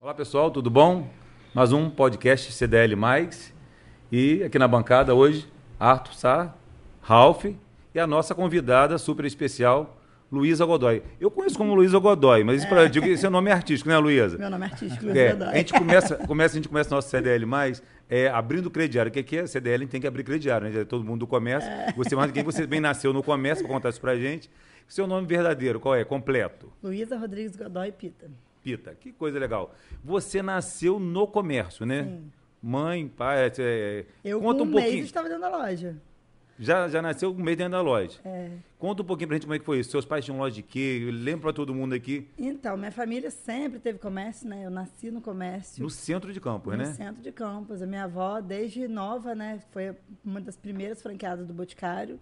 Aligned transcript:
Olá 0.00 0.14
pessoal, 0.14 0.48
tudo 0.48 0.70
bom? 0.70 1.10
Mais 1.52 1.72
um 1.72 1.90
podcast 1.90 2.52
CDL 2.52 2.94
Mais 2.94 3.52
e 4.12 4.44
aqui 4.44 4.56
na 4.56 4.68
bancada 4.68 5.12
hoje 5.12 5.50
Arthur 5.76 6.14
Sá, 6.14 6.54
Ralph 7.00 7.46
e 7.46 7.98
a 7.98 8.06
nossa 8.06 8.32
convidada 8.32 8.96
super 8.96 9.24
especial 9.24 9.98
Luísa 10.30 10.64
Godoy. 10.64 11.02
Eu 11.20 11.32
conheço 11.32 11.58
como 11.58 11.74
Luísa 11.74 11.98
Godoy, 11.98 12.44
mas 12.44 12.58
isso 12.60 12.68
para 12.68 12.88
digo 12.88 13.06
que 13.06 13.10
esse 13.10 13.26
é 13.26 13.28
nome 13.28 13.50
artístico, 13.50 13.90
né, 13.90 13.98
Luísa? 13.98 14.38
Meu 14.38 14.48
nome 14.48 14.66
é 14.66 14.68
artístico, 14.68 15.04
Luísa 15.04 15.18
É, 15.20 15.32
Godoy. 15.32 15.48
a 15.48 15.56
gente 15.56 15.72
começa, 15.72 16.14
começa, 16.14 16.54
a 16.54 16.56
gente 16.58 16.68
começa 16.68 16.94
nosso 16.94 17.08
CDL 17.08 17.44
mais 17.44 17.82
é, 18.08 18.28
abrindo 18.28 18.70
crediário. 18.70 19.10
O 19.10 19.12
que, 19.12 19.24
que 19.24 19.36
é? 19.38 19.46
CDL 19.48 19.84
tem 19.88 20.00
que 20.00 20.06
abrir 20.06 20.22
crediário, 20.22 20.70
né? 20.70 20.84
Todo 20.84 21.02
mundo 21.02 21.20
do 21.20 21.26
comércio. 21.26 21.68
Você 21.96 22.14
mais 22.14 22.30
do 22.30 22.34
que 22.34 22.44
você 22.44 22.68
bem 22.68 22.78
nasceu 22.78 23.12
no 23.12 23.20
comércio, 23.20 23.64
para 23.64 23.74
contar 23.74 23.88
isso 23.88 24.00
pra 24.00 24.14
gente. 24.14 24.48
Seu 24.86 25.08
nome 25.08 25.26
verdadeiro, 25.26 25.80
qual 25.80 25.96
é? 25.96 26.04
Completo. 26.04 26.70
Luísa 26.80 27.16
Rodrigues 27.18 27.56
Godoy 27.56 27.90
Pita. 27.90 28.30
Pita, 28.68 28.94
que 28.94 29.12
coisa 29.12 29.38
legal. 29.38 29.74
Você 30.04 30.42
nasceu 30.42 31.00
no 31.00 31.26
comércio, 31.26 31.86
né? 31.86 32.04
Sim. 32.04 32.32
Mãe, 32.60 33.08
pai, 33.08 33.50
é, 33.58 34.04
Eu 34.22 34.40
conta 34.40 34.58
com 34.58 34.64
um 34.64 34.68
um 34.68 34.72
pouquinho. 34.72 34.92
mês 34.94 35.04
estava 35.06 35.26
dentro 35.28 35.42
da 35.42 35.56
loja. 35.56 35.96
Já, 36.58 36.86
já 36.88 37.00
nasceu 37.00 37.32
com 37.32 37.40
um 37.40 37.44
mês 37.44 37.56
dentro 37.56 37.72
da 37.72 37.80
loja. 37.80 38.18
É. 38.24 38.50
Conta 38.78 39.02
um 39.02 39.06
pouquinho 39.06 39.28
pra 39.28 39.36
gente 39.36 39.44
como 39.44 39.54
é 39.54 39.58
que 39.58 39.64
foi 39.64 39.78
isso. 39.78 39.90
Seus 39.90 40.04
pais 40.04 40.24
tinham 40.24 40.36
loja 40.38 40.56
de 40.56 40.62
quê? 40.62 41.08
Lembra 41.10 41.42
pra 41.44 41.52
todo 41.54 41.72
mundo 41.72 41.94
aqui. 41.94 42.28
Então, 42.36 42.76
minha 42.76 42.90
família 42.92 43.30
sempre 43.30 43.78
teve 43.78 43.98
comércio, 43.98 44.46
né? 44.48 44.66
Eu 44.66 44.70
nasci 44.70 45.10
no 45.10 45.20
comércio. 45.22 45.82
No 45.82 45.88
centro 45.88 46.30
de 46.32 46.40
Campos, 46.40 46.72
no 46.72 46.78
né? 46.78 46.92
centro 46.92 47.22
de 47.22 47.32
Campos. 47.32 47.80
A 47.80 47.86
minha 47.86 48.04
avó, 48.04 48.40
desde 48.40 48.86
nova, 48.88 49.34
né? 49.34 49.60
Foi 49.70 49.94
uma 50.24 50.40
das 50.40 50.56
primeiras 50.56 51.00
franqueadas 51.00 51.46
do 51.46 51.54
Boticário. 51.54 52.18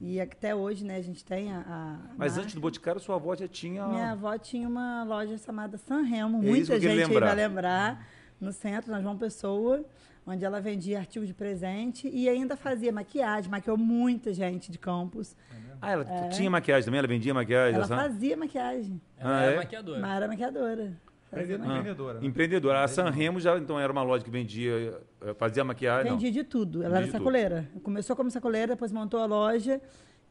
E 0.00 0.20
até 0.20 0.54
hoje, 0.54 0.84
né? 0.84 0.96
A 0.96 1.02
gente 1.02 1.24
tem 1.24 1.52
a... 1.52 1.60
a 1.60 1.96
Mas 2.16 2.32
marca. 2.32 2.42
antes 2.42 2.54
do 2.54 2.60
Boticário, 2.60 3.00
sua 3.00 3.14
avó 3.16 3.34
já 3.34 3.48
tinha... 3.48 3.86
Minha 3.86 4.10
avó 4.12 4.36
tinha 4.36 4.68
uma 4.68 5.02
loja 5.04 5.38
chamada 5.38 5.78
San 5.78 6.02
Remo. 6.02 6.38
É 6.42 6.46
Muita 6.46 6.78
gente 6.80 6.88
aí 6.90 6.96
lembrar. 7.06 7.26
vai 7.28 7.36
lembrar. 7.36 8.06
No 8.40 8.52
centro, 8.52 8.90
na 8.90 9.00
João 9.00 9.16
Pessoa. 9.16 9.84
Onde 10.26 10.44
ela 10.44 10.60
vendia 10.60 10.98
artigos 10.98 11.28
de 11.28 11.34
presente. 11.34 12.08
E 12.12 12.28
ainda 12.28 12.56
fazia 12.56 12.92
maquiagem. 12.92 13.50
Maquiou 13.50 13.76
muita 13.78 14.32
gente 14.34 14.70
de 14.72 14.78
Campos. 14.78 15.36
Ah, 15.80 15.90
ela 15.92 16.04
tinha 16.30 16.50
maquiagem 16.50 16.84
também? 16.86 16.98
Ela 16.98 17.08
vendia 17.08 17.32
maquiagem? 17.34 17.74
Ela 17.74 17.84
essa- 17.84 17.96
fazia 17.96 18.36
maquiagem. 18.36 19.00
Ela 19.18 19.38
Ah, 19.38 19.44
é, 19.44 19.52
é? 19.52 19.56
maquiadora. 19.56 20.00
Mas 20.00 20.16
era 20.16 20.28
maquiadora. 20.28 20.92
Fazia 21.34 21.56
Ah, 21.56 21.66
Empreendedora. 21.66 22.20
né? 22.20 22.26
Empreendedora. 22.26 22.84
A 22.84 22.88
San 22.88 23.10
Remo 23.10 23.40
já 23.40 23.56
então 23.58 23.78
era 23.78 23.92
uma 23.92 24.02
loja 24.02 24.24
que 24.24 24.30
vendia, 24.30 24.98
eh, 25.22 25.34
fazia 25.34 25.64
maquiagem, 25.64 26.10
não. 26.10 26.18
Vendia 26.18 26.30
de 26.32 26.44
tudo. 26.44 26.82
Ela 26.82 26.94
Vendia 26.94 26.96
era 26.98 27.06
de 27.06 27.12
tudo. 27.12 27.18
sacoleira. 27.18 27.70
Começou 27.82 28.16
como 28.16 28.30
sacoleira, 28.30 28.68
depois 28.68 28.92
montou 28.92 29.20
a 29.20 29.26
loja. 29.26 29.80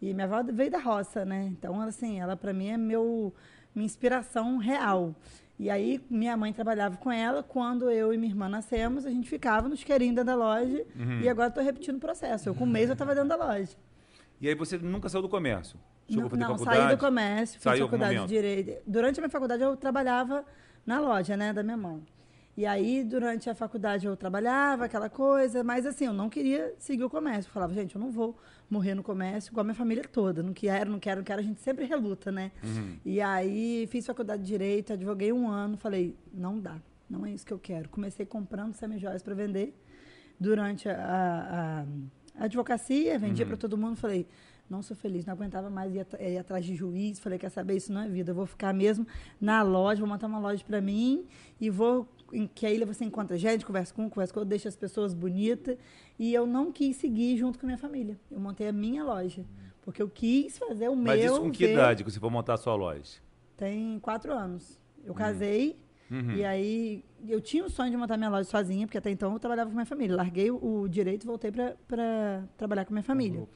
E 0.01 0.13
minha 0.13 0.25
avó 0.25 0.43
veio 0.43 0.69
da 0.71 0.79
roça, 0.79 1.23
né? 1.23 1.45
Então, 1.51 1.79
assim, 1.81 2.19
ela 2.19 2.35
para 2.35 2.51
mim 2.53 2.69
é 2.69 2.77
meu, 2.77 3.33
minha 3.73 3.85
inspiração 3.85 4.57
real. 4.57 5.15
E 5.59 5.69
aí, 5.69 6.01
minha 6.09 6.35
mãe 6.35 6.51
trabalhava 6.51 6.97
com 6.97 7.11
ela. 7.11 7.43
Quando 7.43 7.89
eu 7.89 8.13
e 8.13 8.17
minha 8.17 8.31
irmã 8.31 8.49
nascemos, 8.49 9.05
a 9.05 9.09
gente 9.09 9.29
ficava 9.29 9.69
nos 9.69 9.83
querinhos 9.83 10.15
dentro 10.15 10.27
da 10.27 10.35
loja. 10.35 10.83
Uhum. 10.95 11.21
E 11.21 11.29
agora 11.29 11.49
estou 11.49 11.63
repetindo 11.63 11.97
o 11.97 11.99
processo. 11.99 12.49
Eu, 12.49 12.55
com 12.55 12.63
um 12.65 12.67
mês, 12.67 12.89
eu 12.89 12.93
estava 12.93 13.13
dentro 13.13 13.29
da 13.29 13.35
loja. 13.38 13.77
E 14.41 14.47
aí 14.49 14.55
você 14.55 14.77
nunca 14.77 15.07
saiu 15.07 15.21
do 15.21 15.29
comércio? 15.29 15.79
Chegou 16.09 16.29
Não, 16.38 16.49
não 16.49 16.57
saí 16.57 16.89
do 16.89 16.97
comércio, 16.97 17.61
fiz 17.61 17.79
faculdade 17.79 18.19
de 18.19 18.27
direito. 18.27 18.81
Durante 18.85 19.19
a 19.19 19.21
minha 19.21 19.29
faculdade 19.29 19.63
eu 19.63 19.77
trabalhava 19.77 20.43
na 20.85 20.99
loja, 20.99 21.35
né, 21.37 21.53
da 21.53 21.63
minha 21.63 21.77
mãe. 21.77 22.03
E 22.55 22.67
aí, 22.67 23.03
durante 23.03 23.49
a 23.49 23.55
faculdade 23.55 24.05
eu 24.05 24.15
trabalhava, 24.15 24.85
aquela 24.85 25.09
coisa, 25.09 25.63
mas 25.63 25.87
assim, 25.87 26.05
eu 26.05 26.13
não 26.13 26.29
queria 26.29 26.71
seguir 26.77 27.03
o 27.03 27.09
comércio. 27.09 27.49
Eu 27.49 27.53
falava, 27.53 27.73
gente, 27.73 27.95
eu 27.95 27.99
não 28.01 28.11
vou 28.11 28.37
morrer 28.69 28.93
no 28.93 29.01
comércio 29.01 29.49
igual 29.49 29.61
a 29.61 29.63
minha 29.63 29.73
família 29.75 30.03
toda. 30.03 30.43
Não 30.43 30.53
quero, 30.53 30.91
não 30.91 30.99
quero, 30.99 31.21
não 31.21 31.25
quero, 31.25 31.39
a 31.39 31.43
gente 31.43 31.59
sempre 31.61 31.85
reluta, 31.85 32.31
né? 32.31 32.51
Uhum. 32.63 32.97
E 33.03 33.19
aí, 33.19 33.87
fiz 33.89 34.05
faculdade 34.05 34.43
de 34.43 34.47
direito, 34.47 34.93
advoguei 34.93 35.33
um 35.33 35.49
ano, 35.49 35.77
falei, 35.77 36.15
não 36.31 36.59
dá, 36.59 36.75
não 37.09 37.25
é 37.25 37.31
isso 37.31 37.43
que 37.43 37.53
eu 37.53 37.57
quero. 37.59 37.89
Comecei 37.89 38.23
comprando 38.23 38.75
semi-joias 38.75 39.23
para 39.23 39.33
vender 39.33 39.73
durante 40.39 40.88
a, 40.88 40.95
a- 40.95 41.85
a 42.39 42.45
advocacia, 42.45 43.17
vendia 43.17 43.45
para 43.47 43.57
todo 43.57 43.75
mundo, 43.77 43.95
falei, 43.95 44.27
não 44.73 44.81
sou 44.81 44.95
feliz, 44.97 45.25
não 45.25 45.34
aguentava 45.34 45.69
mais 45.69 45.94
ir, 45.95 46.06
ir 46.19 46.38
atrás 46.38 46.66
de 46.66 46.75
juiz, 46.75 47.19
falei, 47.19 47.39
quer 47.39 47.50
saber, 47.50 47.75
isso 47.78 47.94
não 47.94 48.01
é 48.01 48.07
vida, 48.09 48.31
eu 48.31 48.35
vou 48.35 48.45
ficar 48.45 48.73
mesmo 48.73 49.06
na 49.39 49.61
loja, 49.61 50.00
vou 50.01 50.09
montar 50.09 50.28
uma 50.28 50.39
loja 50.39 50.63
para 50.66 50.81
mim 50.81 51.25
e 51.61 51.69
vou, 51.69 52.07
que 52.56 52.66
aí 52.66 52.84
você 52.84 53.06
encontra 53.06 53.38
gente, 53.38 53.66
conversa 53.66 53.94
com 53.94 54.09
conversa 54.09 54.34
com 54.34 54.45
deixa 54.45 54.67
as 54.67 54.75
pessoas 54.75 55.13
bonitas, 55.13 55.78
e 56.19 56.34
eu 56.34 56.45
não 56.45 56.72
quis 56.72 56.97
seguir 56.97 57.38
junto 57.38 57.57
com 57.59 57.66
a 57.66 57.67
minha 57.67 57.78
família, 57.78 58.19
eu 58.29 58.39
montei 58.39 58.67
a 58.67 58.73
minha 58.73 59.03
loja, 59.03 59.45
porque 59.81 60.01
eu 60.01 60.09
quis 60.09 60.57
fazer 60.57 60.90
o 60.90 60.95
Mas 60.95 61.19
meu... 61.22 61.34
isso 61.34 61.41
com 61.41 61.51
que 61.51 61.66
ver- 61.67 61.73
idade 61.73 62.03
que 62.03 62.11
você 62.11 62.19
foi 62.19 62.29
montar 62.29 62.55
a 62.55 62.57
sua 62.57 62.75
loja? 62.75 63.19
Tem 63.55 64.00
quatro 64.00 64.34
anos. 64.34 64.79
Eu 65.05 65.13
casei, 65.13 65.78
Uhum. 66.11 66.35
e 66.35 66.45
aí 66.45 67.03
eu 67.28 67.41
tinha 67.41 67.66
o 67.66 67.69
sonho 67.69 67.90
de 67.90 67.97
montar 67.97 68.17
minha 68.17 68.29
loja 68.29 68.44
sozinha, 68.44 68.85
porque 68.85 68.97
até 68.97 69.09
então 69.09 69.34
eu 69.34 69.40
trabalhava 69.40 69.69
com 69.69 69.75
minha 69.75 69.85
família. 69.85 70.16
Larguei 70.16 70.51
o, 70.51 70.88
direito 70.88 71.23
e 71.23 71.25
voltei 71.28 71.51
para 71.51 72.44
trabalhar 72.57 72.85
com 72.85 72.94
minha 72.94 73.03
família. 73.03 73.47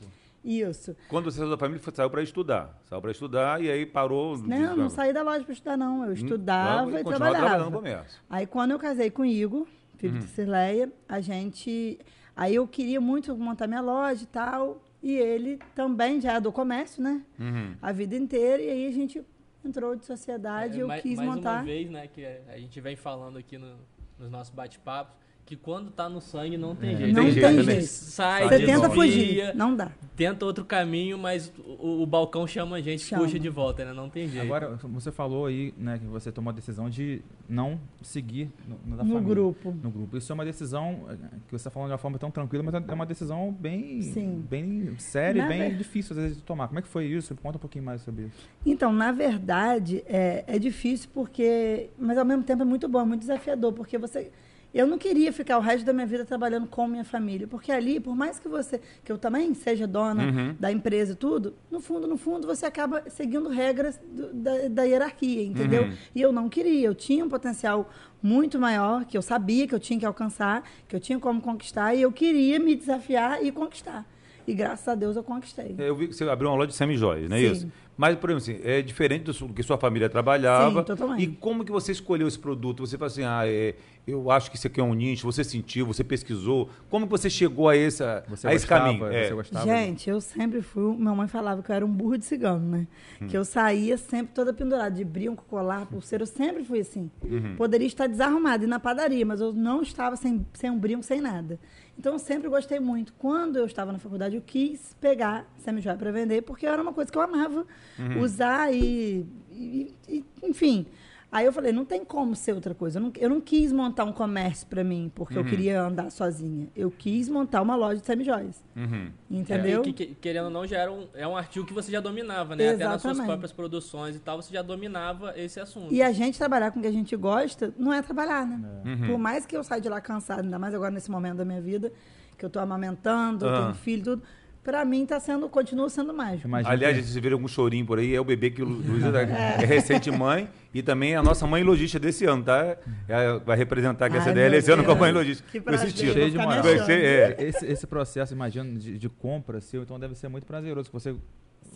Isso. 0.47 0.95
Quando 1.09 1.25
você 1.25 1.39
saiu 1.39 1.49
da 1.49 1.57
família, 1.57 1.81
saiu 1.93 2.09
para 2.09 2.23
estudar. 2.23 2.79
Saiu 2.85 3.01
para 3.01 3.11
estudar 3.11 3.61
e 3.61 3.69
aí 3.69 3.85
parou... 3.85 4.37
Não, 4.37 4.75
não 4.77 4.89
saí 4.89 5.11
da 5.11 5.21
loja 5.21 5.43
para 5.43 5.53
estudar, 5.53 5.75
não. 5.77 6.05
Eu 6.05 6.13
estudava 6.13 6.99
e 6.99 7.03
trabalhando 7.03 7.33
no 7.33 7.39
trabalhava. 7.39 7.71
comércio. 7.71 8.21
Aí 8.29 8.45
quando 8.47 8.71
eu 8.71 8.79
casei 8.79 9.09
com 9.11 9.23
o 9.23 9.25
Igor, 9.25 9.67
filho 9.97 10.13
Uhum. 10.13 10.19
de 10.19 10.27
Cirleia, 10.27 10.91
a 11.09 11.19
gente. 11.19 11.99
Aí 12.35 12.55
eu 12.55 12.67
queria 12.67 13.01
muito 13.01 13.35
montar 13.35 13.67
minha 13.67 13.81
loja 13.81 14.23
e 14.23 14.27
tal. 14.27 14.81
E 15.03 15.15
ele 15.15 15.59
também 15.75 16.19
já 16.21 16.33
é 16.33 16.39
do 16.41 16.51
comércio, 16.51 17.01
né? 17.03 17.21
Uhum. 17.39 17.75
A 17.81 17.91
vida 17.91 18.15
inteira. 18.15 18.61
E 18.63 18.69
aí 18.69 18.87
a 18.87 18.91
gente 18.91 19.21
entrou 19.65 19.95
de 19.95 20.05
sociedade, 20.05 20.79
É, 20.79 20.83
eu 20.83 20.87
mais, 20.87 21.01
quis 21.01 21.17
mais 21.17 21.29
montar. 21.29 21.55
uma 21.57 21.63
vez, 21.63 21.89
né, 21.89 22.07
que 22.07 22.25
a 22.25 22.57
gente 22.57 22.79
vem 22.79 22.95
falando 22.95 23.37
aqui 23.37 23.57
no- 23.57 23.75
nos 24.17 24.31
nossos 24.31 24.53
bate-papos, 24.53 25.13
que 25.47 25.55
quando 25.55 25.89
tá 25.89 26.09
no 26.09 26.19
sangue 26.19 26.57
não 26.57 26.75
tem 26.75 26.97
jeito. 26.97 27.15
Não 27.15 27.23
tem 27.23 27.31
jeito, 27.31 27.53
né? 27.53 27.63
jeito. 27.63 27.85
Sai, 27.85 28.49
Você 28.49 28.59
de 28.59 28.65
tenta 28.65 28.89
fugir, 28.89 29.55
não 29.55 29.73
dá. 29.73 29.89
Tenta 30.13 30.45
outro 30.45 30.65
caminho, 30.65 31.17
mas 31.17 31.53
o, 31.79 32.01
o 32.03 32.05
balcão 32.05 32.45
chama 32.45 32.75
a 32.75 32.81
gente, 32.81 33.03
Chama. 33.03 33.23
puxa 33.23 33.39
de 33.39 33.47
volta, 33.47 33.85
né? 33.85 33.93
Não 33.93 34.09
tem 34.09 34.27
jeito. 34.27 34.43
Agora, 34.43 34.77
você 34.83 35.09
falou 35.09 35.45
aí, 35.45 35.73
né, 35.77 35.99
que 35.99 36.05
você 36.05 36.33
tomou 36.33 36.51
a 36.51 36.53
decisão 36.53 36.89
de 36.89 37.21
não 37.47 37.79
seguir 38.01 38.51
no, 38.67 38.77
no, 38.85 38.97
da 38.97 39.03
No 39.05 39.13
família, 39.13 39.33
grupo. 39.35 39.73
No 39.81 39.89
grupo. 39.89 40.17
Isso 40.17 40.29
é 40.29 40.35
uma 40.35 40.43
decisão 40.43 41.05
que 41.45 41.51
você 41.51 41.55
está 41.55 41.69
falando 41.69 41.87
de 41.87 41.93
uma 41.93 41.97
forma 41.97 42.19
tão 42.19 42.29
tranquila, 42.29 42.61
mas 42.63 42.73
é 42.75 42.93
uma 42.93 43.05
decisão 43.05 43.55
bem, 43.57 44.01
Sim. 44.01 44.43
bem 44.49 44.95
séria 44.97 45.45
Na 45.47 45.55
e 45.55 45.57
bem 45.59 45.69
ver- 45.69 45.77
difícil 45.77 46.13
às 46.13 46.21
vezes 46.23 46.37
de 46.37 46.43
tomar. 46.43 46.67
Como 46.67 46.79
é 46.79 46.81
que 46.81 46.89
foi 46.89 47.05
isso? 47.05 47.33
Conta 47.41 47.57
um 47.57 47.61
pouquinho 47.61 47.85
mais 47.85 48.01
sobre 48.01 48.23
isso. 48.25 48.49
Então, 48.65 48.91
na 48.91 49.13
verdade, 49.13 50.03
é, 50.07 50.43
é 50.45 50.59
difícil 50.59 51.07
porque. 51.13 51.89
Mas 51.97 52.17
ao 52.17 52.25
mesmo 52.25 52.43
tempo 52.43 52.63
é 52.63 52.65
muito 52.65 52.85
bom, 52.89 52.99
é 52.99 53.05
muito 53.05 53.21
desafiador, 53.21 53.71
porque 53.71 53.97
você. 53.97 54.29
Eu 54.73 54.85
não 54.85 54.97
queria 54.97 55.31
ficar 55.33 55.57
o 55.57 55.61
resto 55.61 55.85
da 55.85 55.93
minha 55.93 56.05
vida 56.05 56.23
trabalhando 56.25 56.67
com 56.67 56.85
minha 56.87 57.03
família, 57.05 57.47
porque 57.47 57.71
ali, 57.71 57.99
por 57.99 58.15
mais 58.15 58.37
que 58.37 58.47
você, 58.47 58.79
que 59.03 59.11
eu 59.11 59.17
também 59.17 59.53
seja 59.53 59.87
dona 59.87 60.23
Uhum. 60.25 60.55
da 60.59 60.71
empresa 60.71 61.13
e 61.13 61.15
tudo, 61.15 61.53
no 61.71 61.79
fundo, 61.79 62.05
no 62.05 62.17
fundo, 62.17 62.45
você 62.45 62.65
acaba 62.65 63.03
seguindo 63.09 63.49
regras 63.49 63.99
do- 64.11 64.33
da, 64.33 64.67
da 64.67 64.83
hierarquia, 64.83 65.41
entendeu? 65.43 65.83
Uhum. 65.83 65.93
E 66.13 66.21
eu 66.21 66.31
não 66.31 66.49
queria, 66.49 66.85
eu 66.87 66.93
tinha 66.93 67.23
um 67.25 67.29
potencial 67.29 67.89
muito 68.21 68.59
maior, 68.59 69.05
que 69.05 69.17
eu 69.17 69.21
sabia 69.21 69.65
que 69.67 69.73
eu 69.73 69.79
tinha 69.79 69.97
que 69.99 70.05
alcançar, 70.05 70.63
que 70.87 70.95
eu 70.95 70.99
tinha 70.99 71.17
como 71.17 71.41
conquistar, 71.41 71.95
e 71.95 72.01
eu 72.01 72.11
queria 72.11 72.59
me 72.59 72.75
desafiar 72.75 73.43
e 73.43 73.51
conquistar. 73.51 74.05
E 74.45 74.53
graças 74.53 74.87
a 74.87 74.95
Deus 74.95 75.15
eu 75.15 75.23
conquistei. 75.23 75.75
Eu 75.77 75.95
vi 75.95 76.07
que 76.07 76.13
você 76.13 76.23
abriu 76.25 76.49
uma 76.49 76.55
loja 76.55 76.67
de 76.67 76.75
semi-joias, 76.75 77.29
não 77.29 77.35
é 77.37 77.39
Sim. 77.39 77.51
isso? 77.51 77.71
Mas, 77.97 78.15
por 78.15 78.29
exemplo, 78.29 78.61
assim, 78.61 78.69
é 78.69 78.81
diferente 78.81 79.23
do 79.23 79.53
que 79.53 79.63
sua 79.63 79.77
família 79.77 80.07
trabalhava. 80.07 80.79
Sim, 80.79 80.85
totalmente. 80.85 81.23
E 81.23 81.27
como 81.27 81.65
que 81.65 81.71
você 81.71 81.91
escolheu 81.91 82.27
esse 82.27 82.37
produto? 82.37 82.85
Você 82.85 82.95
fala 82.95 83.07
assim, 83.07 83.23
ah, 83.23 83.41
é, 83.45 83.73
eu 84.05 84.29
acho 84.29 84.51
que 84.51 84.55
isso 84.55 84.67
aqui 84.67 84.79
é 84.79 84.83
um 84.83 84.93
nicho, 84.93 85.25
você 85.25 85.43
sentiu, 85.43 85.85
você 85.85 86.03
pesquisou. 86.03 86.69
Como 86.91 87.07
que 87.07 87.11
você 87.11 87.27
chegou 87.27 87.67
a 87.67 87.75
esse, 87.75 88.03
a 88.03 88.23
Você 88.29 88.47
esse 88.49 88.67
gostava, 88.67 88.85
caminho? 88.85 89.05
É. 89.07 89.27
Você 89.27 89.33
gostava? 89.33 89.65
Gente, 89.65 90.09
eu 90.09 90.21
sempre 90.21 90.61
fui. 90.61 90.95
Minha 90.95 91.15
mãe 91.15 91.27
falava 91.27 91.63
que 91.63 91.71
eu 91.71 91.75
era 91.75 91.85
um 91.85 91.91
burro 91.91 92.17
de 92.17 92.25
cigano, 92.25 92.69
né? 92.69 92.87
Hum. 93.19 93.27
Que 93.27 93.35
eu 93.35 93.43
saía 93.43 93.97
sempre 93.97 94.31
toda 94.33 94.53
pendurada, 94.53 94.91
de 94.91 95.03
brinco, 95.03 95.43
colar, 95.49 95.87
pulseira. 95.87 96.21
Eu 96.21 96.27
sempre 96.27 96.63
fui 96.63 96.81
assim. 96.81 97.09
Uhum. 97.23 97.55
Poderia 97.57 97.87
estar 97.87 98.07
desarrumada 98.07 98.63
e 98.63 98.67
na 98.67 98.79
padaria, 98.79 99.25
mas 99.25 99.41
eu 99.41 99.51
não 99.51 99.81
estava 99.81 100.15
sem, 100.15 100.45
sem 100.53 100.69
um 100.69 100.77
brinco, 100.77 101.01
sem 101.01 101.19
nada. 101.19 101.59
Então 101.97 102.13
eu 102.13 102.19
sempre 102.19 102.47
gostei 102.47 102.79
muito. 102.79 103.13
Quando 103.13 103.57
eu 103.57 103.65
estava 103.65 103.91
na 103.91 103.97
faculdade, 103.99 104.35
eu 104.35 104.41
quis 104.41 104.95
pegar 105.01 105.45
semi-joia 105.57 105.97
para 105.97 106.11
vender, 106.11 106.43
porque 106.43 106.65
era 106.65 106.81
uma 106.81 106.93
coisa 106.93 107.11
que 107.11 107.17
eu 107.17 107.21
amava 107.21 107.65
Uhum. 107.97 108.21
usar 108.21 108.71
e, 108.73 109.25
e- 109.51 109.93
e- 110.07 110.23
Enfim. 110.43 110.85
Aí 111.29 111.45
eu 111.45 111.51
falei, 111.51 111.73
não 111.73 111.83
tem 111.83 112.05
como 112.05 112.33
ser 112.37 112.53
outra 112.53 112.73
coisa. 112.73 112.99
Eu 112.99 113.03
não, 113.03 113.11
eu 113.17 113.29
não 113.29 113.41
quis 113.41 113.73
montar 113.73 114.05
um 114.05 114.13
comércio 114.13 114.65
para 114.65 114.81
mim, 114.81 115.11
porque 115.13 115.33
Uhum. 115.37 115.41
eu 115.41 115.45
queria 115.45 115.81
andar 115.81 116.09
sozinha. 116.09 116.69
Eu 116.73 116.89
quis 116.89 117.27
montar 117.27 117.61
uma 117.61 117.75
loja 117.75 117.99
de 117.99 118.05
semi-joias. 118.05 118.63
Uhum. 118.73 119.11
Entendeu? 119.29 119.81
É, 119.81 119.83
que- 119.83 119.91
que- 119.93 120.15
querendo 120.15 120.45
ou 120.45 120.51
não, 120.51 120.65
já 120.65 120.77
era 120.77 120.91
um, 120.91 121.05
é 121.13 121.27
um 121.27 121.35
artigo 121.35 121.65
que 121.65 121.73
você 121.73 121.91
já 121.91 121.99
dominava, 121.99 122.55
né? 122.55 122.69
Até 122.69 122.85
nas 122.85 123.01
suas 123.01 123.11
Exatamente. 123.11 123.25
próprias 123.27 123.51
produções 123.51 124.15
e 124.15 124.19
tal, 124.19 124.41
você 124.41 124.53
já 124.53 124.61
dominava 124.61 125.33
esse 125.37 125.59
assunto. 125.59 125.93
E 125.93 126.01
a 126.01 126.13
gente 126.13 126.37
trabalhar 126.37 126.71
com 126.71 126.79
o 126.79 126.81
que 126.81 126.87
a 126.87 126.91
gente 126.93 127.13
gosta 127.17 127.73
não 127.77 127.91
é 127.91 128.01
trabalhar, 128.01 128.47
né? 128.47 128.61
Uhum. 128.85 129.07
Por 129.07 129.17
mais 129.17 129.45
que 129.45 129.55
eu 129.57 129.63
saia 129.65 129.81
de 129.81 129.89
lá 129.89 129.99
cansada, 129.99 130.41
ainda 130.43 130.57
mais 130.57 130.73
agora 130.73 130.91
nesse 130.91 131.11
momento 131.11 131.35
da 131.37 131.45
minha 131.45 131.61
vida, 131.61 131.91
que 132.37 132.45
eu 132.45 132.49
tô 132.49 132.59
amamentando, 132.59 133.45
eu 133.45 133.49
Ah. 133.53 133.61
tenho 133.63 133.73
filho, 133.73 134.03
tudo. 134.03 134.23
Pra 134.67 134.83
mim 134.83 135.05
tá 135.05 135.17
sendo, 135.17 135.47
continua 135.47 135.89
sendo 135.89 136.13
mágico. 136.13 136.45
Imagina 136.45 136.73
Aliás, 136.73 136.97
que- 136.97 137.03
se 137.03 137.21
vê 137.21 137.31
algum 137.31 137.47
chorinho 137.47 137.85
por 137.85 137.99
aí, 137.99 138.13
é 138.13 138.19
o 138.19 138.25
bebê 138.25 138.49
que 138.49 138.61
o 138.61 138.65
Lu- 138.65 138.81
Luísa 138.85 139.17
é. 139.21 139.65
recente 139.65 140.11
mãe 140.11 140.49
e 140.73 140.83
também 140.83 141.13
é 141.13 141.15
a 141.15 141.23
nossa 141.23 141.47
mãe 141.47 141.63
logística 141.63 141.97
desse 142.05 142.25
ano, 142.25 142.43
tá? 142.43 142.75
É, 143.07 143.39
vai 143.45 143.55
representar 143.55 144.07
aqui 144.07 144.17
a 144.17 144.19
Ai, 144.19 144.25
CDL 144.25 144.49
meu 144.49 144.59
esse 144.59 144.69
ano 144.69 144.83
com 144.83 144.91
a 144.91 144.95
mãe 144.95 145.13
logística. 145.13 145.49
Que 145.49 145.59
esse 145.59 145.63
prazer. 145.63 145.91
Cheio 146.13 146.31
de 146.31 146.37
moral. 146.37 146.63
Ser, 146.85 146.91
é. 147.01 147.35
Esse, 147.39 147.65
esse 147.65 147.87
processo, 147.87 148.33
imagino, 148.33 148.77
de, 148.77 148.97
de 148.97 149.07
compra 149.07 149.61
seu, 149.61 149.83
então 149.83 149.97
deve 149.97 150.15
ser 150.15 150.27
muito 150.27 150.45
prazeroso. 150.45 150.89
Que 150.89 150.93
você, 150.93 151.15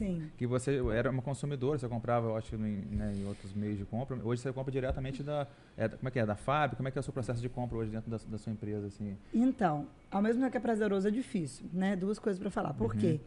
Sim. 0.02 0.32
que 0.36 0.48
você 0.48 0.82
era 0.94 1.12
uma 1.12 1.22
consumidora, 1.22 1.78
você 1.78 1.88
comprava, 1.88 2.30
eu 2.30 2.36
acho, 2.36 2.56
em, 2.56 2.60
né, 2.60 3.14
em 3.16 3.26
outros 3.28 3.54
meios 3.54 3.78
de 3.78 3.86
compra. 3.86 4.18
Hoje 4.24 4.42
você 4.42 4.52
compra 4.52 4.72
diretamente 4.72 5.22
da. 5.22 5.48
é, 5.78 5.88
como 5.88 6.08
é 6.08 6.12
que 6.12 6.20
é? 6.20 6.26
Da 6.26 6.36
fábrica? 6.36 6.76
Como 6.76 6.88
é 6.88 6.92
que 6.92 6.98
é 6.98 7.02
o 7.02 7.04
seu 7.04 7.14
processo 7.14 7.40
de 7.40 7.48
compra 7.48 7.78
hoje 7.78 7.92
dentro 7.92 8.10
da, 8.10 8.18
da 8.18 8.38
sua 8.40 8.52
empresa? 8.52 8.88
Assim? 8.88 9.16
Então, 9.32 9.88
ao 10.10 10.22
mesmo 10.22 10.42
tempo 10.42 10.52
que 10.52 10.58
é 10.58 10.62
prazeroso, 10.62 11.08
é 11.08 11.12
difícil, 11.12 11.68
né? 11.72 11.96
Duas 11.96 12.18
coisas 12.18 12.40
para 12.40 12.50
falar. 12.50 12.74
Por 12.74 12.96
quê? 12.96 13.20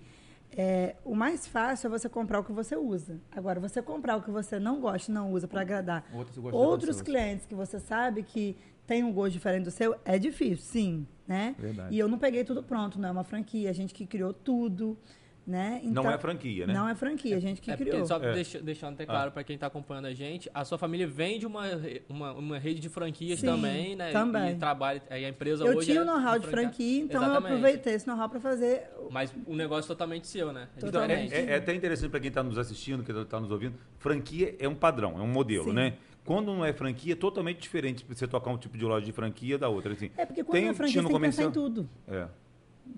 É, 0.57 0.95
o 1.05 1.15
mais 1.15 1.47
fácil 1.47 1.89
é 1.89 1.91
você 1.91 2.09
comprar 2.09 2.41
o 2.41 2.45
que 2.45 2.53
você 2.53 2.77
usa. 2.77 3.21
Agora, 3.31 3.59
você 3.61 3.81
comprar 3.83 4.17
o 4.17 4.23
que 4.23 4.31
você 4.31 4.59
não 4.59 4.81
gosta 4.81 5.11
e 5.11 5.15
não 5.15 5.33
usa 5.33 5.49
para 5.49 5.61
agradar 5.61 6.05
Outros 6.13 6.39
outros 6.53 7.03
clientes 7.03 7.45
que 7.47 7.55
você 7.55 7.81
sabe 7.81 8.23
que 8.23 8.57
tem 8.87 9.03
um 9.03 9.13
gosto 9.13 9.33
diferente 9.33 9.65
do 9.65 9.71
seu, 9.71 9.97
é 10.05 10.19
difícil, 10.19 10.65
sim, 10.65 11.07
né? 11.27 11.55
Verdade. 11.59 11.95
E 11.95 11.99
eu 11.99 12.07
não 12.07 12.19
peguei 12.19 12.45
tudo 12.45 12.63
pronto, 12.63 13.01
não 13.01 13.09
é 13.09 13.13
uma 13.13 13.25
franquia, 13.25 13.71
a 13.71 13.73
gente 13.73 13.95
que 13.95 14.07
criou 14.07 14.33
tudo, 14.33 14.97
né? 15.47 15.81
Não 15.85 16.11
é 16.11 16.17
franquia, 16.19 16.67
né? 16.67 16.73
Não 16.73 16.89
é 16.89 16.95
franquia, 16.95 17.37
a 17.37 17.41
gente 17.41 17.61
que 17.61 17.71
É 17.71 17.77
criou. 17.77 18.07
só 18.07 18.17
É. 18.17 18.33
deixa- 18.33 18.61
deixando 18.61 18.95
até 18.95 19.05
claro 19.05 19.31
pra 19.31 19.45
quem 19.45 19.59
tá 19.59 19.67
acompanhando 19.67 20.07
a 20.07 20.15
gente, 20.15 20.51
a 20.55 20.65
sua 20.65 20.79
família 20.79 21.07
vem 21.07 21.39
de 21.39 21.47
uma, 21.47 21.65
uma, 22.09 22.33
uma 22.33 22.59
rede 22.59 22.81
de 22.81 22.89
franquias 22.89 23.41
Sim, 23.41 23.47
também, 23.47 23.95
né? 23.97 24.11
também. 24.11 24.53
E 24.53 24.55
trabalha, 24.57 25.03
aí 25.11 25.25
a 25.25 25.29
empresa 25.29 25.65
Eu 25.65 25.77
hoje 25.77 25.87
tinha 25.89 25.99
é 26.01 26.03
o 26.03 26.05
know-how 26.07 26.39
de 26.39 26.47
franquia- 26.47 26.69
franquia, 26.71 27.03
então 27.03 27.23
eu 27.23 27.29
Exatamente. 27.31 27.53
aproveitei 27.53 27.95
esse 27.95 28.07
know-how 28.07 28.29
para 28.29 28.41
fazer. 28.41 28.83
Mas 29.11 29.35
o 29.47 29.55
negócio 29.55 29.87
é 29.87 29.95
totalmente 29.95 30.27
seu, 30.27 30.53
né? 30.53 30.69
É 30.77 30.87
Então, 30.87 31.03
diferente. 31.03 31.35
é, 31.35 31.41
é- 31.41 31.51
é 31.51 31.57
até 31.57 31.75
interessante 31.75 32.11
para 32.11 32.21
quem 32.21 32.29
está 32.29 32.43
nos 32.43 32.57
assistindo, 32.59 33.03
que 33.05 33.13
está 33.13 33.39
nos 33.39 33.51
ouvindo. 33.51 33.75
Franquia 33.99 34.55
é 34.59 34.69
um 34.69 34.75
padrão, 34.75 35.19
é 35.19 35.23
um 35.23 35.27
modelo, 35.27 35.65
Sim. 35.65 35.73
né? 35.73 35.95
Quando 36.25 36.47
não 36.55 36.65
é 36.65 36.73
franquia, 36.73 37.13
é 37.13 37.17
totalmente 37.17 37.61
diferente 37.61 38.03
você 38.09 38.27
tocar 38.27 38.51
um 38.51 38.57
tipo 38.57 38.79
de 38.79 38.85
loja 38.87 39.05
de 39.05 39.13
franquia 39.13 39.59
da 39.59 39.69
outra. 39.69 39.93
Assim. 39.93 40.11
É 40.17 40.25
porque 40.25 40.43
quando 40.43 40.53
Tem- 40.59 40.69
é 40.69 40.73
franquia, 40.73 41.03
você 41.03 41.07
tem 41.09 41.17
que 41.17 41.23
pensar 41.23 41.43
em 41.45 41.51
tudo. 41.51 41.87
É. 42.09 42.27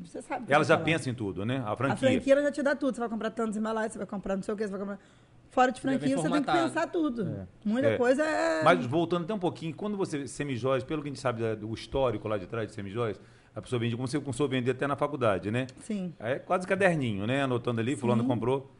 Você 0.04 0.20
sabe. 0.22 0.52
Ela 0.52 0.64
já 0.64 0.76
pensa 0.76 1.08
em 1.10 1.14
tudo, 1.14 1.44
né? 1.46 1.62
A 1.66 1.76
franquia. 1.76 1.94
A 2.08 2.12
franquia 2.12 2.32
ela 2.34 2.42
já 2.42 2.52
te 2.52 2.62
dá 2.62 2.74
tudo. 2.74 2.94
Você 2.94 3.00
vai 3.00 3.08
comprar 3.08 3.30
tantos 3.30 3.56
embalagens, 3.56 3.92
você 3.92 3.98
vai 3.98 4.06
comprar 4.06 4.36
não 4.36 4.42
sei 4.42 4.54
o 4.54 4.56
que, 4.56 4.64
você 4.64 4.70
vai 4.70 4.80
comprar. 4.80 4.98
Fora 5.50 5.72
de 5.72 5.80
franquia, 5.80 6.16
você 6.16 6.28
tem 6.28 6.42
que 6.42 6.52
pensar 6.52 6.86
tudo. 6.88 7.22
É. 7.28 7.46
Muita 7.64 7.88
É. 7.88 7.96
coisa 7.96 8.22
é. 8.22 8.62
Mas 8.62 8.84
voltando 8.84 9.24
até 9.24 9.32
um 9.32 9.38
pouquinho, 9.38 9.74
quando 9.74 9.96
você, 9.96 10.26
semijóias, 10.28 10.84
pelo 10.84 11.02
que 11.02 11.08
a 11.08 11.10
gente 11.10 11.20
sabe 11.20 11.54
do 11.56 11.72
histórico 11.72 12.28
lá 12.28 12.36
de 12.36 12.46
trás 12.46 12.68
de 12.68 12.74
semijóias, 12.74 13.18
a 13.54 13.62
pessoa 13.62 13.78
vende 13.80 13.96
como 13.96 14.06
você 14.06 14.20
começou 14.20 14.46
a 14.46 14.48
vender 14.50 14.72
até 14.72 14.86
na 14.86 14.96
faculdade, 14.96 15.50
né? 15.50 15.66
Sim. 15.80 16.12
Aí 16.20 16.34
É 16.34 16.38
quase 16.38 16.66
caderninho, 16.66 17.26
né? 17.26 17.42
Anotando 17.42 17.80
ali, 17.80 17.96
fulano 17.96 18.22
Sim. 18.22 18.28
comprou. 18.28 18.70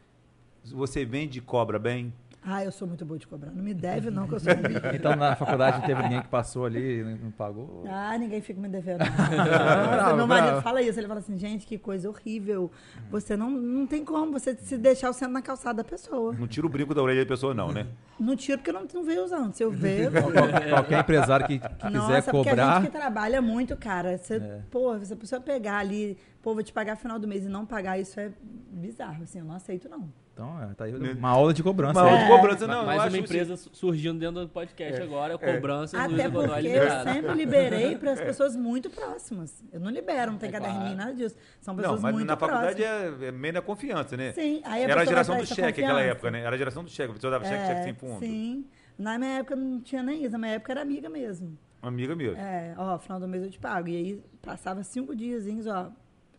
Você 0.65 1.03
vende 1.05 1.39
e 1.39 1.41
cobra 1.41 1.79
bem. 1.79 2.13
Ah, 2.49 2.63
eu 2.63 2.71
sou 2.71 2.87
muito 2.87 3.03
boa 3.03 3.19
de 3.19 3.27
cobrar. 3.27 3.51
Não 3.51 3.61
me 3.61 3.73
deve, 3.73 4.09
não, 4.09 4.25
que 4.25 4.35
eu 4.35 4.39
sou 4.39 4.53
ruim. 4.55 4.95
Então 4.95 5.13
na 5.17 5.35
faculdade 5.35 5.79
não 5.79 5.85
teve 5.85 6.01
ninguém 6.03 6.21
que 6.21 6.29
passou 6.29 6.65
ali 6.65 7.01
e 7.01 7.03
não 7.03 7.17
não 7.27 7.31
pagou? 7.31 7.83
Ah, 7.89 8.17
ninguém 8.17 8.39
fica 8.39 8.59
me 8.61 8.69
devendo. 8.69 8.99
Nossa, 9.03 10.15
meu 10.15 10.25
marido 10.27 10.45
bravo. 10.47 10.61
fala 10.61 10.81
isso. 10.81 10.97
Ele 10.97 11.07
fala 11.07 11.19
assim, 11.19 11.37
gente, 11.37 11.67
que 11.67 11.77
coisa 11.77 12.07
horrível. 12.07 12.71
Você 13.11 13.35
não, 13.35 13.51
não 13.51 13.85
tem 13.85 14.05
como 14.05 14.31
você 14.31 14.55
se 14.55 14.77
deixar 14.77 15.09
o 15.09 15.13
centro 15.13 15.33
na 15.33 15.41
calçada 15.41 15.83
da 15.83 15.83
pessoa. 15.83 16.33
Não 16.33 16.47
tira 16.47 16.65
o 16.65 16.69
brinco 16.69 16.93
da 16.93 17.01
orelha 17.03 17.25
da 17.25 17.27
pessoa, 17.27 17.53
não, 17.53 17.71
né? 17.71 17.85
Não 18.17 18.35
tiro 18.35 18.59
porque 18.59 18.69
eu 18.69 18.75
não, 18.75 18.87
não 18.93 19.03
veio 19.03 19.25
usando. 19.25 19.53
Se 19.53 19.63
eu 19.63 19.69
ver, 19.69 20.05
eu 20.05 20.11
vou. 20.11 20.31
Qualquer 20.69 21.01
empresário 21.01 21.45
que, 21.45 21.59
quiser 21.59 21.89
Nossa, 21.91 22.31
porque 22.31 22.49
a 22.49 22.51
cobrar. 22.51 22.75
gente 22.81 22.91
que 22.91 22.97
trabalha 22.97 23.41
muito, 23.41 23.75
cara. 23.75 24.17
Você, 24.17 24.35
É. 24.35 24.61
Pô, 24.71 24.97
se 24.99 25.11
a 25.11 25.15
pessoa 25.17 25.41
pegar 25.41 25.79
ali, 25.79 26.17
pô, 26.41 26.53
vou 26.53 26.63
te 26.63 26.71
pagar 26.71 26.93
no 26.93 26.99
final 26.99 27.19
do 27.19 27.27
mês 27.27 27.45
e 27.45 27.49
não 27.49 27.65
pagar, 27.65 27.99
isso 27.99 28.17
é 28.19 28.31
bizarro, 28.71 29.23
assim, 29.23 29.39
eu 29.39 29.45
não 29.45 29.55
aceito, 29.55 29.89
não. 29.89 30.09
Então, 30.37 30.61
é, 30.61 30.67
tá 30.75 30.83
aí 30.83 30.93
uma 30.93 31.29
aula 31.29 31.51
de 31.51 31.63
cobrança. 31.63 31.99
Uma 31.99 32.03
aí. 32.07 32.09
aula 32.13 32.23
de 32.23 32.29
cobrança, 32.29 32.67
não. 32.67 32.79
eu 32.81 32.85
Mais 32.85 32.99
acho 32.99 33.07
uma 33.09 33.15
assim- 33.15 33.23
empresa 33.23 33.57
su- 33.57 33.69
surgindo 33.73 34.19
dentro 34.19 34.41
do 34.41 34.47
podcast 34.47 35.01
agora, 35.01 35.33
é 35.33 35.37
cobrança 35.39 35.99
Até 35.99 36.29
Godoy 36.29 36.47
porque 36.47 36.67
eu 36.67 36.89
sempre 37.13 37.33
liberei 37.33 37.97
para 37.97 38.11
as 38.11 38.21
pessoas 38.21 38.55
muito 38.55 38.87
próximas. 38.87 39.63
Eu 39.73 39.79
não 39.79 39.89
libero, 39.89 40.31
não 40.33 40.37
tem 40.37 40.49
É 40.49 40.51
caderninho, 40.51 40.81
claro. 40.81 40.95
nada 40.97 41.13
disso. 41.15 41.35
São 41.59 41.73
Não, 41.73 41.81
pessoas 41.81 42.01
mas 42.01 42.13
muito 42.13 42.27
na 42.27 42.37
faculdade 42.37 42.83
próximas. 42.83 43.21
é, 43.23 43.25
é 43.27 43.31
meio 43.31 43.53
na 43.55 43.61
confiança, 43.63 44.15
né? 44.15 44.31
Sim, 44.33 44.61
aí 44.63 44.83
a 44.85 44.89
Era 44.89 45.01
a 45.01 45.05
geração 45.05 45.37
do 45.37 45.45
cheque 45.47 45.61
naquela 45.81 46.01
época, 46.01 46.29
né? 46.29 46.41
Era 46.41 46.53
a 46.53 46.57
geração 46.57 46.83
do 46.83 46.89
cheque. 46.91 47.09
A 47.09 47.13
pessoa 47.15 47.31
dava 47.31 47.45
cheque, 47.45 47.65
cheque 47.65 47.83
sem 47.83 47.93
fundo. 47.95 48.19
Sim. 48.19 48.63
Na 48.95 49.17
minha 49.17 49.39
época 49.39 49.55
não 49.55 49.81
tinha 49.81 50.03
nem 50.03 50.21
isso. 50.21 50.31
Na 50.33 50.37
minha 50.37 50.51
época 50.53 50.71
era 50.71 50.83
amiga 50.83 51.09
mesmo. 51.09 51.57
Amiga 51.81 52.15
mesmo. 52.15 52.37
É, 52.39 52.75
ó, 52.77 52.99
final 52.99 53.19
do 53.19 53.27
mês 53.27 53.43
eu 53.43 53.49
te 53.49 53.57
pago. 53.57 53.87
E 53.87 53.95
aí 53.95 54.23
passava 54.39 54.83
cinco 54.83 55.15
diazinhos, 55.15 55.65
ó. 55.65 55.91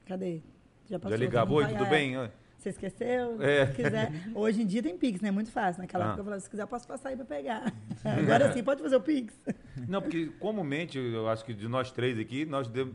Cadê? 0.06 0.40
Já 0.88 0.98
passou. 1.00 1.16
Já 1.18 1.24
ligava, 1.24 1.52
oi, 1.52 1.64
não 1.64 1.70
tudo 1.72 1.86
bem? 1.90 2.16
Você 2.58 2.70
esqueceu? 2.70 3.40
É. 3.40 3.66
Se 3.66 3.72
quiser. 3.74 4.12
Hoje 4.34 4.62
em 4.62 4.66
dia 4.66 4.82
tem 4.82 4.98
Pix, 4.98 5.20
né? 5.20 5.30
Muito 5.30 5.50
fácil. 5.50 5.80
Naquela 5.80 6.04
Ah. 6.04 6.06
época 6.08 6.20
eu 6.20 6.24
falava, 6.24 6.40
se 6.40 6.50
quiser, 6.50 6.62
eu 6.64 6.66
posso 6.66 6.88
passar 6.88 7.10
aí 7.10 7.16
pra 7.16 7.24
pegar. 7.24 7.72
Agora 8.04 8.52
sim, 8.52 8.62
pode 8.64 8.82
fazer 8.82 8.96
o 8.96 9.00
Pix. 9.00 9.32
Não, 9.88 10.02
porque 10.02 10.26
comumente, 10.40 10.98
eu 10.98 11.28
acho 11.28 11.44
que 11.44 11.54
de 11.54 11.68
nós 11.68 11.92
três 11.92 12.18
aqui, 12.18 12.44
nós 12.44 12.66
de- 12.68 12.90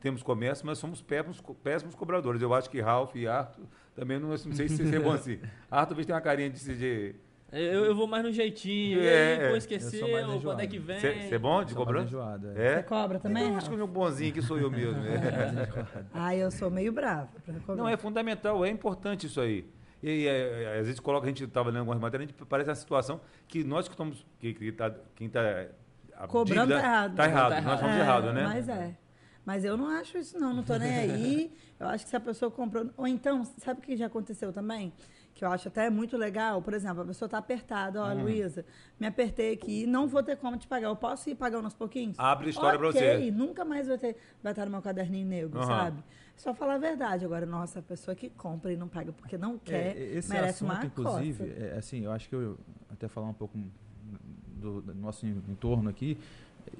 temos 0.00 0.22
comércio, 0.22 0.66
mas 0.66 0.78
somos 0.78 1.00
péssimos, 1.00 1.40
péssimos 1.64 1.94
cobradores. 1.94 2.42
Eu 2.42 2.52
acho 2.52 2.68
que 2.68 2.80
Ralph 2.80 3.16
e 3.16 3.26
Arthur 3.26 3.64
também 3.94 4.18
não, 4.18 4.28
não 4.28 4.36
sei 4.36 4.68
se 4.68 4.82
é 4.94 4.98
bom 5.00 5.12
assim. 5.12 5.38
Arthur 5.70 5.86
talvez 5.88 6.06
tem 6.06 6.14
uma 6.14 6.20
carinha 6.20 6.50
de... 6.50 6.76
de 6.76 7.14
Eu, 7.52 7.84
eu 7.84 7.94
vou 7.94 8.06
mais 8.08 8.24
no 8.24 8.32
jeitinho, 8.32 9.00
É, 9.00 9.04
e 9.04 9.08
aí, 9.08 9.46
é. 9.46 9.50
pô, 9.50 9.56
esqueceu, 9.56 10.06
quando 10.42 10.60
é 10.60 10.66
que 10.66 10.78
vem? 10.78 10.98
Você 10.98 11.34
é 11.34 11.38
bom 11.38 11.62
de 11.64 11.74
cobrança? 11.74 12.16
é. 12.16 12.54
Você 12.54 12.60
É? 12.80 12.82
cobra 12.82 13.18
também? 13.20 13.50
Eu 13.50 13.56
acho 13.56 13.68
que 13.68 13.74
o 13.74 13.78
meu 13.78 13.86
bonzinho 13.86 14.30
aqui 14.30 14.42
sou 14.42 14.58
eu 14.58 14.70
mesmo. 14.70 15.00
é. 15.06 16.06
Ah, 16.12 16.34
eu 16.34 16.50
sou 16.50 16.70
meio 16.70 16.92
cobrar. 16.92 17.28
Não, 17.76 17.88
é 17.88 17.96
fundamental, 17.96 18.64
é 18.64 18.68
importante 18.68 19.26
isso 19.26 19.40
aí. 19.40 19.64
E 20.02 20.26
é, 20.26 20.62
é, 20.64 20.78
às 20.80 20.86
vezes 20.86 21.00
coloca, 21.00 21.24
a 21.26 21.28
gente 21.28 21.44
estava 21.44 21.68
lendo 21.70 21.80
algumas 21.80 22.00
matérias, 22.00 22.28
a 22.28 22.32
gente 22.32 22.46
parece 22.46 22.68
uma 22.68 22.76
situação 22.76 23.20
que 23.48 23.64
nós 23.64 23.86
que 23.88 23.94
estamos, 23.94 24.26
que, 24.38 24.52
que 24.52 24.72
tá, 24.72 24.92
quem 25.14 25.26
está 25.28 25.66
Cobrando 26.28 26.72
tá 26.72 26.78
errado. 26.78 27.14
Tá 27.16 27.24
errado, 27.26 27.50
Tá 27.50 27.60
nós 27.60 27.64
errado. 27.64 27.74
estamos 27.76 27.96
É, 27.96 28.00
errados, 28.00 28.34
né? 28.34 28.44
Mas 28.44 28.68
é. 28.68 28.94
Mas 29.44 29.64
eu 29.64 29.76
não 29.76 29.88
acho 29.88 30.18
isso, 30.18 30.38
não. 30.38 30.52
Não 30.52 30.62
tô 30.62 30.76
nem 30.76 30.90
aí. 30.92 31.52
Eu 31.78 31.86
acho 31.88 32.04
que 32.04 32.10
se 32.10 32.16
a 32.16 32.20
pessoa 32.20 32.50
comprou. 32.50 32.90
Ou 32.96 33.06
então, 33.06 33.44
sabe 33.58 33.80
o 33.80 33.82
que 33.82 33.94
já 33.96 34.06
aconteceu 34.06 34.50
também? 34.52 34.92
Que 35.36 35.44
eu 35.44 35.50
acho 35.50 35.68
até 35.68 35.90
muito 35.90 36.16
legal. 36.16 36.62
Por 36.62 36.72
exemplo, 36.72 37.02
a 37.02 37.04
pessoa 37.04 37.28
tá 37.28 37.36
apertada. 37.36 38.02
Hum. 38.02 38.20
Ó, 38.20 38.22
Luísa, 38.22 38.64
me 38.98 39.06
apertei 39.06 39.52
aqui, 39.52 39.86
não 39.86 40.08
vou 40.08 40.22
ter 40.22 40.34
como 40.38 40.56
te 40.56 40.66
pagar. 40.66 40.88
Eu 40.88 40.96
posso 40.96 41.28
ir 41.28 41.34
pagando 41.34 41.66
aos 41.66 41.74
pouquinhos? 41.74 42.18
Abre 42.18 42.46
a 42.46 42.50
história 42.50 42.78
pra 42.78 42.88
Ok, 42.88 42.98
você. 42.98 43.30
nunca 43.30 43.62
mais 43.62 43.86
vai, 43.86 43.98
ter, 43.98 44.16
vai 44.42 44.52
estar 44.52 44.64
no 44.64 44.70
meu 44.70 44.80
caderninho 44.80 45.26
negro, 45.28 45.58
Aham. 45.58 45.66
sabe? 45.66 46.04
Só 46.34 46.54
falar 46.54 46.76
a 46.76 46.78
verdade. 46.78 47.26
Agora, 47.26 47.44
nossa, 47.44 47.80
a 47.80 47.82
pessoa 47.82 48.14
que 48.14 48.30
compra 48.30 48.72
e 48.72 48.78
não 48.78 48.88
paga 48.88 49.12
porque 49.12 49.36
não 49.36 49.58
quer, 49.58 49.94
É, 49.94 50.02
esse 50.16 50.30
merece 50.30 50.64
assunto, 50.64 50.70
uma 50.80 50.86
inclusive, 50.86 51.52
é, 51.54 51.76
assim, 51.76 52.04
eu 52.06 52.12
acho 52.12 52.30
que 52.30 52.34
eu 52.34 52.58
até 52.90 53.06
falar 53.06 53.28
um 53.28 53.34
pouco 53.34 53.58
do, 54.56 54.80
do 54.80 54.94
nosso 54.94 55.26
entorno 55.26 55.90
aqui, 55.90 56.18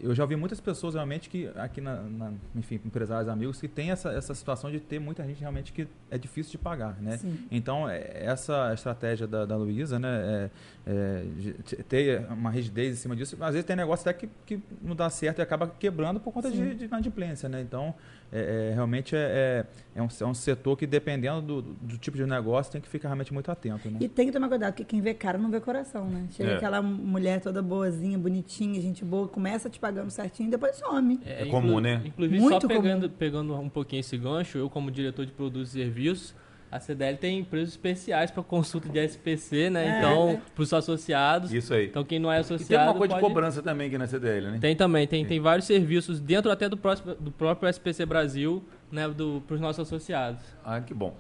eu 0.00 0.14
já 0.14 0.22
ouvi 0.24 0.36
muitas 0.36 0.60
pessoas 0.60 0.94
realmente 0.94 1.28
que 1.30 1.50
aqui 1.56 1.80
na, 1.80 2.02
na- 2.02 2.32
enfim, 2.54 2.80
empresários, 2.84 3.28
amigos 3.28 3.60
que 3.60 3.68
tem 3.68 3.90
essa, 3.90 4.10
essa 4.12 4.34
situação 4.34 4.70
de 4.70 4.78
ter 4.80 4.98
muita 4.98 5.24
gente 5.24 5.40
realmente 5.40 5.72
que 5.72 5.86
é 6.10 6.18
difícil 6.18 6.52
de 6.52 6.58
pagar, 6.58 7.00
né? 7.00 7.16
Sim. 7.18 7.38
Então 7.50 7.88
é, 7.88 8.24
essa 8.24 8.72
estratégia 8.74 9.26
da, 9.26 9.44
da 9.46 9.56
Luísa, 9.56 9.98
né, 9.98 10.50
é, 10.86 10.90
é, 10.90 11.24
de 11.36 11.52
ter 11.84 12.26
uma 12.30 12.50
rigidez 12.50 12.92
em 12.94 12.96
cima 13.00 13.16
disso, 13.16 13.36
às 13.40 13.52
vezes 13.54 13.64
tem 13.64 13.76
negócio 13.76 14.08
até 14.08 14.18
que, 14.18 14.28
que 14.44 14.60
não 14.82 14.94
dá 14.94 15.08
certo 15.10 15.38
e 15.38 15.42
acaba 15.42 15.66
quebrando 15.68 16.20
por 16.20 16.32
conta 16.32 16.50
de, 16.50 16.56
Sim. 16.56 16.74
de 16.76 16.84
inadimplência, 16.84 17.48
né? 17.48 17.60
Então 17.60 17.94
é, 18.32 18.70
é, 18.70 18.74
realmente 18.74 19.14
é, 19.14 19.64
é, 19.94 19.98
é 20.00 20.02
um, 20.02 20.08
é 20.20 20.24
um 20.26 20.34
setor 20.34 20.76
que 20.76 20.86
dependendo 20.86 21.40
do, 21.40 21.62
do 21.62 21.98
tipo 21.98 22.16
de 22.16 22.26
negócio 22.26 22.72
tem 22.72 22.80
que 22.80 22.88
ficar 22.88 23.08
realmente 23.08 23.32
muito 23.32 23.50
atento, 23.50 23.90
né? 23.90 23.98
E 24.00 24.08
tem 24.08 24.26
que 24.26 24.32
tomar 24.32 24.48
cuidado, 24.48 24.72
porque 24.72 24.84
quem 24.84 25.00
vê 25.00 25.14
cara 25.14 25.38
não 25.38 25.50
vê 25.50 25.60
coração, 25.60 26.06
né? 26.08 26.26
Chega 26.30 26.50
É. 26.52 26.56
aquela 26.56 26.82
mulher 26.82 27.40
toda 27.40 27.62
boazinha, 27.62 28.18
bonitinha, 28.18 28.80
gente 28.80 29.04
boa, 29.04 29.28
começa 29.28 29.70
te 29.70 29.78
pagando 29.78 30.10
certinho 30.10 30.48
e 30.48 30.50
depois 30.50 30.76
some. 30.76 31.20
É 31.24 31.44
comum, 31.46 31.78
né? 31.80 32.02
Inclusive, 32.04 32.40
Muito 32.40 32.60
só 32.62 32.68
comum. 32.68 32.82
pegando, 32.82 33.10
pegando 33.10 33.54
um 33.54 33.68
pouquinho 33.68 34.00
esse 34.00 34.16
gancho, 34.18 34.58
eu 34.58 34.68
como 34.68 34.90
diretor 34.90 35.24
de 35.24 35.32
produtos 35.32 35.70
e 35.74 35.82
serviços, 35.82 36.34
a 36.70 36.80
CDL 36.80 37.16
tem 37.16 37.42
preços 37.44 37.70
especiais 37.70 38.30
para 38.30 38.42
consulta 38.42 38.88
de 38.88 38.98
SPC, 38.98 39.70
né? 39.70 39.86
É. 39.86 39.98
Então, 39.98 40.40
para 40.54 40.62
os 40.62 40.72
associados. 40.72 41.52
Isso 41.52 41.72
aí. 41.72 41.86
Então, 41.86 42.04
quem 42.04 42.18
não 42.18 42.30
é 42.30 42.38
E 42.38 42.40
associado. 42.40 42.68
tem 42.68 42.78
uma 42.78 42.94
coisa 42.98 43.14
de 43.14 43.20
pode- 43.20 43.32
cobrança 43.34 43.62
também 43.62 43.86
aqui 43.88 43.96
na 43.98 44.06
CDL, 44.06 44.50
né? 44.52 44.58
Tem 44.60 44.74
também, 44.76 45.06
tem, 45.06 45.24
tem 45.24 45.40
vários 45.40 45.66
serviços 45.66 46.20
dentro 46.20 46.50
até 46.50 46.68
do, 46.68 46.76
próximo, 46.76 47.14
do 47.14 47.30
próprio 47.30 47.68
SPC 47.68 48.04
Brasil, 48.04 48.62
né? 48.90 49.02
Para 49.46 49.54
os 49.54 49.60
nossos 49.60 49.80
associados. 49.86 50.40
Ah, 50.64 50.80
que 50.80 50.92
bom. 50.92 51.16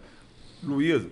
Luísa, 0.62 1.08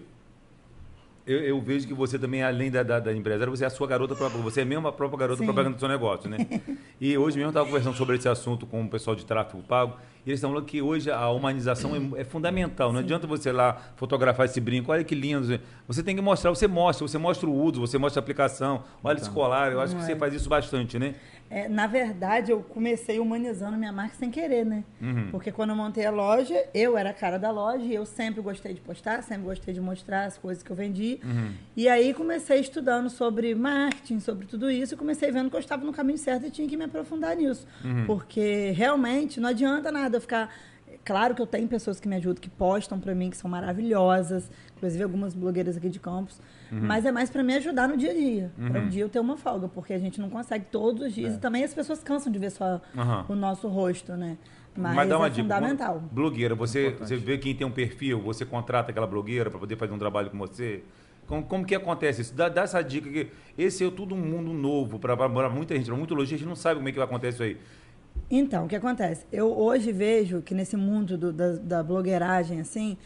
eu, 1.26 1.40
eu 1.40 1.60
vejo 1.60 1.86
que 1.86 1.94
você 1.94 2.18
também, 2.18 2.42
além 2.42 2.70
da, 2.70 2.82
da, 2.82 3.00
da 3.00 3.12
empresária, 3.12 3.50
você 3.50 3.64
é 3.64 3.66
a 3.66 3.70
sua 3.70 3.86
garota 3.86 4.14
própria, 4.14 4.42
você 4.42 4.60
é 4.60 4.64
mesmo 4.64 4.86
a 4.86 4.92
própria 4.92 5.20
garota 5.20 5.38
Sim. 5.38 5.46
propaganda 5.46 5.74
do 5.74 5.80
seu 5.80 5.88
negócio, 5.88 6.28
né? 6.28 6.36
e 7.00 7.16
hoje 7.16 7.36
mesmo 7.36 7.46
eu 7.46 7.50
estava 7.50 7.66
conversando 7.66 7.96
sobre 7.96 8.16
esse 8.16 8.28
assunto 8.28 8.66
com 8.66 8.82
o 8.82 8.88
pessoal 8.88 9.16
de 9.16 9.24
tráfego 9.24 9.62
pago, 9.62 9.96
E 10.26 10.30
eles 10.30 10.38
estão 10.38 10.50
falando 10.50 10.66
que 10.66 10.82
hoje 10.82 11.10
a 11.10 11.30
humanização 11.30 11.92
é, 11.96 12.20
é 12.20 12.24
fundamental. 12.24 12.92
Não 12.92 13.00
adianta 13.00 13.26
você 13.26 13.50
lá 13.50 13.80
fotografar 13.96 14.44
esse 14.44 14.60
brinco, 14.60 14.92
olha 14.92 15.02
que 15.02 15.14
lindo. 15.14 15.58
Você 15.88 16.02
tem 16.02 16.14
que 16.14 16.20
mostrar, 16.20 16.50
você 16.50 16.68
mostra, 16.68 17.08
você 17.08 17.16
mostra 17.16 17.48
o 17.48 17.54
uso, 17.54 17.80
você 17.80 17.96
mostra 17.96 18.20
a 18.20 18.22
aplicação, 18.22 18.84
olha 19.02 19.16
esse 19.16 19.30
colar. 19.30 19.72
Eu 19.72 19.80
acho 19.80 19.94
que 19.94 20.00
Não 20.00 20.06
você 20.06 20.12
é. 20.12 20.16
faz 20.16 20.34
isso 20.34 20.48
bastante, 20.48 20.98
né? 20.98 21.14
É, 21.50 21.68
na 21.68 21.86
verdade, 21.86 22.50
eu 22.50 22.60
comecei 22.62 23.20
humanizando 23.20 23.76
minha 23.76 23.92
marca 23.92 24.16
sem 24.16 24.30
querer, 24.30 24.64
né? 24.64 24.82
Uhum. 25.00 25.28
Porque 25.30 25.52
quando 25.52 25.70
eu 25.70 25.76
montei 25.76 26.04
a 26.04 26.10
loja, 26.10 26.54
eu 26.74 26.96
era 26.96 27.10
a 27.10 27.14
cara 27.14 27.38
da 27.38 27.50
loja 27.50 27.84
e 27.84 27.94
eu 27.94 28.04
sempre 28.04 28.40
gostei 28.40 28.74
de 28.74 28.80
postar, 28.80 29.22
sempre 29.22 29.44
gostei 29.44 29.72
de 29.72 29.80
mostrar 29.80 30.24
as 30.24 30.36
coisas 30.36 30.62
que 30.62 30.70
eu 30.70 30.76
vendi. 30.76 31.20
Uhum. 31.22 31.52
E 31.76 31.88
aí 31.88 32.12
comecei 32.14 32.60
estudando 32.60 33.08
sobre 33.08 33.54
marketing, 33.54 34.18
sobre 34.20 34.46
tudo 34.46 34.70
isso, 34.70 34.94
e 34.94 34.96
comecei 34.96 35.30
vendo 35.30 35.50
que 35.50 35.56
eu 35.56 35.60
estava 35.60 35.84
no 35.84 35.92
caminho 35.92 36.18
certo 36.18 36.46
e 36.46 36.50
tinha 36.50 36.66
que 36.66 36.76
me 36.76 36.84
aprofundar 36.84 37.36
nisso. 37.36 37.66
Uhum. 37.84 38.06
Porque 38.06 38.70
realmente 38.70 39.38
não 39.38 39.50
adianta 39.50 39.92
nada 39.92 40.16
eu 40.16 40.20
ficar. 40.20 40.52
Claro 41.04 41.34
que 41.34 41.42
eu 41.42 41.46
tenho 41.46 41.68
pessoas 41.68 42.00
que 42.00 42.08
me 42.08 42.16
ajudam, 42.16 42.40
que 42.40 42.48
postam 42.48 42.98
pra 42.98 43.14
mim, 43.14 43.28
que 43.30 43.36
são 43.36 43.50
maravilhosas, 43.50 44.50
inclusive 44.76 45.02
algumas 45.04 45.34
blogueiras 45.34 45.76
aqui 45.76 45.88
de 45.90 45.98
Campos, 46.00 46.40
Uhum. 46.72 46.80
mas 46.82 47.04
é 47.04 47.12
mais 47.12 47.28
pra 47.30 47.42
me 47.42 47.54
ajudar 47.54 47.86
no 47.88 47.96
dia 47.96 48.10
a 48.10 48.14
dia, 48.14 48.50
Pra 48.70 48.80
um 48.80 48.88
dia 48.88 49.02
eu 49.04 49.08
ter 49.08 49.20
uma 49.20 49.36
folga, 49.36 49.68
porque 49.68 49.92
a 49.92 49.98
gente 49.98 50.20
não 50.20 50.30
consegue 50.30 50.64
todos 50.70 51.02
os 51.06 51.12
dias 51.14 51.34
e 51.34 51.38
também 51.38 51.62
as 51.62 51.74
pessoas 51.74 52.02
cansam 52.02 52.32
de 52.32 52.38
ver 52.38 52.50
só 52.50 52.80
É. 52.96 53.00
Aham. 53.00 53.26
o 53.28 53.34
nosso 53.34 53.68
rosto, 53.68 54.12
né? 54.16 54.38
Mas, 54.76 54.96
Mas 54.96 55.08
dá 55.08 55.16
uma 55.18 55.26
é 55.26 55.30
dica. 55.30 55.42
fundamental. 55.42 55.94
Quando- 56.00 56.10
Blogueira, 56.10 56.54
você, 56.54 56.88
Importante. 56.88 57.08
você 57.08 57.16
vê 57.16 57.38
quem 57.38 57.54
tem 57.54 57.66
um 57.66 57.70
perfil, 57.70 58.20
você 58.20 58.44
contrata 58.44 58.90
aquela 58.90 59.06
blogueira 59.06 59.48
para 59.50 59.60
poder 59.60 59.76
fazer 59.76 59.92
um 59.92 59.98
trabalho 59.98 60.30
com 60.30 60.38
você. 60.38 60.82
Como, 61.28 61.42
como 61.44 61.64
que 61.64 61.74
acontece 61.74 62.22
isso? 62.22 62.34
Dá, 62.34 62.48
dá 62.48 62.62
essa 62.62 62.82
dica 62.82 63.08
que 63.08 63.28
esse 63.56 63.84
é 63.86 63.90
tudo 63.90 64.14
um 64.14 64.18
mundo 64.18 64.52
novo 64.52 64.98
para 64.98 65.16
muita 65.48 65.74
gente, 65.76 65.86
para 65.86 65.96
muita 65.96 66.12
lojista, 66.14 66.34
a 66.34 66.38
gente 66.38 66.48
não 66.48 66.56
sabe 66.56 66.76
como 66.76 66.88
é 66.88 66.92
que 66.92 66.98
vai 66.98 67.06
acontecer 67.06 67.34
isso 67.34 67.42
aí. 67.44 67.56
Então, 68.30 68.64
o 68.64 68.68
que 68.68 68.76
acontece? 68.76 69.26
Eu 69.30 69.52
hoje 69.56 69.92
vejo 69.92 70.42
que 70.42 70.54
nesse 70.54 70.76
mundo 70.76 71.16
do- 71.16 71.32
da, 71.32 71.52
da 71.52 71.82
blogueiragem, 71.82 72.60
assim, 72.60 72.96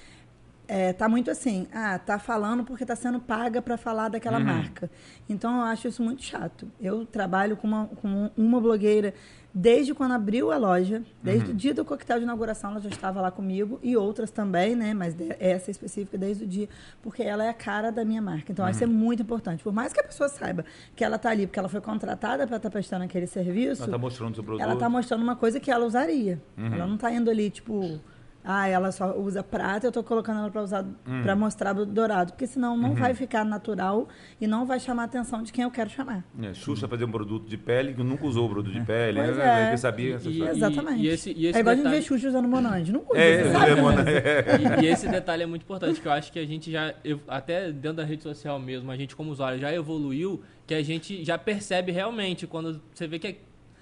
é, 0.68 0.92
tá 0.92 1.08
muito 1.08 1.30
assim, 1.30 1.66
ah, 1.72 1.98
tá 1.98 2.18
falando 2.18 2.62
porque 2.62 2.84
tá 2.84 2.94
sendo 2.94 3.18
paga 3.18 3.62
para 3.62 3.78
falar 3.78 4.10
daquela 4.10 4.38
marca. 4.38 4.90
Então, 5.26 5.56
eu 5.56 5.62
acho 5.62 5.88
isso 5.88 6.02
muito 6.02 6.22
chato. 6.22 6.70
Eu 6.78 7.06
trabalho 7.06 7.56
com 7.56 7.66
uma, 7.66 7.86
com 7.86 8.30
uma 8.36 8.60
blogueira 8.60 9.14
desde 9.52 9.94
quando 9.94 10.12
abriu 10.12 10.52
a 10.52 10.58
loja, 10.58 11.02
desde 11.22 11.50
o 11.50 11.54
dia 11.54 11.72
do 11.72 11.84
coquetel 11.84 12.18
de 12.18 12.24
inauguração, 12.24 12.70
ela 12.70 12.80
já 12.80 12.90
estava 12.90 13.20
lá 13.20 13.30
comigo, 13.30 13.80
e 13.82 13.96
outras 13.96 14.30
também, 14.30 14.76
né, 14.76 14.94
mas 14.94 15.16
essa 15.40 15.70
específica 15.70 16.16
desde 16.16 16.44
o 16.44 16.46
dia, 16.46 16.68
porque 17.02 17.22
ela 17.22 17.44
é 17.44 17.48
a 17.48 17.54
cara 17.54 17.90
da 17.90 18.04
minha 18.04 18.20
marca. 18.20 18.52
Então, 18.52 18.68
isso 18.68 18.84
é 18.84 18.86
muito 18.86 19.22
importante. 19.22 19.64
Por 19.64 19.72
mais 19.72 19.92
que 19.92 20.00
a 20.00 20.04
pessoa 20.04 20.28
saiba 20.28 20.64
que 20.94 21.02
ela 21.02 21.18
tá 21.18 21.30
ali 21.30 21.46
porque 21.46 21.58
ela 21.58 21.68
foi 21.68 21.80
contratada 21.80 22.46
para 22.46 22.58
estar 22.58 22.70
prestando 22.70 23.04
aquele 23.04 23.26
serviço, 23.26 23.82
Ela 23.82 23.90
está 23.90 23.98
mostrando 23.98 24.32
o 24.32 24.34
seu 24.34 24.44
produto. 24.44 24.62
ela 24.62 24.76
tá 24.76 24.88
mostrando 24.88 25.22
uma 25.22 25.34
coisa 25.34 25.58
que 25.58 25.70
ela 25.70 25.86
usaria. 25.86 26.40
Uhum. 26.56 26.74
Ela 26.74 26.86
não 26.86 26.96
tá 26.96 27.10
indo 27.10 27.30
ali, 27.30 27.50
tipo, 27.50 27.98
ah, 28.44 28.66
ela 28.68 28.90
só 28.92 29.16
usa 29.18 29.42
prata, 29.42 29.86
eu 29.86 29.92
tô 29.92 30.02
colocando 30.02 30.38
ela 30.40 30.50
para 30.50 30.62
usar 30.62 30.84
Uhum. 31.06 31.22
para 31.22 31.36
mostrar 31.36 31.76
o 31.76 31.84
dourado, 31.84 32.32
porque 32.32 32.46
senão 32.46 32.76
não 32.76 32.94
vai 32.94 33.12
ficar 33.14 33.44
natural 33.44 34.08
e 34.40 34.46
não 34.46 34.64
vai 34.64 34.80
chamar 34.80 35.02
a 35.02 35.04
atenção 35.06 35.42
de 35.42 35.52
quem 35.52 35.64
eu 35.64 35.70
quero 35.70 35.90
chamar. 35.90 36.24
É, 36.42 36.54
Xuxa 36.54 36.88
fazer 36.88 37.04
um 37.04 37.10
produto 37.10 37.46
de 37.48 37.56
pele 37.58 37.92
que 37.94 38.02
nunca 38.02 38.24
usou 38.26 38.46
o 38.46 38.48
produto 38.48 38.72
de 38.72 38.80
pele. 38.80 39.20
Pois 39.20 39.36
né? 39.36 39.64
é. 39.64 39.68
Quem 39.68 39.76
sabia 39.76 40.14
essa 40.16 40.28
E-. 40.28 40.42
Exatamente. 40.42 41.02
e 41.02 41.08
esse- 41.08 41.32
e 41.32 41.46
esse 41.46 41.58
é 41.58 41.60
igual 41.60 41.72
a 41.72 41.76
gente 41.76 41.84
detalhe- 41.84 42.00
ver 42.02 42.06
Xuxa 42.06 42.28
usando 42.28 42.48
Monange. 42.48 42.92
Não 42.92 43.02
usa, 43.08 43.18
É, 43.20 43.52
sabe, 43.52 43.70
é, 43.70 43.74
mano, 43.82 43.98
E, 44.80 44.84
e 44.84 44.86
esse 44.86 45.08
detalhe 45.08 45.42
é 45.42 45.46
muito 45.46 45.62
importante, 45.62 46.00
que 46.00 46.06
eu 46.08 46.12
acho 46.12 46.32
que 46.32 46.38
a 46.38 46.46
gente 46.46 46.70
já, 46.70 46.94
eu- 47.04 47.20
até 47.28 47.70
dentro 47.72 47.98
da 47.98 48.04
rede 48.04 48.22
social 48.22 48.58
mesmo, 48.58 48.90
a 48.90 48.96
gente 48.96 49.14
como 49.14 49.30
usuário 49.30 49.58
já 49.58 49.72
evoluiu, 49.72 50.42
que 50.66 50.74
a 50.74 50.82
gente 50.82 51.24
já 51.24 51.36
percebe 51.38 51.92
realmente 51.92 52.46
quando 52.46 52.80
você 52.94 53.06
vê 53.06 53.18
que 53.18 53.26
é, 53.26 53.36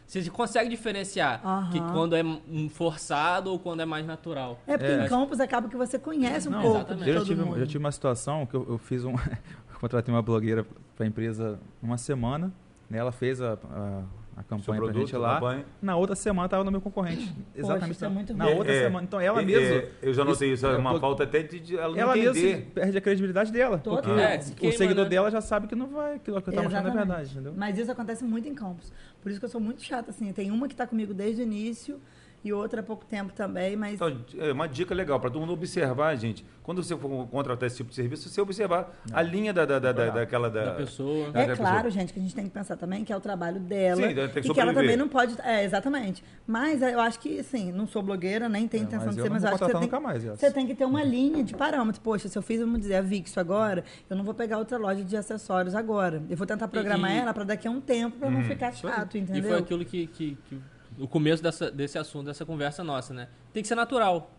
você 0.07 0.31
consegue 0.31 0.71
diferenciar 0.71 1.41
Aham. 1.45 1.71
que 1.71 1.81
quando 1.93 2.15
é 2.15 2.23
forçado 2.71 3.51
ou 3.51 3.59
quando 3.59 3.81
é 3.81 3.85
mais 3.85 4.07
natural. 4.07 4.59
É 4.67 4.77
porque 4.79 4.93
É. 4.93 5.05
em 5.05 5.09
Campos 5.09 5.41
acaba 5.41 5.69
que 5.69 5.77
você 5.77 5.99
conhece 5.99 6.49
um 6.49 6.53
Não, 6.53 6.61
pouco 6.63 6.77
exatamente. 6.79 7.05
de 7.05 7.11
Eu 7.11 7.25
tive, 7.25 7.43
mundo. 7.43 7.55
eu 7.57 7.61
já 7.61 7.67
tive 7.67 7.79
uma 7.79 7.93
situação 7.93 8.47
que 8.47 8.55
eu, 8.55 8.65
eu 8.69 8.79
fiz 8.79 9.05
um. 9.05 9.13
eu 9.73 9.79
contratei 9.81 10.15
uma 10.15 10.23
blogueira 10.23 10.65
para 10.97 11.05
a 11.05 11.09
empresa 11.09 11.59
uma 11.83 11.99
semana. 11.99 12.53
Né, 12.89 12.99
ela 12.99 13.11
fez 13.11 13.41
a, 13.41 13.55
a, 13.55 14.03
a 14.37 14.43
campanha 14.43 14.79
pra 14.81 14.87
produto, 14.91 15.07
gente 15.07 15.17
lá. 15.17 15.35
campanha. 15.37 15.65
Na 15.81 15.97
outra 15.97 16.15
semana 16.15 16.47
tava 16.49 16.63
no 16.63 16.71
meu 16.71 16.81
concorrente. 16.81 17.35
Exatamente. 17.55 17.93
isso 17.93 18.05
é 18.05 18.09
muito 18.09 18.35
na 18.35 18.47
outra 18.49 18.71
É, 18.73 18.83
semana. 18.85 19.05
Então 19.05 19.19
ela 19.19 19.41
é, 19.41 19.45
mesma. 19.45 19.75
é, 19.77 19.89
eu 20.03 20.13
já 20.13 20.25
notei 20.25 20.53
isso, 20.53 20.67
é 20.67 20.75
eu 20.75 20.79
uma 20.79 20.93
tô- 20.93 21.01
falta 21.01 21.23
até 21.25 21.43
de, 21.43 21.59
de 21.59 21.77
ela 21.79 21.93
não 21.95 21.99
Ela 21.99 22.15
mesma 22.15 22.63
perde 22.75 22.99
a 22.99 23.01
credibilidade 23.01 23.51
dela. 23.51 23.79
Total. 23.79 24.03
Porque 24.03 24.21
É, 24.21 24.39
se 24.39 24.53
o 24.53 24.57
queima, 24.57 24.77
seguidor 24.77 25.05
né? 25.05 25.11
dela 25.11 25.31
já 25.31 25.41
sabe 25.41 25.67
que 25.67 25.75
não 25.75 25.87
vai, 25.89 26.19
que 26.19 26.31
o 26.31 26.35
que 26.43 26.51
tá 26.53 26.63
mostrando 26.63 26.65
é 26.65 26.67
Exatamente. 26.67 26.97
verdade, 26.97 27.31
entendeu? 27.33 27.55
Mas 27.57 27.79
isso 27.79 27.91
acontece 27.91 28.25
muito 28.25 28.47
em 28.47 28.55
Campos. 28.55 28.93
Por 29.23 29.31
isso 29.31 29.41
que 29.41 29.47
eu 29.47 29.51
sou 29.51 29.61
muito 29.61 29.83
chata, 29.83 30.11
assim. 30.11 30.31
Tem 30.33 30.51
uma 30.51 30.69
que 30.69 30.75
está 30.75 30.87
comigo 30.87 31.15
desde 31.15 31.41
o 31.41 31.45
início 31.45 31.99
e 32.47 32.53
outra 32.53 32.81
há 32.81 32.83
pouco 32.83 33.05
tempo 33.05 33.33
também, 33.33 33.77
mas 33.77 33.95
Então, 33.95 34.17
é 34.39 34.53
uma 34.53 34.69
dica 34.69 34.95
legal 34.95 35.19
para 35.19 35.31
todo 35.31 35.41
mundo 35.41 35.53
observar, 35.53 36.15
gente. 36.17 36.45
Quando 36.63 36.83
você 36.83 36.97
for 36.97 37.27
contratar 37.29 37.67
esse 37.67 37.77
tipo 37.77 37.91
de 37.91 37.97
serviço, 37.97 38.29
você 38.29 38.41
observar 38.41 38.93
a 39.13 39.23
linha 39.23 39.53
da, 39.53 39.65
da, 39.65 39.79
da, 39.79 39.93
da- 39.93 40.11
daquela 40.11 40.51
da, 40.51 40.65
Da 40.65 40.71
pessoa. 40.73 41.31
da- 41.31 41.41
É 41.43 41.47
da 41.47 41.57
claro, 41.57 41.75
pessoa. 41.85 41.91
gente, 41.91 42.13
que 42.13 42.19
a 42.19 42.23
gente 42.23 42.35
tem 42.35 42.45
que 42.45 42.51
pensar 42.51 42.77
também 42.77 43.05
que 43.05 43.13
é 43.13 43.17
o 43.17 43.21
trabalho 43.21 43.61
dela. 43.61 43.97
Sim, 44.09 44.15
tem 44.15 44.15
que 44.15 44.21
e 44.21 44.29
que 44.31 44.37
ela 44.39 44.73
sobreviver. 44.73 44.75
também 44.75 44.97
não 44.97 45.09
pode. 45.09 45.37
É, 45.43 45.65
exatamente. 45.65 46.25
Mas 46.47 46.83
eu 46.83 47.01
acho 47.01 47.21
que, 47.21 47.39
assim, 47.41 47.71
não 47.73 47.87
sou 47.87 48.03
blogueira, 48.03 48.49
nem 48.49 48.67
tenho 48.67 48.83
É, 48.83 48.87
intenção 48.87 49.09
de 49.11 49.15
ser, 49.17 49.25
não 49.25 49.31
mas 49.31 49.45
eu 49.45 49.49
vou 49.51 49.55
acho 49.55 49.65
que 49.65 49.71
você 49.73 49.73
tem, 49.79 49.81
nunca 49.83 50.01
mais, 50.01 50.25
você 50.25 50.51
tem 50.51 50.67
que 50.67 50.75
ter 50.75 50.85
uma 50.85 51.03
linha 51.05 51.43
de 51.45 51.55
parâmetro. 51.55 52.01
Poxa, 52.01 52.29
se 52.29 52.37
eu 52.37 52.43
fiz, 52.43 52.59
vamos 52.61 52.81
dizer, 52.81 52.97
a 52.97 53.01
Vixo 53.03 53.39
agora, 53.39 53.85
eu 54.11 54.17
não 54.17 54.25
vou 54.25 54.35
pegar 54.35 54.59
outra 54.59 54.77
loja 54.77 55.05
de 55.05 55.17
acessórios 55.17 55.75
agora. 55.75 56.23
Eu 56.29 56.37
vou 56.37 56.47
tentar 56.47 56.67
programar 56.69 57.13
E- 57.13 57.19
ela 57.19 57.33
para 57.33 57.45
daqui 57.45 57.69
a 57.69 57.71
um 57.71 57.81
tempo, 57.81 58.19
para 58.19 58.31
não 58.31 58.43
ficar 58.43 58.73
Isso 58.73 58.87
aí. 58.87 58.93
chato, 58.93 59.17
E 59.17 59.21
entendeu? 59.21 59.43
foi 59.51 59.59
aquilo 59.61 59.85
que, 59.85 60.07
que, 60.09 60.37
que 60.49 60.61
o 60.99 61.07
começo 61.09 61.43
dessa, 61.43 61.71
desse 61.71 61.99
assunto, 61.99 62.27
dessa 62.27 62.45
conversa 62.45 62.83
nossa, 62.85 63.13
né? 63.15 63.29
Tem 63.53 63.63
que 63.63 63.69
ser 63.69 63.75
natural. 63.75 64.31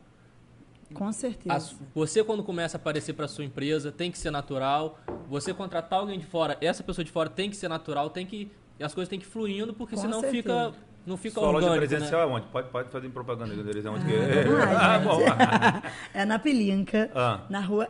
Com 0.93 1.11
certeza. 1.11 1.53
A 1.55 1.59
su- 1.59 1.77
você, 1.93 2.23
quando 2.23 2.43
começa 2.43 2.77
a 2.77 2.79
aparecer 2.79 3.13
para 3.13 3.27
sua 3.27 3.43
empresa, 3.43 3.91
tem 3.91 4.09
que 4.11 4.17
ser 4.17 4.31
natural. 4.31 4.99
Você 5.29 5.53
contratar 5.53 5.99
alguém 5.99 6.17
de 6.17 6.25
fora, 6.25 6.57
essa 6.61 6.81
pessoa 6.83 7.03
de 7.03 7.11
fora 7.11 7.29
tem 7.29 7.49
que 7.49 7.55
ser 7.57 7.67
natural, 7.67 8.09
tem 8.09 8.25
que. 8.25 8.49
e 8.79 8.83
as 8.83 8.93
coisas 8.93 9.09
têm 9.09 9.19
que 9.19 9.25
ir 9.25 9.29
fluindo, 9.29 9.73
porque 9.73 9.95
Com 9.95 10.01
senão 10.01 10.21
certeza. 10.21 10.71
fica. 10.71 10.73
Não 11.07 11.15
fica 11.15 11.39
Sua 11.39 11.49
loja 11.49 11.67
orgânico, 11.67 11.87
presencial 11.87 12.27
né? 12.27 12.33
é 12.33 12.37
onde? 12.37 12.47
Pode, 12.47 12.69
pode 12.69 12.89
fazer 12.89 13.07
propaganda 13.09 13.55
deles, 13.63 13.85
é 13.85 13.89
onde 13.89 14.03
Ah, 14.03 14.07
que 14.07 14.13
é. 14.13 14.43
lá, 14.51 14.65
Ah, 14.95 14.99
bom. 14.99 15.19
É 16.13 16.25
na 16.25 16.37
Pilinca, 16.37 17.09
Ah. 17.15 17.39
na 17.49 17.61
rua. 17.61 17.87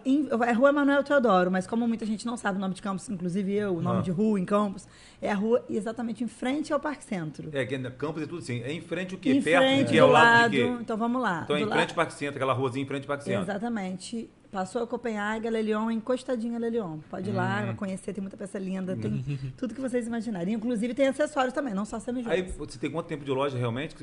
É 0.48 0.52
Rua 0.52 0.72
Manuel 0.72 1.04
Teodoro, 1.04 1.50
mas 1.52 1.66
como 1.66 1.88
muita 1.88 2.06
gente 2.06 2.26
não 2.28 2.38
sabe 2.38 2.58
o 2.58 2.62
nome 2.62 2.76
de 2.76 2.82
Campos, 2.82 3.10
inclusive 3.10 3.52
eu, 3.54 3.76
o 3.76 3.82
nome 3.82 4.00
Ah. 4.00 4.02
de 4.04 4.12
rua 4.12 4.40
em 4.40 4.46
Campos, 4.46 4.88
é 5.20 5.32
a 5.32 5.36
rua 5.36 5.64
exatamente 5.68 6.24
em 6.24 6.28
frente 6.28 6.72
ao 6.72 6.80
Parque 6.80 7.04
Centro. 7.04 7.50
É, 7.52 7.64
é 7.64 7.90
campus 7.90 8.22
e 8.22 8.28
tudo 8.28 8.38
assim. 8.40 8.62
É 8.62 8.72
em 8.72 8.82
frente 8.82 9.16
o 9.16 9.18
quê? 9.18 9.32
Em 9.32 9.42
Perto 9.42 9.64
frente, 9.64 9.98
do 9.98 10.04
Ao 10.04 10.12
lado 10.12 10.26
lado. 10.42 10.52
de 10.52 10.58
quê? 10.58 10.78
Então 10.80 10.96
vamos 10.98 11.22
lá. 11.22 11.42
Então 11.44 11.56
é 11.56 11.62
em 11.62 11.68
frente 11.68 11.90
ao 11.90 11.96
Parque 11.96 12.14
Centro, 12.14 12.36
aquela 12.36 12.54
ruazinha 12.54 12.84
em 12.84 12.88
frente 12.88 13.04
ao 13.04 13.08
Parque 13.08 13.24
Centro. 13.24 13.42
Exatamente. 13.42 14.30
Passou 14.52 14.82
a 14.84 14.88
Copenhague, 14.88 15.50
Lelion, 15.50 15.92
encostadinha 15.92 16.56
a 16.58 16.60
Lelion. 16.60 17.00
Pode 17.10 17.30
ir 17.30 17.34
lá, 17.34 17.62
Hum. 17.62 17.66
vai 17.68 17.76
conhecer, 17.76 18.14
tem 18.14 18.22
muita 18.22 18.38
peça 18.38 18.58
linda, 18.58 18.96
tem 18.96 19.12
tudo 19.58 19.76
que 19.76 19.82
vocês 19.82 20.08
imaginarem. 20.08 20.54
Inclusive 20.54 20.94
tem 20.94 21.08
acessórios 21.08 21.54
também, 21.54 21.74
não 21.74 21.84
só 21.86 22.00
semijoias. 22.00 22.40
Aí 22.40 22.52
você 22.58 22.80
tem 22.80 22.90
quanto 22.90 23.08
tempo 23.08 23.26
de 23.26 23.32
loja 23.32 23.58
realmente? 23.58 23.96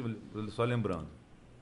Só 0.51 0.65
lembrando. 0.65 1.07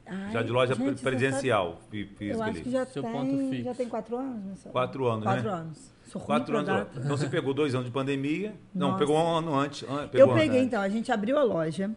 Ai, 0.05 0.33
Já 0.33 0.43
de 0.43 0.51
loja 0.51 0.75
gente, 0.75 1.01
presencial, 1.01 1.81
fí- 1.89 2.05
sabe- 2.05 2.17
física 2.19 2.37
Eu 2.39 2.43
acho 2.43 2.61
que 2.63 2.71
já 2.71 2.85
Seu 2.87 3.03
tem, 3.05 3.13
ponto 3.13 3.39
fixo. 3.51 3.65
já 3.65 3.75
tem 3.75 3.89
quatro 3.89 4.17
anos, 4.17 4.45
não 4.45 4.57
sei. 4.57 4.73
Quatro 4.73 5.07
anos, 5.07 5.23
Quatro 5.25 5.45
né? 5.45 5.51
anos. 5.57 5.93
Sou 6.09 6.21
Quatro 6.21 6.55
anos. 6.57 6.67
data. 6.67 7.01
Então 7.01 7.17
você 7.17 7.29
pegou 7.29 7.55
dois 7.55 7.73
anos 7.75 7.87
de 7.87 7.93
pandemia. 7.93 8.55
Não, 8.75 8.89
Nossa. 8.89 8.99
pegou 8.99 9.17
um 9.17 9.37
ano 9.37 9.55
antes. 9.55 9.89
an- 9.89 10.11
Eu 10.13 10.29
um 10.29 10.35
peguei, 10.35 10.59
antes. 10.59 10.67
então, 10.67 10.83
a 10.83 10.89
gente 10.89 11.11
abriu 11.13 11.39
a 11.39 11.43
loja. 11.45 11.91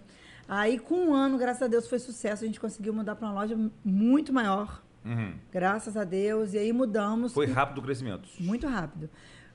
Aí, 0.48 0.78
com 0.78 1.08
um 1.08 1.14
ano, 1.16 1.38
graças 1.40 1.64
a 1.64 1.68
Deus, 1.68 1.88
foi 1.88 1.98
sucesso. 1.98 2.44
A 2.44 2.48
gente 2.48 2.60
conseguiu 2.60 2.94
mudar 2.94 3.16
para 3.16 3.28
uma 3.28 3.34
loja 3.42 3.58
muito 3.84 4.32
maior, 4.32 4.82
Uhum. 5.06 5.34
graças 5.52 5.96
a 5.96 6.04
Deus. 6.04 6.54
E 6.54 6.58
aí 6.58 6.74
mudamos. 6.74 7.34
Foi 7.34 7.46
e- 7.48 7.52
rápido 7.52 7.78
o 7.78 7.82
crescimento. 7.82 8.28
Muito 8.40 8.68
rápido. 8.68 9.10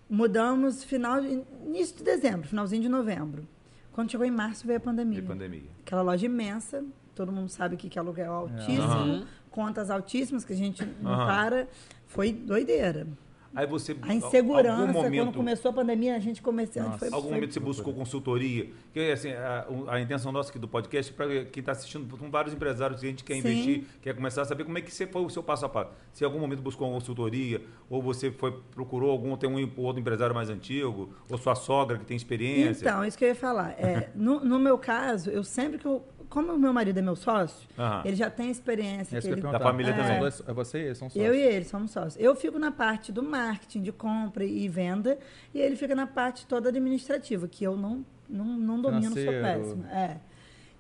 Mudamos 0.08 0.82
final 0.84 1.20
de, 1.20 1.42
início 1.66 1.96
de 1.96 2.02
dezembro, 2.04 2.48
finalzinho 2.48 2.82
de 2.82 2.88
novembro. 2.88 3.46
Quando 3.92 4.10
chegou 4.10 4.26
em 4.26 4.30
março, 4.30 4.66
veio 4.66 4.78
a 4.78 4.80
pandemia. 4.80 5.20
De 5.20 5.26
pandemia. 5.26 5.62
Aquela 5.84 6.02
loja 6.02 6.24
imensa, 6.26 6.84
todo 7.14 7.30
mundo 7.32 7.48
sabe 7.48 7.76
que, 7.76 7.88
que 7.88 7.98
aluguel 7.98 8.32
altíssimo, 8.32 8.82
Aham. 8.82 9.26
contas 9.50 9.90
altíssimas, 9.90 10.44
que 10.44 10.52
a 10.52 10.56
gente 10.56 10.84
não 11.02 11.12
Aham. 11.12 11.26
para. 11.26 11.68
Foi 12.06 12.32
doideira. 12.32 13.06
Aí 13.54 13.66
você. 13.66 13.96
A 14.02 14.14
insegurança, 14.14 14.80
algum 14.82 14.92
momento, 14.92 15.24
quando 15.26 15.36
começou 15.36 15.70
a 15.70 15.74
pandemia, 15.74 16.14
a 16.14 16.18
gente 16.20 16.40
começou. 16.40 16.82
Nossa. 16.82 16.98
Foi, 16.98 17.08
Algum 17.08 17.28
foi- 17.28 17.34
momento 17.34 17.52
você 17.52 17.60
buscou 17.60 17.92
consultoria? 17.92 18.70
Que 18.92 19.10
assim, 19.10 19.32
a, 19.32 19.66
a 19.88 20.00
intenção 20.00 20.30
nossa 20.30 20.50
aqui 20.50 20.58
do 20.58 20.68
podcast, 20.68 21.12
para 21.12 21.44
quem 21.46 21.60
está 21.60 21.72
assistindo, 21.72 22.16
com 22.16 22.30
vários 22.30 22.54
empresários 22.54 23.00
que 23.00 23.06
a 23.06 23.10
gente 23.10 23.24
quer 23.24 23.34
Sim. 23.34 23.38
investir, 23.40 23.84
quer 24.00 24.14
começar 24.14 24.42
a 24.42 24.44
saber 24.44 24.64
como 24.64 24.78
é 24.78 24.80
que 24.80 24.92
você 24.92 25.06
foi 25.06 25.22
o 25.22 25.30
seu 25.30 25.42
passo 25.42 25.66
a 25.66 25.68
passo. 25.68 25.90
Se 26.12 26.22
em 26.22 26.26
algum 26.26 26.38
momento 26.38 26.62
buscou 26.62 26.88
uma 26.88 26.94
consultoria, 26.94 27.60
ou 27.88 28.00
você 28.00 28.30
foi 28.30 28.52
procurou 28.72 29.10
algum, 29.10 29.36
tem 29.36 29.50
um 29.50 29.70
outro 29.78 30.00
empresário 30.00 30.34
mais 30.34 30.48
antigo, 30.48 31.12
ou 31.28 31.36
sua 31.36 31.54
sogra 31.56 31.98
que 31.98 32.04
tem 32.04 32.16
experiência. 32.16 32.84
Então, 32.84 33.04
isso 33.04 33.18
que 33.18 33.24
eu 33.24 33.28
ia 33.30 33.34
falar. 33.34 33.70
É, 33.72 34.10
no, 34.14 34.40
no 34.44 34.58
meu 34.58 34.78
caso, 34.78 35.28
eu 35.30 35.42
sempre 35.42 35.78
que 35.78 35.86
eu. 35.86 36.04
Como 36.30 36.52
o 36.52 36.58
meu 36.58 36.72
marido 36.72 36.98
é 36.98 37.02
meu 37.02 37.16
sócio, 37.16 37.68
Aham. 37.78 38.02
ele 38.04 38.14
já 38.16 38.30
tem 38.30 38.50
experiência. 38.50 39.18
Esse 39.18 39.26
que 39.28 39.34
ele 39.34 39.42
Da 39.42 39.58
família 39.60 39.92
São 39.94 40.02
também. 40.04 40.20
dois- 40.20 40.42
É 40.46 40.52
você 40.52 40.78
e 40.78 40.82
eles 40.84 40.98
são 40.98 41.10
sócios. 41.10 41.24
Eu 41.26 41.34
e 41.34 41.40
ele 41.42 41.64
somos 41.64 41.90
sócios. 41.90 42.16
Eu 42.18 42.34
fico 42.36 42.58
na 42.58 42.70
parte 42.70 43.10
do 43.12 43.22
marketing, 43.22 43.82
de 43.82 43.90
compra 43.92 44.44
e 44.44 44.68
venda, 44.68 45.18
e 45.52 45.60
ele 45.60 45.74
fica 45.76 45.94
na 45.94 46.06
parte 46.06 46.46
toda 46.46 46.68
administrativa, 46.68 47.46
que 47.48 47.64
eu 47.64 47.76
não, 47.76 48.06
não, 48.28 48.44
não 48.44 48.80
domino, 48.80 49.12
sou 49.12 49.32
péssima. 49.32 49.90
É. 49.92 50.16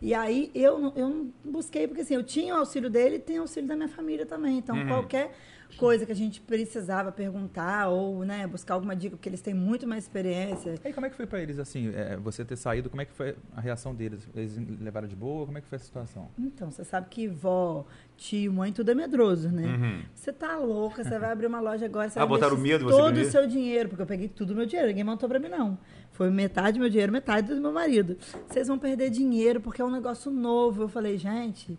E 0.00 0.14
aí 0.14 0.50
eu, 0.54 0.78
não- 0.78 0.92
eu 0.96 1.08
não 1.10 1.30
busquei, 1.44 1.86
porque 1.86 2.02
assim, 2.02 2.14
eu 2.14 2.22
tinha 2.22 2.54
o 2.54 2.58
auxílio 2.58 2.88
dele 2.88 3.16
e 3.16 3.18
tem 3.18 3.38
o 3.38 3.42
auxílio 3.42 3.68
da 3.68 3.74
minha 3.76 3.88
família 3.88 4.24
também. 4.24 4.56
Então, 4.56 4.74
Uhum. 4.76 4.86
qualquer 4.86 5.36
coisa 5.76 6.06
que 6.06 6.12
a 6.12 6.16
gente 6.16 6.40
precisava 6.40 7.10
perguntar 7.12 7.88
ou 7.88 8.24
né, 8.24 8.46
buscar 8.46 8.74
alguma 8.74 8.94
dica, 8.94 9.16
porque 9.16 9.28
eles 9.28 9.40
têm 9.40 9.54
muito 9.54 9.86
mais 9.86 10.04
experiência. 10.04 10.74
E 10.84 10.92
como 10.92 11.06
é 11.06 11.10
que 11.10 11.16
foi 11.16 11.26
pra 11.26 11.40
eles, 11.40 11.58
assim, 11.58 11.92
é, 11.94 12.16
você 12.16 12.44
ter 12.44 12.56
saído, 12.56 12.88
como 12.90 13.02
é 13.02 13.04
que 13.04 13.12
foi 13.12 13.36
a 13.54 13.60
reação 13.60 13.94
deles? 13.94 14.28
Eles 14.34 14.58
levaram 14.80 15.08
de 15.08 15.16
boa? 15.16 15.46
Como 15.46 15.58
é 15.58 15.60
que 15.60 15.66
foi 15.66 15.76
a 15.76 15.80
situação? 15.80 16.28
Então, 16.38 16.70
você 16.70 16.84
sabe 16.84 17.08
que 17.08 17.28
vó, 17.28 17.84
tio, 18.16 18.52
mãe, 18.52 18.72
tudo 18.72 18.90
é 18.90 18.94
medroso, 18.94 19.48
né? 19.50 19.66
Uhum. 19.66 20.02
Você 20.14 20.32
tá 20.32 20.56
louca, 20.56 21.02
você 21.02 21.18
vai 21.18 21.30
abrir 21.32 21.46
uma 21.46 21.60
loja 21.60 21.86
agora, 21.86 22.08
você 22.08 22.18
Ah, 22.18 22.24
vai 22.24 22.28
botaram 22.28 22.56
medo 22.56 22.88
todo 22.88 23.16
o 23.16 23.24
seu 23.24 23.46
dinheiro, 23.46 23.88
porque 23.88 24.02
eu 24.02 24.06
peguei 24.06 24.28
tudo 24.28 24.52
o 24.52 24.56
meu 24.56 24.66
dinheiro, 24.66 24.88
ninguém 24.88 25.04
montou 25.04 25.28
pra 25.28 25.38
mim, 25.38 25.48
não. 25.48 25.78
Foi 26.12 26.28
metade 26.30 26.78
do 26.78 26.80
meu 26.80 26.90
dinheiro, 26.90 27.12
metade 27.12 27.54
do 27.54 27.60
meu 27.60 27.72
marido. 27.72 28.16
Vocês 28.46 28.68
vão 28.68 28.78
perder 28.78 29.10
dinheiro 29.10 29.60
porque 29.60 29.80
é 29.80 29.84
um 29.84 29.90
negócio 29.90 30.30
novo. 30.30 30.82
Eu 30.82 30.88
falei, 30.88 31.16
gente, 31.16 31.78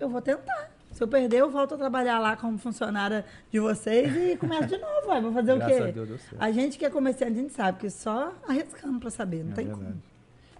eu 0.00 0.08
vou 0.08 0.20
tentar. 0.20 0.77
Se 0.98 1.04
eu 1.04 1.06
perder, 1.06 1.36
eu 1.38 1.48
volto 1.48 1.74
a 1.74 1.78
trabalhar 1.78 2.18
lá 2.18 2.36
como 2.36 2.58
funcionária 2.58 3.24
de 3.52 3.60
vocês 3.60 4.12
e 4.16 4.36
começo 4.36 4.66
de 4.66 4.78
novo. 4.78 5.06
Ué, 5.10 5.20
vou 5.20 5.32
fazer 5.32 5.54
Graças 5.54 5.76
o 5.76 5.78
quê? 5.84 5.88
a 5.88 5.92
Deus 5.92 6.08
deu 6.08 6.18
certo. 6.18 6.36
A 6.42 6.50
gente 6.50 6.76
que 6.76 6.84
é 6.84 6.90
comerciante, 6.90 7.38
a 7.38 7.42
gente 7.42 7.52
sabe 7.52 7.78
que 7.78 7.88
só 7.88 8.32
arriscando 8.48 8.98
pra 8.98 9.08
saber, 9.08 9.44
não 9.44 9.52
É 9.52 9.54
tem 9.54 9.66
verdade. 9.66 9.86
como. 9.92 10.02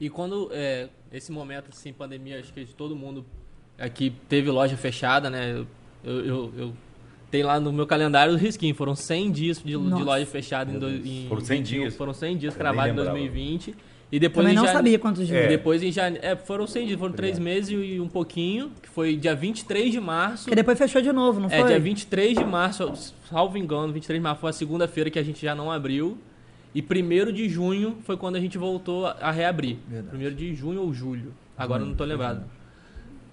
E 0.01 0.09
quando 0.09 0.49
é, 0.53 0.91
esse 1.13 1.33
momento, 1.33 1.71
assim, 1.73 1.93
pandemia, 1.93 2.39
acho 2.39 2.53
que 2.53 2.65
de 2.65 2.73
todo 2.73 2.95
mundo 2.95 3.27
aqui 3.77 4.15
teve 4.29 4.49
loja 4.49 4.77
fechada, 4.77 5.29
né? 5.29 5.67
Eu, 6.05 6.25
eu, 6.25 6.53
eu 6.57 6.73
tenho 7.33 7.45
lá 7.49 7.59
no 7.59 7.73
meu 7.73 7.85
calendário 7.89 8.33
o 8.33 8.37
risquinho, 8.37 8.77
foram 8.77 8.95
100 8.95 9.33
dias 9.33 9.59
de, 9.59 9.73
de 9.73 9.77
loja 9.77 10.25
fechada 10.25 10.71
em, 10.71 10.79
do, 10.79 10.89
em 10.89 11.27
Foram 11.29 11.41
100 11.45 11.59
21, 11.63 11.81
dias? 11.81 11.97
Foram 11.97 12.15
100 12.15 12.37
dias 12.37 12.55
cravados 12.57 12.93
em 12.93 12.95
nem 12.95 13.05
lembrava. 13.07 13.19
2020. 13.19 13.75
E 14.11 14.19
depois 14.19 14.43
Também 14.45 14.53
em 14.55 14.57
não 14.57 14.65
jane- 14.65 14.77
sabia 14.77 14.99
quantos 14.99 15.27
dias. 15.27 15.39
É. 15.45 15.49
Depois 15.49 15.83
em 15.83 15.93
janeiro. 15.93 16.25
É, 16.27 16.35
foram 16.35 16.67
100 16.67 16.87
dias, 16.87 16.99
foram 16.99 17.13
3 17.13 17.39
meses 17.39 17.71
e 17.71 18.01
um 18.01 18.09
pouquinho, 18.09 18.73
que 18.83 18.89
foi 18.89 19.15
dia 19.17 19.35
23 19.35 19.93
de 19.93 20.01
março. 20.01 20.45
Porque 20.45 20.55
depois 20.57 20.79
fechou 20.79 21.03
de 21.03 21.13
novo, 21.13 21.41
não 21.41 21.49
É, 21.51 21.59
foi? 21.61 21.69
dia 21.69 21.79
23 21.79 22.39
de 22.39 22.45
março, 22.45 22.91
salvo 23.29 23.59
engano, 23.59 23.93
23 23.93 24.19
de 24.19 24.23
março 24.25 24.41
foi 24.41 24.49
a 24.51 24.53
segunda-feira 24.55 25.11
que 25.11 25.19
a 25.19 25.23
gente 25.23 25.45
já 25.45 25.55
não 25.55 25.71
abriu. 25.71 26.17
E 26.75 26.81
1 26.83 27.33
de 27.33 27.49
junho 27.51 27.99
foi 28.05 28.17
quando 28.17 28.37
a 28.37 28.41
gente 28.41 28.57
voltou 28.57 29.07
a 29.07 29.31
reabrir. 29.31 29.77
Verdade. 29.87 30.17
1 30.17 30.35
de 30.35 30.55
junho 30.55 30.81
ou 30.81 30.93
julho. 30.95 31.35
Agora 31.57 31.83
eu 31.83 31.87
não 31.87 31.95
tô 31.95 32.05
Junho, 32.05 32.13
lembrado. 32.17 32.37
junho. 32.37 32.51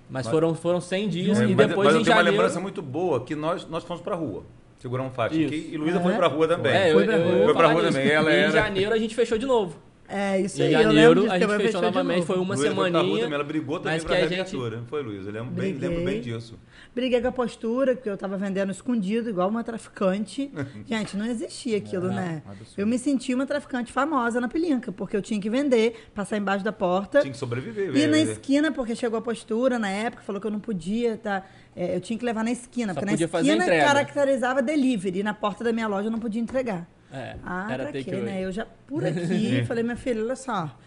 Mas 0.09 0.27
foram, 0.27 0.53
foram 0.55 0.81
100 0.81 1.07
dias 1.09 1.39
É, 1.39 1.45
e 1.45 1.55
mas, 1.55 1.67
depois 1.67 1.85
mas 1.87 1.95
eu 1.95 2.01
em 2.01 2.03
tenho 2.03 2.15
uma 2.15 2.21
janeiro... 2.23 2.37
lembrança 2.37 2.59
muito 2.59 2.81
boa 2.81 3.23
que 3.23 3.33
nós, 3.33 3.65
nós 3.69 3.83
fomos 3.83 4.03
pra 4.03 4.15
rua. 4.15 4.43
Segurar 4.79 5.03
um 5.03 5.09
faixa 5.09 5.35
Isso. 5.35 5.53
e 5.53 5.77
Luísa 5.77 5.99
Ah, 5.99 6.01
foi 6.01 6.13
é? 6.13 6.15
pra 6.17 6.27
rua 6.27 6.47
também. 6.47 6.71
É, 6.73 6.89
eu, 6.89 6.93
Foi 6.95 7.03
eu, 7.03 7.07
pra 7.07 7.17
eu 7.17 7.23
rua. 7.37 7.45
Foi 7.45 7.53
pra 7.53 7.67
rua 7.71 7.81
disso. 7.81 7.93
também, 7.97 8.11
ela 8.11 8.29
E 8.31 8.35
era- 8.35 8.49
em 8.49 8.51
janeiro 8.51 8.93
a 8.93 8.97
gente 8.97 9.15
fechou 9.15 9.37
de 9.37 9.45
novo. 9.45 9.77
É, 10.07 10.39
isso 10.39 10.61
Em 10.61 10.65
aí. 10.67 10.73
eu 10.73 10.79
lembro 10.79 10.93
janeiro 10.93 11.21
disso, 11.21 11.33
a 11.33 11.39
que 11.39 11.47
gente 11.47 11.61
fechou 11.63 11.81
novamente, 11.81 12.25
foi 12.27 12.35
uma 12.37 12.55
Luísa 12.55 12.61
foi 12.67 12.73
pra 12.75 12.83
rua 12.83 12.85
semaninha. 13.01 13.21
também, 13.23 13.33
ela 13.35 13.43
brigou 13.43 13.79
também 13.79 13.93
mas 13.95 14.03
pra 14.03 14.15
que 14.17 14.21
a 14.21 14.27
gente- 14.27 14.57
foi, 14.87 15.01
Luísa? 15.01 15.29
Eu 15.29 15.33
lembro 15.33 15.51
bem, 15.51 15.73
lembro 15.73 16.05
bem 16.05 16.21
disso. 16.21 16.59
Briguei 16.93 17.19
com 17.21 17.27
a 17.27 17.31
postura, 17.31 17.95
porque 17.95 18.09
eu 18.09 18.15
tava 18.17 18.37
vendendo 18.37 18.71
escondido, 18.71 19.29
igual 19.29 19.49
uma 19.49 19.63
traficante. 19.63 20.51
Gente, 20.85 21.17
não 21.17 21.25
existia 21.25 21.77
aquilo, 21.77 22.07
né? 22.09 22.41
absurdo. 22.45 22.73
Eu 22.79 22.85
me 22.87 22.97
senti 22.99 23.33
uma 23.33 23.45
traficante 23.45 23.91
famosa 23.91 24.39
na 24.39 24.47
pelinca, 24.47 24.91
porque 24.91 25.17
eu 25.17 25.21
tinha 25.21 25.39
que 25.41 25.49
vender, 25.49 25.95
passar 26.13 26.37
embaixo 26.37 26.63
da 26.63 26.71
porta. 26.71 27.21
Tinha 27.21 27.31
que 27.31 27.37
sobreviver. 27.37 27.95
E 27.95 28.07
na 28.07 28.19
esquina, 28.19 28.71
porque 28.71 28.95
chegou 28.95 29.17
a 29.17 29.21
postura 29.21 29.79
na 29.79 29.89
época, 29.89 30.21
falou 30.23 30.39
que 30.39 30.47
eu 30.47 30.51
não 30.51 30.59
podia, 30.59 31.17
tá? 31.17 31.43
é, 31.75 31.95
eu 31.95 31.99
tinha 31.99 32.17
que 32.17 32.23
levar 32.23 32.43
na 32.43 32.51
esquina, 32.51 32.93
Só 32.93 32.99
porque 33.01 33.15
na 33.17 33.25
esquina 33.25 33.65
caracterizava 33.65 34.61
delivery, 34.61 35.19
e 35.19 35.23
na 35.23 35.33
porta 35.33 35.63
da 35.63 35.73
minha 35.73 35.87
loja 35.87 36.07
eu 36.07 36.11
não 36.11 36.19
podia 36.19 36.41
entregar. 36.41 36.87
É, 37.15 37.37
Ah, 37.43 37.67
era 37.71 37.83
pra 37.85 37.93
take 37.93 38.05
quê, 38.05 38.11
away. 38.15 38.23
né? 38.25 38.41
Eu 38.45 38.51
já, 38.51 38.65
por 38.87 39.03
aqui, 39.05 39.63
falei, 39.65 39.83
minha 39.83 39.95
filha, 39.95 40.21
olha 40.23 40.35
só, 40.35 40.77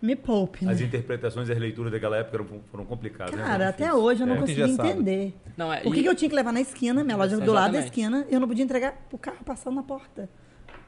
me 0.00 0.14
poupe, 0.14 0.64
né? 0.64 0.72
As 0.72 0.80
interpretações 0.80 1.48
e 1.48 1.52
as 1.52 1.58
leituras 1.58 1.90
daquela 1.92 2.16
época 2.18 2.36
eram, 2.36 2.60
foram 2.70 2.84
complicadas. 2.84 3.34
né? 3.34 3.42
Cara, 3.42 3.52
Foram 3.52 3.68
até 3.68 3.92
hoje 3.94 4.20
eu 4.22 4.26
não 4.26 4.36
É 4.36 4.38
consegui 4.40 4.62
entender. 4.62 5.34
Não, 5.56 5.72
é, 5.72 5.80
Por 5.80 5.92
que, 5.92 6.00
e- 6.00 6.02
que 6.02 6.08
eu 6.08 6.14
tinha 6.14 6.28
que 6.28 6.36
levar 6.36 6.52
na 6.52 6.60
esquina, 6.60 7.02
minha 7.02 7.16
loja 7.16 7.38
do 7.38 7.52
lado 7.52 7.72
da 7.72 7.80
esquina, 7.80 8.26
e 8.30 8.34
eu 8.34 8.40
não 8.40 8.46
podia 8.48 8.64
entregar 8.64 8.96
o 9.12 9.18
carro 9.18 9.42
passando 9.44 9.74
na 9.76 9.82
porta? 9.82 10.28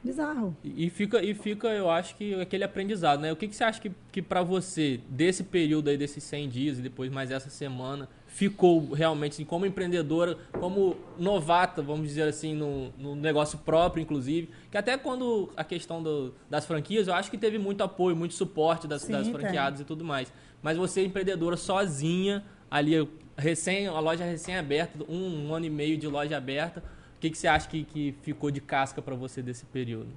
Bizarro. 0.03 0.57
E 0.65 0.87
e 0.87 0.91
fica, 0.91 1.23
e 1.23 1.35
fica, 1.35 1.69
eu 1.69 1.91
acho 1.91 2.17
que 2.17 2.35
aquele 2.41 2.65
aprendizado, 2.65 3.21
né? 3.21 3.31
O 3.33 3.37
que, 3.37 3.47
que 3.47 3.55
você 3.55 3.65
acha 3.65 3.79
que, 3.81 3.93
que 4.11 4.23
para 4.23 4.43
você, 4.43 4.99
desse 5.09 5.45
período 5.45 5.91
aí, 5.91 5.97
desses 5.99 6.25
100 6.25 6.49
dias 6.49 6.79
e 6.79 6.83
depois 6.83 7.11
mais 7.13 7.31
essa 7.31 7.51
semana, 7.51 8.09
ficou 8.31 8.93
realmente, 8.93 9.33
assim, 9.33 9.45
como 9.45 9.67
empreendedora, 9.67 10.39
como 10.57 10.97
novata, 11.17 11.83
vamos 11.83 12.09
dizer 12.09 12.23
assim, 12.29 12.55
no, 12.55 12.91
no 12.97 13.15
negócio 13.17 13.59
próprio, 13.59 14.01
inclusive? 14.03 14.51
Que 14.71 14.79
até 14.79 14.97
quando 14.97 15.53
a 15.57 15.65
questão 15.65 16.03
do- 16.03 16.33
das 16.49 16.65
franquias, 16.65 17.09
eu 17.09 17.15
acho 17.15 17.31
que 17.31 17.37
teve 17.37 17.59
muito 17.59 17.83
apoio, 17.83 18.17
muito 18.17 18.35
suporte 18.35 18.87
das, 18.87 19.05
Sim, 19.05 19.09
das 19.09 19.29
franqueadas 19.29 19.81
e 19.81 19.85
tudo 19.85 20.05
mais. 20.05 20.33
Mas 20.63 20.77
você, 20.79 21.05
empreendedora, 21.05 21.57
sozinha, 21.57 22.45
ali, 22.71 22.95
recém, 23.37 23.87
a 23.89 23.99
loja 23.99 24.25
recém-aberta, 24.25 24.99
um, 25.09 25.49
um 25.49 25.55
ano 25.55 25.67
e 25.67 25.71
meio 25.71 25.99
de 25.99 26.07
loja 26.07 26.37
aberta, 26.37 26.81
o 27.17 27.21
que, 27.21 27.31
que 27.31 27.37
você 27.39 27.49
acha 27.49 27.69
que, 27.69 27.85
que 27.85 28.15
ficou 28.23 28.51
de 28.51 28.61
casca 28.61 29.03
para 29.03 29.15
você 29.15 29.43
desse 29.43 29.67
período? 29.67 30.09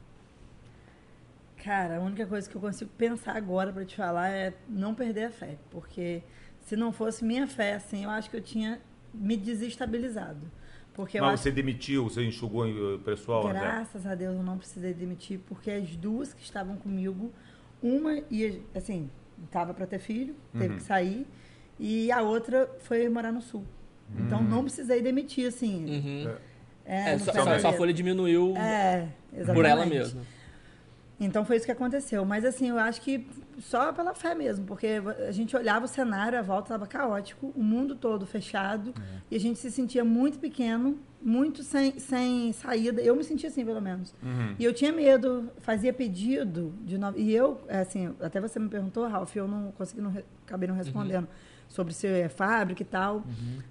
Cara, 1.57 1.97
a 1.97 1.99
única 2.01 2.25
coisa 2.27 2.49
que 2.49 2.55
eu 2.55 2.61
consigo 2.61 2.91
pensar 2.97 3.35
agora 3.37 3.71
pra 3.71 3.85
te 3.85 3.95
falar 3.95 4.29
é 4.29 4.53
não 4.67 4.93
perder 4.93 5.25
a 5.25 5.31
fé. 5.31 5.57
Porque 5.69 6.23
se 6.63 6.75
não 6.75 6.91
fosse 6.91 7.23
minha 7.23 7.47
fé, 7.47 7.73
assim, 7.75 8.03
eu 8.03 8.09
acho 8.09 8.29
que 8.29 8.37
eu 8.37 8.41
tinha 8.41 8.79
me 9.13 9.35
desestabilizado. 9.37 10.39
Porque 10.93 11.17
eu 11.17 11.23
Mas 11.23 11.33
acho 11.35 11.43
você 11.43 11.51
demitiu, 11.51 12.03
você 12.03 12.23
enxugou 12.23 12.65
o 12.67 12.99
pessoal? 12.99 13.47
né? 13.47 13.59
Graças 13.59 14.05
a 14.05 14.13
Deus 14.15 14.35
eu 14.35 14.43
não 14.43 14.57
precisei 14.57 14.93
demitir, 14.93 15.39
porque 15.47 15.71
as 15.71 15.95
duas 15.95 16.33
que 16.33 16.43
estavam 16.43 16.75
comigo, 16.77 17.31
uma 17.81 18.21
ia, 18.29 18.61
assim, 18.75 19.09
tava 19.51 19.73
para 19.73 19.87
ter 19.87 19.99
filho, 19.99 20.35
teve 20.51 20.67
Uhum. 20.69 20.75
que 20.77 20.83
sair, 20.83 21.27
e 21.79 22.11
a 22.11 22.21
outra 22.21 22.69
foi 22.81 23.09
morar 23.09 23.31
no 23.31 23.41
sul. 23.41 23.63
Então 24.15 24.43
não 24.43 24.63
precisei 24.63 25.01
demitir, 25.01 25.47
assim. 25.47 25.85
Uhum. 25.85 26.35
É, 26.85 27.13
É, 27.13 27.17
só, 27.17 27.31
só- 27.31 27.43
letra. 27.45 27.73
folha 27.73 27.93
diminuiu 27.93 28.53
É, 28.57 29.07
por 29.53 29.65
ela 29.65 29.85
mesma. 29.87 30.21
Então 31.19 31.43
foi 31.45 31.55
isso 31.55 31.65
que 31.65 31.71
aconteceu. 31.71 32.23
Mas 32.25 32.45
assim, 32.45 32.69
eu 32.69 32.77
acho 32.77 33.01
que 33.01 33.25
só 33.59 33.91
pela 33.93 34.13
fé 34.13 34.33
mesmo, 34.35 34.65
porque 34.65 35.01
a 35.27 35.31
gente 35.31 35.55
olhava 35.55 35.85
o 35.85 35.87
cenário, 35.87 36.37
a 36.37 36.41
volta 36.41 36.65
estava 36.73 36.85
caótico, 36.87 37.51
o 37.55 37.63
mundo 37.63 37.95
todo 37.95 38.25
fechado, 38.25 38.93
e 39.29 39.35
a 39.35 39.39
gente 39.39 39.59
se 39.59 39.71
sentia 39.71 40.03
muito 40.03 40.39
pequeno, 40.39 40.97
muito 41.21 41.63
sem, 41.63 41.97
sem 41.99 42.51
saída. 42.53 43.01
Eu 43.01 43.15
me 43.15 43.23
sentia 43.23 43.49
assim, 43.49 43.63
pelo 43.65 43.81
menos. 43.81 44.13
Uhum. 44.21 44.55
E 44.59 44.63
eu 44.63 44.73
tinha 44.73 44.91
medo, 44.91 45.49
fazia 45.59 45.93
pedido 45.93 46.73
de. 46.81 46.97
E 47.15 47.33
eu, 47.33 47.61
é, 47.67 47.79
assim, 47.79 48.13
até 48.21 48.41
você 48.41 48.59
me 48.59 48.69
perguntou, 48.69 49.07
Ralf, 49.07 49.35
eu 49.35 49.47
não 49.47 49.71
consegui, 49.71 50.01
não, 50.01 50.13
acabei 50.45 50.67
não 50.67 50.75
respondendo 50.75 51.27
sobre 51.69 51.93
se 51.93 52.05
é 52.07 52.29
fábrica 52.29 52.81
e 52.81 52.85
tal. 52.85 53.23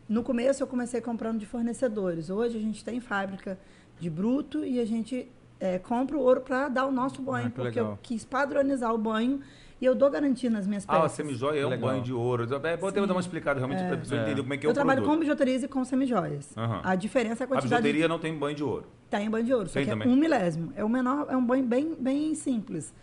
No 0.08 0.22
começo 0.22 0.62
eu 0.62 0.66
comecei 0.66 1.00
comprando 1.00 1.38
de 1.38 1.46
fornecedores. 1.46 2.30
Hoje 2.30 2.56
a 2.56 2.60
gente 2.60 2.84
tem 2.84 2.98
fábrica 3.00 3.58
de 4.00 4.10
bruto 4.10 4.64
e 4.64 4.80
a 4.80 4.84
gente 4.84 5.30
é, 5.60 5.78
compra 5.78 6.16
o 6.16 6.20
ouro 6.20 6.40
para 6.40 6.68
dar 6.68 6.86
o 6.86 6.90
nosso 6.90 7.22
banho, 7.22 7.46
Ah, 7.46 7.50
que 7.50 7.54
porque 7.56 7.78
legal. 7.78 7.92
eu 7.92 7.98
quis 8.02 8.24
padronizar 8.24 8.92
o 8.92 8.98
banho 8.98 9.40
e 9.82 9.84
eu 9.84 9.96
dou 9.96 10.08
garantia 10.08 10.48
nas 10.48 10.64
minhas 10.64 10.84
Ah, 10.86 10.96
a 10.98 11.00
peças. 11.00 11.16
semijóia 11.16 11.58
é 11.60 11.66
um 11.66 11.70
Legal. 11.70 11.90
banho 11.90 12.02
de 12.04 12.12
ouro. 12.12 12.44
É 12.44 12.56
até 12.56 12.76
dar 12.76 13.12
uma 13.12 13.20
explicada 13.20 13.58
realmente 13.58 13.82
para 13.82 13.94
a 13.96 13.98
pessoa 13.98 14.20
É. 14.20 14.22
entender 14.22 14.40
como 14.42 14.54
é 14.54 14.56
que 14.56 14.64
é 14.64 14.68
eu 14.68 14.70
o 14.70 14.74
trabalho 14.74 15.02
com 15.02 15.18
bijuterias 15.18 15.64
e 15.64 15.68
com 15.68 15.84
semijoias. 15.84 16.56
Aham. 16.56 16.80
A 16.84 16.94
diferença 16.94 17.42
é 17.42 17.44
a 17.44 17.46
A 17.46 17.48
quantidade 17.48 17.82
de 17.82 17.88
bijuteria 17.88 18.06
não 18.06 18.20
tem 18.20 18.32
banho 18.38 18.54
de 18.54 18.62
ouro. 18.62 18.86
Tem 19.10 19.28
banho 19.28 19.44
de 19.44 19.52
ouro, 19.52 19.66
só 19.66 19.74
Tem 19.74 19.84
que 19.84 19.90
também. 19.90 20.06
é 20.06 20.10
um 20.10 20.14
milésimo. 20.16 20.72
É 20.76 20.84
o 20.84 20.88
menor, 20.88 21.26
é 21.28 21.36
um 21.36 21.44
banho 21.44 21.64
bem, 21.64 21.96
bem 21.98 22.32
simples. 22.36 22.94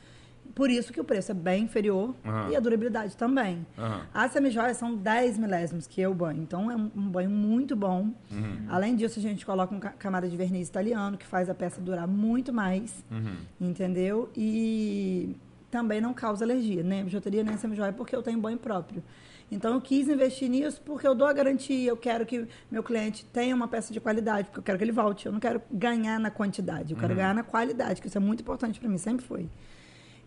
Por 0.55 0.69
isso 0.69 0.93
que 0.93 1.01
o 1.01 1.03
preço 1.03 1.31
é 1.31 1.35
bem 1.35 1.65
inferior 1.65 2.15
Aham. 2.25 2.49
e 2.49 2.55
a 2.55 2.59
durabilidade 2.61 3.15
também. 3.17 3.65
Aham. 3.77 4.01
As 4.13 4.31
semijoias 4.31 4.77
são 4.77 4.95
10 4.95 5.37
milésimos 5.37 5.85
que 5.85 5.99
eu 5.99 6.13
banho. 6.13 6.41
Então 6.41 6.71
é 6.71 6.77
um, 6.77 6.89
um 6.95 7.09
banho 7.09 7.29
muito 7.29 7.75
bom. 7.75 8.09
Uhum. 8.31 8.65
Além 8.69 8.95
disso, 8.95 9.19
a 9.19 9.21
gente 9.21 9.45
coloca 9.45 9.73
uma 9.73 9.81
camada 9.81 10.29
de 10.29 10.35
verniz 10.37 10.69
italiano 10.69 11.17
que 11.17 11.25
faz 11.25 11.49
a 11.49 11.53
peça 11.53 11.81
durar 11.81 12.07
muito 12.07 12.53
mais. 12.53 13.03
Uhum. 13.11 13.35
Entendeu? 13.69 14.29
E 14.35 15.35
também 15.69 16.01
não 16.01 16.13
causa 16.13 16.43
alergia, 16.43 16.83
nem 16.83 17.01
a 17.01 17.03
bijuteria, 17.03 17.43
nem 17.43 17.55
a 17.55 17.57
semijoia, 17.57 17.93
porque 17.93 18.15
eu 18.15 18.21
tenho 18.21 18.39
banho 18.39 18.57
próprio. 18.57 19.03
Então 19.51 19.73
eu 19.73 19.81
quis 19.81 20.07
investir 20.07 20.49
nisso 20.49 20.81
porque 20.85 21.07
eu 21.07 21.15
dou 21.15 21.27
a 21.27 21.33
garantia, 21.33 21.89
eu 21.89 21.97
quero 21.97 22.25
que 22.25 22.47
meu 22.69 22.83
cliente 22.83 23.25
tenha 23.25 23.55
uma 23.55 23.67
peça 23.67 23.91
de 23.91 23.99
qualidade, 23.99 24.47
porque 24.47 24.59
eu 24.59 24.63
quero 24.63 24.77
que 24.77 24.83
ele 24.83 24.91
volte. 24.91 25.25
Eu 25.25 25.31
não 25.31 25.39
quero 25.39 25.61
ganhar 25.71 26.19
na 26.19 26.29
quantidade, 26.29 26.93
eu 26.93 26.99
quero 26.99 27.15
ganhar 27.15 27.33
na 27.33 27.43
qualidade, 27.43 28.01
que 28.01 28.07
isso 28.07 28.17
é 28.17 28.21
muito 28.21 28.41
importante 28.41 28.79
para 28.79 28.87
mim, 28.87 28.97
sempre 28.97 29.25
foi. 29.25 29.49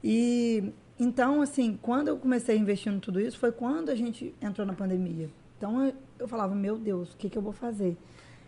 E 0.03 0.73
então, 0.99 1.41
assim, 1.41 1.79
quando 1.81 2.09
eu 2.09 2.17
comecei 2.17 2.57
a 2.57 2.59
investir 2.59 2.93
em 2.93 2.99
tudo 2.99 3.21
isso, 3.21 3.39
foi 3.39 3.53
quando 3.53 3.91
a 3.91 3.95
gente 3.95 4.35
entrou 4.41 4.67
na 4.67 4.73
pandemia. 4.73 5.31
Então 5.57 5.85
eu, 5.85 5.95
eu 6.19 6.29
falava, 6.29 6.55
meu 6.55 6.77
Deus, 6.77 7.13
o 7.13 7.17
que, 7.17 7.31
que 7.31 7.39
eu 7.39 7.43
vou 7.43 7.53
fazer? 7.53 7.97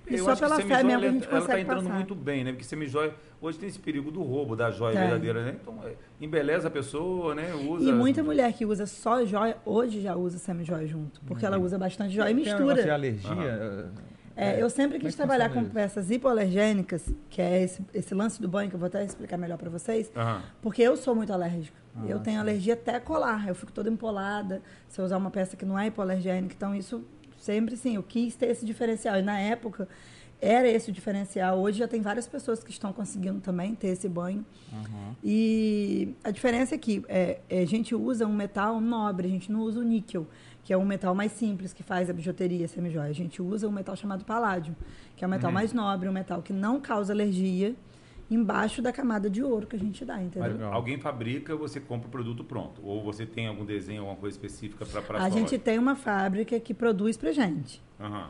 E 0.06 0.16
Eu 0.16 0.24
só 0.24 0.32
acho 0.32 0.42
que 0.42 0.48
pela 0.48 0.60
fé 0.60 0.82
mesmo 0.82 0.88
que 0.88 0.92
a 0.92 0.92
ela, 0.94 1.12
gente 1.12 1.22
ela 1.26 1.32
tá 1.32 1.40
consegue 1.40 1.62
entrando 1.62 1.82
passar. 1.84 1.94
muito 1.94 2.14
bem, 2.14 2.44
né? 2.44 2.52
Porque 2.52 2.64
semijóia, 2.64 3.14
hoje 3.40 3.58
tem 3.58 3.68
esse 3.68 3.78
perigo 3.78 4.10
do 4.10 4.22
roubo 4.22 4.54
da 4.54 4.70
joia 4.70 4.92
Tem. 4.92 5.00
verdadeira, 5.02 5.44
né? 5.44 5.56
Então, 5.60 5.78
é, 5.84 5.94
embeleza 6.20 6.68
a 6.68 6.70
pessoa, 6.70 7.34
né? 7.34 7.54
Usa. 7.54 7.88
E 7.88 7.92
muita 7.92 8.22
mulher 8.22 8.52
que 8.52 8.66
usa 8.66 8.84
só 8.86 9.24
joia, 9.24 9.56
hoje 9.64 10.00
já 10.02 10.14
usa 10.14 10.38
semi-joia 10.38 10.86
junto. 10.86 11.20
Porque 11.22 11.44
ela 11.46 11.58
usa 11.58 11.78
bastante 11.78 12.14
joia 12.14 12.30
e 12.30 12.34
Tem 12.34 12.44
mistura. 12.44 12.92
alergia. 12.94 13.30
Aham. 13.32 13.92
eh, 14.36 14.48
É, 14.56 14.60
eu 14.62 14.68
sempre 14.68 14.96
é 14.96 15.00
quis 15.00 15.12
que 15.12 15.16
trabalhar 15.16 15.48
com 15.48 15.64
peças 15.64 16.10
hipoalergênicas, 16.10 17.08
que 17.30 17.40
é 17.40 17.62
esse, 17.62 17.82
esse 17.94 18.14
lance 18.14 18.42
do 18.42 18.48
banho, 18.48 18.68
que 18.68 18.74
eu 18.74 18.80
vou 18.80 18.88
até 18.88 19.02
explicar 19.04 19.36
melhor 19.38 19.56
para 19.56 19.70
vocês, 19.70 20.10
Aham. 20.16 20.42
porque 20.60 20.82
eu 20.82 20.96
sou 20.96 21.14
muito 21.14 21.32
alérgica. 21.32 21.76
Ah, 21.96 22.02
eu 22.08 22.18
tenho 22.18 22.36
sim. 22.36 22.40
alergia 22.40 22.74
até 22.74 22.98
colar, 22.98 23.46
eu 23.48 23.54
fico 23.54 23.70
toda 23.72 23.88
empolada 23.88 24.60
se 24.88 25.00
eu 25.00 25.04
usar 25.04 25.16
uma 25.16 25.30
peça 25.30 25.56
que 25.56 25.64
não 25.64 25.78
é 25.78 25.86
hipoalergênica. 25.86 26.52
Então, 26.54 26.74
isso 26.74 27.04
sempre, 27.44 27.76
sim, 27.76 27.96
eu 27.96 28.02
quis 28.02 28.34
ter 28.34 28.46
esse 28.50 28.64
diferencial. 28.64 29.16
E 29.18 29.22
na 29.22 29.38
época, 29.38 29.88
era 30.40 30.68
esse 30.68 30.90
o 30.90 30.92
diferencial. 30.92 31.58
Hoje 31.60 31.78
já 31.78 31.88
tem 31.88 32.00
várias 32.00 32.26
pessoas 32.26 32.62
que 32.64 32.70
estão 32.70 32.92
conseguindo 32.92 33.40
também 33.40 33.74
ter 33.74 33.88
esse 33.88 34.08
banho. 34.08 34.44
Aham. 34.72 35.14
E 35.22 36.14
a 36.24 36.30
diferença 36.30 36.74
é 36.74 36.78
que 36.78 37.04
é, 37.08 37.40
é, 37.48 37.60
a 37.62 37.66
gente 37.66 37.94
usa 37.94 38.26
um 38.26 38.34
metal 38.34 38.80
nobre, 38.80 39.26
a 39.28 39.30
gente 39.30 39.50
não 39.52 39.60
usa 39.60 39.80
o 39.80 39.82
níquel, 39.82 40.26
que 40.64 40.72
é 40.72 40.76
um 40.76 40.84
metal 40.84 41.14
mais 41.14 41.32
simples 41.32 41.72
que 41.72 41.82
faz 41.82 42.10
a 42.10 42.12
bijuteria 42.12 42.66
semijóia. 42.68 43.10
A 43.10 43.14
gente 43.14 43.40
usa 43.40 43.68
um 43.68 43.72
metal 43.72 43.94
chamado 43.96 44.24
paládio, 44.24 44.74
que 45.16 45.24
é 45.24 45.26
um 45.26 45.30
metal 45.30 45.48
Uhum. 45.50 45.54
mais 45.54 45.72
nobre, 45.72 46.08
um 46.08 46.12
metal 46.12 46.42
que 46.42 46.52
não 46.52 46.80
causa 46.80 47.12
alergia, 47.12 47.74
embaixo 48.30 48.80
da 48.80 48.92
camada 48.92 49.28
de 49.28 49.42
ouro 49.42 49.66
que 49.66 49.76
a 49.76 49.78
gente 49.78 50.04
dá, 50.04 50.22
entendeu? 50.22 50.58
Mas 50.58 50.72
alguém 50.72 50.98
fabrica, 50.98 51.54
você 51.56 51.80
compra 51.80 52.08
o 52.08 52.10
produto 52.10 52.42
pronto. 52.44 52.80
Ou 52.84 53.02
você 53.02 53.26
tem 53.26 53.46
algum 53.46 53.64
desenho, 53.64 54.00
alguma 54.02 54.16
coisa 54.16 54.36
específica 54.36 54.84
para 54.86 55.22
a 55.22 55.28
gente 55.28 55.58
tem 55.58 55.78
uma 55.78 55.94
fábrica 55.94 56.58
que 56.58 56.72
produz 56.72 57.16
pra 57.16 57.32
gente. 57.32 57.82
Aham. 58.00 58.28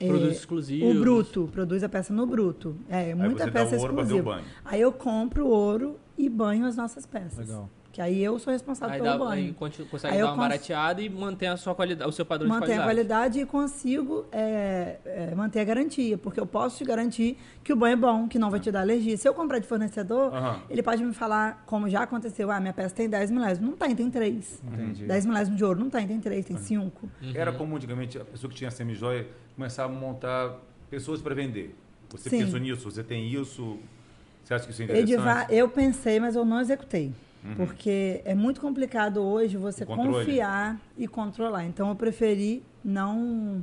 É, 0.00 0.08
Produtos 0.08 0.36
exclusivos. 0.38 0.96
O 0.96 0.98
bruto, 0.98 1.48
produz 1.52 1.84
a 1.84 1.88
peça 1.88 2.12
no 2.12 2.26
bruto. 2.26 2.74
É, 2.88 3.00
Aí 3.12 3.14
muita 3.14 3.50
peça 3.50 3.76
o 3.76 3.80
ouro 3.80 3.92
para 3.94 4.02
fazer 4.02 4.14
o 4.14 4.18
exclusiva. 4.18 4.42
banho. 4.42 4.44
Aí 4.64 4.80
eu 4.80 4.90
compro 4.92 5.46
ouro 5.46 5.98
e 6.16 6.28
banho 6.28 6.64
as 6.64 6.76
nossas 6.76 7.04
peças. 7.04 7.46
Legal. 7.46 7.68
Que 7.94 8.00
aí 8.02 8.20
eu 8.24 8.36
sou 8.40 8.52
responsável 8.52 8.92
Aí, 8.96 9.00
pelo 9.00 9.12
dá, 9.16 9.24
banho. 9.24 9.44
aí 9.46 9.52
consegue 9.88 10.14
Aí 10.14 10.18
eu 10.18 10.26
dar 10.26 10.32
uma 10.32 10.36
cons- 10.42 10.48
barateada 10.48 11.00
e 11.00 11.08
manter 11.08 11.46
a 11.46 11.56
sua 11.56 11.76
qualidade, 11.76 12.08
o 12.10 12.12
seu 12.12 12.26
padrão 12.26 12.48
manter 12.48 12.66
de 12.66 12.72
a 12.72 12.82
qualidade. 12.82 13.38
qualidade 13.38 13.40
e 13.40 13.46
consigo 13.46 14.26
é, 14.32 14.96
é, 15.04 15.34
manter 15.36 15.60
a 15.60 15.64
garantia, 15.64 16.18
porque 16.18 16.40
eu 16.40 16.44
posso 16.46 16.76
te 16.78 16.84
garantir 16.84 17.38
que 17.62 17.72
o 17.72 17.76
banho 17.76 17.92
é 17.92 17.96
bom, 17.96 18.26
que 18.26 18.36
não 18.36 18.50
vai 18.50 18.58
te 18.58 18.72
dar 18.72 18.80
alergia. 18.80 19.16
Se 19.16 19.28
eu 19.28 19.32
comprar 19.32 19.60
de 19.60 19.68
fornecedor, 19.68 20.34
Aham. 20.34 20.60
ele 20.68 20.82
pode 20.82 21.04
me 21.04 21.14
falar, 21.14 21.62
como 21.66 21.88
já 21.88 22.02
aconteceu, 22.02 22.50
ah, 22.50 22.58
minha 22.58 22.72
peça 22.72 22.92
tem 22.92 23.08
10 23.08 23.30
milésimos. 23.30 23.70
Não 23.70 23.76
tem, 23.76 23.94
tem 23.94 24.10
3. 24.10 24.60
Entendi. 24.66 25.04
10 25.04 25.24
milésimos 25.26 25.56
de 25.56 25.64
ouro, 25.64 25.78
não 25.78 25.88
tem, 25.88 26.04
tem 26.04 26.18
3, 26.20 26.44
tem 26.44 26.56
5. 26.56 27.08
Era 27.32 27.52
comum 27.52 27.76
antigamente 27.76 28.18
a 28.18 28.24
pessoa 28.24 28.50
que 28.50 28.56
tinha 28.56 28.72
semijóia 28.72 29.24
começava 29.54 29.92
a 29.92 29.96
montar 29.96 30.56
pessoas 30.90 31.22
para 31.22 31.32
vender. 31.32 31.72
Você 32.10 32.28
Sim. 32.28 32.38
pensou 32.40 32.58
nisso? 32.58 32.90
Você 32.90 33.04
tem 33.04 33.28
isso? 33.32 33.78
Você 34.42 34.52
acha 34.52 34.64
que 34.66 34.72
isso 34.72 34.82
é 34.82 34.84
interessante? 34.84 35.12
Edivar, 35.12 35.46
eu 35.48 35.68
pensei, 35.68 36.18
mas 36.18 36.34
eu 36.34 36.44
não 36.44 36.60
executei. 36.60 37.12
Uhum. 37.44 37.54
Porque 37.56 38.22
é 38.24 38.34
muito 38.34 38.60
complicado 38.60 39.18
hoje 39.22 39.56
você 39.56 39.84
confiar 39.84 40.80
e 40.96 41.06
controlar. 41.06 41.64
Então 41.66 41.88
eu 41.90 41.94
preferi 41.94 42.62
não 42.82 43.62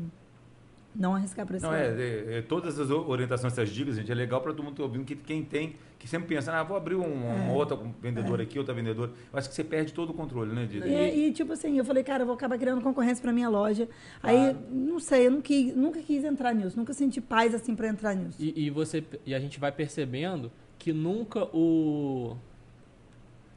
não 0.93 1.15
arriscar 1.15 1.45
para 1.45 1.55
esse 1.55 1.65
Não, 1.65 1.71
lado. 1.71 1.81
é, 1.83 1.87
é, 2.01 2.37
é, 2.39 2.41
todas 2.41 2.77
as 2.77 2.89
orientações, 2.89 3.53
essas 3.53 3.69
dicas, 3.69 3.95
gente, 3.95 4.11
é 4.11 4.15
legal 4.15 4.41
para 4.41 4.51
todo 4.51 4.61
mundo 4.65 4.75
que 4.75 4.81
ouvindo, 4.81 5.05
que 5.05 5.15
quem 5.15 5.41
tem, 5.41 5.77
que 5.97 6.05
sempre 6.05 6.27
pensa, 6.35 6.51
ah, 6.51 6.63
vou 6.63 6.75
abrir 6.75 6.95
um, 6.95 7.05
uma 7.45 7.53
outra 7.53 7.79
vendedora 8.01 8.43
aqui, 8.43 8.59
outra 8.59 8.73
vendedora. 8.73 9.09
Eu 9.31 9.39
acho 9.39 9.47
que 9.47 9.55
você 9.55 9.63
perde 9.63 9.93
todo 9.93 10.09
o 10.09 10.13
controle, 10.13 10.53
né, 10.53 10.65
Dida? 10.65 10.85
E, 10.85 11.27
e, 11.27 11.31
tipo 11.31 11.53
assim, 11.53 11.77
eu 11.77 11.85
falei, 11.85 12.03
cara, 12.03 12.23
eu 12.23 12.27
vou 12.27 12.35
acabar 12.35 12.57
criando 12.57 12.81
concorrência 12.81 13.21
pra 13.21 13.31
minha 13.31 13.47
loja. 13.47 13.87
Aí, 14.21 14.53
não 14.69 14.99
sei, 14.99 15.27
eu 15.27 15.31
não 15.31 15.41
quis- 15.41 15.73
nunca 15.73 16.01
quis 16.01 16.25
entrar 16.25 16.53
nisso, 16.53 16.77
nunca 16.77 16.93
senti 16.93 17.21
paz 17.21 17.55
assim 17.55 17.73
pra 17.73 17.87
entrar 17.87 18.13
nisso. 18.13 18.35
E, 18.37 18.65
e 18.65 18.69
você 18.69 19.01
e 19.25 19.33
a 19.33 19.39
gente 19.39 19.61
vai 19.61 19.71
percebendo 19.71 20.51
que 20.77 20.91
nunca 20.91 21.45
o 21.55 22.35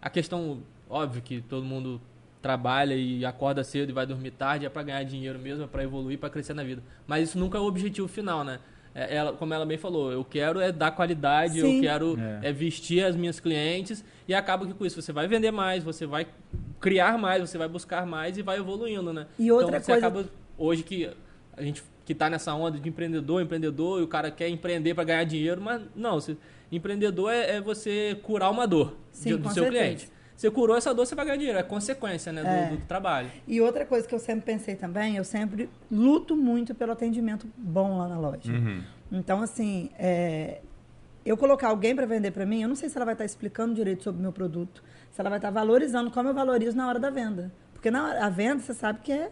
a 0.05 0.11
questão 0.11 0.59
óbvio 0.88 1.23
que 1.23 1.40
todo 1.40 1.64
mundo 1.64 1.99
trabalha 2.43 2.95
e 2.95 3.25
acorda 3.25 3.64
cedo 3.64 3.88
e 3.88 3.93
vai 3.95 4.05
dormir 4.07 4.33
tarde 4.33 4.67
é 4.67 4.69
para 4.69 4.83
ganhar 4.83 5.03
dinheiro 5.03 5.38
mesmo, 5.38 5.64
é 5.64 5.67
para 5.67 5.83
evoluir, 5.83 6.19
para 6.19 6.29
crescer 6.29 6.53
na 6.53 6.62
vida. 6.62 6.83
Mas 7.07 7.31
isso 7.31 7.38
nunca 7.38 7.57
é 7.57 7.61
o 7.61 7.64
objetivo 7.64 8.07
final, 8.07 8.45
né? 8.45 8.61
É, 8.95 9.17
ela, 9.17 9.33
como 9.33 9.55
ela 9.55 9.64
bem 9.64 9.79
falou, 9.79 10.12
eu 10.12 10.23
quero 10.23 10.61
é 10.61 10.71
dar 10.71 10.90
qualidade, 10.90 11.59
Sim. 11.59 11.77
eu 11.77 11.81
quero 11.83 12.19
É. 12.21 12.51
é. 12.51 12.53
vestir 12.53 13.03
as 13.03 13.17
minhas 13.17 13.40
clientes 13.40 14.05
e 14.29 14.35
acaba 14.35 14.67
que 14.67 14.75
com 14.75 14.85
isso 14.85 15.01
você 15.01 15.11
vai 15.11 15.27
vender 15.27 15.51
mais, 15.51 15.83
você 15.83 16.05
vai 16.05 16.27
criar 16.81 17.17
mais, 17.19 17.40
você 17.40 17.57
vai 17.57 17.67
buscar 17.67 18.05
mais 18.07 18.37
e 18.37 18.43
vai 18.43 18.59
evoluindo, 18.59 19.11
né? 19.11 19.27
E 19.38 19.51
outra 19.51 19.69
então, 19.79 19.81
você 19.81 19.93
coisa- 19.93 20.07
acaba 20.07 20.29
hoje 20.59 20.83
que 20.83 21.11
a 21.57 21.62
gente 21.62 21.83
que 22.05 22.14
tá 22.14 22.29
nessa 22.29 22.53
onda 22.55 22.79
de 22.79 22.87
empreendedor, 22.87 23.40
empreendedor, 23.40 23.99
e 24.01 24.05
o 24.05 24.07
cara 24.09 24.31
quer 24.31 24.51
empreender 24.51 24.93
para 24.93 25.05
ganhar 25.05 25.25
dinheiro, 25.25 25.59
mas 25.62 25.81
não, 25.97 26.21
você, 26.21 26.37
empreendedor 26.76 27.32
é, 27.32 27.56
é 27.56 27.60
você 27.60 28.18
curar 28.22 28.50
uma 28.50 28.66
dor 28.66 28.96
Sim, 29.12 29.30
de- 29.30 29.37
do 29.38 29.50
seu 29.50 29.64
certeza. 29.64 29.84
cliente. 29.84 30.08
Você 30.37 30.50
curou 30.50 30.76
essa 30.76 30.92
dor, 30.92 31.06
você 31.06 31.14
vai 31.14 31.24
ganhar 31.26 31.37
dinheiro, 31.37 31.58
é 31.58 31.62
consequência, 31.62 32.32
né, 32.32 32.42
do- 32.42 32.48
É. 32.48 32.76
do, 32.76 32.87
trabalho. 32.87 33.30
E 33.46 33.60
outra 33.60 33.84
coisa 33.87 34.06
que 34.06 34.14
eu 34.14 34.18
sempre 34.18 34.44
pensei 34.44 34.74
também, 34.74 35.16
eu 35.16 35.22
sempre 35.24 35.68
luto 35.90 36.37
muito 36.37 36.74
pelo 36.74 36.90
atendimento 36.92 37.46
bom 37.56 37.98
lá 37.98 38.08
na 38.08 38.18
loja. 38.18 38.52
Uhum. 38.52 38.82
Então, 39.12 39.40
assim, 39.42 39.90
é, 39.96 40.60
eu 41.24 41.37
colocar 41.37 41.68
alguém 41.68 41.94
para 41.94 42.04
vender 42.04 42.32
para 42.32 42.44
mim, 42.44 42.62
eu 42.62 42.68
não 42.68 42.74
sei 42.74 42.88
se 42.88 42.96
ela 42.96 43.04
vai 43.04 43.14
estar 43.14 43.24
explicando 43.24 43.74
direito 43.74 44.02
sobre 44.02 44.18
o 44.18 44.22
meu 44.22 44.32
produto, 44.32 44.82
se 45.12 45.20
ela 45.20 45.30
vai 45.30 45.38
estar 45.38 45.50
valorizando 45.50 46.10
como 46.10 46.28
eu 46.28 46.34
valorizo 46.34 46.76
na 46.76 46.88
hora 46.88 46.98
da 46.98 47.10
venda. 47.10 47.52
Porque 47.72 47.88
na 47.90 48.08
hora, 48.08 48.24
a 48.24 48.28
venda, 48.28 48.60
você 48.60 48.74
sabe 48.74 49.00
que 49.04 49.12
é. 49.12 49.30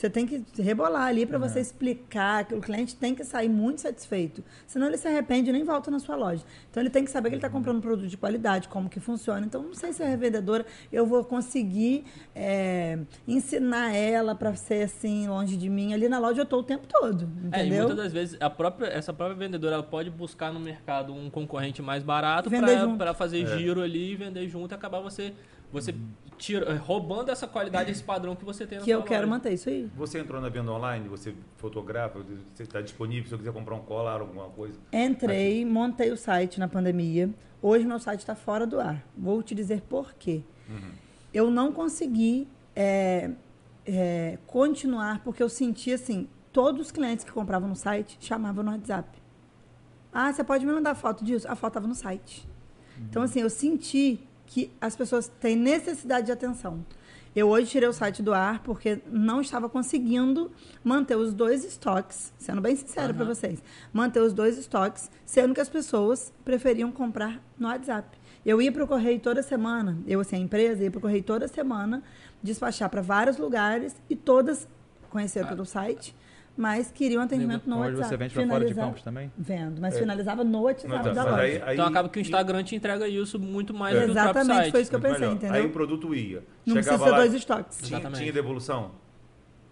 Você 0.00 0.08
tem 0.08 0.26
que 0.26 0.42
rebolar 0.62 1.08
ali 1.08 1.26
para 1.26 1.36
você 1.36 1.60
explicar 1.60 2.46
que 2.46 2.54
o 2.54 2.60
cliente 2.62 2.96
tem 2.96 3.14
que 3.14 3.22
sair 3.22 3.50
muito 3.50 3.82
satisfeito. 3.82 4.42
Senão 4.66 4.86
ele 4.86 4.96
se 4.96 5.06
arrepende 5.06 5.50
e 5.50 5.52
nem 5.52 5.62
volta 5.62 5.90
na 5.90 5.98
sua 5.98 6.16
loja. 6.16 6.42
Então 6.70 6.82
ele 6.82 6.88
tem 6.88 7.04
que 7.04 7.10
saber 7.10 7.28
que 7.28 7.34
ele 7.34 7.38
está 7.40 7.50
comprando 7.50 7.76
um 7.76 7.80
produto 7.82 8.08
de 8.08 8.16
qualidade, 8.16 8.66
como 8.66 8.88
que 8.88 8.98
funciona. 8.98 9.44
Então, 9.44 9.62
não 9.62 9.74
sei 9.74 9.92
se 9.92 10.02
a 10.02 10.06
revendedora 10.06 10.64
eu 10.90 11.04
vou 11.04 11.22
conseguir 11.22 12.04
é, 12.34 12.98
ensinar 13.28 13.94
ela 13.94 14.34
para 14.34 14.54
ser 14.54 14.84
assim, 14.84 15.28
longe 15.28 15.54
de 15.54 15.68
mim. 15.68 15.92
Ali 15.92 16.08
na 16.08 16.18
loja 16.18 16.40
eu 16.40 16.44
estou 16.44 16.60
o 16.60 16.64
tempo 16.64 16.86
todo. 16.88 17.28
É, 17.52 17.58
e 17.58 17.66
Entendeu? 17.66 17.86
muitas 17.86 18.04
das 18.04 18.12
vezes 18.14 18.38
a 18.40 18.48
própria, 18.48 18.86
essa 18.86 19.12
própria 19.12 19.36
vendedora 19.36 19.74
ela 19.74 19.82
pode 19.82 20.08
buscar 20.08 20.50
no 20.50 20.60
mercado 20.60 21.12
um 21.12 21.28
concorrente 21.28 21.82
mais 21.82 22.02
barato 22.02 22.48
para 22.96 23.12
fazer 23.12 23.42
É. 23.42 23.58
giro 23.58 23.82
ali, 23.82 24.16
vender 24.16 24.48
junto 24.48 24.72
e 24.72 24.74
acabar 24.74 25.00
você, 25.00 25.34
você 25.70 25.94
tira, 26.40 26.74
roubando 26.78 27.30
essa 27.30 27.46
qualidade, 27.46 27.90
esse 27.90 28.02
padrão 28.02 28.34
que 28.34 28.44
você 28.44 28.66
tem 28.66 28.78
na 28.78 28.84
que 28.84 28.90
eu 28.90 29.00
sua 29.00 29.06
quero 29.06 29.26
loja. 29.26 29.30
manter 29.30 29.52
isso 29.52 29.68
aí. 29.68 29.90
Você 29.94 30.18
entrou 30.18 30.40
na 30.40 30.48
venda 30.48 30.72
online, 30.72 31.06
você 31.06 31.34
fotografa, 31.58 32.24
você 32.54 32.62
está 32.62 32.80
disponível 32.80 33.28
se 33.28 33.34
eu 33.34 33.38
quiser 33.38 33.52
comprar 33.52 33.74
um 33.74 33.82
colar, 33.82 34.20
alguma 34.20 34.48
coisa. 34.48 34.78
Entrei, 34.90 35.64
montei 35.64 36.10
o 36.10 36.16
site 36.16 36.58
na 36.58 36.66
pandemia. 36.66 37.28
Hoje 37.60 37.84
meu 37.84 37.98
site 37.98 38.20
está 38.20 38.34
fora 38.34 38.66
do 38.66 38.80
ar. 38.80 39.04
Vou 39.16 39.42
te 39.42 39.54
dizer 39.54 39.82
por 39.82 40.14
quê. 40.14 40.42
Eu 41.32 41.50
não 41.50 41.72
consegui 41.72 42.48
é, 42.74 43.30
é, 43.84 44.38
continuar 44.46 45.22
porque 45.22 45.42
eu 45.42 45.48
senti 45.48 45.92
assim, 45.92 46.26
todos 46.52 46.86
os 46.86 46.90
clientes 46.90 47.24
que 47.24 47.30
compravam 47.30 47.68
no 47.68 47.76
site 47.76 48.16
chamavam 48.18 48.64
no 48.64 48.70
WhatsApp. 48.70 49.20
Ah, 50.12 50.32
você 50.32 50.42
pode 50.42 50.64
me 50.64 50.72
mandar 50.72 50.94
foto 50.94 51.24
disso? 51.24 51.46
A 51.48 51.54
foto 51.54 51.72
estava 51.72 51.86
no 51.86 51.94
site. 51.94 52.48
Então, 53.08 53.22
assim, 53.22 53.40
eu 53.40 53.48
senti 53.48 54.20
que 54.50 54.68
as 54.80 54.96
pessoas 54.96 55.28
têm 55.40 55.54
necessidade 55.54 56.26
de 56.26 56.32
atenção. 56.32 56.84
Eu 57.36 57.48
hoje 57.48 57.70
tirei 57.70 57.88
o 57.88 57.92
site 57.92 58.20
do 58.20 58.34
ar 58.34 58.60
porque 58.64 59.00
não 59.06 59.40
estava 59.40 59.68
conseguindo 59.68 60.50
manter 60.82 61.14
os 61.16 61.32
dois 61.32 61.64
estoques, 61.64 62.32
sendo 62.36 62.60
bem 62.60 62.74
sincero 62.74 63.14
para 63.14 63.24
vocês, 63.24 63.62
manter 63.92 64.20
os 64.20 64.32
dois 64.32 64.58
estoques, 64.58 65.08
sendo 65.24 65.54
que 65.54 65.60
as 65.60 65.68
pessoas 65.68 66.32
preferiam 66.44 66.90
comprar 66.90 67.40
no 67.56 67.68
WhatsApp. 67.68 68.18
Eu 68.44 68.60
ia 68.60 68.72
para 68.72 68.82
o 68.82 68.88
correio 68.88 69.20
toda 69.20 69.40
semana, 69.40 69.96
eu 70.04 70.18
assim, 70.18 70.34
a 70.34 70.40
empresa 70.40 70.82
ia 70.82 70.90
para 70.90 70.98
o 70.98 71.00
correio 71.00 71.22
toda 71.22 71.46
semana, 71.46 72.02
despachar 72.42 72.90
para 72.90 73.00
vários 73.00 73.38
lugares 73.38 73.94
e 74.08 74.16
todas 74.16 74.66
conheceram 75.10 75.46
pelo 75.46 75.64
site, 75.64 76.16
mas 76.56 76.90
queriam 76.90 77.22
atendimento 77.22 77.68
no 77.68 77.76
Hoje 77.80 77.96
WhatsApp. 77.96 78.08
você 78.08 78.16
vende 78.16 78.34
para 78.34 78.46
fora 78.46 78.64
de 78.66 78.74
Campos 78.74 79.02
também? 79.02 79.32
Vendo, 79.36 79.80
mas 79.80 79.98
finalizava 79.98 80.44
no 80.44 80.62
WhatsApp 80.62 81.06
Não, 81.06 81.14
da 81.14 81.24
loja. 81.24 81.36
aí- 81.42 81.62
aí- 81.62 81.74
Então 81.74 81.86
acaba 81.86 82.08
que 82.08 82.18
o 82.18 82.20
Instagram 82.20 82.62
te 82.62 82.76
entrega 82.76 83.08
isso 83.08 83.38
muito 83.38 83.72
mais 83.72 83.94
do 83.94 84.00
que 84.02 84.08
o 84.08 84.10
Exatamente, 84.12 84.70
foi 84.70 84.80
isso 84.82 84.90
que 84.90 84.96
eu 84.96 85.00
pensei, 85.00 85.20
melhor. 85.20 85.34
entendeu? 85.34 85.54
Aí 85.56 85.66
o 85.66 85.70
produto 85.70 86.14
ia. 86.14 86.42
Não 86.66 86.74
Chegava 86.74 86.74
precisa 86.74 86.98
ser 87.04 87.10
lá, 87.10 87.16
dois 87.16 87.34
estoques. 87.34 87.78
Tinha, 87.78 87.98
Exatamente. 87.98 88.20
tinha 88.20 88.32
devolução? 88.32 88.90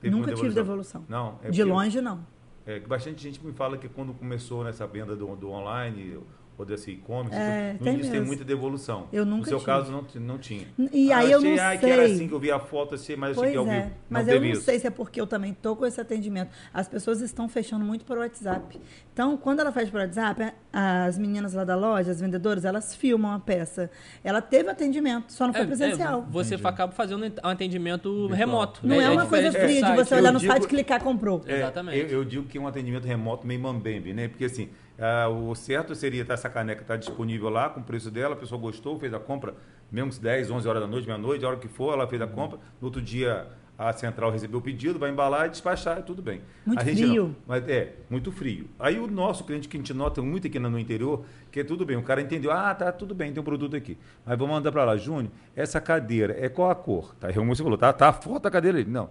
Teve 0.00 0.14
Nunca 0.14 0.30
uma 0.30 0.36
tive 0.36 0.54
devolução. 0.54 1.04
Não? 1.08 1.38
é 1.42 1.50
De 1.50 1.64
longe, 1.64 2.00
não. 2.00 2.20
É, 2.64 2.78
bastante 2.80 3.22
gente 3.22 3.44
me 3.44 3.52
fala 3.52 3.76
que 3.78 3.88
quando 3.88 4.12
começou 4.14 4.62
nessa 4.62 4.86
venda 4.86 5.16
do, 5.16 5.34
do 5.36 5.50
online 5.50 6.18
ou 6.58 6.64
desse 6.64 6.90
e-commerce, 6.90 7.34
É, 7.38 7.74
no 7.74 7.84
tem 7.84 7.94
início 7.94 8.10
tem 8.10 8.20
muita 8.20 8.44
devolução. 8.44 9.06
Eu 9.12 9.24
No 9.24 9.36
nunca 9.36 9.48
seu 9.48 9.58
tive. 9.58 9.66
caso, 9.70 9.92
não, 9.92 10.04
não 10.20 10.38
tinha. 10.38 10.66
E 10.92 11.12
aí 11.12 11.30
eu 11.30 11.38
achei, 11.38 11.54
não 11.56 11.64
ah, 11.64 11.76
que 11.76 11.86
era 11.86 12.04
sei. 12.04 12.14
assim 12.14 12.26
que 12.28 12.34
eu 12.34 12.40
vi 12.40 12.50
a 12.50 12.58
foto, 12.58 12.96
assim, 12.96 13.14
mas 13.14 13.30
achei 13.38 13.42
Pois 13.42 13.52
que 13.52 13.56
ao 13.58 13.66
é, 13.68 13.92
mas 14.10 14.26
não 14.26 14.34
eu 14.34 14.40
não 14.40 14.46
isso. 14.48 14.62
sei 14.62 14.78
se 14.80 14.86
é 14.86 14.90
porque 14.90 15.20
eu 15.20 15.26
também 15.26 15.54
tô 15.54 15.76
com 15.76 15.86
esse 15.86 16.00
atendimento. 16.00 16.50
As 16.74 16.88
pessoas 16.88 17.20
estão 17.20 17.48
fechando 17.48 17.84
muito 17.84 18.04
por 18.04 18.18
WhatsApp. 18.18 18.80
Então, 19.12 19.36
quando 19.36 19.60
ela 19.60 19.70
fecha 19.70 19.90
por 19.90 20.00
WhatsApp, 20.00 20.52
as 20.72 21.16
meninas 21.16 21.54
lá 21.54 21.62
da 21.64 21.76
loja, 21.76 22.10
as 22.10 22.20
vendedoras, 22.20 22.64
elas 22.64 22.94
filmam 22.94 23.32
a 23.32 23.38
peça. 23.38 23.88
Ela 24.24 24.42
teve 24.42 24.68
atendimento, 24.68 25.32
só 25.32 25.46
não 25.46 25.52
foi 25.54 25.62
É, 25.62 25.66
presencial. 25.66 26.24
é, 26.28 26.32
você 26.32 26.54
Entendi. 26.56 26.68
acaba 26.68 26.92
fazendo 26.92 27.24
um 27.24 27.48
atendimento 27.48 28.26
remoto. 28.28 28.80
não 28.82 28.96
né? 28.96 29.04
é, 29.04 29.10
uma 29.10 29.26
coisa 29.26 29.52
fria 29.52 29.82
de 29.84 29.92
você 29.94 30.14
Eu 30.14 30.18
olhar 30.18 30.32
no 30.32 30.38
digo- 30.40 30.52
site, 30.52 30.66
clicar, 30.66 31.02
comprou. 31.02 31.42
É, 31.46 31.58
Exatamente. 31.58 31.98
Eu, 31.98 32.08
eu 32.18 32.24
digo 32.24 32.44
que 32.46 32.58
é 32.58 32.60
um 32.60 32.66
atendimento 32.66 33.04
remoto 33.04 33.46
meio 33.46 33.60
mambembe, 33.60 34.12
né? 34.12 34.26
Porque 34.28 34.44
assim, 34.44 34.68
ah, 34.98 35.28
o 35.28 35.54
certo 35.54 35.94
seria 35.94 36.22
estar 36.22 36.34
essa 36.34 36.48
caneca 36.48 36.82
estar 36.82 36.96
disponível 36.96 37.48
lá 37.48 37.68
com 37.68 37.80
o 37.80 37.82
preço 37.84 38.10
dela, 38.10 38.34
a 38.34 38.36
pessoa 38.36 38.60
gostou, 38.60 38.98
fez 38.98 39.14
a 39.14 39.18
compra, 39.20 39.54
mesmo 39.90 40.12
se 40.12 40.20
10, 40.20 40.50
11 40.50 40.68
horas 40.68 40.82
da 40.82 40.88
noite, 40.88 41.06
meia-noite, 41.06 41.44
a 41.44 41.48
hora 41.48 41.56
que 41.56 41.68
for, 41.68 41.92
ela 41.94 42.06
fez 42.06 42.20
a 42.20 42.26
compra. 42.26 42.58
No 42.80 42.86
outro 42.88 43.00
dia, 43.00 43.46
a 43.78 43.92
central 43.92 44.32
receber 44.32 44.56
o 44.56 44.60
pedido, 44.60 44.98
vai 44.98 45.08
embalar 45.08 45.46
e 45.46 45.50
despachar, 45.50 46.02
tudo 46.02 46.20
bem. 46.20 46.40
Muito 46.66 46.82
frio. 46.82 47.26
Não, 47.28 47.36
mas 47.46 47.68
é, 47.68 47.94
muito 48.10 48.32
frio. 48.32 48.68
Aí 48.76 48.98
o 48.98 49.06
nosso 49.06 49.44
cliente 49.44 49.68
que 49.68 49.76
a 49.76 49.80
gente 49.80 49.94
nota 49.94 50.20
muito 50.20 50.48
aqui 50.48 50.58
no 50.58 50.76
interior, 50.78 51.24
que 51.52 51.60
é 51.60 51.64
tudo 51.64 51.86
bem, 51.86 51.96
o 51.96 52.02
cara 52.02 52.20
entendeu, 52.20 52.50
ah, 52.50 52.74
tá, 52.74 52.90
tudo 52.90 53.14
bem, 53.14 53.32
tem 53.32 53.40
um 53.40 53.44
produto 53.44 53.76
aqui. 53.76 53.96
Mas 54.26 54.36
vamos 54.36 54.52
mandar 54.56 54.72
para 54.72 54.84
lá, 54.84 54.96
Júnior, 54.96 55.30
essa 55.54 55.80
cadeira, 55.80 56.36
é 56.38 56.48
qual 56.48 56.70
a 56.70 56.74
cor? 56.74 57.14
Tá, 57.20 57.32
como 57.32 57.54
você 57.54 57.62
falou, 57.62 57.78
tá, 57.78 57.92
tá 57.92 58.08
a 58.08 58.12
foto 58.12 58.42
da 58.42 58.50
cadeira 58.50 58.78
ali. 58.78 58.90
Não. 58.90 59.10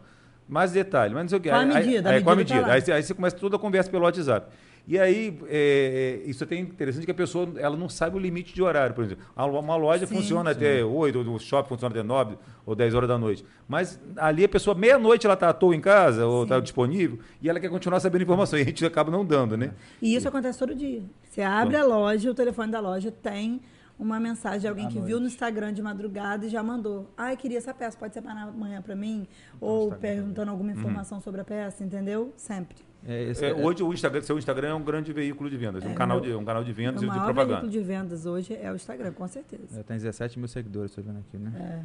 Mais 0.50 0.71
detalhe, 0.71 1.13
mas 1.13 1.23
não 1.23 1.30
sei 1.30 1.38
o 1.38 1.41
que. 1.41 1.50
Qual 1.50 1.60
a 1.60 1.63
Aí- 1.63 1.73
medida? 1.73 2.10
A 2.10 2.13
Aí, 2.13 2.23
qual 2.23 2.34
a 2.34 2.36
medida 2.36 2.60
tá 2.62 2.67
medida? 2.73 2.91
Aí, 2.93 2.97
aí 2.97 3.04
você 3.04 3.13
começa 3.13 3.36
toda 3.38 3.56
a 3.56 3.60
conversa 3.60 3.89
pelo 3.89 4.04
WhatsApp. 4.04 4.47
E 4.88 4.97
aí, 4.97 5.38
é, 5.50 6.21
é, 6.26 6.30
isso 6.30 6.47
é 6.50 6.56
interessante 6.56 7.04
que 7.04 7.12
a 7.12 7.13
pessoa 7.13 7.52
ela 7.58 7.76
não 7.76 7.89
sabe 7.89 8.15
o 8.15 8.19
limite 8.19 8.54
de 8.54 8.63
horário, 8.63 8.95
por 8.95 9.04
exemplo. 9.04 9.26
Uma 9.36 9.76
loja 9.76 10.08
Sim, 10.08 10.15
funciona 10.15 10.52
até 10.52 10.82
8, 10.84 11.19
o 11.19 11.38
shopping 11.38 11.67
funciona 11.67 11.93
até 11.93 12.02
9 12.02 12.38
ou 12.65 12.73
10 12.73 12.93
horas 12.93 13.10
da 13.10 13.17
noite. 13.17 13.43
Mas 13.67 14.00
ali 14.15 14.45
a 14.45 14.50
pessoa, 14.50 14.73
meia-noite, 14.73 15.28
ela 15.28 15.34
está 15.34 15.50
à 15.50 15.54
toa 15.54 15.76
em 15.76 15.82
casa 15.82 16.26
ou 16.26 16.43
está 16.43 16.58
disponível 16.62 17.19
e 17.41 17.50
ela 17.50 17.60
quer 17.60 17.69
continuar 17.69 18.00
sabendo 18.00 18.21
informação. 18.21 18.58
E 18.58 18.62
a 18.62 18.65
gente 18.65 18.86
acaba 18.86 19.12
não 19.12 19.26
dando, 19.26 19.58
né? 19.58 19.73
E 20.02 20.15
isso 20.15 20.26
acontece 20.30 20.58
todo 20.58 20.73
dia. 20.73 21.04
Você 21.30 21.41
abre 21.41 21.76
a 21.76 21.84
loja, 21.84 22.32
o 22.32 22.34
telefone 22.34 22.71
da 22.71 22.80
loja 22.80 23.12
tem 23.12 23.60
uma 24.00 24.21
mensagem 24.21 24.62
de 24.62 24.67
alguém 24.69 24.86
À 24.86 24.89
que 24.89 25.02
viu 25.02 25.19
no 25.19 25.28
Instagram 25.28 25.73
de 25.73 25.82
madrugada 25.82 26.45
e 26.45 26.50
já 26.50 26.63
mandou. 26.63 27.12
Ai, 27.17 27.36
queria 27.36 27.58
essa 27.58 27.73
peça, 27.73 27.97
pode 27.97 28.13
separar 28.13 28.43
amanhã 28.43 28.82
para 28.82 28.95
mim? 28.95 29.28
Ou 29.60 29.88
Instagram 29.88 30.00
perguntando 30.00 30.52
alguma 30.52 30.71
informação 30.71 31.19
sobre 31.19 31.41
a 31.41 31.43
peça, 31.43 31.84
entendeu? 31.84 32.32
Sempre. 32.38 32.87
É, 33.08 33.32
É, 33.32 33.50
é- 33.50 33.54
hoje 33.54 33.82
o 33.84 33.93
Instagram, 33.93 34.22
seu 34.22 34.38
Instagram 34.38 34.67
é 34.70 34.74
um 34.74 34.84
grande 34.84 35.13
veículo 35.13 35.50
de 35.50 35.56
vendas, 35.58 35.84
um, 35.86 35.91
É, 35.91 35.93
canal 35.93 36.20
meu- 36.20 36.30
de, 36.30 36.36
um 36.36 36.43
canal 36.43 36.63
de 36.63 36.74
vendas 36.74 37.02
o 37.02 37.06
e 37.06 37.10
de 37.10 37.13
propaganda. 37.15 37.46
veículo 37.62 37.72
de 37.72 37.80
vendas 37.80 38.26
hoje 38.26 38.54
é 38.54 38.72
o 38.72 38.76
Instagram, 38.76 39.13
com 39.13 39.28
certeza. 39.28 39.80
é, 39.80 39.84
tem 39.84 39.96
17 39.98 40.38
mil 40.38 40.48
seguidores, 40.48 40.91
estou 40.91 41.04
vendo 41.04 41.20
aqui, 41.20 41.38
né? 41.38 41.84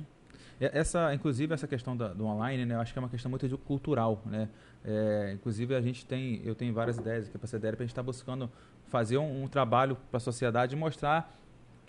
É. 0.60 0.66
É, 0.66 0.78
Essa, 0.78 1.12
inclusive, 1.14 1.52
essa 1.54 1.66
questão 1.66 1.96
da- 1.96 2.12
do 2.12 2.24
online, 2.24 2.64
né, 2.64 2.74
eu 2.76 2.80
acho 2.80 2.92
que 2.92 2.98
é 2.98 3.02
uma 3.02 3.08
questão 3.08 3.30
muito 3.30 3.56
cultural, 3.58 4.22
né? 4.26 4.48
É, 4.84 5.32
inclusive, 5.34 5.74
a 5.74 5.80
gente 5.80 6.04
tem, 6.06 6.40
eu 6.44 6.54
tenho 6.54 6.72
várias 6.74 6.98
ideias 6.98 7.26
aqui 7.28 7.38
para 7.38 7.46
a 7.46 7.48
CDL, 7.48 7.76
para 7.76 7.82
a 7.84 7.86
gente 7.86 7.92
estar 7.92 8.02
buscando 8.02 8.50
fazer 8.86 9.16
um, 9.18 9.44
um 9.44 9.48
trabalho 9.48 9.96
para 10.10 10.18
a 10.18 10.20
sociedade 10.20 10.74
e 10.74 10.78
mostrar 10.78 11.36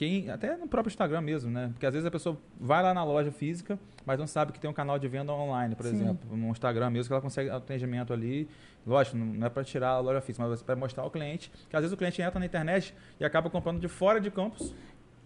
quem, 0.03 0.29
até 0.29 0.57
no 0.57 0.67
próprio 0.67 0.91
Instagram 0.91 1.21
mesmo, 1.21 1.49
né? 1.49 1.69
Porque 1.71 1.85
às 1.85 1.93
vezes 1.93 2.05
a 2.05 2.11
pessoa 2.11 2.37
vai 2.59 2.83
lá 2.83 2.93
na 2.93 3.03
loja 3.03 3.31
física, 3.31 3.79
mas 4.05 4.19
não 4.19 4.27
sabe 4.27 4.51
que 4.51 4.59
tem 4.59 4.69
um 4.69 4.73
canal 4.73 4.99
de 4.99 5.07
venda 5.07 5.31
online, 5.31 5.75
por 5.75 5.85
Sim. 5.85 5.95
exemplo, 5.95 6.35
no 6.35 6.49
Instagram 6.49 6.89
mesmo, 6.89 7.07
que 7.07 7.13
ela 7.13 7.21
consegue 7.21 7.49
atendimento 7.49 8.11
ali. 8.11 8.47
Lógico, 8.85 9.15
não 9.15 9.47
é 9.47 9.49
para 9.49 9.63
tirar 9.63 9.91
a 9.91 9.99
loja 9.99 10.19
física, 10.19 10.45
mas 10.45 10.61
para 10.61 10.75
mostrar 10.75 11.03
ao 11.03 11.11
cliente, 11.11 11.49
que 11.69 11.75
às 11.75 11.81
vezes 11.81 11.93
o 11.93 11.97
cliente 11.97 12.21
entra 12.21 12.37
na 12.37 12.45
internet 12.45 12.93
e 13.19 13.23
acaba 13.23 13.49
comprando 13.49 13.79
de 13.79 13.87
fora 13.87 14.19
de 14.19 14.29
campus, 14.29 14.73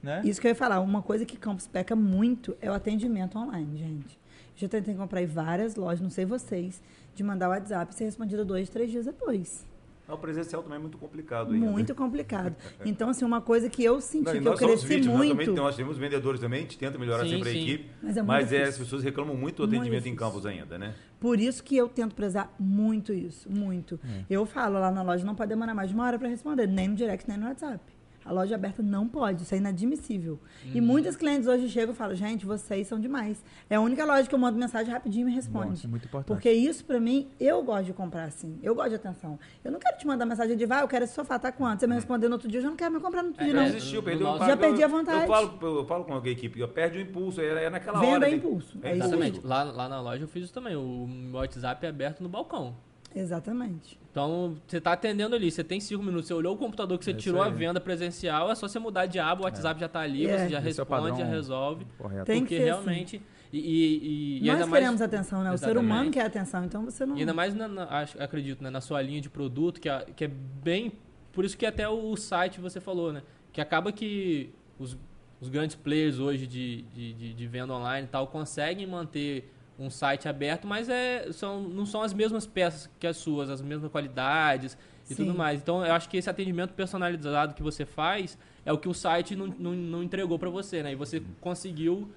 né? 0.02 0.22
Isso 0.24 0.40
que 0.40 0.46
eu 0.46 0.50
ia 0.50 0.56
falar, 0.56 0.80
uma 0.80 1.02
coisa 1.02 1.26
que 1.26 1.36
Campos 1.36 1.68
peca 1.68 1.96
muito 1.96 2.56
é 2.62 2.70
o 2.70 2.74
atendimento 2.74 3.38
online, 3.38 3.78
gente. 3.78 4.20
Já 4.56 4.68
tentei 4.68 4.94
comprar 4.94 5.22
em 5.24 5.26
várias 5.26 5.76
lojas, 5.76 6.02
não 6.02 6.10
sei 6.10 6.24
vocês, 6.24 6.82
de 7.16 7.24
mandar 7.24 7.48
o 7.48 7.52
WhatsApp 7.52 7.92
e 7.92 7.96
ser 7.96 8.06
respondido 8.06 8.46
dois, 8.46 8.70
três 8.70 8.92
dias 8.92 9.06
depois. 9.06 9.66
Não, 10.08 10.15
O 10.15 10.17
presencial 10.17 10.63
também 10.63 10.78
é 10.78 10.82
muito 10.82 10.98
complicado 10.98 11.54
ainda. 11.54 11.65
Muito 11.65 11.93
complicado. 11.96 12.56
Então, 12.86 13.10
assim, 13.10 13.26
uma 13.26 13.41
coisa 13.41 13.70
que 13.70 13.84
eu 13.84 14.00
senti 14.00 14.26
Não, 14.26 14.32
que 14.32 14.38
eu 14.38 14.41
nós 14.43 14.60
cresci 14.60 14.88
vítimas, 14.88 15.17
nós 15.17 15.28
muito. 15.28 15.39
também 15.46 15.56
nós 15.56 15.76
temos 15.76 15.98
vendedores 15.98 16.39
também, 16.39 16.60
a 16.60 16.62
gente 16.62 16.78
tenta 16.78 16.98
melhorar 16.98 17.24
Sim, 17.24 17.32
sempre 17.32 17.50
a 17.50 17.52
sim. 17.52 17.62
equipe, 17.62 17.89
Mas 18.02 18.17
é 18.17 18.22
muito 18.22 18.28
mas 18.28 18.54
é, 18.54 18.63
as 18.63 18.78
pessoas 18.78 19.04
reclamam 19.04 19.36
muito 19.36 19.58
do 19.58 19.62
Muito 19.67 19.76
atendimento 19.76 20.08
em 20.08 20.12
difícil. 20.13 20.17
campos 20.32 20.46
ainda, 20.46 20.78
né? 20.78 20.93
Por 21.20 21.39
isso 21.39 21.63
que 21.63 21.76
eu 21.76 21.89
tento 21.89 22.15
prezar 22.15 22.54
muito 22.60 23.12
isso, 23.12 23.50
muito. 23.52 24.00
É. 24.06 24.24
Eu 24.30 24.46
falo 24.46 24.80
lá 24.80 24.91
na 24.91 25.02
loja, 25.02 25.26
não 25.26 25.36
pode 25.36 25.50
demorar 25.50 25.74
mais 25.74 25.89
de 25.89 25.96
uma 25.96 26.06
hora 26.06 26.17
para 26.17 26.30
responder, 26.30 26.67
nem 26.67 26.88
no 26.88 26.96
direct, 26.96 27.28
nem 27.28 27.38
no 27.38 27.48
WhatsApp. 27.48 27.80
A 28.28 28.32
loja 28.34 28.56
aberta 28.56 28.84
não 28.84 29.08
pode, 29.08 29.44
isso 29.44 29.56
é 29.56 29.58
inadmissível. 29.58 30.38
E 30.66 30.80
Uhum. 30.82 30.86
muitas 30.86 31.16
clientes 31.16 31.48
hoje 31.48 31.70
chegam 31.70 31.94
e 31.94 31.96
falam, 31.98 32.13
gente, 32.13 32.46
vocês 32.46 32.86
são 32.86 33.00
demais. 33.00 33.42
É 33.70 33.76
a 33.76 33.80
única 33.82 34.04
loja 34.04 34.28
que 34.28 34.36
eu 34.36 34.40
mando 34.40 34.60
mensagem 34.60 34.92
rapidinho 34.92 35.24
e 35.28 35.30
me 35.30 35.36
responde. 35.36 35.76
isso 35.76 35.88
é 35.88 35.90
muito 35.90 36.06
importante. 36.06 36.28
Porque 36.28 36.52
isso, 36.52 36.84
pra 36.84 37.00
mim, 37.00 37.30
eu 37.40 37.63
gosto 37.63 37.86
de 37.86 37.94
comprar 37.94 38.26
assim. 38.26 38.60
Eu 38.62 38.76
gosto 38.76 38.90
de 38.90 38.96
atenção. 38.96 39.40
Eu 39.63 39.72
não 39.72 39.80
quero 39.80 39.98
te 39.98 40.06
mandar 40.06 40.26
mensagem 40.26 40.58
de, 40.58 40.66
vai, 40.66 40.84
eu 40.84 40.88
quero 40.90 41.06
esse 41.06 41.13
sofá, 41.13 41.40
tá 41.40 41.52
quanto? 41.54 41.80
Você 41.80 41.88
me 41.88 41.96
responder 41.96 42.28
no 42.28 42.34
outro 42.34 42.50
dia, 42.50 42.60
eu 42.60 42.63
já 42.63 42.70
não 42.70 42.76
quero 42.76 42.94
me 42.96 43.00
comprar 43.00 43.22
no 43.24 43.30
outro 43.30 43.42
É, 43.42 43.46
dia, 43.46 43.54
Já 43.56 43.60
não. 43.62 43.68
existiu, 43.68 44.04
perdeu 44.04 44.28
eu 44.28 44.34
Já 44.34 44.40
falo- 44.40 44.58
perdi 44.58 44.82
a 44.84 44.86
eu- 44.86 44.90
vontade. 44.90 45.22
Eu 45.22 45.28
falo, 45.28 45.60
eu 45.62 45.86
falo 45.86 46.04
com 46.04 46.13
a 46.13 46.28
equipe, 46.30 46.60
eu 46.60 46.68
perde 46.68 46.98
o 46.98 47.02
impulso, 47.02 47.40
é, 47.40 47.63
é 47.66 47.70
naquela 47.70 48.00
Venda 48.02 48.13
hora. 48.16 48.26
é 48.26 48.30
tem- 48.30 48.38
impulso, 48.40 48.78
é 48.84 48.92
isso. 48.94 49.04
Exatamente. 49.04 49.40
Lá, 49.48 49.63
lá 49.63 49.88
na 49.88 50.02
loja 50.02 50.24
eu 50.24 50.28
fiz 50.28 50.44
isso 50.46 50.54
também. 50.54 50.76
O 50.76 51.08
WhatsApp 51.34 51.86
é 51.86 51.90
aberto 51.90 52.22
no 52.22 52.28
balcão. 52.28 52.76
Exatamente. 53.15 54.00
Então, 54.12 54.58
você 54.67 54.82
tá 54.82 54.93
atendendo 54.93 55.36
ali, 55.36 55.52
você 55.52 55.63
tem 55.63 55.80
cinco 55.80 56.04
minutos, 56.04 56.28
você 56.28 56.34
olhou 56.34 56.56
o 56.56 56.58
computador 56.58 56.98
que 56.98 57.06
você 57.06 57.12
É 57.12 57.13
tirou 57.13 57.41
a 57.41 57.50
venda 57.50 57.80
presencial, 57.80 58.52
é 58.52 58.56
só 58.56 58.67
você 58.67 58.80
mudar 58.80 59.06
de 59.06 59.20
aba, 59.20 59.41
o 59.41 59.43
WhatsApp 59.46 59.80
já 59.80 59.88
tá 59.88 60.00
ali, 60.00 60.26
É. 60.26 60.30
você 60.38 60.50
já 60.50 60.58
Esse 60.60 60.80
é 60.82 60.84
responde, 60.84 61.20
já 61.20 61.26
resolve. 61.26 61.86
Correto. 61.98 62.26
Tem 62.26 62.36
que 62.38 62.41
porque 62.41 62.58
ser 62.58 62.63
realmente. 62.65 63.22
E, 63.54 63.60
e, 63.60 64.38
e 64.38 64.41
Nós 64.41 64.50
ainda 64.56 64.67
mais, 64.67 64.82
queremos 64.84 65.02
atenção, 65.02 65.43
né? 65.43 65.52
O 65.52 65.58
ser 65.58 65.65
Exatamente. 65.65 65.86
humano 65.91 66.12
quer 66.12 66.26
atenção, 66.26 66.65
então 66.65 66.84
você 66.84 67.06
não... 67.06 67.15
E 67.15 67.20
ainda 67.22 67.34
mais, 67.34 67.54
na, 67.56 67.67
na- 67.67 67.86
acho- 67.89 68.22
acredito, 68.22 68.62
né, 68.63 68.70
na 68.70 68.82
sua 68.82 69.02
linha 69.02 69.22
de 69.22 69.30
produto, 69.30 69.80
que, 69.80 69.88
é- 69.88 70.06
que 70.15 70.26
é 70.26 70.28
bem. 70.28 70.91
Por 71.32 71.46
isso 71.46 71.58
que 71.58 71.65
até 71.65 71.88
o 71.88 72.15
site 72.17 72.60
você 72.60 72.82
falou, 72.82 73.13
né? 73.13 73.22
Que 73.54 73.62
acaba 73.62 73.91
que 73.91 74.50
os, 74.78 74.98
os 75.39 75.48
grandes 75.48 75.76
players 75.76 76.20
hoje 76.20 76.46
de, 76.46 76.82
de, 76.93 77.13
de, 77.13 77.34
de 77.36 77.48
venda 77.48 77.74
online 77.74 78.06
e 78.08 78.10
tal 78.10 78.28
conseguem 78.28 78.86
manter 78.86 79.54
um 79.80 79.90
site 79.90 80.28
aberto, 80.28 80.68
mas 80.68 80.90
é, 80.90 81.32
são, 81.32 81.62
não 81.62 81.86
são 81.86 82.02
as 82.02 82.13
mesmas 82.13 82.48
peças 82.48 82.90
que 83.00 83.06
as 83.06 83.18
suas, 83.18 83.50
as 83.50 83.62
mesmas 83.62 83.92
qualidades 83.92 84.78
e 85.06 85.13
Sim. 85.13 85.26
tudo 85.26 85.38
mais. 85.38 85.62
Então, 85.62 85.86
eu 85.86 85.94
acho 85.94 86.10
que 86.10 86.18
esse 86.18 86.30
atendimento 86.30 86.74
personalizado 86.74 87.54
que 87.54 87.62
você 87.62 87.86
faz 87.86 88.38
é 88.66 88.74
o 88.74 88.78
que 88.78 88.90
o 88.90 88.94
site 88.94 89.36
não, 89.36 89.48
não, 89.48 89.74
não 89.74 90.04
entregou 90.04 90.38
para 90.40 90.50
você, 90.50 90.82
né? 90.82 90.92
E 90.92 90.96
você 90.96 91.22
conseguiu. 91.40 92.10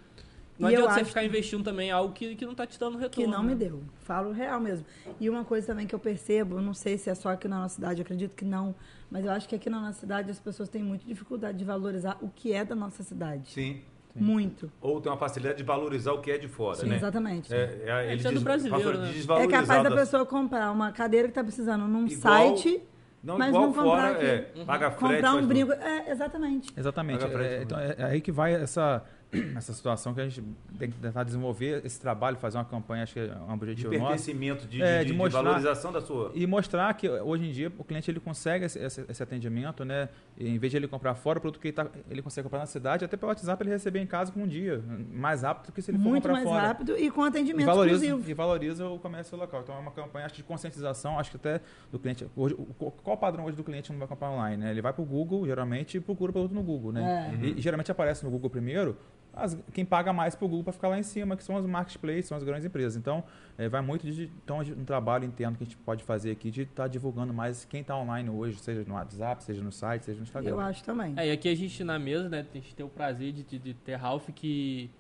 Não 0.59 0.71
E 0.71 0.75
eu 0.75 0.81
adianta 0.81 1.01
você 1.01 1.05
ficar 1.05 1.25
investindo 1.25 1.65
também 1.65 1.89
em 1.89 1.91
algo 1.91 2.13
que, 2.13 2.35
que 2.35 2.45
não 2.45 2.55
tá 2.55 2.67
te 2.67 2.79
dando 2.79 2.97
que 2.97 3.03
retorno. 3.03 3.31
não 3.31 3.43
me 3.43 3.55
né? 3.55 3.57
deu. 3.57 3.83
Falo 4.01 4.33
real 4.33 4.61
mesmo. 4.61 4.85
E 5.19 5.29
uma 5.31 5.45
coisa 5.45 5.69
também 5.69 5.87
que 5.87 5.95
eu 5.95 5.99
percebo, 5.99 6.61
não 6.61 6.75
sei 6.75 6.99
se 6.99 7.09
é 7.09 7.15
só 7.15 7.31
aqui 7.31 7.49
na 7.49 7.61
nossa 7.61 7.77
cidade, 7.77 8.01
eu 8.01 8.03
acredito 8.03 8.35
que 8.35 8.45
não, 8.45 8.75
mas 9.11 9.25
eu 9.25 9.31
acho 9.31 9.49
que 9.49 9.55
aqui 9.55 9.71
na 9.71 9.81
nossa 9.81 10.01
cidade 10.01 10.31
as 10.31 10.41
pessoas 10.41 10.69
têm 10.69 10.83
muita 10.83 11.05
dificuldade 11.07 11.57
de 11.57 11.65
valorizar 11.65 12.19
o 12.21 12.29
que 12.29 12.53
é 12.53 12.65
da 12.65 12.75
nossa 12.75 13.03
cidade. 13.03 13.51
Sim. 13.51 13.81
Muito. 14.15 14.71
Ou 14.81 15.01
tem 15.01 15.11
uma 15.11 15.19
facilidade 15.19 15.59
de 15.59 15.65
valorizar 15.65 16.13
o 16.13 16.21
que 16.21 16.31
é 16.31 16.39
de 16.39 16.49
fora, 16.49 16.77
Sim, 16.77 16.89
né? 16.89 16.97
Exatamente. 16.97 17.53
É, 17.55 17.83
é, 17.87 18.07
ele 18.07 18.17
isso 18.17 18.27
é 18.27 18.31
do 18.31 18.35
diz- 18.35 18.43
brasileiro, 18.43 18.99
né? 18.99 19.05
de 19.07 19.11
É 19.11 19.15
desvalorizar 19.15 19.61
capaz 19.63 19.83
da 19.85 19.91
pessoa 19.95 20.27
comprar 20.27 20.71
uma 20.73 20.91
cadeira 20.93 21.29
que 21.29 21.33
está 21.33 21.45
precisando 21.45 21.87
num 21.87 22.07
Igual- 22.07 22.19
site, 22.59 22.83
Não, 23.23 23.39
mas 23.39 23.49
igual 23.51 23.63
não 23.67 23.73
comprar 23.73 23.85
fora, 23.85 24.11
aqui. 24.13 24.25
é, 24.25 24.65
paga 24.67 24.91
frete. 24.91 25.15
comprar 25.15 25.35
um 25.35 25.47
brinco. 25.47 25.73
É, 25.73 26.11
exatamente. 26.11 26.69
Exatamente. 26.77 27.21
Paga 27.21 27.33
frete, 27.33 27.53
É, 27.55 27.57
né? 27.59 27.63
então, 27.63 27.79
é, 27.79 27.95
é 27.99 28.05
aí 28.05 28.21
que 28.21 28.33
vai 28.33 28.55
essa, 28.55 29.03
essa 29.57 29.73
situação 29.73 30.13
que 30.13 30.21
a 30.21 30.29
gente 30.29 30.43
tem 30.79 30.91
que 30.91 30.97
tentar 30.99 31.23
desenvolver 31.23 31.85
esse 31.85 32.01
trabalho, 32.01 32.37
fazer 32.37 32.59
uma 32.59 32.65
campanha, 32.65 33.05
acho 33.05 33.13
que 33.15 33.21
é 33.21 33.25
um 33.25 33.29
tudo. 33.29 33.47
De 33.47 33.53
objetivo 33.87 33.93
nosso. 33.95 34.07
pertencimento, 34.09 34.67
de, 34.67 34.83
É, 34.83 34.99
de- 34.99 35.05
de 35.07 35.13
de 35.13 35.17
mostrar- 35.19 35.43
valorização 35.43 35.93
da 35.93 36.01
sua... 36.01 36.33
E 36.35 36.47
mostrar 36.47 36.93
que 36.95 37.09
hoje 37.09 37.47
em 37.47 37.53
dia 37.53 37.73
o 37.79 37.85
cliente 37.85 38.11
ele 38.11 38.19
consegue 38.21 38.65
esse, 38.65 38.79
esse- 38.79 39.05
esse 39.09 39.23
atendimento, 39.23 39.85
né? 39.85 40.09
E, 40.37 40.49
em 40.49 40.59
vez 40.59 40.71
de 40.73 40.77
ele 40.79 40.89
comprar 40.89 41.15
fora, 41.15 41.39
o 41.39 41.41
produto 41.41 41.61
que 41.61 41.69
ele, 41.69 41.73
tá- 41.75 41.87
ele 42.11 42.23
consegue 42.23 42.45
comprar 42.45 42.59
na 42.61 42.67
cidade, 42.67 43.05
até 43.05 43.17
pelo 43.17 43.29
WhatsApp 43.31 43.63
ele 43.63 43.71
receber 43.71 44.01
em 44.01 44.07
casa 44.07 44.33
com 44.33 44.41
um 44.43 44.47
dia. 44.49 44.83
Mais 45.13 45.43
rápido 45.43 45.67
do 45.67 45.73
que 45.73 45.81
se 45.83 45.91
ele 45.93 45.99
for 45.99 46.05
Muito 46.05 46.23
comprar 46.23 46.33
mais 46.33 46.45
fora. 46.49 46.67
rápido 46.67 46.97
e 46.99 47.11
com 47.11 47.25
E 47.25 47.29
atendimento 47.29 47.67
valoriza, 47.67 48.05
exclusivo. 48.05 48.31
e 48.31 48.35
valoriza 48.35 48.87
o 48.89 48.99
comércio 48.99 49.37
local. 49.37 49.61
Então 49.63 49.77
é 49.77 49.79
uma 49.79 49.93
campanha 49.93 50.27
acho, 50.27 50.35
de 50.35 50.43
conscientização, 50.43 51.19
acho 51.19 51.31
que 51.31 51.37
até 51.37 51.61
do 51.93 51.99
cliente. 51.99 52.27
Hoje, 52.35 52.57
qual 52.79 53.17
o 53.17 53.17
padrão 53.17 53.45
hoje 53.45 53.57
do 53.57 53.63
cliente 53.63 53.93
não 53.93 53.99
vai 54.01 54.09
comprar 54.09 54.31
online? 54.31 54.57
Né? 54.57 54.71
Ele 54.71 54.83
vai 54.83 54.93
para 54.93 55.03
o 55.03 55.05
Google, 55.07 55.47
geralmente, 55.47 55.99
e 55.99 56.01
procura 56.01 56.31
o 56.31 56.33
produto 56.33 56.53
no 56.55 56.63
Google. 56.63 56.91
Né? 56.93 57.31
É. 57.41 57.47
E, 57.47 57.59
e 57.59 57.61
geralmente 57.61 57.93
aparece 57.93 58.25
no 58.25 58.31
Google 58.31 58.51
primeiro 58.51 58.97
as- 59.35 59.57
quem 59.73 59.85
paga 59.85 60.13
mais 60.13 60.35
para 60.35 60.45
o 60.45 60.49
Google 60.49 60.65
para 60.65 60.73
ficar 60.73 60.89
lá 60.89 60.99
em 60.99 61.03
cima, 61.03 61.37
que 61.37 61.45
são 61.45 61.55
os 61.57 61.67
marketplaces, 61.67 62.27
são 62.27 62.37
as 62.37 62.43
grandes 62.43 62.65
empresas. 62.65 62.97
Então, 62.97 63.23
eh, 63.57 63.69
vai 63.69 63.81
muito 63.81 64.11
de 64.11 64.31
então, 64.45 64.59
um 64.61 64.85
trabalho 64.85 65.25
interno 65.25 65.57
que 65.57 65.63
a 65.63 65.67
gente 65.67 65.77
pode 65.79 66.03
fazer 66.05 66.31
aqui 66.31 66.51
de 66.51 66.63
estar 66.63 66.89
divulgando 66.89 67.33
mais 67.33 67.65
quem 67.65 67.81
está 67.81 67.97
online 67.97 68.29
hoje, 68.31 68.59
seja 68.59 68.85
no 68.87 68.95
WhatsApp, 68.95 69.43
seja 69.45 69.63
no 69.63 69.73
site, 69.73 70.05
seja 70.05 70.19
no 70.19 70.25
Instagram. 70.25 70.51
Eu 70.51 70.61
acho 70.61 70.83
também. 70.85 71.15
É, 71.17 71.29
e 71.29 71.31
aqui 71.31 71.49
a 71.49 71.55
gente 71.55 71.83
na 71.85 71.99
mesa, 71.99 72.29
né, 72.29 72.47
a 72.51 72.55
gente 72.57 72.75
tem 72.75 72.85
o 72.85 72.89
prazer 72.89 73.33
de, 73.33 73.43
de, 73.43 73.59
de 73.59 73.75
ter 73.75 73.97
Ralph 73.97 74.29
que 74.35 74.91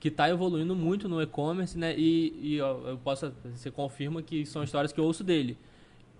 que 0.00 0.08
está 0.08 0.28
evoluindo 0.30 0.76
muito 0.76 1.08
no 1.08 1.20
e-commerce, 1.20 1.76
né? 1.76 1.92
E, 1.98 2.54
e 2.54 2.60
ó, 2.60 2.78
eu 2.90 2.98
posso, 2.98 3.32
você 3.52 3.68
confirma 3.68 4.22
que 4.22 4.46
são 4.46 4.62
histórias 4.62 4.92
que 4.92 5.00
eu 5.00 5.04
ouço 5.04 5.24
dele. 5.24 5.58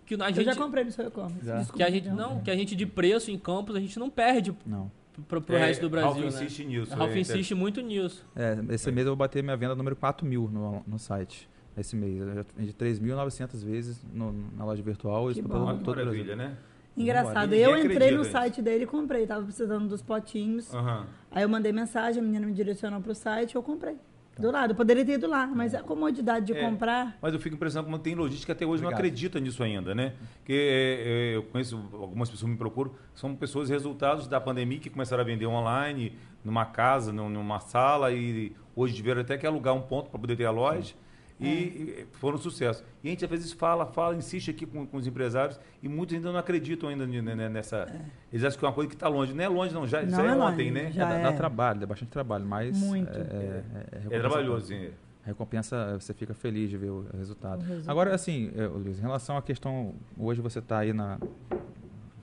Que 0.05 0.15
a 0.15 0.31
Eu 0.31 0.35
gente, 0.35 0.45
já 0.47 0.57
comprei 0.57 0.83
no 0.85 0.91
seu 0.91 1.07
e-commerce. 1.07 1.73
Que 1.73 1.83
a 1.83 1.91
gente 1.91 2.09
não, 2.09 2.41
que 2.41 2.51
a 2.51 2.57
gente 2.57 2.75
de 2.75 2.87
preço 2.87 3.31
em 3.31 3.39
campos 3.39 3.77
a 3.77 3.81
gente 3.81 3.99
não 3.99 4.11
perde 4.11 4.53
Não. 4.67 4.91
Pro, 5.27 5.41
pro 5.41 5.57
É, 5.57 5.67
resto 5.67 5.81
do 5.83 5.91
Brasil, 5.91 6.11
Ralph 6.11 6.21
né? 6.23 6.29
insiste 6.45 6.65
nisso. 6.65 6.95
Ralph 6.95 7.11
é, 7.11 7.19
insiste 7.21 7.55
muito 7.55 7.81
nisso. 7.81 8.25
É, 8.37 8.59
esse 8.71 8.91
mês 8.93 9.07
eu 9.07 9.11
vou 9.13 9.17
bater 9.17 9.43
minha 9.43 9.57
venda 9.57 9.75
número 9.75 9.97
4 9.97 10.27
mil 10.27 10.49
no, 10.53 10.83
no 10.87 10.99
site. 10.99 11.49
Esse 11.77 11.95
mês. 11.97 12.19
Eu 12.21 12.35
já 12.35 12.45
vendi 12.57 12.73
3.900 12.73 13.63
vezes 13.65 14.05
no- 14.13 14.33
na 14.57 14.65
loja 14.65 14.83
virtual. 14.83 15.27
Que 15.27 15.33
isso 15.41 15.43
bom. 15.43 15.55
todo, 15.55 15.61
o 15.63 15.85
Brasil. 15.95 16.05
maravilha, 16.05 16.37
né? 16.37 16.57
Engraçado. 16.97 17.55
Eu 17.55 17.77
entrei 17.79 18.11
no 18.11 18.25
site 18.25 18.61
dele 18.61 18.83
e 18.85 18.87
comprei. 18.87 19.27
Tava 19.27 19.45
precisando 19.45 19.87
dos 19.89 20.03
potinhos. 20.03 20.75
Aham. 20.75 21.07
Aí 21.31 21.43
eu 21.45 21.49
mandei 21.49 21.71
mensagem, 21.73 22.21
a 22.21 22.25
menina 22.25 22.45
me 22.47 22.53
direcionou 22.53 23.01
pro 23.01 23.15
site 23.15 23.55
eu 23.55 23.63
comprei. 23.63 23.97
Do 24.39 24.51
lado, 24.53 24.71
eu 24.71 24.77
poderia 24.77 25.05
ter 25.05 25.13
ido 25.15 25.27
lá, 25.29 25.47
mas 25.47 25.75
a 25.75 25.83
comodidade 25.83 26.47
de 26.47 26.53
É. 26.53 26.61
comprar. 26.61 27.19
Mas 27.21 27.35
eu 27.35 27.41
fico 27.41 27.57
impressionado 27.57 27.87
como 27.87 27.99
tem 27.99 28.15
lojística 28.15 28.53
até 28.53 28.65
hoje 28.65 28.83
não 28.83 28.89
Obrigado. 28.89 29.01
acredita 29.07 29.41
nisso 29.41 29.63
ainda, 29.63 29.95
né? 29.95 30.15
Porque 30.39 30.53
é, 30.53 31.33
é, 31.33 31.37
eu 31.37 31.43
conheço 31.45 31.77
algumas 31.93 32.29
pessoas 32.31 32.45
que 32.47 32.53
me 32.53 32.57
procuram, 32.57 32.93
são 33.15 33.35
pessoas 33.35 33.69
resultados 33.69 34.29
da 34.29 34.41
pandemia 34.41 34.79
que 34.79 34.89
começaram 34.91 35.23
a 35.23 35.27
vender 35.27 35.47
online, 35.47 36.13
numa 36.45 36.65
casa, 36.65 37.13
num- 37.13 37.29
numa 37.29 37.59
sala, 37.59 38.13
e 38.13 38.53
hoje 38.77 38.95
tiveram 38.95 39.21
até 39.23 39.37
que 39.37 39.47
alugar 39.47 39.75
um 39.75 39.83
ponto 39.83 40.09
para 40.11 40.21
poder 40.21 40.37
ter 40.37 40.45
a 40.45 40.51
loja. 40.53 40.95
E, 41.41 41.47
e 41.47 42.07
foram 42.13 42.37
um 42.37 42.41
sucesso. 42.41 42.85
E 43.03 43.09
a 43.09 43.11
gente 43.11 43.25
às 43.25 43.31
vezes 43.31 43.53
fala, 43.53 43.87
fala, 43.87 44.17
insiste 44.17 44.51
aqui 44.51 44.67
com, 44.67 44.87
com 44.87 44.97
os 44.97 45.07
empresários 45.07 45.59
e 45.83 45.89
muitos 45.89 46.17
ainda 46.17 46.33
não 46.33 46.39
acreditam 46.39 46.89
ainda 46.89 47.07
nessa. 47.49 47.87
Eles 48.33 48.45
acham 48.45 48.59
que 48.59 48.65
é 48.65 48.69
uma 48.69 48.75
coisa 48.75 48.89
que 48.89 48.97
está 48.97 49.09
longe. 49.09 49.33
Não 49.33 49.45
é 49.45 49.49
longe, 49.49 49.73
não. 49.73 49.87
Já, 49.87 50.03
Não 50.03 50.11
já 50.11 50.25
é, 50.25 50.27
é 50.27 50.35
longe, 50.35 50.53
ontem, 50.53 50.71
né? 50.71 50.91
já 50.91 51.09
dá, 51.09 51.15
é. 51.15 51.23
dá 51.23 51.33
trabalho, 51.33 51.81
dá 51.81 51.87
bastante 51.87 52.09
trabalho, 52.11 52.45
mas. 52.45 52.77
Muito. 52.77 53.11
É, 53.17 53.21
é, 53.21 53.65
é, 54.13 54.17
É 54.17 54.19
trabalhoso, 54.19 54.67
sim. 54.67 54.91
recompensa, 55.25 55.97
você 55.99 56.13
fica 56.13 56.35
feliz 56.35 56.71
de 56.71 56.77
ver 56.77 56.91
o 56.91 57.07
resultado. 57.17 57.61
O 57.61 57.65
resultado. 57.65 57.91
Agora, 57.91 58.15
assim, 58.15 58.51
Luiz, 58.75 58.99
em 58.99 59.03
relação 59.03 59.37
à 59.37 59.43
questão, 59.43 59.95
hoje 60.19 60.41
você 60.41 60.59
está 60.59 60.79
aí 60.79 60.93
na 60.93 61.19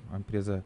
uma 0.09 0.19
empresa 0.19 0.63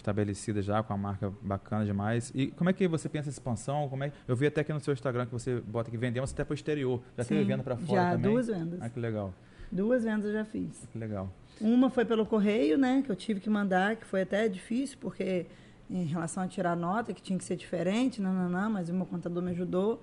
estabelecida 0.00 0.60
já, 0.62 0.82
com 0.82 0.92
a 0.92 0.96
marca 0.96 1.32
bacana 1.42 1.84
demais. 1.84 2.32
E 2.34 2.48
como 2.48 2.68
é 2.70 2.72
que 2.72 2.86
você 2.88 3.08
pensa 3.08 3.28
em 3.28 3.32
expansão? 3.32 3.88
Como 3.88 4.02
é, 4.04 4.12
eu 4.26 4.34
vi 4.34 4.46
até 4.46 4.60
aqui 4.62 4.72
no 4.72 4.80
seu 4.80 4.92
Instagram 4.92 5.26
que 5.26 5.32
você 5.32 5.60
bota 5.60 5.90
que 5.90 5.96
vendemos 5.96 6.32
até 6.32 6.44
para 6.44 6.52
o 6.52 6.54
exterior. 6.54 7.00
Já 7.16 7.24
teve 7.24 7.40
Sim, 7.42 7.46
venda 7.46 7.62
para 7.62 7.76
fora 7.76 8.00
já, 8.02 8.10
também? 8.12 8.30
duas 8.30 8.46
vendas. 8.48 8.78
Ah, 8.82 8.88
que 8.88 8.98
legal, 9.00 9.32
Duas 9.72 10.02
vendas 10.02 10.26
eu 10.26 10.32
já 10.32 10.44
fiz. 10.44 10.88
que 10.90 10.98
legal. 10.98 11.32
Uma 11.60 11.90
foi 11.90 12.04
pelo 12.04 12.26
correio, 12.26 12.76
né? 12.76 13.02
Que 13.04 13.10
eu 13.12 13.14
tive 13.16 13.38
que 13.38 13.48
mandar, 13.48 13.94
que 13.96 14.04
foi 14.04 14.22
até 14.22 14.48
difícil, 14.48 14.98
porque 15.00 15.46
em 15.88 16.04
relação 16.06 16.42
a 16.42 16.48
tirar 16.48 16.74
nota, 16.74 17.12
que 17.12 17.22
tinha 17.22 17.38
que 17.38 17.44
ser 17.44 17.54
diferente, 17.56 18.20
não, 18.20 18.32
não, 18.32 18.48
não, 18.48 18.70
mas 18.70 18.88
o 18.88 18.94
meu 18.94 19.06
contador 19.06 19.42
me 19.42 19.50
ajudou. 19.52 20.02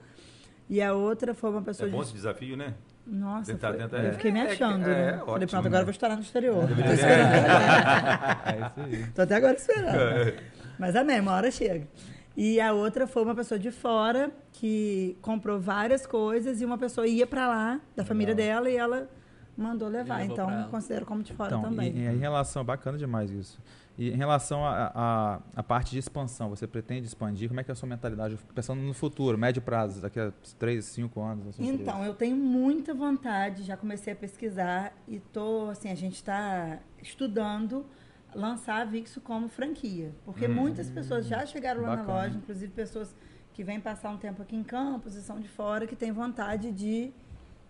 E 0.69 0.81
a 0.81 0.93
outra 0.93 1.33
foi 1.33 1.49
uma 1.49 1.59
É 1.61 1.63
pessoa 1.63 1.89
bom 1.89 1.97
de 1.99 2.03
esse 2.05 2.13
desafio, 2.13 2.55
né? 2.55 2.75
Nossa, 3.09 3.53
Tentar, 3.53 3.69
foi- 3.69 3.77
tentar- 3.77 3.97
eu 4.03 4.13
fiquei 4.13 4.31
me 4.31 4.39
é, 4.39 4.51
achando, 4.51 4.83
é, 4.83 4.87
né? 4.87 4.91
é, 4.91 4.95
Falei, 4.95 5.21
ótimo, 5.21 5.37
pronto, 5.37 5.55
agora 5.55 5.69
né? 5.69 5.79
eu 5.79 5.85
vou 5.85 5.91
estourar 5.91 6.17
no 6.17 6.23
exterior. 6.23 6.67
Deveria- 6.67 6.93
esperando. 6.93 7.31
É 8.45 8.67
isso 8.67 8.79
aí. 9.03 9.05
Tô 9.15 9.21
até 9.21 9.35
agora 9.35 9.53
esperando. 9.55 10.33
Mas 10.77 10.95
amém, 10.95 11.19
uma 11.21 11.31
hora 11.33 11.49
chega. 11.49 11.87
E 12.35 12.59
a 12.61 12.73
outra 12.73 13.07
foi 13.07 13.23
uma 13.23 13.33
pessoa 13.33 13.57
de 13.57 13.71
fora 13.71 14.29
que 14.51 15.17
comprou 15.21 15.59
várias 15.59 16.05
coisas 16.05 16.61
e 16.61 16.65
uma 16.65 16.77
pessoa 16.77 17.07
ia 17.07 17.25
para 17.25 17.47
lá, 17.47 17.79
da 17.95 18.03
família 18.05 18.35
dela, 18.35 18.69
e 18.69 18.75
ela 18.77 19.09
mandou 19.57 19.87
levar. 19.89 20.23
Então, 20.23 20.67
considero 20.69 21.05
como 21.05 21.23
de 21.23 21.33
fora 21.33 21.55
Então, 21.55 21.69
também. 21.69 21.91
e- 21.95 21.99
e 22.01 22.07
em 22.07 22.17
relação, 22.19 22.63
bacana 22.63 22.97
demais 22.97 23.31
isso. 23.31 23.59
E 23.97 24.11
em 24.11 24.15
relação 24.15 24.61
à 24.63 25.63
parte 25.67 25.91
de 25.91 25.97
expansão, 25.97 26.49
você 26.49 26.67
pretende 26.67 27.07
expandir? 27.07 27.47
Como 27.47 27.59
é 27.59 27.63
que 27.63 27.71
é 27.71 27.73
a 27.73 27.75
sua 27.75 27.89
mentalidade? 27.89 28.37
Pensando 28.53 28.79
no 28.79 28.93
futuro, 28.93 29.37
médio 29.37 29.59
prazo, 29.59 29.99
daqui 30.01 30.19
a 30.19 30.31
3, 30.59 30.85
5 30.85 31.19
anos. 31.19 31.57
na 31.57 31.65
empresa. 31.65 31.81
Então, 31.81 32.05
eu 32.05 32.13
tenho 32.13 32.35
muita 32.35 32.93
vontade, 32.93 33.63
já 33.63 33.75
comecei 33.75 34.13
a 34.13 34.15
pesquisar 34.15 34.93
e 35.07 35.19
tô, 35.19 35.69
assim, 35.71 35.89
a 35.89 35.95
gente 35.95 36.13
está 36.13 36.77
estudando 37.01 37.87
lançar 38.35 38.81
a 38.81 38.85
Vixo 38.85 39.19
como 39.19 39.49
franquia. 39.49 40.13
Porque 40.23 40.47
muitas 40.47 40.91
pessoas 40.91 41.25
já 41.25 41.43
chegaram 41.47 41.81
lá 41.81 41.89
na 41.89 41.95
bacana. 41.97 42.19
loja, 42.19 42.37
inclusive 42.37 42.71
pessoas 42.71 43.15
que 43.51 43.63
vêm 43.63 43.79
passar 43.79 44.11
um 44.11 44.17
tempo 44.17 44.43
aqui 44.43 44.55
em 44.55 44.63
Campos 44.63 45.15
e 45.15 45.23
são 45.23 45.39
de 45.39 45.47
fora, 45.47 45.87
que 45.87 45.95
têm 45.95 46.11
vontade 46.11 46.71
de, 46.71 47.11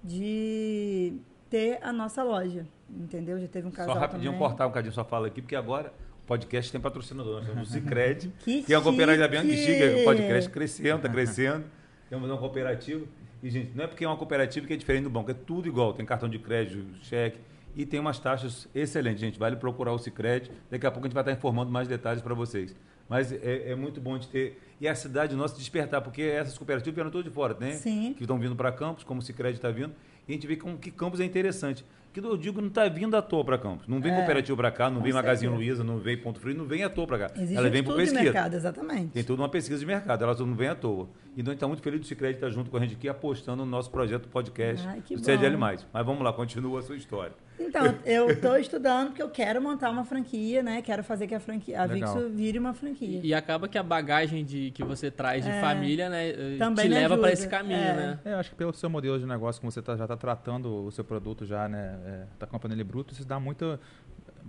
de 0.04 1.14
ter 1.50 1.80
a 1.82 1.94
nossa 1.94 2.22
loja. 2.22 2.68
Entendeu? 2.90 3.40
Já 3.40 3.48
teve 3.48 3.66
um 3.66 3.72
casal 3.72 3.96
Só 3.96 4.02
rapidinho 4.02 4.34
também. 4.34 4.46
cortar 4.46 4.66
um 4.66 4.70
bocadinho 4.70 4.94
sua 4.94 5.06
fala 5.06 5.28
aqui, 5.28 5.42
porque 5.42 5.56
agora 5.56 5.94
podcast 6.28 6.72
tem 6.72 6.80
patrocinador. 6.80 7.36
Nós 7.38 7.48
temos 7.48 7.70
o 7.70 7.72
Cicred, 7.74 8.32
Que 8.40 8.62
que 8.64 8.74
é 8.74 8.78
uma 8.78 8.84
cooperativa 8.84 9.28
bem 9.28 9.40
antiga. 9.40 9.98
O 9.98 10.04
podcast 10.04 10.50
crescendo, 10.50 10.98
está 10.98 11.10
crescendo. 11.10 11.64
Temos 12.10 12.30
uma 12.30 12.38
cooperativa. 12.38 13.06
E, 13.42 13.50
gente, 13.50 13.72
não 13.76 13.86
é 13.86 13.88
porque 13.88 14.04
é 14.04 14.08
uma 14.08 14.18
cooperativa 14.18 14.68
que 14.68 14.74
é 14.74 14.78
diferente 14.78 15.04
do 15.04 15.10
banco, 15.10 15.32
é 15.32 15.34
tudo 15.34 15.68
igual. 15.68 15.94
Tem 15.94 16.06
cartão 16.06 16.28
de 16.30 16.38
crédito, 16.38 16.86
cheque. 17.04 17.40
E 17.76 17.86
tem 17.86 18.00
umas 18.00 18.20
taxas 18.20 18.68
excelentes, 18.74 19.20
gente. 19.20 19.40
Vale 19.40 19.56
procurar 19.56 19.94
o 19.94 20.00
Cicred. 20.00 20.52
Daqui 20.70 20.86
a 20.86 20.92
pouco 20.92 21.06
a 21.06 21.08
gente 21.08 21.14
vai 21.14 21.22
estar 21.22 21.32
informando 21.32 21.72
mais 21.72 21.88
detalhes 21.88 22.22
para 22.22 22.34
vocês. 22.34 22.76
Mas 23.08 23.32
é, 23.32 23.72
é 23.72 23.76
muito 23.76 24.02
bom 24.02 24.18
de 24.18 24.28
ter. 24.28 24.60
E 24.82 24.88
a 24.88 24.96
cidade 24.96 25.36
nossa 25.36 25.56
despertar, 25.56 26.02
porque 26.02 26.24
essas 26.24 26.58
cooperativas 26.58 26.96
vieram 26.96 27.12
todas 27.12 27.26
de 27.26 27.32
fora, 27.32 27.56
né? 27.60 27.72
Sim. 27.74 28.14
Que 28.16 28.24
estão 28.24 28.38
vindo 28.38 28.56
para 28.56 28.72
Campos, 28.72 29.04
como 29.04 29.20
o 29.20 29.24
Cicred 29.24 29.56
está 29.56 29.70
vindo. 29.70 29.94
E 30.28 30.32
a 30.32 30.34
gente 30.34 30.48
vê 30.48 30.56
como 30.56 30.78
que 30.78 30.92
Campos 30.92 31.20
é 31.20 31.26
interessante. 31.26 31.86
Que 32.14 32.20
eu 32.20 32.36
digo, 32.36 32.60
não 32.60 32.68
está 32.70 32.88
vindo 32.90 33.16
à 33.16 33.22
toa 33.22 33.46
para 33.46 33.58
Campos. 33.58 33.88
Não 33.88 34.02
vem 34.02 34.12
É, 34.12 34.16
cooperativa 34.16 34.58
para 34.58 34.72
cá, 34.72 34.90
não 34.90 35.02
vem 35.02 35.14
Magazine. 35.14 35.54
Luiza, 35.54 35.84
não 35.84 36.00
vem 36.00 36.18
Ponto 36.18 36.40
Frio, 36.40 36.58
não 36.58 36.66
vem 36.66 36.84
à 36.84 36.90
toa 36.90 37.06
para 37.06 37.20
cá. 37.20 37.32
Existe 37.36 37.56
Ela 37.56 37.70
vem 37.70 37.84
por 37.84 37.92
estudo 37.92 38.06
de 38.06 38.12
pesquisa. 38.12 38.24
mercado, 38.24 38.54
exatamente. 38.56 39.08
Tem 39.12 39.24
toda 39.24 39.42
uma 39.42 39.50
pesquisa 39.50 39.80
de 39.80 39.86
mercado, 39.86 40.24
ela 40.24 40.34
não 40.36 40.56
vem 40.56 40.68
à 40.70 40.76
toa. 40.76 41.08
Então 41.34 41.52
a 41.52 41.54
gente 41.54 41.54
está 41.54 41.68
muito 41.68 41.84
feliz 41.84 42.00
do 42.00 42.08
Cicred 42.08 42.36
estar 42.36 42.50
junto 42.50 42.72
com 42.72 42.78
a 42.78 42.80
gente 42.80 42.96
aqui, 42.96 43.08
apostando 43.08 43.64
no 43.64 43.70
nosso 43.70 43.92
projeto 43.92 44.28
podcast 44.30 44.88
Ai, 44.88 45.02
do 45.02 45.18
bom. 45.18 45.24
CDL. 45.24 45.58
Mas 45.58 46.06
vamos 46.06 46.24
lá, 46.24 46.34
continua 46.34 46.80
a 46.80 46.82
sua 46.82 46.96
história. 46.96 47.34
Então, 47.60 47.96
eu 48.06 48.30
estou 48.30 48.58
estudando 48.58 49.08
porque 49.08 49.22
eu 49.22 49.30
quero 49.30 49.62
montar 49.62 49.90
uma 49.90 50.04
franquia, 50.06 50.62
né? 50.62 50.82
Quero 50.82 51.04
fazer 51.04 51.28
que 51.28 51.34
a 51.36 51.40
franquia, 51.40 51.82
a 51.82 51.86
Legal. 51.86 52.14
Vixo 52.16 52.30
vire 52.30 52.60
uma 52.60 52.74
franquia. 52.74 53.20
E, 53.24 53.28
e 53.28 53.34
acaba 53.34 53.68
que 53.68 53.78
a 53.78 53.84
bagagem 53.84 54.46
de, 54.46 54.72
que 54.72 54.84
você 54.84 55.10
traz 55.10 55.44
de 55.44 55.50
É. 55.50 55.60
família, 55.62 56.10
né, 56.10 56.30
eh, 56.30 56.56
Também 56.60 56.86
te 56.88 56.94
leva 56.94 57.18
para 57.18 57.32
esse 57.32 57.48
caminho, 57.48 57.80
É. 57.80 57.94
né? 57.96 58.20
É, 58.26 58.34
eu 58.34 58.38
acho 58.38 58.52
que 58.52 58.56
pelo 58.56 58.74
seu 58.74 58.90
modelo 58.90 59.18
de 59.20 59.26
negócio, 59.26 59.60
como 59.60 59.72
você 59.72 59.82
tá- 59.82 59.96
já 59.96 60.04
está 60.06 60.16
tratando 60.16 60.86
o 60.86 60.92
seu 60.92 61.04
produto 61.04 61.46
já, 61.46 61.68
né? 61.68 62.26
Está 62.34 62.46
com 62.46 62.56
a 62.56 62.60
panela 62.60 62.84
bruto, 62.84 63.14
isso 63.14 63.26
dá 63.26 63.40
muita. 63.40 63.80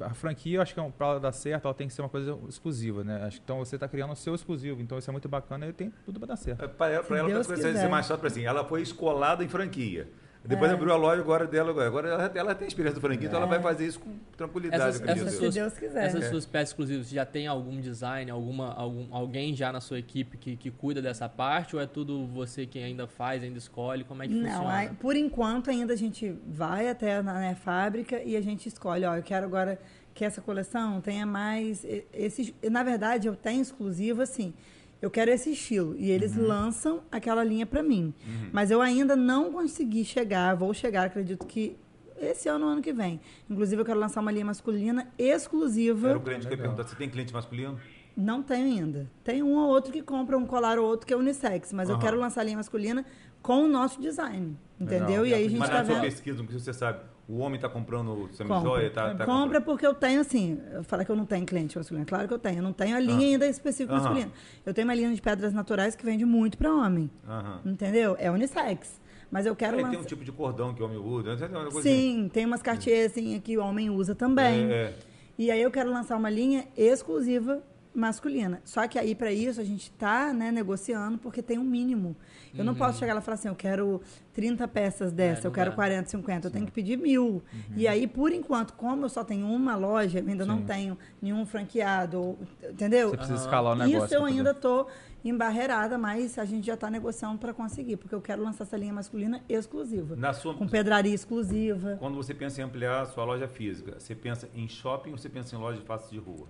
A 0.01 0.11
franquia, 0.15 0.59
eu 0.59 0.63
acho 0.63 0.75
que 0.75 0.81
para 0.93 1.07
ela 1.09 1.19
dar 1.21 1.33
certo, 1.33 1.65
ela 1.65 1.75
tem 1.75 1.89
que 1.89 1.93
ser 1.95 2.03
uma 2.03 2.09
coisa 2.09 2.39
exclusiva, 2.49 3.03
né? 3.03 3.25
Acho 3.25 3.39
que 3.39 3.43
então 3.43 3.59
você 3.59 3.75
está 3.75 3.89
criando 3.89 4.13
o 4.13 4.17
seu 4.17 4.33
exclusivo, 4.35 4.81
então 4.81 4.97
isso 4.97 5.11
é 5.11 5.13
muito 5.13 5.29
bacana 5.29 5.67
e 5.67 5.73
tem 5.73 5.93
tudo 6.05 6.21
para 6.21 6.29
dar 6.29 6.37
certo. 6.37 6.69
Para 6.69 6.93
ela, 6.93 7.03
pra 7.03 7.19
ela 7.19 7.29
vai 7.29 7.43
ser 7.45 7.55
quiser. 7.73 7.89
mais 7.89 8.07
fácil 8.07 8.27
assim. 8.27 8.45
Ela 8.45 8.65
foi 8.65 8.81
escolada 8.83 9.43
em 9.43 9.49
franquia. 9.49 10.07
Depois 10.49 10.71
É. 10.71 10.75
abriu 10.75 10.93
a 10.93 10.97
loja 10.97 11.21
agora 11.21 11.47
dela. 11.47 11.71
Agora 11.85 12.09
ela, 12.09 12.33
ela 12.35 12.55
tem 12.55 12.67
experiência 12.67 12.99
do 12.99 13.01
franquia, 13.03 13.27
então 13.29 13.39
ela 13.39 13.47
vai 13.47 13.61
fazer 13.61 13.87
isso 13.87 14.01
com 14.01 14.11
tranquilidade. 14.37 14.83
Essas- 14.83 15.03
essas 15.03 15.35
suas- 15.35 15.55
Se 15.55 15.61
Deus 15.61 15.73
quiser. 15.75 16.05
Essas 16.07 16.25
É. 16.25 16.29
suas 16.31 16.47
peças 16.47 16.71
exclusivas, 16.71 17.09
já 17.11 17.27
tem 17.27 17.47
algum 17.47 17.79
design, 17.81 18.31
alguma, 18.31 18.73
algum, 18.73 19.07
alguém 19.15 19.55
já 19.55 19.71
na 19.71 19.81
sua 19.81 19.99
equipe 19.99 20.39
que, 20.39 20.57
que 20.57 20.71
cuida 20.71 21.03
dessa 21.03 21.29
parte? 21.29 21.77
Ou 21.77 21.83
é 21.83 21.87
tudo 21.87 22.27
você 22.27 22.65
quem 22.67 22.83
ainda 22.83 23.07
faz, 23.07 23.43
ainda 23.43 23.59
escolhe? 23.59 24.05
Como 24.05 24.23
é 24.23 24.27
que 24.29 24.35
Não, 24.35 24.49
funciona? 24.51 24.75
aí, 24.75 24.89
por 24.99 25.15
enquanto 25.17 25.69
ainda 25.71 25.93
a 25.93 25.97
gente 25.97 26.35
vai 26.47 26.89
até 26.89 27.21
na 27.21 27.35
né, 27.35 27.55
fábrica 27.55 28.23
e 28.23 28.35
a 28.35 28.41
gente 28.41 28.67
escolhe, 28.69 29.05
ó, 29.05 29.17
eu 29.17 29.23
quero 29.23 29.45
agora 29.45 29.79
que 30.15 30.25
essa 30.25 30.41
coleção 30.41 31.01
tenha 31.01 31.27
mais 31.27 31.87
esses, 32.13 32.53
na 32.71 32.83
verdade 32.83 33.29
eu 33.29 33.37
tenho 33.37 33.61
exclusivo 33.61 34.23
assim. 34.23 34.55
Eu 35.01 35.11
quero 35.11 35.31
esse 35.31 35.53
estilo 35.53 35.95
e 35.97 36.11
eles 36.11 36.37
Uhum. 36.37 36.47
lançam 36.47 37.03
aquela 37.11 37.45
linha 37.45 37.65
para 37.65 37.83
mim. 37.83 38.13
Mas 38.53 38.71
eu 38.71 38.81
ainda 38.83 39.15
não 39.15 39.53
consegui 39.53 40.05
chegar, 40.05 40.55
vou 40.57 40.75
chegar, 40.75 41.07
acredito 41.07 41.47
que 41.47 41.77
esse 42.21 42.49
ano, 42.49 42.67
ano 42.67 42.83
que 42.83 42.93
vem. 42.93 43.21
Inclusive 43.49 43.81
eu 43.81 43.87
quero 43.87 44.01
lançar 44.01 44.21
uma 44.21 44.33
linha 44.33 44.45
masculina 44.45 45.09
exclusiva. 45.17 46.09
Era 46.09 46.19
o 46.19 46.21
cliente 46.23 46.47
que 46.49 46.53
ia 46.53 46.59
perguntar, 46.59 46.83
você 46.83 46.97
tem 46.97 47.09
cliente 47.09 47.33
masculino? 47.33 47.79
Não 48.17 48.43
tenho 48.43 48.65
ainda. 48.67 49.09
Tem 49.23 49.41
um 49.41 49.55
ou 49.55 49.69
outro 49.69 49.93
que 49.93 50.03
compra 50.03 50.37
um 50.37 50.45
colar 50.45 50.77
ou 50.81 50.85
outro 50.87 51.07
que 51.07 51.15
é 51.15 51.17
unissex, 51.17 51.73
mas 51.73 51.89
eu 51.89 51.95
Aham. 51.95 52.03
quero 52.05 52.19
lançar 52.19 52.41
a 52.41 52.45
linha 52.45 52.57
masculina 52.57 53.07
com 53.41 53.63
o 53.63 53.69
nosso 53.69 54.01
design. 54.01 54.57
Entendeu? 54.81 55.23
Legal. 55.23 55.27
E 55.27 55.35
aí 55.35 55.47
a 55.47 55.49
gente 55.49 55.59
Mas 55.61 55.69
tá 55.71 55.79
na 55.79 55.85
sua 55.85 55.95
vendo. 55.95 56.03
pesquisa, 56.05 56.43
não 56.43 56.49
sei 56.51 56.59
se 56.59 56.65
você 56.65 56.73
sabe, 56.73 57.01
o 57.29 57.39
homem 57.39 57.57
está 57.57 57.69
comprando 57.69 58.29
semi-joia? 58.33 58.91
Tá, 58.91 59.15
tá 59.15 59.27
Compra 59.27 59.35
comprando. 59.61 59.65
porque 59.65 59.87
eu 59.87 59.95
tenho, 59.95 60.21
assim, 60.21 60.59
falar 60.85 61.05
que 61.05 61.11
eu 61.11 61.17
não 61.17 61.27
tenho 61.27 61.45
cliente 61.45 61.77
masculino. 61.77 62.07
Claro 62.07 62.27
que 62.27 62.33
eu 62.35 62.39
tenho. 62.39 62.59
Eu 62.59 62.63
não 62.63 62.73
tenho 62.73 62.97
a 62.97 63.01
linha 63.01 63.27
Ah. 63.29 63.31
ainda 63.33 63.47
específica 63.47 63.93
Aham. 63.95 64.03
masculina. 64.03 64.33
Eu 64.65 64.73
tenho 64.75 64.87
uma 64.87 64.95
linha 64.95 65.15
de 65.15 65.21
pedras 65.21 65.53
naturais 65.53 65.95
que 65.95 66.05
vende 66.05 66.25
muito 66.25 66.57
para 66.57 66.73
homem. 66.75 67.11
Aham. 67.29 67.61
Entendeu? 67.67 68.17
É 68.19 68.31
unissex. 68.31 68.99
Mas 69.31 69.45
eu 69.45 69.55
quero 69.55 69.75
É, 69.79 69.83
lançar. 69.83 69.91
tem 69.91 70.01
um 70.01 70.05
tipo 70.07 70.25
de 70.25 70.33
cordão 70.33 70.73
que 70.73 70.83
o 70.83 70.87
homem 70.87 70.97
usa. 70.99 71.37
Uma 71.71 71.83
Sim, 71.83 72.31
tem 72.33 72.47
umas 72.47 72.63
Cartier 72.63 73.07
assim, 73.11 73.39
que 73.41 73.59
o 73.59 73.63
homem 73.63 73.91
usa 73.91 74.15
também. 74.15 74.65
É, 74.71 74.75
é. 74.75 74.95
E 75.37 75.51
aí 75.51 75.61
eu 75.61 75.71
quero 75.71 75.91
lançar 75.91 76.17
uma 76.17 76.31
linha 76.31 76.65
exclusiva 76.77 77.63
masculina. 77.99 78.61
Só 78.65 78.87
que 78.89 78.99
aí 78.99 79.15
para 79.15 79.33
isso 79.33 79.61
a 79.61 79.65
gente 79.65 79.91
tá, 79.93 80.33
né, 80.33 80.51
negociando 80.53 81.19
porque 81.19 81.43
tem 81.43 81.59
um 81.59 81.65
mínimo. 81.65 82.17
Eu 82.55 82.65
não 82.65 82.75
posso 82.75 82.99
chegar 82.99 83.13
lá 83.15 83.21
e 83.21 83.23
falar 83.23 83.35
assim, 83.35 83.49
eu 83.49 83.55
quero 83.55 84.01
30 84.33 84.67
peças 84.69 85.13
dessa, 85.13 85.33
Uhum. 85.33 85.39
É, 85.39 85.43
não 85.45 85.51
eu 85.51 85.55
quero 85.55 85.71
dá. 85.71 85.77
40, 85.77 86.09
50, 86.09 86.47
eu 86.47 86.51
tenho 86.51 86.67
que 86.67 86.73
pedir 86.73 86.97
mil. 86.97 87.43
E 87.77 87.87
aí, 87.87 88.07
por 88.07 88.33
enquanto, 88.33 88.73
como 88.75 89.05
eu 89.05 89.09
só 89.09 89.23
tenho 89.23 89.47
uma 89.47 89.77
loja, 89.77 90.19
eu 90.21 90.27
ainda 90.29 90.47
não 90.47 90.59
Sim. 90.59 90.65
tenho 90.65 90.99
nenhum 91.21 91.45
franqueado, 91.45 92.39
entendeu? 92.71 93.11
Você 93.11 93.17
precisa 93.17 93.39
escalar 93.41 93.75
o 93.75 93.77
negócio. 93.79 94.05
Isso 94.07 94.15
eu 94.15 94.21
poder- 94.21 94.33
ainda 94.33 94.55
tô 94.55 94.87
embarreirada, 95.25 95.99
mas 95.99 96.39
a 96.39 96.45
gente 96.45 96.67
já 96.67 96.75
está 96.75 96.89
negociando 96.91 97.39
para 97.39 97.53
conseguir, 97.53 97.97
porque 97.97 98.15
eu 98.15 98.21
quero 98.21 98.43
lançar 98.43 98.65
essa 98.65 98.77
linha 98.77 98.93
masculina 98.93 99.43
exclusiva. 99.49 100.17
Na 100.17 100.33
sua, 100.33 100.55
Com 100.55 100.67
pedraria 100.67 101.15
exclusiva. 101.15 101.97
quando 101.99 102.17
você 102.17 102.33
pensa 102.33 102.61
em 102.61 102.65
ampliar 102.65 103.03
a 103.03 103.07
sua 103.07 103.25
loja 103.25 103.47
física, 103.49 103.97
você 103.99 104.15
pensa 104.15 104.49
em 104.55 104.67
shopping 104.69 105.11
ou 105.11 105.19
você 105.19 105.29
pensa 105.29 105.55
em 105.55 105.59
loja 105.59 105.81
de 105.81 105.87
face 105.87 106.11
de 106.11 106.19
rua? 106.19 106.47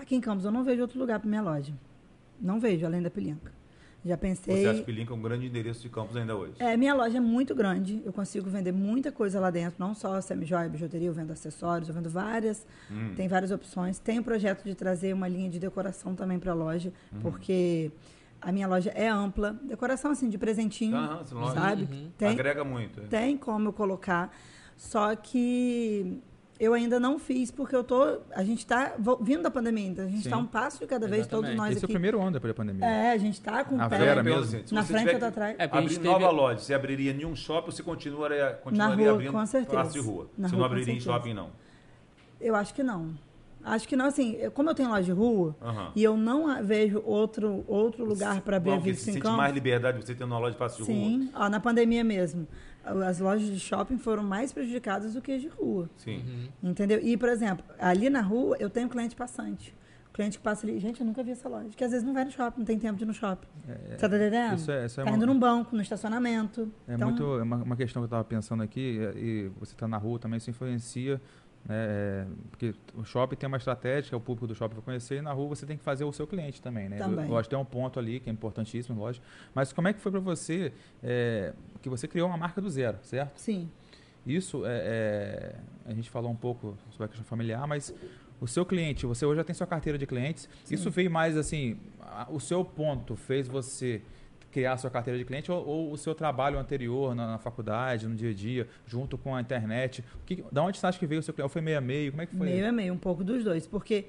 Aqui 0.00 0.14
em 0.14 0.20
Campos 0.20 0.44
eu 0.44 0.50
não 0.52 0.62
vejo 0.64 0.82
outro 0.82 0.98
lugar 0.98 1.18
para 1.18 1.28
minha 1.28 1.42
loja. 1.42 1.72
Não 2.40 2.60
vejo, 2.60 2.86
além 2.86 3.02
da 3.02 3.10
Pilinca. 3.10 3.52
Já 4.04 4.16
pensei. 4.16 4.62
Você 4.62 4.66
acha 4.68 4.82
que 4.84 4.92
Link 4.92 5.10
é 5.10 5.14
um 5.14 5.20
grande 5.20 5.46
endereço 5.46 5.82
de 5.82 5.88
Campos 5.88 6.16
ainda 6.16 6.36
hoje? 6.36 6.54
É, 6.60 6.76
minha 6.76 6.94
loja 6.94 7.16
é 7.18 7.20
muito 7.20 7.52
grande, 7.52 8.00
eu 8.04 8.12
consigo 8.12 8.48
vender 8.48 8.70
muita 8.72 9.10
coisa 9.10 9.40
lá 9.40 9.50
dentro, 9.50 9.74
não 9.78 9.92
só 9.92 10.20
semi-joia, 10.20 10.68
bijuteria, 10.68 11.08
eu 11.08 11.12
vendo 11.12 11.32
acessórios, 11.32 11.88
eu 11.88 11.94
vendo 11.94 12.08
várias, 12.08 12.64
Hum. 12.90 13.12
tem 13.16 13.26
várias 13.26 13.50
opções. 13.50 13.98
Tem 13.98 14.20
o 14.20 14.22
projeto 14.22 14.62
de 14.64 14.74
trazer 14.76 15.12
uma 15.12 15.26
linha 15.26 15.50
de 15.50 15.58
decoração 15.58 16.14
também 16.14 16.38
para 16.38 16.52
a 16.52 16.54
loja, 16.54 16.92
porque 17.20 17.90
a 18.40 18.52
minha 18.52 18.68
loja 18.68 18.90
é 18.94 19.08
ampla. 19.08 19.58
Decoração, 19.64 20.12
assim, 20.12 20.28
de 20.28 20.38
presentinho, 20.38 20.96
loja 20.96 21.54
sabe? 21.54 21.82
Uhum. 21.92 22.10
Tem, 22.16 22.28
Agrega 22.28 22.62
muito. 22.62 23.00
é. 23.00 23.02
tem 23.06 23.36
como 23.36 23.68
eu 23.68 23.72
colocar, 23.72 24.32
só 24.76 25.14
que 25.16 26.20
Eu 26.60 26.74
ainda 26.74 26.98
não 26.98 27.20
fiz, 27.20 27.52
porque 27.52 27.74
eu 27.76 27.84
tô. 27.84 28.18
A 28.34 28.42
gente 28.42 28.58
está 28.58 28.94
vindo 29.20 29.42
da 29.42 29.50
pandemia 29.50 29.84
ainda. 29.84 30.02
A 30.02 30.06
gente 30.08 30.24
está 30.26 30.36
Sim. 30.36 30.42
um 30.42 30.46
passo 30.46 30.80
de 30.80 30.86
cada 30.88 31.06
vez, 31.06 31.24
todos 31.26 31.48
Exatamente. 31.50 31.56
nós 31.56 31.76
Esse 31.76 31.84
é 31.84 31.86
o 31.86 31.86
aqui. 31.86 31.92
primeiro 31.92 32.20
ano 32.20 32.32
depois 32.32 32.52
da 32.52 32.56
pandemia. 32.56 32.84
É, 32.84 33.12
a 33.12 33.16
gente 33.16 33.34
está 33.34 33.64
com 33.64 33.80
A 33.80 33.86
o 33.86 33.88
pé 33.90 33.98
Vera 33.98 34.22
mesmo. 34.24 34.64
na 34.72 34.82
frente 34.82 35.14
ou 35.22 35.28
atrás. 35.28 35.56
É, 35.56 35.62
a 35.62 35.66
abrir 35.66 35.88
gente 35.88 36.00
nova 36.04 36.18
teve- 36.18 36.32
loja, 36.32 36.58
você 36.58 36.74
abriria 36.74 37.12
em 37.12 37.24
um 37.24 37.36
shopping, 37.36 37.70
você 37.70 37.82
continuaria, 37.82 38.44
Na 38.44 38.52
continuaria 38.54 39.04
rua, 39.04 39.12
abrindo 39.14 39.32
com 39.32 39.46
certeza. 39.46 39.70
praça 39.72 39.92
de 39.92 40.00
rua. 40.00 40.26
Na 40.36 40.48
você 40.48 40.54
rua, 40.56 40.58
não 40.58 40.66
abriria 40.72 40.94
em 40.94 41.00
shopping, 41.00 41.32
não. 41.34 41.50
Eu 42.40 42.56
acho 42.56 42.74
que 42.74 42.82
não. 42.82 43.14
Acho 43.64 43.86
que 43.88 43.96
não, 43.96 44.06
assim, 44.06 44.36
como 44.54 44.70
eu 44.70 44.74
tenho 44.74 44.88
loja 44.88 45.02
de 45.02 45.12
rua 45.12 45.54
Aham. 45.62 45.92
e 45.94 46.02
eu 46.02 46.16
não 46.16 46.48
a- 46.48 46.60
vejo 46.62 47.02
outro, 47.04 47.64
outro 47.68 48.04
lugar 48.04 48.40
para 48.40 48.56
abrir 48.56 48.70
a 48.70 48.74
Bom, 48.74 48.78
porque 48.80 48.92
Vix 48.92 49.02
você 49.04 49.12
sente 49.12 49.26
mais 49.28 49.52
liberdade 49.54 50.04
você 50.04 50.14
tendo 50.14 50.28
uma 50.32 50.38
loja 50.38 50.52
de 50.52 50.56
praça 50.58 50.76
de 50.76 50.82
rua. 50.82 50.92
Sim, 50.92 51.30
ó, 51.34 51.48
na 51.48 51.60
pandemia 51.60 52.02
mesmo. 52.02 52.46
As 53.06 53.18
lojas 53.18 53.48
de 53.48 53.58
shopping 53.60 53.98
foram 53.98 54.22
mais 54.22 54.52
prejudicadas 54.52 55.14
do 55.14 55.20
que 55.22 55.32
as 55.32 55.42
de 55.42 55.48
rua. 55.48 55.88
Sim. 55.96 56.24
Uhum. 56.62 56.70
Entendeu? 56.70 57.00
E, 57.02 57.16
por 57.16 57.28
exemplo, 57.28 57.64
ali 57.78 58.08
na 58.10 58.20
rua 58.20 58.56
eu 58.58 58.68
tenho 58.70 58.88
cliente 58.88 59.14
passante. 59.16 59.74
O 60.08 60.12
cliente 60.18 60.38
que 60.38 60.42
passa 60.42 60.66
ali, 60.66 60.78
gente, 60.80 61.00
eu 61.00 61.06
nunca 61.06 61.22
vi 61.22 61.30
essa 61.30 61.48
loja. 61.48 61.68
Que 61.76 61.84
às 61.84 61.90
vezes 61.92 62.04
não 62.04 62.12
vai 62.12 62.24
no 62.24 62.30
shopping, 62.30 62.58
não 62.60 62.66
tem 62.66 62.78
tempo 62.78 62.96
de 62.96 63.04
ir 63.04 63.06
no 63.06 63.14
shopping. 63.14 63.46
Você 63.90 63.96
tá 63.96 64.06
entendendo? 64.08 64.54
Isso 64.56 64.70
é, 64.72 64.86
isso 64.86 65.00
é 65.00 65.04
tá 65.04 65.10
uma- 65.10 65.16
indo 65.16 65.26
num 65.26 65.38
banco, 65.38 65.76
no 65.76 65.82
estacionamento. 65.82 66.72
É 66.88 66.94
então, 66.94 67.08
muito 67.08 67.22
é 67.38 67.42
uma, 67.42 67.56
uma 67.58 67.76
questão 67.76 68.00
que 68.02 68.04
eu 68.04 68.08
estava 68.08 68.24
pensando 68.24 68.62
aqui, 68.62 68.98
é, 68.98 69.16
e 69.16 69.48
você 69.60 69.74
está 69.74 69.86
na 69.86 69.96
rua 69.96 70.18
também, 70.18 70.38
isso 70.38 70.50
influencia, 70.50 71.20
né, 71.68 71.74
é, 71.76 72.26
porque 72.50 72.74
o 72.94 73.04
shopping 73.04 73.36
tem 73.36 73.46
uma 73.46 73.58
estratégia, 73.58 74.16
o 74.16 74.20
público 74.20 74.46
do 74.46 74.54
shopping 74.54 74.74
vai 74.76 74.84
conhecer, 74.84 75.18
e 75.18 75.20
na 75.22 75.32
rua 75.32 75.48
você 75.48 75.66
tem 75.66 75.76
que 75.76 75.84
fazer 75.84 76.04
o 76.04 76.12
seu 76.12 76.26
cliente 76.26 76.62
também, 76.62 76.88
né? 76.88 76.96
Também. 76.96 77.26
Eu, 77.26 77.32
eu 77.32 77.36
acho 77.38 77.48
que 77.48 77.54
tem 77.54 77.58
um 77.62 77.64
ponto 77.64 77.98
ali 77.98 78.18
que 78.20 78.30
é 78.30 78.32
importantíssimo, 78.32 78.98
lógico. 78.98 79.24
Mas 79.54 79.72
como 79.72 79.86
é 79.88 79.92
que 79.92 80.00
foi 80.00 80.10
para 80.10 80.20
você, 80.20 80.72
é, 81.02 81.52
que 81.82 81.88
você 81.88 82.08
criou 82.08 82.26
uma 82.28 82.36
marca 82.38 82.60
do 82.60 82.70
zero, 82.70 82.98
certo? 83.02 83.38
Sim. 83.38 83.68
Isso, 84.26 84.64
é, 84.66 84.70
é, 85.86 85.90
a 85.90 85.94
gente 85.94 86.10
falou 86.10 86.30
um 86.30 86.36
pouco 86.36 86.76
sobre 86.90 87.04
a 87.04 87.08
questão 87.08 87.24
familiar, 87.24 87.66
mas 87.66 87.94
o 88.40 88.46
seu 88.46 88.64
cliente, 88.64 89.04
você 89.06 89.24
hoje 89.26 89.36
já 89.38 89.44
tem 89.44 89.54
sua 89.54 89.66
carteira 89.66 89.98
de 89.98 90.06
clientes, 90.06 90.48
isso 90.70 90.90
veio 90.90 91.10
mais 91.10 91.36
assim, 91.36 91.78
a- 92.00 92.26
o 92.30 92.38
seu 92.40 92.64
ponto 92.64 93.16
fez 93.16 93.48
você 93.48 94.02
criar 94.50 94.72
a 94.72 94.76
sua 94.76 94.90
carteira 94.90 95.18
de 95.18 95.24
cliente 95.24 95.50
ou, 95.52 95.64
ou 95.66 95.92
o 95.92 95.96
seu 95.96 96.14
trabalho 96.14 96.58
anterior 96.58 97.14
na, 97.14 97.26
na 97.26 97.38
faculdade, 97.38 98.06
no 98.08 98.14
dia 98.14 98.30
a 98.30 98.34
dia, 98.34 98.68
junto 98.86 99.16
com 99.18 99.34
a 99.34 99.40
internet? 99.40 100.04
O 100.22 100.24
que, 100.24 100.44
da 100.50 100.62
onde 100.62 100.78
você 100.78 100.86
acha 100.86 100.98
que 100.98 101.06
veio 101.06 101.20
o 101.20 101.22
seu 101.22 101.34
cliente? 101.34 101.44
Ou 101.44 101.48
foi 101.50 101.60
meio 101.62 101.78
a 101.78 101.80
meio? 101.80 102.10
Como 102.12 102.22
é 102.22 102.26
que 102.26 102.34
foi? 102.36 102.46
Meio 102.46 102.68
a 102.68 102.72
meio, 102.72 102.92
um 102.94 102.98
pouco 102.98 103.22
dos 103.22 103.44
dois. 103.44 103.66
Porque 103.66 104.06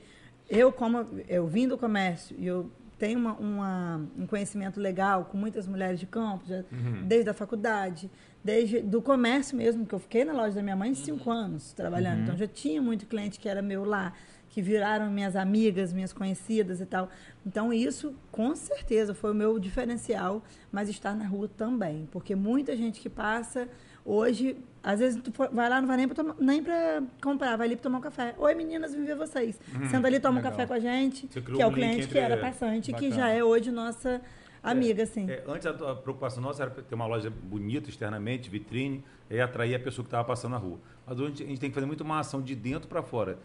eu, 0.49 0.71
como 0.71 1.05
eu 1.27 1.47
vim 1.47 1.67
do 1.67 1.77
comércio 1.77 2.35
e 2.39 2.45
eu 2.47 2.71
tenho 2.97 3.17
uma, 3.19 3.33
uma- 3.33 4.01
um 4.17 4.25
conhecimento 4.27 4.79
legal 4.79 5.25
com 5.25 5.37
muitas 5.37 5.65
mulheres 5.67 5.99
de 5.99 6.05
campo, 6.05 6.43
já- 6.47 6.63
Uhum. 6.71 7.03
desde 7.07 7.29
a 7.29 7.33
faculdade, 7.33 8.09
desde 8.43 8.81
do 8.81 9.01
comércio 9.01 9.55
mesmo, 9.57 9.85
que 9.85 9.93
eu 9.95 9.99
fiquei 9.99 10.25
na 10.25 10.33
loja 10.33 10.55
da 10.55 10.61
minha 10.61 10.75
mãe 10.75 10.93
cinco 10.93 11.29
anos 11.31 11.71
trabalhando. 11.73 12.17
Uhum. 12.17 12.23
Então 12.23 12.37
já 12.37 12.47
tinha 12.47 12.81
muito 12.81 13.05
cliente 13.05 13.39
que 13.39 13.47
era 13.47 13.61
meu 13.61 13.85
lá, 13.85 14.11
que 14.49 14.61
viraram 14.61 15.09
minhas 15.11 15.35
amigas, 15.35 15.93
minhas 15.93 16.11
conhecidas 16.11 16.81
e 16.81 16.85
tal. 16.85 17.09
Então 17.45 17.71
isso, 17.71 18.15
com 18.31 18.55
certeza, 18.55 19.13
foi 19.13 19.31
o 19.31 19.35
meu 19.35 19.59
diferencial, 19.59 20.43
mas 20.71 20.89
estar 20.89 21.15
na 21.15 21.25
rua 21.27 21.47
também. 21.47 22.07
Porque 22.11 22.35
muita 22.35 22.75
gente 22.75 22.99
que 22.99 23.09
passa 23.09 23.67
hoje, 24.03 24.57
às 24.83 24.99
vezes 24.99 25.21
tu 25.21 25.31
vai 25.51 25.69
lá, 25.69 25.79
não 25.79 25.87
vai 25.87 25.97
nem 25.97 26.07
pra, 26.07 26.15
tomar- 26.15 26.35
nem 26.39 26.63
pra 26.63 27.03
comprar, 27.21 27.55
vai 27.55 27.67
ali 27.67 27.75
pra 27.75 27.83
tomar 27.83 27.99
um 27.99 28.01
café. 28.01 28.33
Oi 28.37 28.55
meninas, 28.55 28.93
vim 28.95 29.05
ver 29.05 29.15
vocês. 29.15 29.59
Senta 29.89 30.07
ali, 30.07 30.19
toma 30.19 30.33
um 30.33 30.37
legal. 30.37 30.51
café 30.51 30.65
com 30.65 30.73
a 30.73 30.79
gente, 30.79 31.27
que 31.27 31.61
é 31.61 31.65
o 31.65 31.69
um 31.69 31.73
cliente 31.73 32.07
que 32.07 32.17
era 32.17 32.35
passante, 32.37 32.87
que 32.87 33.09
Bacana. 33.09 33.15
já 33.15 33.29
é 33.29 33.43
hoje 33.43 33.71
nossa 33.71 34.19
amiga, 34.63 35.03
assim. 35.03 35.29
É, 35.29 35.43
antes 35.47 35.67
a, 35.67 35.69
a 35.69 35.95
preocupação 35.95 36.41
nossa 36.41 36.63
era 36.63 36.71
ter 36.71 36.95
uma 36.95 37.05
loja 37.05 37.29
bonita 37.29 37.87
externamente, 37.89 38.49
vitrine, 38.49 39.03
e 39.29 39.39
atrair 39.39 39.75
a 39.75 39.79
pessoa 39.79 40.03
que 40.03 40.07
estava 40.07 40.23
passando 40.25 40.53
na 40.53 40.57
rua. 40.57 40.79
Mas 41.05 41.19
hoje 41.19 41.43
a 41.43 41.47
gente 41.47 41.59
tem 41.59 41.69
que 41.69 41.75
fazer 41.75 41.85
muito 41.85 42.01
uma 42.01 42.19
ação 42.19 42.41
de 42.41 42.55
dentro 42.55 42.87
para 42.89 43.03
fora. 43.03 43.37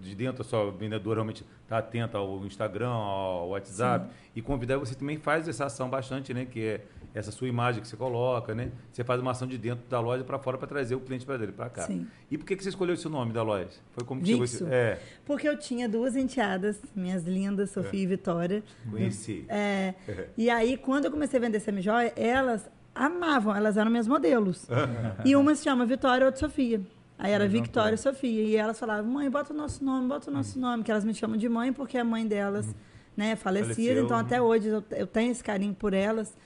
De 0.00 0.14
dentro, 0.14 0.42
a 0.42 0.44
sua 0.44 0.70
vendedora 0.70 1.16
realmente 1.16 1.44
está 1.62 1.78
atenta 1.78 2.18
ao 2.18 2.44
Instagram, 2.44 2.88
ao 2.88 3.50
WhatsApp. 3.50 4.08
E 4.34 4.42
convidar 4.42 4.76
você 4.78 4.94
também 4.94 5.16
faz 5.16 5.48
essa 5.48 5.66
ação 5.66 5.88
bastante, 5.88 6.34
né? 6.34 6.44
Que 6.44 6.60
é 6.60 6.80
essa 7.14 7.30
sua 7.30 7.48
imagem 7.48 7.80
que 7.80 7.88
você 7.88 7.96
coloca, 7.96 8.54
né? 8.54 8.70
Você 8.92 9.02
faz 9.02 9.20
uma 9.20 9.30
ação 9.30 9.48
de 9.48 9.56
dentro 9.56 9.88
da 9.88 10.00
loja 10.00 10.22
para 10.24 10.38
fora 10.38 10.58
para 10.58 10.68
trazer 10.68 10.94
o 10.94 11.00
cliente 11.00 11.24
para 11.24 11.36
dele, 11.38 11.52
para 11.52 11.70
cá. 11.70 11.82
Sim. 11.82 12.06
E 12.30 12.36
por 12.36 12.46
que, 12.46 12.56
que 12.56 12.62
você 12.62 12.68
escolheu 12.68 12.94
esse 12.94 13.08
nome 13.08 13.32
da 13.32 13.42
loja? 13.42 13.70
Foi 13.92 14.04
como 14.04 14.20
que 14.20 14.28
chegou 14.28 14.44
esse... 14.44 14.64
É, 14.64 15.00
Porque 15.24 15.48
eu 15.48 15.58
tinha 15.58 15.88
duas 15.88 16.14
enteadas, 16.16 16.80
minhas 16.94 17.24
lindas, 17.24 17.70
Sofia 17.70 18.02
e 18.02 18.06
Vitória. 18.06 18.62
conheci. 18.90 19.44
É, 19.48 19.94
e 20.36 20.50
aí, 20.50 20.76
quando 20.76 21.06
eu 21.06 21.10
comecei 21.10 21.38
a 21.38 21.42
vender 21.42 21.60
semijoia, 21.60 22.12
elas 22.16 22.68
amavam, 22.94 23.54
elas 23.54 23.76
eram 23.76 23.90
minhas 23.90 24.06
modelos. 24.08 24.68
e 25.24 25.34
uma 25.34 25.54
se 25.54 25.64
chama 25.64 25.86
Vitória 25.86 26.24
e 26.24 26.26
outra 26.26 26.40
Sofia. 26.40 26.80
Aí 27.18 27.32
era 27.32 27.44
Legal, 27.44 27.92
e. 27.92 27.96
Sofia. 27.98 28.42
E 28.44 28.56
elas 28.56 28.78
falavam, 28.78 29.10
mãe, 29.10 29.28
bota 29.28 29.52
o 29.52 29.56
nosso 29.56 29.84
nome, 29.84 30.06
bota 30.08 30.30
o 30.30 30.32
nosso 30.32 30.58
nome, 30.58 30.84
que 30.84 30.90
elas 30.90 31.04
me 31.04 31.12
chamam 31.12 31.36
de 31.36 31.48
mãe 31.48 31.72
porque 31.72 31.98
a 31.98 32.04
mãe 32.04 32.26
delas 32.26 32.72
né, 33.16 33.30
é 33.32 33.36
falecida. 33.36 33.74
Faleceu, 33.74 34.04
então, 34.04 34.16
né? 34.16 34.22
até 34.22 34.40
hoje, 34.40 34.68
eu, 34.68 34.84
eu 34.92 35.06
tenho 35.06 35.32
esse 35.32 35.42
carinho 35.42 35.74
por 35.74 35.92
elas, 35.92 36.36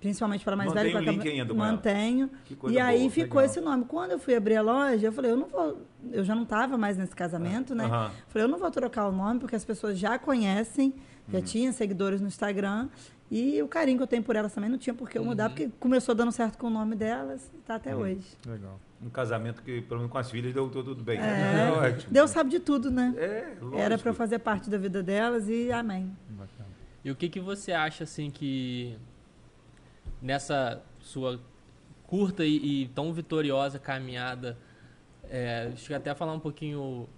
principalmente 0.00 0.44
para 0.44 0.54
mais 0.54 0.68
Mantém 0.72 0.92
velha. 0.92 1.00
o 1.00 1.04
que 1.04 1.10
link 1.10 1.28
ainda. 1.40 1.52
Mantenho. 1.52 2.30
E 2.68 2.78
aí 2.78 3.00
boa, 3.00 3.10
ficou 3.10 3.40
legal. 3.40 3.44
esse 3.44 3.60
nome. 3.60 3.84
Quando 3.86 4.12
eu 4.12 4.18
fui 4.20 4.34
abrir 4.36 4.54
a 4.56 4.62
loja, 4.62 5.08
eu 5.08 5.12
falei, 5.12 5.32
eu 5.32 5.36
não 5.36 5.48
vou. 5.48 5.82
Eu 6.12 6.24
já 6.24 6.34
não 6.36 6.44
estava 6.44 6.78
mais 6.78 6.96
nesse 6.96 7.14
casamento, 7.16 7.74
né? 7.74 7.84
Aham. 7.86 8.10
Falei, 8.28 8.44
eu 8.46 8.50
não 8.50 8.58
vou 8.58 8.70
trocar 8.70 9.08
o 9.08 9.12
nome, 9.12 9.40
porque 9.40 9.56
as 9.56 9.64
pessoas 9.64 9.98
já 9.98 10.16
conhecem, 10.16 10.94
já 11.28 11.38
Uhum. 11.38 11.44
tinha 11.44 11.72
seguidores 11.72 12.20
no 12.20 12.28
Instagram. 12.28 12.88
E 13.30 13.60
o 13.62 13.68
carinho 13.68 13.96
que 13.98 14.02
eu 14.04 14.06
tenho 14.06 14.22
por 14.22 14.34
elas 14.36 14.52
também 14.54 14.70
não 14.70 14.78
tinha 14.78 14.94
por 14.94 15.08
que 15.10 15.18
eu 15.18 15.24
mudar, 15.24 15.48
porque 15.50 15.68
começou 15.80 16.14
dando 16.14 16.32
certo 16.32 16.56
com 16.56 16.68
o 16.68 16.70
nome 16.70 16.94
delas 16.96 17.50
e 17.54 17.58
tá 17.58 17.74
até 17.76 17.94
Uhum. 17.94 18.02
hoje. 18.02 18.26
Legal. 18.46 18.78
Um 19.02 19.08
casamento 19.08 19.62
que, 19.62 19.80
pelo 19.80 20.00
menos 20.00 20.12
com 20.12 20.18
as 20.18 20.30
filhas, 20.30 20.52
deu 20.52 20.68
tudo, 20.68 20.90
tudo 20.90 21.02
bem. 21.02 21.18
É. 21.18 21.70
ótimo. 21.72 22.12
Deus 22.12 22.30
sabe 22.30 22.50
de 22.50 22.60
tudo, 22.60 22.90
né? 22.90 23.14
É, 23.16 23.56
lógico. 23.60 23.78
Era 23.78 23.98
para 23.98 24.10
eu 24.10 24.14
fazer 24.14 24.38
parte 24.40 24.68
da 24.68 24.76
vida 24.76 25.02
delas 25.02 25.48
e 25.48 25.72
amém. 25.72 26.14
Bacana. 26.28 26.68
E 27.02 27.10
o 27.10 27.16
que, 27.16 27.28
que 27.28 27.40
você 27.40 27.72
acha, 27.72 28.04
assim, 28.04 28.30
que 28.30 28.98
nessa 30.20 30.82
sua 31.00 31.40
curta 32.06 32.44
e, 32.44 32.82
e 32.82 32.88
tão 32.88 33.12
vitoriosa 33.12 33.78
caminhada, 33.78 34.58
é, 35.30 35.70
acho 35.72 35.86
que 35.86 35.94
até 35.94 36.14
falar 36.14 36.34
um 36.34 36.40
pouquinho 36.40 37.08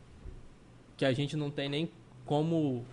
que 0.97 1.05
a 1.05 1.13
gente 1.13 1.37
não 1.37 1.51
tem 1.51 1.69
nem 1.69 1.91
como 2.25 2.85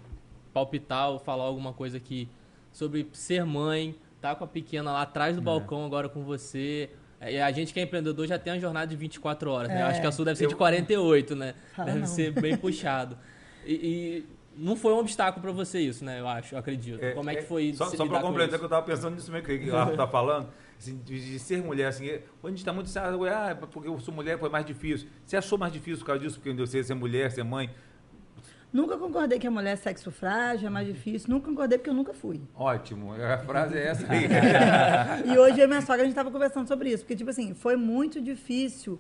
palpitar 0.52 1.12
ou 1.12 1.20
falar 1.20 1.44
alguma 1.44 1.74
coisa 1.74 1.98
aqui 1.98 2.28
sobre 2.72 3.08
ser 3.14 3.46
mãe, 3.46 3.96
tá 4.22 4.36
com 4.36 4.44
a 4.44 4.48
pequena 4.48 4.92
lá 4.92 5.02
atrás 5.02 5.36
do 5.36 5.42
balcão 5.42 5.86
agora 5.86 6.10
com 6.10 6.24
você. 6.24 6.90
É, 7.22 7.34
E 7.34 7.42
a 7.42 7.52
gente 7.52 7.74
que 7.74 7.80
é 7.80 7.84
empreendedor 7.84 8.26
já 8.28 8.40
tem 8.40 8.54
uma 8.54 8.60
jornada 8.60 8.88
de 8.88 8.96
24 8.96 9.52
horas, 9.52 9.68
né? 9.70 9.82
Eu 9.82 9.86
É. 9.88 9.90
acho 9.90 10.02
que 10.02 10.08
a 10.08 10.12
sua 10.12 10.26
deve 10.26 10.38
ser 10.38 10.48
de 10.48 10.54
Eu- 10.54 10.58
48, 10.58 11.36
né? 11.36 11.54
Fala 11.76 11.86
deve 11.88 12.00
não. 12.00 12.08
ser 12.08 12.32
bem 12.32 12.56
puxado. 12.58 13.18
E, 13.66 13.74
e 13.74 14.26
não 14.58 14.76
foi 14.76 14.94
um 14.94 15.00
obstáculo 15.00 15.42
pra 15.42 15.52
você 15.52 15.80
isso, 15.80 16.04
né? 16.06 16.20
Eu 16.20 16.28
acho, 16.28 16.56
eu 16.56 16.60
acredito. 16.60 17.04
É, 17.04 17.12
Como 17.12 17.30
é 17.30 17.34
que 17.36 17.40
é, 17.42 17.44
foi 17.44 17.74
Só, 17.74 17.86
só 17.86 18.06
para 18.06 18.20
com 18.20 18.28
complementar, 18.28 18.48
isso? 18.48 18.58
que 18.60 18.64
eu 18.64 18.68
estava 18.68 18.86
pensando 18.86 19.16
nisso 19.16 19.32
mesmo 19.32 19.46
que 19.48 19.70
o 19.70 19.76
Arthur 19.76 19.98
tá 19.98 20.08
falando, 20.08 20.48
assim, 20.78 20.98
de, 21.04 21.32
de 21.34 21.40
ser 21.40 21.62
mulher, 21.62 21.88
assim, 21.88 22.08
é, 22.08 22.22
quando 22.42 22.46
a 22.46 22.56
gente 22.56 22.60
está 22.60 22.72
muito 22.74 22.90
certo, 22.90 23.26
ah, 23.26 23.56
porque 23.70 23.88
eu 23.90 24.00
sou 24.00 24.14
mulher, 24.14 24.40
foi 24.40 24.50
mais 24.50 24.66
difícil. 24.66 25.08
Você 25.26 25.36
achou 25.38 25.58
mais 25.58 25.74
difícil 25.74 26.00
por 26.00 26.06
causa 26.08 26.22
disso, 26.22 26.40
porque 26.40 26.54
você 26.54 26.82
ser 26.84 26.94
mulher, 26.94 27.32
ser 27.32 27.44
mãe? 27.44 27.70
Nunca 28.72 28.98
concordei 28.98 29.40
que 29.40 29.48
a 29.48 29.52
mulher 29.52 29.74
é 29.74 29.76
sexo 29.76 30.12
frágil, 30.12 30.68
é 30.68 30.70
mais 30.70 30.88
difícil. 30.88 31.30
Nunca 31.30 31.48
concordei 31.48 31.78
porque 31.80 31.90
eu 31.90 31.94
nunca 31.94 32.14
fui. 32.14 32.40
Ótimo, 32.56 33.14
a 33.14 33.38
frase 33.40 33.76
é 33.76 33.88
essa 33.88 34.06
aí. 34.12 34.28
E 35.26 35.38
hoje 35.38 35.60
eu 35.60 35.66
e 35.66 35.68
minha 35.68 35.82
sogra, 35.82 36.02
a 36.02 36.06
gente 36.06 36.12
estava 36.12 36.30
conversando 36.30 36.68
sobre 36.68 36.92
isso. 36.92 37.04
Porque, 37.04 37.16
tipo 37.16 37.32
assim, 37.32 37.56
foi 37.56 37.76
muito 37.76 38.22
difícil 38.22 39.00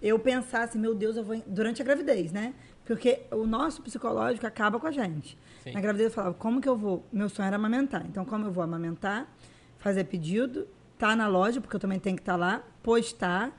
eu 0.00 0.18
pensar 0.18 0.62
assim, 0.62 0.78
meu 0.78 0.94
Deus, 0.94 1.16
eu 1.16 1.24
vou... 1.24 1.36
Durante 1.46 1.82
a 1.82 1.84
gravidez, 1.84 2.32
né? 2.32 2.54
Porque 2.86 3.20
o 3.30 3.46
nosso 3.46 3.82
psicológico 3.82 4.46
acaba 4.46 4.80
com 4.80 4.86
a 4.86 4.90
gente. 4.90 5.36
Sim. 5.62 5.72
Na 5.72 5.80
gravidez 5.82 6.08
eu 6.08 6.14
falava, 6.14 6.34
como 6.34 6.58
que 6.58 6.68
eu 6.68 6.76
vou... 6.76 7.04
Meu 7.12 7.28
sonho 7.28 7.46
era 7.46 7.56
amamentar. 7.56 8.06
Então, 8.06 8.24
como 8.24 8.46
eu 8.46 8.50
vou 8.50 8.64
amamentar, 8.64 9.28
fazer 9.76 10.04
pedido, 10.04 10.66
tá 10.96 11.14
na 11.14 11.28
loja, 11.28 11.60
porque 11.60 11.76
eu 11.76 11.80
também 11.80 11.98
tenho 11.98 12.16
que 12.16 12.22
estar 12.22 12.36
lá, 12.36 12.64
postar, 12.82 13.54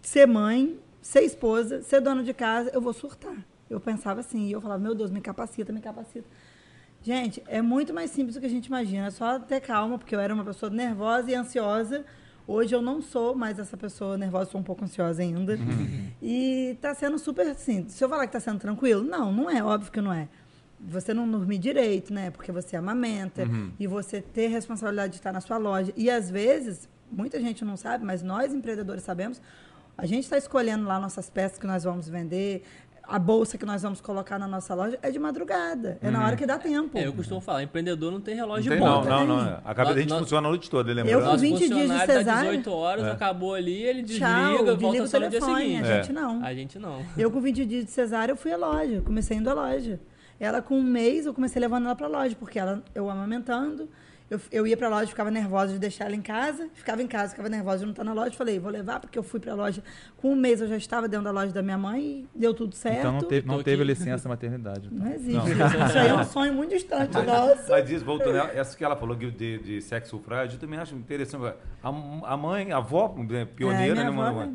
ser 0.00 0.26
mãe, 0.26 0.78
ser 1.02 1.22
esposa, 1.22 1.82
ser 1.82 2.00
dona 2.00 2.22
de 2.22 2.32
casa, 2.32 2.70
eu 2.72 2.80
vou 2.80 2.92
surtar. 2.92 3.36
Eu 3.68 3.80
pensava 3.80 4.20
assim, 4.20 4.46
e 4.46 4.52
eu 4.52 4.60
falava, 4.60 4.82
meu 4.82 4.94
Deus, 4.94 5.10
me 5.10 5.20
capacita, 5.20 5.72
me 5.72 5.80
capacita. 5.80 6.28
Gente, 7.02 7.42
é 7.46 7.62
muito 7.62 7.94
mais 7.94 8.10
simples 8.10 8.34
do 8.34 8.40
que 8.40 8.46
a 8.46 8.50
gente 8.50 8.66
imagina. 8.66 9.06
É 9.06 9.10
só 9.10 9.38
ter 9.38 9.60
calma, 9.60 9.98
porque 9.98 10.14
eu 10.14 10.20
era 10.20 10.34
uma 10.34 10.44
pessoa 10.44 10.70
nervosa 10.70 11.30
e 11.30 11.34
ansiosa. 11.34 12.04
Hoje 12.48 12.74
eu 12.74 12.82
não 12.82 13.02
sou 13.02 13.34
mais 13.34 13.58
essa 13.58 13.76
pessoa 13.76 14.16
nervosa, 14.16 14.50
sou 14.50 14.60
um 14.60 14.64
pouco 14.64 14.84
ansiosa 14.84 15.22
ainda. 15.22 15.58
E 16.22 16.76
tá 16.80 16.94
sendo 16.94 17.18
super 17.18 17.46
assim. 17.46 17.88
Se 17.88 18.02
eu 18.02 18.08
falar 18.08 18.26
que 18.26 18.32
tá 18.32 18.40
sendo 18.40 18.58
tranquilo, 18.58 19.02
não, 19.02 19.32
não 19.32 19.50
é, 19.50 19.62
óbvio 19.62 19.90
que 19.92 20.00
não 20.00 20.12
é. 20.12 20.28
Você 20.80 21.12
não 21.14 21.28
dormir 21.30 21.58
direito, 21.58 22.12
né? 22.12 22.30
Porque 22.30 22.52
você 22.52 22.76
amamenta 22.76 23.44
e 23.78 23.86
você 23.86 24.20
ter 24.20 24.48
responsabilidade 24.48 25.12
de 25.12 25.18
estar 25.18 25.32
na 25.32 25.40
sua 25.40 25.56
loja. 25.56 25.92
E 25.96 26.10
às 26.10 26.30
vezes, 26.30 26.88
muita 27.10 27.40
gente 27.40 27.64
não 27.64 27.76
sabe, 27.76 28.04
mas 28.04 28.22
nós 28.22 28.52
empreendedores 28.52 29.02
sabemos, 29.02 29.40
a 29.96 30.04
gente 30.04 30.24
está 30.24 30.36
escolhendo 30.36 30.84
lá 30.86 31.00
nossas 31.00 31.30
peças 31.30 31.58
que 31.58 31.66
nós 31.66 31.84
vamos 31.84 32.08
vender. 32.08 32.62
A 33.08 33.18
bolsa 33.18 33.56
que 33.56 33.64
nós 33.64 33.82
vamos 33.82 34.00
colocar 34.00 34.38
na 34.38 34.46
nossa 34.48 34.74
loja 34.74 34.98
é 35.02 35.10
de 35.10 35.18
madrugada. 35.18 35.98
É 36.02 36.10
na 36.10 36.24
hora 36.24 36.36
que 36.36 36.44
dá 36.46 36.58
tempo. 36.58 36.96
É, 36.98 37.06
eu 37.06 37.12
costumo 37.12 37.40
falar, 37.40 37.62
empreendedor 37.62 38.10
não 38.12 38.20
tem 38.20 38.34
relógio 38.34 38.70
Não 38.70 38.76
de 38.76 38.82
tem, 38.82 38.90
não, 38.92 39.00
ponta. 39.02 39.10
não, 39.10 39.26
não. 39.44 39.60
A 39.64 39.74
cabeça 39.74 39.94
da 39.94 40.00
gente 40.00 40.10
Nós- 40.10 40.18
funciona 40.20 40.46
a 40.46 40.50
noite 40.50 40.68
toda, 40.70 40.92
lembra? 40.92 41.12
Eu 41.12 41.20
com 41.20 41.26
Nosso 41.26 41.38
20 41.38 41.58
dias 41.68 41.70
de 41.82 41.86
dá 41.88 42.06
cesárea. 42.06 42.50
18 42.50 42.70
horas, 42.72 43.04
É. 43.06 43.10
acabou 43.12 43.54
ali, 43.54 43.82
ele 43.82 44.02
desliga, 44.02 44.26
Tchau, 44.26 44.76
volta 44.76 45.02
o 45.02 45.06
só 45.08 45.20
no 45.20 45.28
dia 45.28 45.40
telefone. 45.40 45.62
seguinte. 45.64 45.88
A 45.88 45.96
gente 46.02 46.10
É. 46.10 46.12
não. 46.12 46.44
A 46.44 46.54
gente 46.54 46.78
não. 46.78 47.06
Eu 47.16 47.30
com 47.30 47.40
20 47.40 47.64
dias 47.64 47.84
de 47.84 47.90
cesárea, 47.90 48.32
eu 48.32 48.36
fui 48.36 48.52
à 48.52 48.56
loja. 48.56 49.00
Comecei 49.02 49.36
indo 49.36 49.48
à 49.50 49.54
loja. 49.54 50.00
Ela 50.38 50.60
com 50.60 50.78
um 50.78 50.82
mês, 50.82 51.26
eu 51.26 51.34
comecei 51.34 51.60
levando 51.60 51.86
ela 51.86 51.96
pra 51.96 52.06
loja, 52.06 52.36
porque 52.38 52.58
ela, 52.58 52.82
eu 52.94 53.08
amamentando. 53.08 53.88
Eu, 54.28 54.40
eu 54.50 54.66
ia 54.66 54.76
pra 54.76 54.88
loja, 54.88 55.06
ficava 55.06 55.30
nervosa 55.30 55.74
de 55.74 55.78
deixar 55.78 56.06
ela 56.06 56.16
em 56.16 56.20
casa. 56.20 56.68
Ficava 56.74 57.00
em 57.00 57.06
casa, 57.06 57.30
ficava 57.30 57.48
nervosa 57.48 57.78
de 57.78 57.84
não 57.84 57.92
estar 57.92 58.02
na 58.02 58.12
loja. 58.12 58.32
Falei, 58.32 58.58
vou 58.58 58.72
levar, 58.72 58.98
porque 58.98 59.16
eu 59.16 59.22
fui 59.22 59.38
pra 59.38 59.54
loja. 59.54 59.84
Com 60.16 60.32
um 60.32 60.36
mês 60.36 60.60
eu 60.60 60.66
já 60.66 60.76
estava 60.76 61.06
dentro 61.06 61.24
da 61.24 61.30
loja 61.30 61.52
da 61.52 61.62
minha 61.62 61.78
mãe 61.78 62.26
e 62.34 62.38
deu 62.38 62.52
tudo 62.52 62.74
certo. 62.74 62.98
Então 62.98 63.12
não 63.12 63.20
teve, 63.20 63.46
não 63.46 63.62
teve 63.62 63.84
licença 63.84 64.28
maternidade. 64.28 64.88
Não 64.90 65.12
existe. 65.12 65.32
Não. 65.32 65.86
Isso 65.86 65.98
aí 65.98 66.08
é 66.08 66.14
um 66.14 66.24
sonho 66.24 66.52
muito 66.52 66.70
distante 66.70 67.16
nosso. 67.22 67.70
Mas 67.70 67.88
isso, 67.88 68.04
voltando, 68.04 68.36
essa 68.36 68.76
que 68.76 68.84
ela 68.84 68.96
falou 68.96 69.14
de, 69.14 69.30
de, 69.30 69.80
sexo 69.80 70.18
frágil, 70.18 70.56
eu 70.56 70.60
também 70.60 70.80
acho 70.80 70.96
interessante. 70.96 71.54
A, 71.80 71.88
a 71.88 72.36
mãe, 72.36 72.72
a 72.72 72.78
avó, 72.78 73.14
né, 73.16 73.44
pioneira, 73.44 74.00
É, 74.00 74.04
né, 74.04 74.08
avó, 74.08 74.30
uma 74.32 74.46
né? 74.46 74.54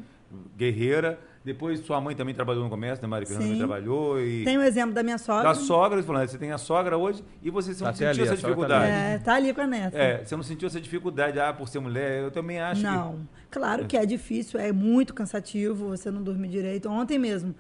guerreira. 0.57 1.17
Depois 1.43 1.79
sua 1.79 1.99
mãe 1.99 2.15
também 2.15 2.35
trabalhou 2.35 2.63
no 2.63 2.69
comércio, 2.69 3.01
né, 3.01 3.07
Maria 3.07 3.25
Fernanda 3.25 3.45
também 3.47 3.59
Sim. 3.59 3.65
trabalhou. 3.67 4.21
E 4.21 4.43
Tem 4.43 4.57
o 4.59 4.61
exemplo 4.61 4.93
da 4.93 5.01
minha 5.01 5.17
sogra. 5.17 5.43
da 5.49 5.55
sogra, 5.55 6.03
falando, 6.03 6.27
você 6.29 6.37
tem 6.37 6.51
a 6.51 6.57
sogra 6.59 6.95
hoje 6.97 7.23
e 7.41 7.49
você 7.49 7.71
não 7.71 7.77
Tá 7.79 7.89
até 7.89 7.97
sentiu 7.97 8.09
ali, 8.09 8.21
essa 8.21 8.33
a 8.33 8.37
sogra 8.37 8.41
tá 8.41 8.47
dificuldade. 8.77 8.91
É, 8.91 9.17
tá 9.17 9.33
ali 9.35 9.53
com 9.53 9.61
a 9.61 9.67
neta. 9.67 9.97
É, 9.97 10.23
você 10.23 10.35
não 10.35 10.43
sentiu 10.43 10.67
essa 10.67 10.79
dificuldade, 10.79 11.39
ah, 11.39 11.51
por 11.51 11.67
ser 11.67 11.79
mulher, 11.79 12.21
eu 12.23 12.29
também 12.29 12.59
acho 12.61 12.81
que... 12.81 12.87
Não, 12.87 13.27
claro 13.49 13.87
que 13.87 13.97
é 13.97 14.05
difícil, 14.05 14.59
é 14.59 14.71
muito 14.71 15.15
cansativo 15.15 15.87
você 15.89 16.11
não 16.11 16.21
dormir 16.21 16.49
direito. 16.49 16.87
Ontem 16.87 17.17
mesmo, 17.17 17.55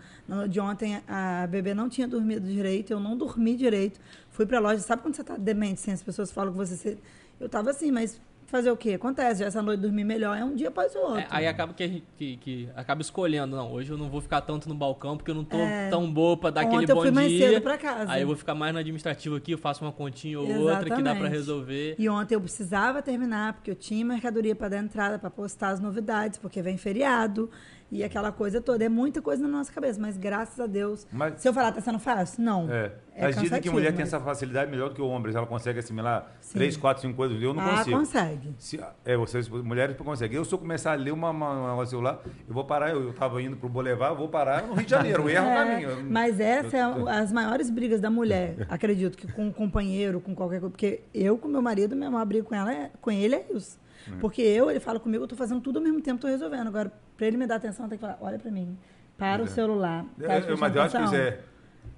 de 0.47 0.59
ontem, 0.59 1.01
a 1.07 1.47
bebê 1.47 1.73
não 1.73 1.89
tinha 1.89 2.07
dormido 2.07 2.47
direito, 2.47 2.91
eu 2.93 2.99
não 2.99 3.17
dormi 3.17 3.55
direito. 3.55 3.99
Fui 4.29 4.45
pra 4.45 4.59
loja, 4.59 4.79
sabe 4.81 5.01
quando 5.01 5.15
você 5.15 5.23
tá 5.23 5.35
demente, 5.37 5.81
assim, 5.81 5.91
as 5.91 6.03
pessoas 6.03 6.31
falam 6.31 6.51
que 6.51 6.57
você... 6.59 6.75
se- 6.75 6.97
Eu 7.39 7.49
tava 7.49 7.71
assim, 7.71 7.89
mas 7.91 8.21
fazer 8.51 8.69
o 8.69 8.77
quê? 8.77 8.91
Acontece, 8.93 9.39
já 9.39 9.45
essa 9.47 9.61
noite 9.61 9.79
dormir 9.79 10.03
melhor 10.03 10.37
é 10.37 10.43
um 10.43 10.53
dia 10.53 10.67
após 10.67 10.93
o 10.95 10.99
outro. 10.99 11.19
É, 11.19 11.27
aí 11.29 11.47
acaba 11.47 11.73
que, 11.73 11.81
a 11.83 11.87
gente, 11.87 12.03
que, 12.17 12.37
que 12.37 12.69
acaba 12.75 13.01
escolhendo, 13.01 13.55
não, 13.55 13.71
hoje 13.71 13.89
eu 13.91 13.97
não 13.97 14.09
vou 14.09 14.21
ficar 14.21 14.41
tanto 14.41 14.67
no 14.69 14.75
balcão 14.75 15.15
porque 15.17 15.31
eu 15.31 15.35
não 15.35 15.43
tô 15.45 15.57
É. 15.57 15.89
tão 15.89 16.11
boa 16.11 16.35
pra 16.37 16.49
dar 16.49 16.61
aquele 16.61 16.83
eu 16.83 16.95
bom 16.95 17.01
fui 17.01 17.11
mais 17.11 17.29
dia. 17.29 17.49
cedo 17.49 17.61
pra 17.61 17.77
casa. 17.77 18.11
Aí 18.11 18.21
eu 18.21 18.27
vou 18.27 18.35
ficar 18.35 18.53
mais 18.53 18.73
no 18.73 18.79
administrativo 18.79 19.35
aqui, 19.35 19.51
eu 19.53 19.57
faço 19.57 19.83
uma 19.83 19.91
continha 19.91 20.39
ou 20.39 20.45
outra 20.47 20.83
que 20.83 20.89
dá 20.89 20.95
pra 20.95 21.01
Exatamente. 21.01 21.31
resolver. 21.31 21.95
E 21.97 22.09
ontem 22.09 22.35
eu 22.35 22.41
precisava 22.41 23.01
terminar, 23.01 23.53
porque 23.53 23.71
eu 23.71 23.75
tinha 23.75 24.05
mercadoria 24.05 24.55
para 24.55 24.69
dar 24.69 24.77
entrada, 24.79 25.17
para 25.17 25.29
postar 25.29 25.69
as 25.69 25.79
novidades, 25.79 26.37
porque 26.37 26.61
vem 26.61 26.77
feriado 26.77 27.49
e 27.91 28.03
aquela 28.03 28.31
coisa 28.31 28.61
toda. 28.61 28.85
É 28.85 28.89
muita 28.89 29.21
coisa 29.21 29.41
na 29.43 29.49
nossa 29.49 29.71
cabeça, 29.71 29.99
mas 29.99 30.17
graças 30.17 30.59
a 30.59 30.65
Deus. 30.65 31.05
Mas- 31.11 31.41
Se 31.41 31.47
eu 31.49 31.53
falar, 31.53 31.71
tá 31.73 31.81
sendo 31.81 31.99
fácil? 31.99 32.43
Não. 32.43 32.71
É. 32.71 32.91
É 33.13 33.23
Mas 33.23 33.35
dizem 33.35 33.61
que 33.61 33.69
mulher 33.69 33.89
tem 33.91 33.99
mas- 34.05 34.13
essa 34.13 34.23
facilidade 34.23 34.71
melhor 34.71 34.89
do 34.89 34.95
que 34.95 35.01
o 35.01 35.05
homem. 35.07 35.35
Ela 35.35 35.45
consegue 35.45 35.79
assimilar 35.79 36.31
Sim. 36.39 36.53
três, 36.53 36.77
quatro, 36.77 37.01
cinco 37.01 37.15
coisas. 37.17 37.39
Eu 37.41 37.53
não 37.53 37.61
ah, 37.61 37.77
consigo. 37.79 37.97
consegue. 37.99 38.55
Se, 38.57 38.79
é, 39.03 39.17
vocês, 39.17 39.49
mulheres 39.49 39.97
conseguem. 39.97 40.37
Eu, 40.37 40.45
se 40.45 40.53
eu 40.53 40.57
começar 40.57 40.93
a 40.93 40.95
ler 40.95 41.11
uma, 41.11 41.29
uma, 41.29 41.73
uma 41.73 41.85
celular, 41.85 42.21
eu 42.47 42.53
vou 42.53 42.63
parar. 42.63 42.91
Eu, 42.91 43.03
eu 43.03 43.13
tava 43.13 43.41
indo 43.41 43.57
pro 43.57 43.67
Boulevard, 43.67 44.13
eu 44.13 44.17
vou 44.17 44.29
parar 44.29 44.63
no 44.65 44.73
Rio 44.73 44.85
de 44.85 44.89
Janeiro. 44.89 45.23
Eu 45.23 45.29
erro 45.29 45.45
o 45.45 45.49
É, 45.49 45.55
caminho. 45.55 45.89
Eu- 45.89 46.03
Mas 46.09 46.39
essa 46.39 46.77
é 46.77 46.81
a- 46.81 47.19
as 47.19 47.31
maiores 47.33 47.69
brigas 47.69 47.99
da 47.99 48.09
mulher, 48.09 48.55
acredito, 48.69 49.17
que 49.17 49.29
com 49.31 49.47
um 49.47 49.51
companheiro, 49.51 50.21
com 50.21 50.33
qualquer 50.33 50.61
coisa. 50.61 50.71
Porque 50.71 51.01
eu, 51.13 51.37
com 51.37 51.49
meu 51.49 51.61
marido, 51.61 51.95
minha 51.97 52.09
maior 52.09 52.25
briga 52.25 52.45
com, 52.45 52.55
ela 52.55 52.73
é- 52.73 52.91
com 53.01 53.11
ele 53.11 53.35
é 53.35 53.45
isso. 53.53 53.77
Uhum. 54.07 54.19
Porque 54.19 54.41
eu, 54.41 54.69
ele 54.69 54.79
fala 54.79 54.99
comigo, 54.99 55.23
eu 55.23 55.27
tô 55.27 55.35
fazendo 55.35 55.61
tudo 55.61 55.77
ao 55.77 55.83
mesmo 55.83 56.01
tempo, 56.01 56.19
tô 56.21 56.27
resolvendo. 56.27 56.67
Agora, 56.67 56.91
para 57.17 57.27
ele 57.27 57.37
me 57.37 57.45
dar 57.47 57.55
atenção, 57.55 57.87
tem 57.87 57.97
que 57.97 58.01
falar, 58.01 58.17
olha 58.21 58.39
para 58.39 58.49
mim, 58.51 58.77
para 59.17 59.41
o 59.41 59.45
É. 59.45 59.49
celular. 59.49 60.05
Eu- 60.17 60.27
tá 60.27 60.55
mas 60.57 60.75
eu 60.75 60.81
acho 60.81 60.97
que 60.97 61.03
isso 61.03 61.15
atenção?" 61.15 61.15
é. 61.15 61.39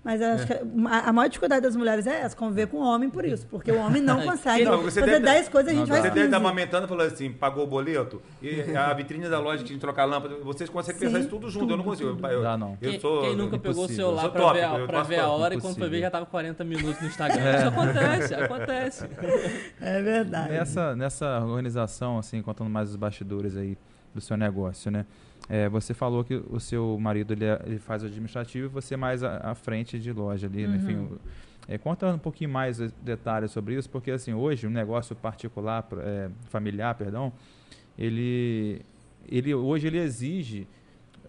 Mas 0.04 0.22
acho 0.22 0.46
que 0.48 0.54
a, 0.54 1.14
maior 1.14 1.30
dificuldade 1.30 1.62
das 1.62 1.78
mulheres 1.78 2.06
é 2.06 2.20
essa, 2.24 2.36
conviver 2.36 2.68
com 2.68 2.76
o 2.76 2.82
homem 2.82 3.10
por 3.10 3.24
isso. 3.24 3.48
Porque 3.50 3.72
o 3.72 3.78
homem 3.80 4.02
não 4.02 4.20
consegue 4.28 4.66
Não, 4.66 4.82
você 4.82 5.00
fazer 5.00 5.14
deve- 5.14 5.26
10 5.26 5.48
coisas, 5.48 5.72
a 5.72 5.74
gente 5.74 5.80
Não 5.88 5.88
faz 5.88 6.02
Você 6.02 6.08
deve 6.10 6.14
15. 6.16 6.26
estar 6.26 6.38
amamentando 6.38 6.86
e 6.86 6.90
falando 6.90 7.08
assim, 7.14 7.32
pagou 7.32 7.64
o 7.64 7.68
boleto, 7.68 8.22
e 8.42 8.60
a 8.76 8.92
vitrine 8.94 9.30
da 9.30 9.40
loja 9.40 9.60
que 9.60 9.64
tinha 9.68 9.78
que 9.78 9.82
trocar 9.82 10.02
a 10.02 10.06
lâmpada, 10.06 10.36
vocês 10.44 10.70
conseguem 10.70 11.00
Sim, 11.00 11.06
pensar 11.06 11.20
isso 11.22 11.30
tudo 11.30 11.50
junto, 11.50 11.72
eu 11.72 11.78
não 11.78 11.86
tudo, 11.86 11.92
consigo. 11.92 12.16
tudo. 12.18 12.28
Eu, 12.28 12.42
Dá, 12.44 12.58
não. 12.58 12.78
Eu 12.82 12.92
Quem, 12.92 13.00
sou, 13.00 13.22
quem 13.22 13.34
nunca 13.38 13.58
pegou 13.58 13.84
o 13.84 13.86
impossível. 13.86 14.06
celular 14.08 14.30
pra, 14.30 14.42
top, 14.42 14.54
ver, 14.60 14.64
a, 14.66 14.86
pra 14.88 15.04
ver 15.04 15.20
a 15.20 15.28
hora 15.30 15.54
e 15.54 15.58
quando 15.58 15.62
foi 15.62 15.70
impossível. 15.72 15.90
ver 15.90 16.02
já 16.02 16.12
tava 16.12 16.26
40 16.26 16.64
minutos 16.66 17.02
no 17.02 17.08
Instagram. 17.08 17.56
Isso 17.56 17.68
acontece, 17.70 18.34
acontece. 18.36 19.10
É 19.80 20.02
verdade. 20.02 20.50
Nessa, 20.52 20.96
nessa 20.98 21.40
organização, 21.46 22.18
assim, 22.18 22.42
contando 22.42 22.70
mais 22.70 22.90
os 22.90 22.98
bastidores 22.98 23.56
aí 23.56 23.78
do 24.14 24.20
seu 24.20 24.36
negócio, 24.36 24.92
né? 24.92 25.06
É, 25.50 25.68
você 25.70 25.94
falou 25.94 26.24
que 26.24 26.36
o 26.50 26.60
seu 26.60 26.98
marido 27.00 27.34
ele, 27.34 27.46
é- 27.46 27.62
ele 27.66 27.80
faz 27.80 28.02
o 28.04 28.06
administrativo 28.06 28.66
e 28.66 28.70
você 28.70 28.96
mais 28.96 29.24
à, 29.24 29.54
frente 29.56 30.00
de 30.00 30.12
loja 30.12 30.48
ali, 30.48 30.66
né? 30.68 30.78
enfim. 30.78 30.96
o- 30.96 31.20
É, 31.68 31.78
conta 31.78 32.08
um 32.14 32.18
pouquinho 32.18 32.50
mais 32.50 32.76
de- 32.78 32.90
detalhes 33.02 33.50
sobre 33.52 33.76
isso, 33.76 33.90
porque 33.90 34.12
assim 34.12 34.34
hoje 34.34 34.68
um 34.68 34.70
negócio 34.70 35.16
particular, 35.16 35.88
é, 36.00 36.30
familiar, 36.50 36.94
perdão, 36.96 37.32
ele, 37.98 38.82
ele 39.30 39.54
hoje 39.54 39.88
ele 39.88 39.98
exige, 39.98 40.68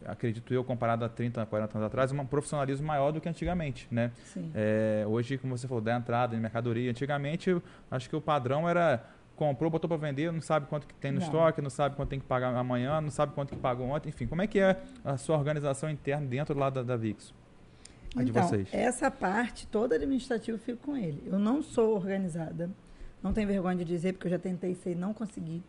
acredito 0.05 0.53
eu, 0.53 0.65
comparado 0.65 1.05
a 1.05 1.09
30, 1.09 1.47
40 1.47 1.79
anos 1.79 1.87
atrás, 1.87 2.11
um 2.11 2.27
profissionalismo 2.27 2.85
maior 2.87 3.13
do 3.13 3.21
que 3.21 3.29
antigamente, 3.29 3.87
né? 3.91 4.11
Sim. 4.25 4.51
É, 4.55 5.05
hoje, 5.07 5.39
como 5.39 5.57
você 5.57 5.69
falou, 5.69 5.81
da 5.83 5.97
entrada 5.97 6.35
em 6.37 6.41
mercadoria. 6.41 6.91
Antigamente, 6.91 7.57
acho 7.91 8.09
que 8.11 8.17
o 8.17 8.21
padrão 8.21 8.69
era 8.69 9.05
comprou, 9.37 9.71
botou 9.71 9.89
para 9.89 9.97
vender, 9.97 10.33
não 10.33 10.41
sabe 10.41 10.67
quanto 10.67 10.87
que 10.87 10.95
tem 10.95 11.11
no 11.13 11.19
Não. 11.21 11.27
estoque, 11.27 11.61
não 11.61 11.71
sabe 11.71 11.97
quanto 11.97 12.09
tem 12.09 12.21
que 12.21 12.27
pagar 12.27 12.55
amanhã, 12.55 13.01
não 13.01 13.11
sabe 13.11 13.33
quanto 13.35 13.51
que 13.55 13.59
pagou 13.59 13.87
ontem. 13.89 14.09
Enfim, 14.09 14.27
como 14.27 14.43
é 14.43 14.47
que 14.47 14.59
é 14.59 14.81
a 15.05 15.17
sua 15.17 15.37
organização 15.37 15.91
interna 15.91 16.27
dentro 16.27 16.59
lá 16.59 16.71
da, 16.71 16.83
da 16.83 16.97
VIX? 16.97 17.33
A 18.17 18.23
de 18.23 18.31
então, 18.31 18.47
vocês. 18.47 18.69
essa 18.73 19.11
parte 19.11 19.67
toda 19.67 19.97
administrativa 19.97 20.57
eu 20.57 20.61
fico 20.61 20.79
com 20.87 20.97
ele. 20.97 21.23
Eu 21.27 21.39
não 21.39 21.63
sou 21.63 21.97
organizada. 21.97 22.71
Não 23.23 23.33
tenho 23.33 23.49
vergonha 23.49 23.77
de 23.79 23.85
dizer, 23.85 24.13
porque 24.13 24.27
eu 24.29 24.31
já 24.31 24.39
tentei 24.39 24.75
ser 24.75 24.93
e 24.93 24.95
não 24.95 25.13
consegui. 25.13 25.63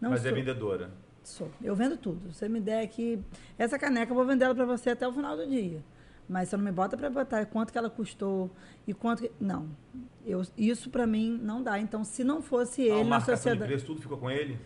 Não 0.00 0.10
Mas 0.10 0.24
é 0.24 0.28
sou. 0.28 0.38
vendedora. 0.38 0.90
Sou. 1.24 1.50
Eu 1.62 1.74
vendo 1.74 1.96
tudo. 1.96 2.32
Você 2.32 2.48
me 2.48 2.60
der 2.60 2.82
aqui. 2.82 3.20
Essa 3.58 3.78
caneca 3.78 4.12
eu 4.12 4.16
vou 4.16 4.24
vender 4.24 4.44
ela 4.44 4.54
para 4.54 4.64
você 4.64 4.90
até 4.90 5.06
o 5.06 5.12
final 5.12 5.36
do 5.36 5.46
dia. 5.48 5.82
Mas 6.28 6.48
você 6.48 6.56
não 6.56 6.64
me 6.64 6.70
bota 6.70 6.96
para 6.96 7.10
botar 7.10 7.44
quanto 7.46 7.72
que 7.72 7.78
ela 7.78 7.90
custou 7.90 8.50
e 8.86 8.94
quanto 8.94 9.22
que. 9.22 9.32
Não. 9.40 9.68
Eu, 10.26 10.42
isso 10.56 10.90
para 10.90 11.06
mim 11.06 11.38
não 11.42 11.62
dá. 11.62 11.78
Então, 11.78 12.04
se 12.04 12.22
não 12.22 12.42
fosse 12.42 12.82
a 12.82 12.84
ele 12.84 13.04
na 13.04 13.04
marcação 13.04 13.34
de 13.34 13.40
sociedade. 13.40 13.68
preço, 13.70 13.86
tudo 13.86 14.00
ficou 14.00 14.18
com 14.18 14.30
ele? 14.30 14.58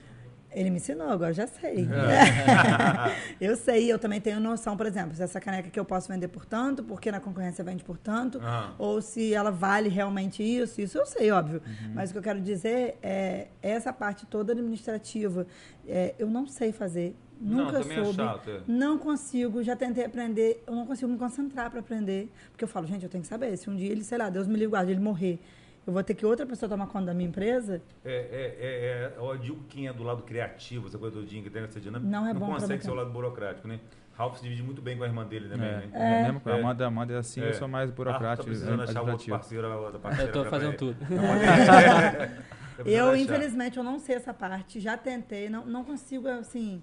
Ele 0.51 0.71
me 0.71 0.77
ensinou, 0.77 1.09
agora 1.09 1.33
já 1.33 1.49
sei. 1.49 1.81
É. 1.81 3.17
eu 3.45 3.57
sei, 3.57 3.93
eu 3.93 3.99
também 3.99 4.21
tenho 4.21 4.39
noção, 4.39 4.77
por 4.77 4.87
exemplo, 4.87 5.13
se 5.13 5.21
essa 5.23 5.41
caneca 5.41 5.69
que 5.69 5.79
eu 5.81 5.85
posso 5.85 6.07
vender 6.09 6.29
por 6.29 6.47
tanto, 6.47 6.85
porque 6.85 7.11
na 7.11 7.19
concorrência 7.19 7.65
vende 7.65 7.83
por 7.83 7.99
tanto, 7.99 8.41
Ah. 8.41 8.73
ou 8.79 9.03
se 9.03 9.35
ela 9.35 9.51
vale 9.51 9.89
realmente 9.89 10.45
isso, 10.45 10.81
isso 10.81 10.97
eu 10.97 11.07
sei, 11.07 11.33
óbvio. 11.33 11.61
Uhum. 11.67 11.93
Mas 11.95 12.11
o 12.11 12.13
que 12.13 12.19
eu 12.19 12.23
quero 12.23 12.41
dizer 12.41 12.97
é 13.03 13.49
essa 13.61 13.93
parte 13.93 14.27
toda 14.27 14.53
administrativa, 14.53 15.45
é, 15.89 16.15
eu 16.21 16.29
não 16.29 16.47
sei 16.47 16.71
fazer. 16.71 17.17
Não, 17.41 17.65
Nunca 17.67 17.79
é 17.79 17.83
soube. 17.83 18.15
chato, 18.15 18.51
é. 18.51 18.61
Não 18.67 18.97
consigo, 18.99 19.63
já 19.63 19.75
tentei 19.77 20.05
aprender, 20.05 20.63
eu 20.67 20.75
não 20.75 20.87
consigo 20.87 21.11
me 21.11 21.19
concentrar 21.19 21.71
para 21.71 21.81
aprender. 21.81 22.31
Porque 22.51 22.65
eu 22.65 22.69
falo, 22.69 22.87
gente, 22.87 23.03
eu 23.03 23.09
tenho 23.11 23.23
que 23.23 23.29
saber. 23.29 23.57
Se 23.57 23.69
um 23.69 23.77
dia 23.77 23.91
ele, 23.91 24.03
sei 24.05 24.17
lá, 24.19 24.31
Deus 24.31 24.47
me 24.47 24.55
livre, 24.55 24.69
guarde, 24.69 24.93
ele 24.93 25.01
morrer, 25.01 25.39
eu 25.87 25.93
vou 25.93 26.03
ter 26.03 26.15
que 26.15 26.25
outra 26.25 26.47
pessoa 26.47 26.69
tomar 26.69 26.87
conta 26.87 27.07
da 27.07 27.15
minha 27.15 27.29
empresa, 27.29 27.83
É, 28.05 28.11
é, 28.13 28.15
é, 28.15 29.13
é, 29.19 29.19
eu 29.19 29.37
digo 29.37 29.63
quem 29.69 29.87
é 29.89 29.93
do 29.93 30.03
lado 30.03 30.23
criativo, 30.23 30.87
essa 30.89 30.97
coisa 30.97 31.17
do 31.21 31.27
Dinho, 31.27 31.43
que 31.43 31.51
tem 31.51 31.63
essa 31.63 31.79
dinâmica, 31.81 32.11
Não 32.11 32.27
é 32.27 32.33
bom 32.33 32.47
pra 32.47 32.55
consegue 32.61 32.83
ser 32.83 32.91
o 32.91 32.95
lado 32.95 33.11
burocrático, 33.11 33.69
né? 33.69 33.79
Ralph 34.17 34.37
se 34.37 34.45
divide 34.45 34.63
muito 34.63 34.81
bem 34.81 34.97
com 34.97 35.03
a 35.03 35.07
irmã 35.09 35.27
dele 35.27 35.49
também, 35.49 35.69
É, 35.69 35.73
né? 35.73 35.91
é. 35.93 36.23
mesmo 36.23 36.41
com 36.41 36.49
a 36.49 36.57
É. 36.57 36.61
Amanda, 36.61 36.87
Amanda 36.87 37.13
é 37.15 37.17
assim, 37.19 37.43
É. 37.43 37.49
eu 37.49 37.55
sou 37.55 37.67
mais 37.67 37.91
Ah, 37.91 37.93
tá 37.93 37.97
burocrático, 37.97 38.47
precisando 38.47 38.83
achar 38.83 39.03
um 39.03 39.11
outro 39.11 39.29
parceiro, 39.29 39.69
outra 39.69 39.99
parceira. 39.99 40.31
Eu 40.31 40.33
tô 40.33 40.45
fazendo 40.49 40.77
tudo. 40.77 40.97
Tá 41.01 42.85
Eu, 42.87 43.15
infelizmente, 43.17 43.77
eu 43.77 43.85
não 43.85 43.99
sei 43.99 44.17
essa 44.17 44.33
parte. 44.35 44.81
Já 44.81 44.97
tentei, 44.97 45.49
não, 45.49 45.65
não 45.67 45.85
consigo, 45.85 46.29
assim, 46.29 46.83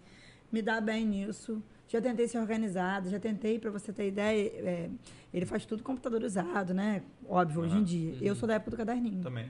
me 0.51 0.61
dar 0.61 0.81
bem 0.81 1.05
nisso. 1.05 1.61
Já 1.87 1.99
tentei 2.01 2.27
ser 2.27 2.37
organizada, 2.39 3.09
já 3.09 3.19
tentei, 3.19 3.59
para 3.59 3.69
você 3.69 3.91
ter 3.91 4.07
ideia, 4.07 4.49
é, 4.65 4.89
ele 5.33 5.45
faz 5.45 5.65
tudo 5.65 5.83
computadorizado, 5.83 6.73
né? 6.73 7.01
Óbvio, 7.27 7.61
hoje 7.61 7.77
em 7.77 7.83
dia. 7.83 8.15
Eu 8.21 8.33
sou 8.35 8.47
da 8.47 8.53
época 8.55 8.71
do 8.71 8.77
caderninho. 8.77 9.21
Também. 9.21 9.49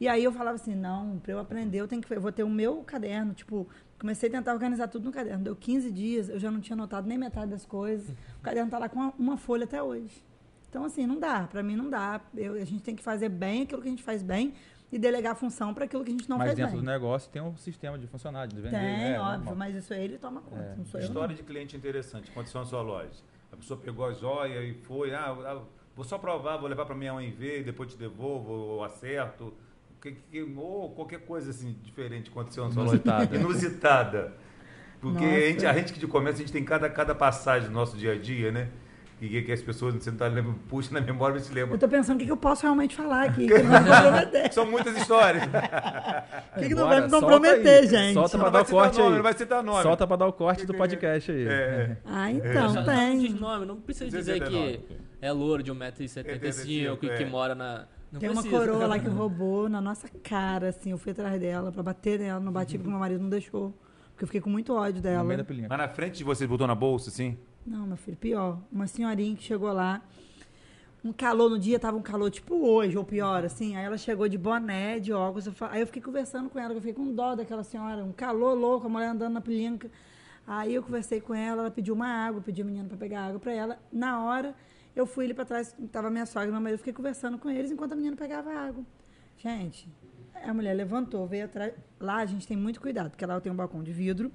E 0.00 0.06
aí 0.06 0.22
eu 0.22 0.30
falava 0.30 0.54
assim, 0.56 0.74
não, 0.74 1.18
para 1.18 1.32
eu 1.32 1.38
aprender, 1.38 1.78
eu 1.78 1.88
tenho 1.88 2.00
que 2.02 2.12
eu 2.14 2.20
vou 2.20 2.30
ter 2.30 2.42
o 2.44 2.48
meu 2.48 2.82
caderno, 2.84 3.32
tipo, 3.34 3.66
comecei 3.98 4.28
a 4.28 4.32
tentar 4.32 4.52
organizar 4.52 4.86
tudo 4.88 5.06
no 5.06 5.10
caderno. 5.12 5.42
Deu 5.42 5.56
15 5.56 5.90
dias, 5.90 6.28
eu 6.28 6.38
já 6.38 6.50
não 6.50 6.60
tinha 6.60 6.74
anotado 6.74 7.08
nem 7.08 7.18
metade 7.18 7.50
das 7.50 7.64
coisas. 7.64 8.08
O 8.38 8.42
caderno 8.42 8.70
tá 8.70 8.78
lá 8.78 8.88
com 8.88 8.98
uma, 9.00 9.14
uma 9.18 9.36
folha 9.36 9.64
até 9.64 9.82
hoje. 9.82 10.22
Então 10.68 10.84
assim, 10.84 11.06
não 11.06 11.18
dá, 11.18 11.48
para 11.50 11.62
mim 11.62 11.74
não 11.74 11.88
dá. 11.88 12.20
Eu- 12.36 12.52
a 12.54 12.64
gente 12.64 12.82
tem 12.82 12.94
que 12.94 13.02
fazer 13.02 13.28
bem 13.30 13.62
aquilo 13.62 13.80
que 13.80 13.88
a 13.88 13.90
gente 13.90 14.02
faz 14.02 14.22
bem 14.22 14.52
e 14.90 14.98
delegar 14.98 15.32
a 15.32 15.34
função 15.34 15.74
para 15.74 15.84
aquilo 15.84 16.02
que 16.02 16.10
a 16.10 16.12
gente 16.12 16.28
não 16.30 16.38
Mas 16.38 16.48
faz 16.48 16.56
dentro 16.56 16.72
bem. 16.76 16.80
do 16.80 16.86
negócio 16.86 17.30
tem 17.30 17.42
um 17.42 17.56
sistema 17.56 17.98
de 17.98 18.06
funcionário, 18.06 18.50
de 18.54 18.60
vender. 18.60 18.78
Tem, 18.78 18.80
né? 18.80 19.20
óbvio, 19.20 19.36
Normal. 19.38 19.54
mas 19.56 19.76
isso 19.76 19.92
aí 19.92 20.02
ele 20.04 20.18
toma 20.18 20.40
conta, 20.40 20.62
É. 20.62 20.74
não 20.76 20.84
sou 20.86 20.98
eu. 21.00 21.04
não. 21.04 21.08
História 21.12 21.34
de 21.36 21.42
cliente 21.42 21.76
interessante, 21.76 22.30
aconteceu 22.30 22.60
na 22.60 22.66
sua 22.66 22.80
loja. 22.80 23.10
A 23.52 23.56
pessoa 23.56 23.78
pegou 23.78 24.04
a 24.06 24.12
joia 24.12 24.62
e 24.62 24.74
foi, 24.74 25.14
ah, 25.14 25.30
ah, 25.30 25.60
vou 25.94 26.04
só 26.04 26.16
provar, 26.18 26.56
vou 26.56 26.68
levar 26.68 26.86
para 26.86 26.94
minha 26.94 27.12
mãe 27.12 27.30
ver, 27.30 27.64
depois 27.64 27.90
te 27.92 27.98
devolvo, 27.98 28.52
ou 28.52 28.84
acerto. 28.84 29.52
Que- 30.00 30.12
que- 30.12 30.42
ou 30.56 30.90
qualquer 30.94 31.20
coisa 31.20 31.50
assim 31.50 31.76
diferente 31.82 32.30
aconteceu 32.30 32.64
na 32.64 32.70
sua 32.70 32.82
Inusitada. 32.82 33.24
loja. 33.24 33.34
Inusitada. 33.40 34.32
Porque 35.00 35.18
Nossa. 35.24 35.36
a 35.36 35.40
gente, 35.40 35.66
a 35.66 35.72
gente 35.74 35.92
que 35.92 35.98
de 35.98 36.06
comércio, 36.06 36.42
a 36.42 36.46
gente 36.46 36.52
tem 36.52 36.64
cada, 36.64 36.88
cada 36.88 37.14
passagem 37.14 37.68
do 37.68 37.74
nosso 37.74 37.96
dia 37.96 38.12
a 38.12 38.18
dia, 38.18 38.50
né? 38.52 38.68
E 39.20 39.28
que, 39.28 39.42
que 39.42 39.52
as 39.52 39.60
pessoas, 39.60 39.94
você 39.94 40.10
não 40.10 40.18
tá 40.18 40.26
lembrando, 40.28 40.58
puxa 40.68 40.92
na 40.92 41.00
memória, 41.00 41.34
mas 41.34 41.44
se 41.46 41.52
lembra. 41.52 41.74
Eu 41.74 41.78
tô 41.78 41.88
pensando 41.88 42.16
o 42.16 42.18
que, 42.20 42.26
que 42.26 42.30
eu 42.32 42.36
posso 42.36 42.62
realmente 42.62 42.94
falar 42.94 43.24
aqui, 43.24 43.46
não. 43.46 43.52
São 44.52 44.64
muitas 44.66 44.96
histórias. 44.96 45.42
O 46.56 46.60
que, 46.60 46.68
que 46.68 46.74
não 46.74 46.88
vai 46.88 47.00
me 47.02 47.08
solta 47.10 47.26
comprometer, 47.26 47.80
aí. 47.82 47.86
gente? 47.86 48.14
Solta 48.14 48.36
pra 48.38 48.46
Não 48.46 48.52
dar 48.52 48.62
o 48.62 48.66
corte 48.66 48.98
nome, 48.98 49.10
aí. 49.10 49.16
não 49.16 49.22
vai 49.22 49.32
citar 49.32 49.62
nome. 49.62 49.82
Solta 49.82 50.06
pra 50.06 50.16
dar 50.16 50.26
o 50.26 50.32
corte 50.32 50.66
do 50.66 50.74
podcast 50.74 51.30
aí. 51.30 51.46
É. 51.46 51.96
Ah, 52.04 52.32
então, 52.32 52.74
Não 52.74 52.84
tem. 52.84 53.18
diz 53.20 53.40
nome, 53.40 53.64
não 53.66 53.76
precisa 53.76 54.10
dizer 54.10 54.40
que 54.40 54.50
69. 54.50 54.80
é 55.20 55.30
louro 55.32 55.62
de 55.62 55.72
1,75m 55.72 56.98
e 57.02 57.08
que 57.16 57.22
É. 57.22 57.26
mora 57.26 57.54
na. 57.54 57.86
Não 58.10 58.18
Tem 58.18 58.28
uma 58.30 58.40
precisa. 58.42 58.64
coroa 58.66 58.86
lá 58.86 58.98
que 58.98 59.06
roubou 59.08 59.68
na 59.68 59.80
nossa 59.80 60.08
cara, 60.22 60.68
assim. 60.70 60.90
Eu 60.90 60.98
fui 60.98 61.12
atrás 61.12 61.38
dela 61.40 61.70
pra 61.70 61.82
bater 61.82 62.18
nela, 62.18 62.40
não 62.40 62.50
bati 62.50 62.76
porque 62.78 62.90
meu 62.90 62.98
marido 62.98 63.20
não 63.22 63.28
deixou. 63.30 63.72
Porque 64.10 64.24
eu 64.24 64.26
fiquei 64.28 64.40
com 64.40 64.50
muito 64.50 64.74
ódio 64.74 65.00
dela. 65.00 65.22
Mas 65.22 65.68
na 65.78 65.88
frente 65.88 66.18
de 66.18 66.24
vocês 66.24 66.48
botou 66.48 66.66
na 66.66 66.74
bolsa, 66.74 67.10
assim? 67.10 67.38
Não, 67.68 67.86
meu 67.86 67.96
filho, 67.96 68.16
pior. 68.16 68.58
Uma 68.72 68.86
senhorinha 68.86 69.36
que 69.36 69.42
chegou 69.42 69.72
lá, 69.72 70.00
um 71.04 71.12
calor 71.12 71.50
no 71.50 71.58
dia, 71.58 71.78
tava 71.78 71.96
um 71.96 72.02
calor 72.02 72.30
tipo 72.30 72.54
hoje, 72.56 72.96
ou 72.96 73.04
pior, 73.04 73.44
assim. 73.44 73.76
Aí 73.76 73.84
ela 73.84 73.98
chegou 73.98 74.28
de 74.28 74.38
boné, 74.38 74.98
de 74.98 75.12
óculos. 75.12 75.46
eu 75.46 75.52
fa- 75.52 75.70
Aí 75.70 75.80
eu 75.80 75.86
fiquei 75.86 76.02
conversando 76.02 76.48
com 76.48 76.58
ela, 76.58 76.72
eu 76.72 76.80
fiquei 76.80 76.94
com 76.94 77.12
dó 77.12 77.34
daquela 77.34 77.62
senhora, 77.62 78.04
um 78.04 78.12
calor 78.12 78.54
louco, 78.54 78.86
a 78.86 78.88
mulher 78.90 79.08
andando 79.08 79.34
na 79.34 79.40
pilinca. 79.40 79.90
Aí 80.46 80.74
eu 80.74 80.82
conversei 80.82 81.20
com 81.20 81.34
ela, 81.34 81.62
ela 81.62 81.70
pediu 81.70 81.94
uma 81.94 82.08
água, 82.08 82.40
pediu 82.40 82.64
a 82.64 82.66
menina 82.66 82.88
para 82.88 82.96
pegar 82.96 83.26
água 83.26 83.38
para 83.38 83.52
ela. 83.52 83.78
Na 83.92 84.24
hora, 84.24 84.54
eu 84.96 85.06
fui 85.06 85.26
ali 85.26 85.34
para 85.34 85.44
trás, 85.44 85.74
tava 85.92 86.08
minha 86.10 86.24
sogra 86.24 86.48
e 86.48 86.52
meu 86.52 86.60
marido, 86.60 86.74
eu 86.76 86.78
fiquei 86.78 86.92
conversando 86.94 87.36
com 87.38 87.50
eles 87.50 87.70
enquanto 87.70 87.92
a 87.92 87.96
menina 87.96 88.16
pegava 88.16 88.50
água. 88.52 88.82
Gente, 89.36 89.86
a 90.42 90.52
mulher 90.54 90.72
levantou, 90.74 91.26
veio 91.26 91.44
atrás. 91.44 91.74
Lá 92.00 92.16
a 92.16 92.26
gente 92.26 92.46
tem 92.48 92.56
muito 92.56 92.80
cuidado, 92.80 93.10
porque 93.10 93.24
lá 93.26 93.38
tem 93.40 93.52
um 93.52 93.54
balcão 93.54 93.82
de 93.82 93.92
vidro. 93.92 94.32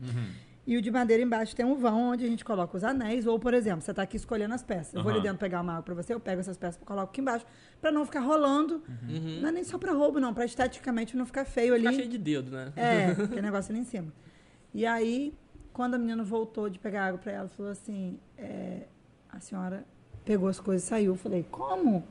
E 0.65 0.77
o 0.77 0.81
de 0.81 0.89
madeira 0.89 1.21
embaixo 1.21 1.53
tem 1.53 1.65
um 1.65 1.75
vão 1.75 2.11
onde 2.11 2.25
a 2.25 2.27
gente 2.27 2.45
coloca 2.45 2.77
os 2.77 2.83
anéis. 2.83 3.27
Ou, 3.27 3.37
por 3.37 3.53
exemplo, 3.53 3.81
você 3.81 3.91
está 3.91 4.01
aqui 4.01 4.15
escolhendo 4.15 4.53
as 4.53 4.63
peças. 4.63 4.93
Eu 4.93 5.03
vou 5.03 5.11
ali 5.11 5.21
dentro 5.21 5.37
pegar 5.37 5.59
uma 5.59 5.73
água 5.73 5.83
para 5.83 5.93
você, 5.93 6.13
eu 6.13 6.19
pego 6.19 6.39
essas 6.39 6.57
peças 6.57 6.81
e 6.81 6.85
coloco 6.85 7.11
aqui 7.11 7.19
embaixo, 7.19 7.45
para 7.81 7.91
não 7.91 8.05
ficar 8.05 8.21
rolando. 8.21 8.81
Uhum. 8.87 9.39
Não 9.41 9.49
é 9.49 9.51
nem 9.51 9.63
só 9.63 9.77
para 9.77 9.91
roubo, 9.91 10.21
não, 10.21 10.33
para 10.33 10.45
esteticamente 10.45 11.17
não 11.17 11.25
ficar 11.25 11.43
feio 11.43 11.73
ali. 11.73 11.83
Ficar 11.83 11.95
cheio 11.97 12.09
de 12.09 12.17
dedo, 12.17 12.51
né? 12.51 12.71
É, 12.77 13.07
aquele 13.23 13.41
negócio 13.41 13.73
ali 13.73 13.81
em 13.81 13.85
cima. 13.85 14.13
E 14.73 14.85
aí, 14.85 15.33
quando 15.73 15.95
a 15.95 15.97
menina 15.97 16.23
voltou 16.23 16.69
de 16.69 16.79
pegar 16.79 17.07
água 17.07 17.19
para 17.19 17.31
ela, 17.33 17.49
falou 17.49 17.71
assim: 17.71 18.17
é, 18.37 18.83
a 19.29 19.41
senhora 19.41 19.85
pegou 20.23 20.47
as 20.47 20.59
coisas 20.61 20.85
e 20.85 20.87
saiu. 20.87 21.11
Eu 21.11 21.17
falei: 21.17 21.45
como? 21.51 22.07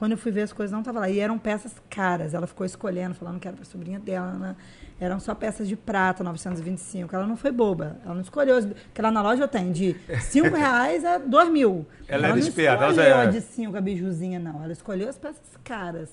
Quando 0.00 0.12
eu 0.12 0.16
fui 0.18 0.32
ver 0.32 0.40
as 0.40 0.52
coisas, 0.54 0.72
não 0.72 0.82
tava 0.82 0.98
lá. 1.00 1.10
E 1.10 1.20
eram 1.20 1.38
peças 1.38 1.74
caras. 1.90 2.32
Ela 2.32 2.46
ficou 2.46 2.64
escolhendo, 2.64 3.14
falando 3.14 3.38
que 3.38 3.46
era 3.46 3.54
para 3.54 3.66
sobrinha 3.66 4.00
dela. 4.00 4.32
né? 4.32 4.56
Eram 4.98 5.20
só 5.20 5.34
peças 5.34 5.68
de 5.68 5.76
prata, 5.76 6.24
925. 6.24 7.14
Ela 7.14 7.26
não 7.26 7.36
foi 7.36 7.52
boba. 7.52 7.98
Ela 8.02 8.14
não 8.14 8.22
escolheu. 8.22 8.56
Porque 8.66 9.02
lá 9.02 9.10
na 9.10 9.20
loja 9.20 9.42
eu 9.44 9.48
tenho 9.48 9.70
de 9.74 9.94
5 10.22 10.48
reais 10.56 11.04
a 11.04 11.18
2 11.18 11.50
mil. 11.50 11.86
Ela 12.08 12.28
era 12.28 12.34
não 12.34 12.38
esperta, 12.38 12.84
ela 12.84 12.94
já 12.94 13.02
escolheu 13.02 13.14
a 13.14 13.22
era. 13.24 13.30
de 13.30 13.40
5, 13.42 13.76
a 13.76 13.80
bijuzinha, 13.82 14.38
não. 14.38 14.64
Ela 14.64 14.72
escolheu 14.72 15.06
as 15.06 15.18
peças 15.18 15.42
caras. 15.62 16.10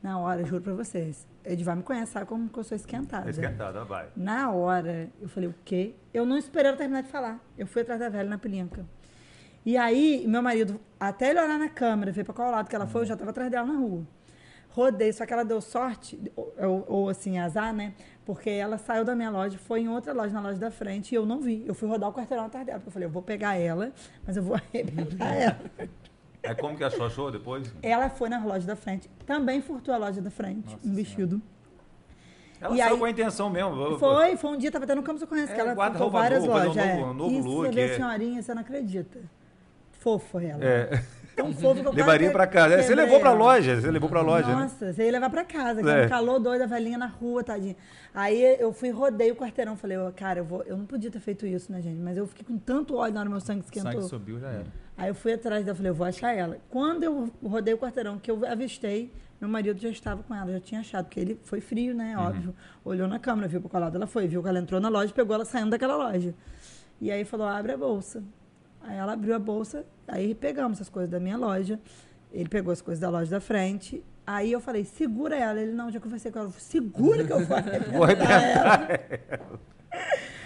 Na 0.00 0.20
hora, 0.20 0.44
juro 0.44 0.62
pra 0.62 0.74
vocês. 0.74 1.26
Edivar 1.44 1.74
me 1.74 1.82
conhece, 1.82 2.12
sabe 2.12 2.26
como 2.26 2.48
que 2.48 2.56
eu 2.56 2.62
sou 2.62 2.76
esquentada. 2.76 3.26
É 3.26 3.30
esquentada, 3.30 3.84
vai. 3.84 4.06
Na 4.16 4.52
hora, 4.52 5.08
eu 5.20 5.28
falei, 5.28 5.48
o 5.48 5.54
quê? 5.64 5.96
Eu 6.12 6.24
não 6.24 6.38
esperei 6.38 6.68
ela 6.68 6.76
terminar 6.78 7.02
de 7.02 7.08
falar. 7.08 7.40
Eu 7.58 7.66
fui 7.66 7.82
atrás 7.82 7.98
da 7.98 8.08
velha 8.08 8.28
na 8.30 8.38
pilinca. 8.38 8.84
E 9.64 9.76
aí, 9.76 10.24
meu 10.26 10.42
marido, 10.42 10.78
até 11.00 11.30
ele 11.30 11.40
olhar 11.40 11.58
na 11.58 11.68
câmera, 11.68 12.12
ver 12.12 12.24
pra 12.24 12.34
qual 12.34 12.50
lado 12.50 12.68
que 12.68 12.76
ela 12.76 12.86
foi, 12.86 13.02
eu 13.02 13.06
já 13.06 13.16
tava 13.16 13.30
atrás 13.30 13.50
dela 13.50 13.66
na 13.66 13.78
rua. 13.78 14.02
Rodei, 14.70 15.12
só 15.12 15.24
que 15.24 15.32
ela 15.32 15.44
deu 15.44 15.60
sorte, 15.60 16.20
ou, 16.36 16.84
ou- 16.88 17.08
assim, 17.08 17.38
azar, 17.38 17.72
né? 17.72 17.94
Porque 18.26 18.50
ela 18.50 18.76
saiu 18.76 19.04
da 19.04 19.14
minha 19.14 19.30
loja, 19.30 19.56
foi 19.56 19.80
em 19.80 19.88
outra 19.88 20.12
loja, 20.12 20.34
na 20.34 20.40
loja 20.40 20.58
da 20.58 20.70
frente, 20.70 21.12
e 21.12 21.14
eu 21.14 21.24
não 21.24 21.40
vi. 21.40 21.64
Eu 21.66 21.74
fui 21.74 21.88
rodar 21.88 22.10
o 22.10 22.12
quarteirão 22.12 22.44
atrás 22.46 22.66
dela, 22.66 22.78
porque 22.78 22.88
eu 22.88 22.92
falei, 22.92 23.06
eu 23.06 23.12
vou 23.12 23.22
pegar 23.22 23.54
ela, 23.54 23.92
mas 24.26 24.36
eu 24.36 24.42
vou 24.42 24.56
arrebentar 24.74 25.32
ela. 25.34 25.60
Aí 26.42 26.54
como 26.56 26.76
que 26.76 26.84
achou? 26.84 27.06
Achou 27.06 27.30
depois? 27.30 27.72
Ela 27.82 28.10
foi 28.10 28.28
na 28.28 28.44
loja 28.44 28.66
da 28.66 28.76
frente, 28.76 29.08
também 29.24 29.62
furtou 29.62 29.94
a 29.94 29.96
loja 29.96 30.20
da 30.20 30.30
frente, 30.30 30.72
Nossa 30.72 30.88
um 30.88 30.92
vestido. 30.94 31.40
Ela 32.60 32.74
E 32.74 32.78
saiu 32.78 32.92
aí- 32.94 32.98
com 32.98 33.04
a 33.04 33.10
intenção 33.10 33.48
mesmo. 33.50 33.98
Foi, 33.98 34.36
foi 34.36 34.50
um 34.50 34.56
dia, 34.56 34.70
tava 34.72 34.86
tendo 34.86 35.00
um 35.00 35.04
campo 35.04 35.20
de 35.20 35.26
conhece, 35.26 35.52
É, 35.52 35.54
que 35.54 35.60
ela 35.60 35.90
ficou 35.92 36.10
várias 36.10 36.44
novo, 36.44 36.58
lojas. 36.58 36.76
novo- 36.76 36.88
é. 36.88 37.14
novo 37.14 37.30
e 37.30 37.40
look, 37.40 37.66
você 37.66 37.70
vê 37.70 37.80
é. 37.82 37.92
a 37.92 37.96
senhorinha, 37.96 38.42
você 38.42 38.54
não 38.54 38.60
acredita. 38.62 39.20
Fofa 40.04 40.42
ela. 40.42 40.62
É. 40.62 41.02
Tão 41.34 41.50
fofa 41.52 41.80
que 41.80 41.86
eu 41.88 41.92
Levaria 41.96 42.30
pra 42.30 42.46
casa. 42.46 42.74
É, 42.74 42.82
Você 42.82 42.94
levou 42.94 43.18
pra 43.18 43.30
ela. 43.30 43.38
loja, 43.38 43.80
você 43.80 43.90
levou 43.90 44.08
pra 44.08 44.20
loja, 44.20 44.46
né? 44.48 44.54
Nossa, 44.54 44.92
você 44.92 45.06
ia 45.06 45.10
levar 45.12 45.30
pra 45.30 45.44
casa, 45.44 45.82
que 45.82 45.88
É. 45.88 46.04
um 46.04 46.08
calor 46.10 46.38
doido, 46.38 46.60
a 46.62 46.66
velhinha 46.66 46.98
na 46.98 47.06
rua, 47.06 47.42
tadinha. 47.42 47.74
Aí 48.14 48.56
eu 48.60 48.70
fui, 48.72 48.90
rodei 48.90 49.32
o 49.32 49.34
quarteirão, 49.36 49.76
falei, 49.76 49.96
ó, 49.96 50.10
cara, 50.12 50.40
eu, 50.40 50.44
vou, 50.44 50.62
eu 50.64 50.76
não 50.76 50.84
podia 50.84 51.10
ter 51.10 51.18
feito 51.20 51.46
isso, 51.46 51.72
né, 51.72 51.80
gente? 51.80 51.98
Mas 52.00 52.16
eu 52.18 52.26
fiquei 52.26 52.44
com 52.44 52.58
tanto 52.58 52.94
ódio 52.96 53.14
na 53.14 53.20
hora 53.20 53.30
meu 53.30 53.40
sangue 53.40 53.62
O 53.62 53.64
esquentou. 53.64 53.92
sangue 53.92 54.04
subiu, 54.04 54.38
já 54.38 54.48
era. 54.50 54.66
Aí 54.96 55.08
eu 55.08 55.14
fui 55.14 55.32
atrás 55.32 55.64
dela, 55.64 55.74
falei, 55.74 55.90
eu 55.90 55.94
vou 55.94 56.06
achar 56.06 56.32
ela. 56.36 56.58
Quando 56.70 57.02
eu 57.02 57.28
rodei 57.42 57.72
o 57.74 57.78
quarteirão, 57.78 58.18
que 58.18 58.30
eu 58.30 58.46
avistei, 58.46 59.10
meu 59.40 59.48
marido 59.48 59.80
já 59.80 59.88
estava 59.88 60.22
com 60.22 60.34
ela, 60.34 60.52
já 60.52 60.60
tinha 60.60 60.80
achado, 60.82 61.06
porque 61.06 61.18
ele 61.18 61.40
foi 61.42 61.60
frio, 61.62 61.94
né, 61.94 62.14
óbvio. 62.18 62.54
Olhou 62.84 63.08
na 63.08 63.18
câmera, 63.18 63.48
viu 63.48 63.60
pra 63.60 63.70
qual 63.70 63.82
lado 63.82 63.96
ela 63.96 64.06
foi, 64.06 64.28
viu 64.28 64.40
que 64.42 64.48
ela 64.48 64.58
entrou 64.60 64.80
na 64.80 64.88
loja, 64.90 65.12
pegou 65.12 65.34
ela 65.34 65.44
saindo 65.46 65.70
daquela 65.70 65.96
loja. 65.96 66.32
E 67.00 67.10
aí 67.10 67.24
falou, 67.24 67.46
abre 67.48 67.72
a 67.72 67.76
bolsa. 67.76 68.22
Aí 68.86 68.96
ela 68.96 69.14
abriu 69.14 69.34
a 69.34 69.38
bolsa, 69.38 69.84
aí 70.06 70.34
pegamos 70.34 70.80
as 70.80 70.88
coisas 70.88 71.10
da 71.10 71.18
minha 71.18 71.36
loja, 71.36 71.80
ele 72.32 72.48
pegou 72.48 72.72
as 72.72 72.82
coisas 72.82 73.00
da 73.00 73.08
loja 73.08 73.30
da 73.30 73.40
frente, 73.40 74.04
aí 74.26 74.52
eu 74.52 74.60
falei, 74.60 74.84
segura 74.84 75.36
ela. 75.36 75.60
Ele, 75.60 75.72
não, 75.72 75.90
já 75.90 75.98
conversei 75.98 76.30
com 76.30 76.38
ela, 76.38 76.50
segura 76.50 77.24
que 77.24 77.32
eu 77.32 77.44
vou 77.44 77.56
arrebentar 77.56 78.42
ela. 78.42 78.88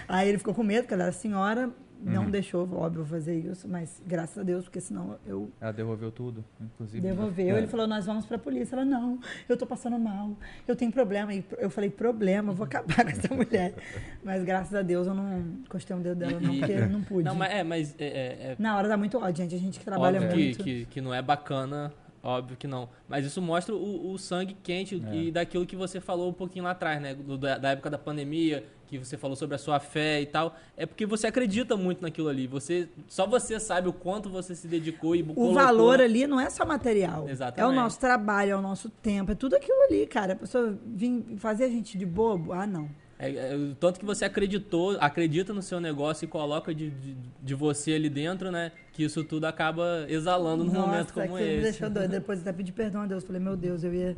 Aí 0.07 0.29
ele 0.29 0.39
ficou 0.39 0.55
com 0.55 0.63
medo, 0.63 0.83
porque 0.83 0.95
ela 0.95 1.05
era 1.05 1.13
senhora, 1.13 1.71
não 2.01 2.25
Uhum. 2.25 2.31
deixou, 2.31 2.69
óbvio, 2.75 3.05
fazer 3.05 3.39
isso, 3.39 3.67
mas 3.69 4.03
graças 4.07 4.39
a 4.39 4.43
Deus, 4.43 4.65
porque 4.65 4.81
senão 4.81 5.19
eu 5.27 5.51
Ela 5.61 5.73
devolveu 5.73 6.11
tudo, 6.13 6.45
inclusive. 6.61 7.01
devolveu. 7.01 7.55
É. 7.55 7.59
Ele 7.59 7.67
falou, 7.67 7.87
nós 7.87 8.07
vamos 8.07 8.25
pra 8.27 8.39
polícia. 8.39 8.77
Ela, 8.77 8.85
não, 8.85 9.19
eu 9.49 9.57
tô 9.57 9.67
passando 9.67 9.99
mal, 9.99 10.37
eu 10.67 10.77
tenho 10.77 10.93
problema. 10.93 11.35
E 11.35 11.45
eu 11.59 11.69
falei, 11.71 11.91
problema, 11.91 12.53
eu 12.53 12.57
vou 12.57 12.65
acabar 12.67 13.03
com 13.05 13.11
essa 13.11 13.35
mulher. 13.35 13.75
Mas 14.23 14.45
graças 14.45 14.75
a 14.75 14.83
Deus 14.83 15.07
eu 15.07 15.15
não 15.15 15.39
encostei 15.65 15.97
um 15.97 16.01
dedo 16.03 16.19
dela, 16.19 16.41
não, 16.41 16.57
porque 16.59 16.77
não 16.87 17.03
pude. 17.03 17.25
Não, 17.25 17.35
mas 17.35 17.53
é, 17.53 17.63
mas 17.65 17.95
é, 17.99 18.07
é- 18.07 18.53
é 18.53 18.57
Na 18.59 18.77
hora 18.77 18.89
dá 18.89 18.97
muito 18.97 19.19
ódio, 19.19 19.37
gente. 19.43 19.55
A 19.55 19.59
gente 19.59 19.79
que 19.79 19.85
trabalha 19.85 20.19
óbvio 20.21 20.31
que, 20.37 20.45
muito. 20.45 20.65
que, 20.65 20.85
que 20.87 21.01
não 21.01 21.13
é 21.15 21.21
bacana, 21.23 21.93
óbvio 22.23 22.57
que 22.57 22.67
não. 22.67 22.89
Mas 23.09 23.25
isso 23.25 23.41
mostra 23.43 23.75
o, 23.75 24.13
o 24.13 24.19
sangue 24.19 24.57
quente 24.63 25.03
É. 25.11 25.15
e 25.17 25.31
daquilo 25.33 25.65
que 25.67 25.77
você 25.77 26.01
falou 26.01 26.29
um 26.31 26.33
pouquinho 26.33 26.65
lá 26.65 26.73
atrás, 26.73 27.01
né? 27.01 27.15
Do- 27.15 27.39
da, 27.39 27.59
da 27.59 27.71
época 27.71 27.91
da 27.91 27.99
pandemia, 27.99 28.65
que 28.89 28.99
você 28.99 29.17
falou 29.17 29.37
sobre 29.37 29.55
a 29.55 29.59
sua 29.59 29.79
fé 29.79 30.21
e 30.21 30.27
tal. 30.27 30.57
É 30.77 30.87
porque 30.87 31.05
você 31.07 31.27
acredita 31.27 31.77
muito 31.77 32.01
naquilo 32.03 32.29
ali. 32.29 32.47
Você, 32.47 32.89
só 33.07 33.27
você 33.27 33.61
sabe 33.61 33.89
o 33.89 33.93
quanto 33.93 34.29
você 34.31 34.55
se 34.55 34.67
dedicou 34.67 35.15
e 35.15 35.23
O 35.23 35.27
colocou- 35.27 35.55
valor 35.55 36.01
ali 36.01 36.27
não 36.27 36.41
é 36.41 36.49
só 36.51 36.65
material. 36.65 37.23
É 37.23 37.27
o 37.27 37.31
Exatamente. 37.31 37.75
nosso 37.77 38.01
trabalho, 38.01 38.53
é 38.53 38.57
o 38.57 38.63
nosso 38.63 38.89
tempo, 38.89 39.33
é 39.33 39.35
tudo 39.35 39.55
aquilo 39.57 39.81
ali, 39.89 40.07
cara. 40.07 40.33
A 40.33 40.37
pessoa 40.37 40.77
vir 40.87 41.25
fazer 41.37 41.65
a 41.65 41.69
gente 41.69 41.99
de 41.99 42.07
bobo, 42.07 42.53
ah, 42.53 42.67
não. 42.67 42.89
É, 43.21 43.53
é, 43.53 43.57
o 43.57 43.75
tanto 43.75 43.99
que 43.99 44.07
você 44.07 44.25
acreditou, 44.25 44.97
acredita 45.01 45.53
no 45.53 45.61
seu 45.61 45.81
negócio 45.81 46.25
e 46.25 46.29
coloca 46.29 46.73
de, 46.73 46.89
de, 46.91 47.17
de 47.43 47.55
você 47.55 47.95
ali 47.95 48.09
dentro, 48.09 48.51
né? 48.53 48.71
Que 48.93 49.03
isso 49.03 49.25
tudo 49.25 49.45
acaba 49.45 50.07
exalando 50.09 50.63
num 50.65 50.73
Nossa, 50.73 50.87
momento 50.87 51.13
como 51.13 51.25
aquilo 51.27 51.39
me 51.41 51.53
esse. 51.55 51.63
deixou 51.63 51.91
doido. 51.91 52.11
Depois 52.13 52.41
até 52.41 52.53
pedi 52.53 52.71
perdão 52.73 53.03
a 53.03 53.07
Deus. 53.07 53.25
Falei, 53.25 53.43
meu 53.43 53.57
Deus, 53.57 53.83
eu 53.83 53.93
ia 53.93 54.17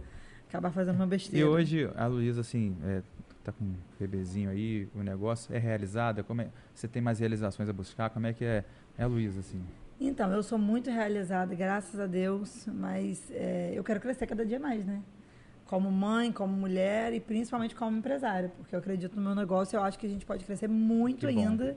acabar 0.48 0.70
fazendo 0.70 0.96
uma 0.96 1.06
E 1.06 1.08
besteira. 1.08 1.48
hoje, 1.48 1.88
a 1.96 2.06
Luísa, 2.06 2.42
assim, 2.42 2.76
é, 2.84 3.00
tá 3.42 3.52
com 3.52 3.64
um 3.64 3.74
bebezinho 3.98 4.50
aí, 4.50 4.88
o 4.94 5.02
negócio 5.02 5.54
é 5.54 5.58
realizada? 5.58 6.22
Como 6.22 6.42
é, 6.42 6.48
você 6.74 6.86
tem 6.86 7.00
mais 7.00 7.18
realizações 7.18 7.68
a 7.68 7.72
buscar? 7.72 8.10
Como 8.10 8.26
é 8.26 8.32
que 8.32 8.44
é, 8.44 8.64
é 8.98 9.06
Luísa, 9.06 9.40
assim? 9.40 9.62
Então, 10.00 10.32
eu 10.32 10.42
sou 10.42 10.58
muito 10.58 10.90
realizada, 10.90 11.54
graças 11.54 12.00
a 12.00 12.06
Deus, 12.06 12.66
mas 12.66 13.30
é, 13.30 13.72
eu 13.74 13.84
quero 13.84 14.00
crescer 14.00 14.26
cada 14.26 14.44
dia 14.46 14.58
mais, 14.58 14.84
né? 14.84 15.02
Como 15.66 15.90
mãe, 15.90 16.32
como 16.32 16.52
mulher 16.52 17.12
e 17.12 17.20
principalmente 17.20 17.74
como 17.74 17.96
empresária, 17.96 18.50
porque 18.56 18.74
eu 18.74 18.78
acredito 18.78 19.14
no 19.16 19.22
meu 19.22 19.34
negócio, 19.34 19.76
eu 19.76 19.82
acho 19.82 19.98
que 19.98 20.06
a 20.06 20.08
gente 20.08 20.24
pode 20.24 20.44
crescer 20.44 20.68
muito 20.68 21.26
ainda. 21.26 21.76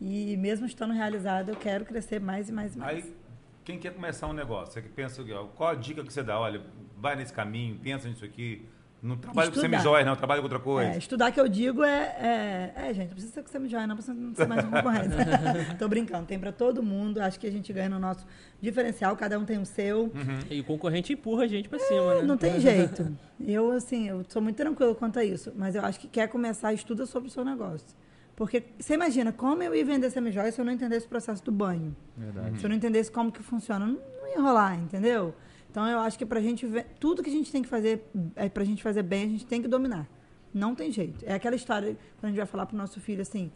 E 0.00 0.36
mesmo 0.38 0.64
estando 0.64 0.94
realizada, 0.94 1.52
eu 1.52 1.56
quero 1.56 1.84
crescer 1.84 2.20
mais 2.20 2.48
e 2.48 2.52
mais 2.52 2.74
e 2.74 2.78
mais. 2.78 3.04
Aí, 3.04 3.14
quem 3.62 3.78
quer 3.78 3.94
começar 3.94 4.26
um 4.26 4.32
negócio, 4.32 4.72
você 4.72 4.82
que 4.82 4.88
pensa, 4.88 5.22
qual 5.54 5.70
a 5.70 5.74
dica 5.74 6.02
que 6.02 6.12
você 6.12 6.22
dá? 6.22 6.40
Olha, 6.40 6.62
vai 6.96 7.14
nesse 7.14 7.32
caminho, 7.32 7.78
pensa 7.78 8.08
nisso 8.08 8.24
aqui. 8.24 8.66
Não 9.02 9.16
trabalha 9.16 9.48
Estudar. 9.48 9.66
com 9.66 9.70
semijóias, 9.72 10.06
não, 10.06 10.14
trabalha 10.14 10.40
com 10.40 10.44
outra 10.44 10.58
coisa. 10.58 10.90
É, 10.92 10.98
estudar 10.98 11.32
que 11.32 11.40
eu 11.40 11.48
digo 11.48 11.82
é, 11.82 12.02
é, 12.18 12.72
é, 12.76 12.94
gente, 12.94 13.08
não 13.08 13.14
precisa 13.14 13.32
ser 13.32 13.42
com 13.42 13.48
semijóia, 13.48 13.86
não 13.86 13.96
precisa 13.96 14.14
não 14.14 14.34
ser 14.34 14.46
mais 14.46 14.64
um 14.64 14.70
concorrente. 14.70 15.14
Tô 15.78 15.88
brincando, 15.88 16.26
tem 16.26 16.38
pra 16.38 16.52
todo 16.52 16.82
mundo, 16.82 17.18
acho 17.18 17.40
que 17.40 17.46
a 17.46 17.50
gente 17.50 17.72
ganha 17.72 17.88
no 17.88 17.98
nosso 17.98 18.26
diferencial, 18.60 19.16
cada 19.16 19.38
um 19.38 19.44
tem 19.44 19.58
o 19.58 19.64
seu. 19.64 20.12
E 20.50 20.60
o 20.60 20.64
concorrente 20.64 21.14
empurra 21.14 21.44
a 21.44 21.46
gente 21.46 21.68
pra 21.68 21.78
cima, 21.78 22.16
né? 22.16 22.22
Não 22.22 22.36
tem 22.36 22.60
jeito. 22.60 23.16
Eu, 23.40 23.72
assim, 23.72 24.06
eu 24.06 24.22
sou 24.28 24.42
muito 24.42 24.56
tranquila 24.56 24.94
quanto 24.94 25.18
a 25.18 25.24
isso. 25.24 25.50
Mas 25.56 25.74
eu 25.74 25.82
acho 25.82 25.98
que 25.98 26.06
quer 26.06 26.28
começar, 26.28 26.72
estuda 26.74 27.06
sobre 27.06 27.28
o 27.28 27.32
seu 27.32 27.44
negócio. 27.44 27.88
Porque 28.36 28.64
você 28.78 28.94
imagina, 28.94 29.32
como 29.32 29.62
eu 29.62 29.74
ia 29.74 29.84
vender 29.84 30.10
semijóia 30.10 30.52
se 30.52 30.60
eu 30.60 30.64
não 30.64 30.72
entendesse 30.72 31.06
o 31.06 31.08
processo 31.08 31.42
do 31.44 31.52
banho? 31.52 31.94
Verdade. 32.16 32.58
Se 32.58 32.64
eu 32.64 32.68
não 32.68 32.76
entendesse 32.76 33.10
como 33.10 33.32
que 33.32 33.42
funciona, 33.42 33.86
não, 33.86 33.94
não 33.94 34.28
ia 34.28 34.40
rolar, 34.40 34.76
entendeu? 34.78 35.34
Então 35.70 35.86
eu 35.86 35.98
acho 36.00 36.18
que 36.18 36.26
pra 36.26 36.40
gente 36.40 36.66
ver, 36.66 36.86
tudo 36.98 37.22
que 37.22 37.30
a 37.30 37.32
gente 37.32 37.50
tem 37.52 37.62
que 37.62 37.68
fazer, 37.68 38.04
é, 38.36 38.48
pra 38.48 38.64
gente 38.64 38.82
fazer 38.82 39.02
bem, 39.02 39.24
a 39.24 39.28
gente 39.28 39.46
tem 39.46 39.62
que 39.62 39.68
dominar. 39.68 40.08
Não 40.52 40.74
tem 40.74 40.90
jeito. 40.90 41.24
É 41.24 41.34
aquela 41.34 41.54
história, 41.54 41.96
quando 42.18 42.24
a 42.24 42.28
gente 42.28 42.36
vai 42.38 42.46
falar 42.46 42.66
pro 42.66 42.76
nosso 42.76 43.00
filho 43.00 43.22
assim, 43.22 43.50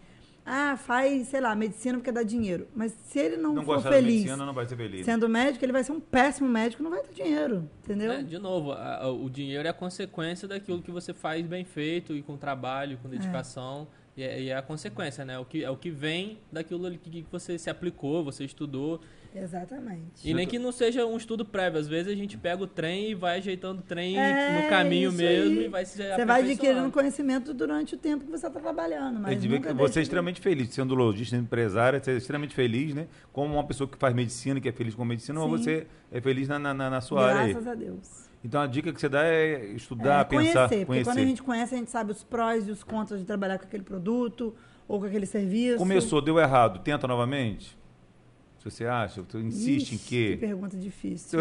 Ah, 0.47 0.77
faz, 0.77 1.29
sei 1.29 1.41
lá, 1.41 1.55
medicina 1.57 1.97
porque 1.97 2.13
dá 2.13 2.23
dinheiro. 2.23 2.69
Mas 2.77 2.93
se 2.93 3.19
ele 3.19 3.39
não, 3.39 3.55
Não 3.55 3.63
for 3.63 3.81
feliz 3.81 4.05
medicina, 4.17 4.45
não 4.45 4.53
vai 4.53 4.67
ser 4.67 4.77
feliz. 4.77 5.03
sendo 5.07 5.27
médico, 5.27 5.65
ele 5.65 5.73
vai 5.73 5.83
ser 5.83 5.93
um 5.93 6.01
péssimo 6.01 6.47
médico, 6.47 6.83
não 6.83 6.91
vai 6.91 7.01
ter 7.01 7.15
dinheiro, 7.15 7.67
entendeu? 7.83 8.13
É, 8.13 8.23
de 8.23 8.39
novo, 8.39 8.73
a- 8.73 9.11
o 9.11 9.31
dinheiro 9.31 9.67
é 9.67 9.71
a 9.71 9.73
consequência 9.73 10.47
daquilo 10.47 10.83
que 10.83 10.91
você 10.91 11.15
faz 11.15 11.47
bem 11.47 11.65
feito 11.65 12.15
e 12.15 12.21
com 12.23 12.37
trabalho, 12.37 12.99
com 12.99 13.09
dedicação. 13.09 13.89
E, 14.15 14.23
é, 14.23 14.39
e 14.43 14.49
é 14.51 14.57
a 14.57 14.61
consequência, 14.61 15.25
né? 15.25 15.39
O 15.39 15.47
que, 15.47 15.65
é 15.65 15.71
o 15.71 15.79
que 15.79 15.91
vem 15.91 16.39
daquilo 16.53 16.91
que 16.99 17.25
você 17.33 17.59
se 17.59 17.71
aplicou, 17.71 18.23
você 18.23 18.45
estudou. 18.45 19.01
Exatamente. 19.35 20.29
E 20.29 20.33
nem 20.33 20.47
que 20.47 20.59
não 20.59 20.71
seja 20.71 21.05
um 21.05 21.17
estudo 21.17 21.45
prévio. 21.45 21.81
Às 21.81 21.89
vezes 21.89 22.13
a 22.13 22.17
gente 22.17 22.37
pega 22.39 22.63
o 22.63 22.67
trem 22.67 23.11
e 23.11 23.15
vai 23.15 23.39
ajeitando 23.39 23.81
o 23.81 23.83
trem 23.83 24.19
É, 24.19 24.63
no 24.63 24.69
caminho 24.69 25.11
mesmo 25.13 25.59
aí. 25.61 25.65
e 25.65 25.69
vai 25.69 25.85
se 25.85 25.97
Você 25.97 26.25
vai 26.25 26.43
adquirindo 26.43 26.91
conhecimento 26.91 27.53
durante 27.53 27.95
o 27.95 27.99
tempo 27.99 28.25
que 28.25 28.31
você 28.31 28.47
está 28.47 28.61
trabalhando. 28.61 29.19
Mas 29.21 29.39
você 29.45 29.47
é 29.85 29.89
de- 29.89 30.01
extremamente 30.03 30.41
feliz, 30.41 30.69
sendo 30.71 30.95
lojista, 30.95 31.37
empresária, 31.37 32.01
você 32.03 32.13
é 32.13 32.17
extremamente 32.17 32.55
feliz, 32.55 32.95
né? 32.95 33.07
Como 33.33 33.55
uma 33.55 33.65
pessoa 33.65 33.89
que 33.89 33.99
faz 33.99 34.15
medicina, 34.15 34.61
que 34.61 34.69
é 34.69 34.73
feliz 34.73 34.95
com 34.95 35.05
medicina, 35.05 35.41
Sim. 35.41 35.49
mas 35.49 35.61
você 35.63 35.87
é 36.13 36.21
feliz 36.21 36.47
na, 36.49 36.59
na, 36.59 36.73
na- 36.75 37.01
sua 37.01 37.27
área 37.27 37.41
aí. 37.43 37.53
Graças 37.53 37.69
a 37.69 37.75
Deus. 37.75 38.25
Então 38.45 38.61
a 38.61 38.67
dica 38.67 38.93
que 38.93 39.01
você 39.01 39.09
dá 39.09 39.25
é 39.25 39.65
estudar, 39.75 40.21
É, 40.21 40.25
pensar, 40.25 40.69
conhecer, 40.69 40.69
porque 40.69 40.85
conhecer. 40.87 41.05
quando 41.11 41.19
a 41.19 41.25
gente 41.27 41.43
conhece, 41.43 41.75
a 41.75 41.79
gente 41.79 41.91
sabe 41.91 42.13
os 42.13 42.23
prós 42.23 42.69
e 42.69 42.71
os 42.71 42.83
contras 42.85 43.19
de 43.21 43.27
trabalhar 43.27 43.59
com 43.59 43.65
aquele 43.65 43.83
produto 43.83 44.55
ou 44.87 45.01
com 45.01 45.07
aquele 45.07 45.27
serviço. 45.27 45.79
Começou, 45.79 46.21
deu 46.21 46.39
errado, 46.39 46.81
tenta 46.81 47.07
novamente? 47.09 47.77
Se 48.65 48.71
você 48.71 48.87
acha, 48.87 49.23
tu 49.23 49.39
insiste 49.39 49.93
Ixi, 49.93 49.95
em 49.95 49.99
Que 49.99 50.05
quê? 50.31 50.37
pergunta 50.41 50.75
difícil. 50.77 51.39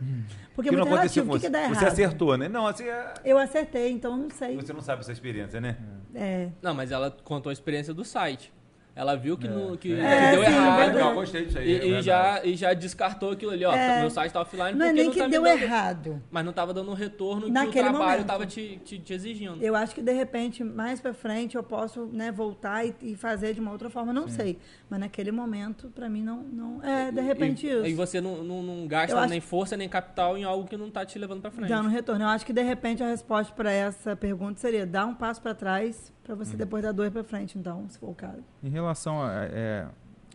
Porque 0.56 0.70
que 0.70 0.74
é 0.74 0.78
não 0.78 0.86
muito 0.86 0.96
relativo. 0.96 1.26
com 1.26 1.32
O 1.32 1.34
que, 1.36 1.40
que 1.40 1.46
você? 1.46 1.50
dá 1.52 1.60
errado? 1.64 1.78
Você 1.78 1.84
acertou, 1.84 2.36
né? 2.38 2.48
Não, 2.48 2.66
assim, 2.66 2.84
é- 2.84 3.12
Eu 3.24 3.36
acertei, 3.36 3.90
então 3.90 4.16
não 4.16 4.30
sei. 4.30 4.56
você 4.56 4.72
não 4.72 4.80
sabe 4.80 5.02
essa 5.02 5.12
experiência, 5.12 5.60
né? 5.60 5.76
É. 6.14 6.48
Não, 6.62 6.72
mas 6.74 6.90
ela 6.90 7.10
contou 7.10 7.50
a 7.50 7.52
experiência 7.52 7.92
do 7.92 8.04
site. 8.06 8.50
Ela 8.94 9.16
viu 9.16 9.38
que, 9.38 9.48
no, 9.48 9.76
que, 9.78 9.94
É, 9.94 10.30
que 10.32 10.36
deu 10.36 10.44
sim, 10.44 10.50
errado. 10.52 10.78
verdade. 10.80 11.08
Eu 11.08 11.14
gostei 11.14 11.44
disso 11.46 11.58
aí. 11.58 11.66
E, 11.70 11.74
é 11.80 11.86
e 11.98 12.02
já, 12.02 12.44
e 12.44 12.54
já 12.54 12.74
descartou 12.74 13.30
aquilo 13.30 13.50
ali, 13.52 13.64
ó. 13.64 13.72
É. 13.74 14.00
Meu 14.00 14.10
site 14.10 14.30
tá 14.32 14.42
offline 14.42 14.78
Não 14.78 14.84
é 14.84 14.88
porque 14.90 14.92
nem 14.92 15.04
não 15.06 15.12
que 15.12 15.18
tá 15.18 15.24
me 15.24 15.30
deu 15.30 15.42
dando- 15.42 15.62
errado. 15.62 16.22
Mas 16.30 16.44
não 16.44 16.52
tava 16.52 16.74
dando 16.74 16.90
um 16.90 16.94
retorno 16.94 17.42
que 17.44 17.48
o 17.50 17.52
Naquele 17.52 17.88
trabalho 17.88 18.02
momento. 18.10 18.26
tava 18.26 18.44
te, 18.46 18.78
te, 18.84 18.98
te 18.98 19.14
exigindo. 19.14 19.62
Eu 19.62 19.74
acho 19.74 19.94
que 19.94 20.02
de 20.02 20.12
repente, 20.12 20.62
mais 20.62 21.00
pra 21.00 21.14
frente, 21.14 21.56
eu 21.56 21.62
posso 21.62 22.04
né, 22.12 22.30
voltar 22.30 22.84
e, 22.86 22.94
e 23.00 23.16
fazer 23.16 23.54
de 23.54 23.60
uma 23.60 23.72
outra 23.72 23.88
forma. 23.88 24.12
Não 24.12 24.28
sei. 24.28 24.58
Mas 24.90 25.00
naquele 25.00 25.32
momento, 25.32 25.88
pra 25.94 26.10
mim, 26.10 26.22
não. 26.22 26.42
não 26.42 26.82
é, 26.82 27.10
de 27.10 27.20
repente, 27.22 27.66
e, 27.66 27.70
isso. 27.70 27.86
E 27.86 27.94
você 27.94 28.20
não, 28.20 28.44
não, 28.44 28.62
não 28.62 28.86
gasta 28.86 29.12
Eu 29.16 29.18
acho- 29.20 29.30
nem 29.30 29.40
força 29.40 29.74
nem 29.74 29.88
capital 29.88 30.36
em 30.36 30.44
algo 30.44 30.68
que 30.68 30.76
não 30.76 30.90
tá 30.90 31.02
te 31.06 31.18
levando 31.18 31.40
pra 31.40 31.50
frente. 31.50 31.70
Dando 31.70 31.88
retorno. 31.88 32.24
Eu 32.24 32.28
acho 32.28 32.44
que 32.44 32.52
de 32.52 32.62
repente 32.62 33.02
a 33.02 33.06
resposta 33.08 33.54
para 33.54 33.72
essa 33.72 34.14
pergunta 34.14 34.60
seria 34.60 34.84
dar 34.84 35.06
um 35.06 35.14
passo 35.14 35.40
para 35.40 35.54
trás 35.54 36.12
para 36.22 36.34
você 36.34 36.56
depois 36.56 36.82
dar 36.82 36.92
dois 36.92 37.12
para 37.12 37.24
frente, 37.24 37.58
então, 37.58 37.88
se 37.88 37.98
for 37.98 38.10
o 38.10 38.14
caso. 38.14 38.42
Em 38.62 38.68
relação 38.70 39.22
a, 39.22 39.44
é, 39.44 39.86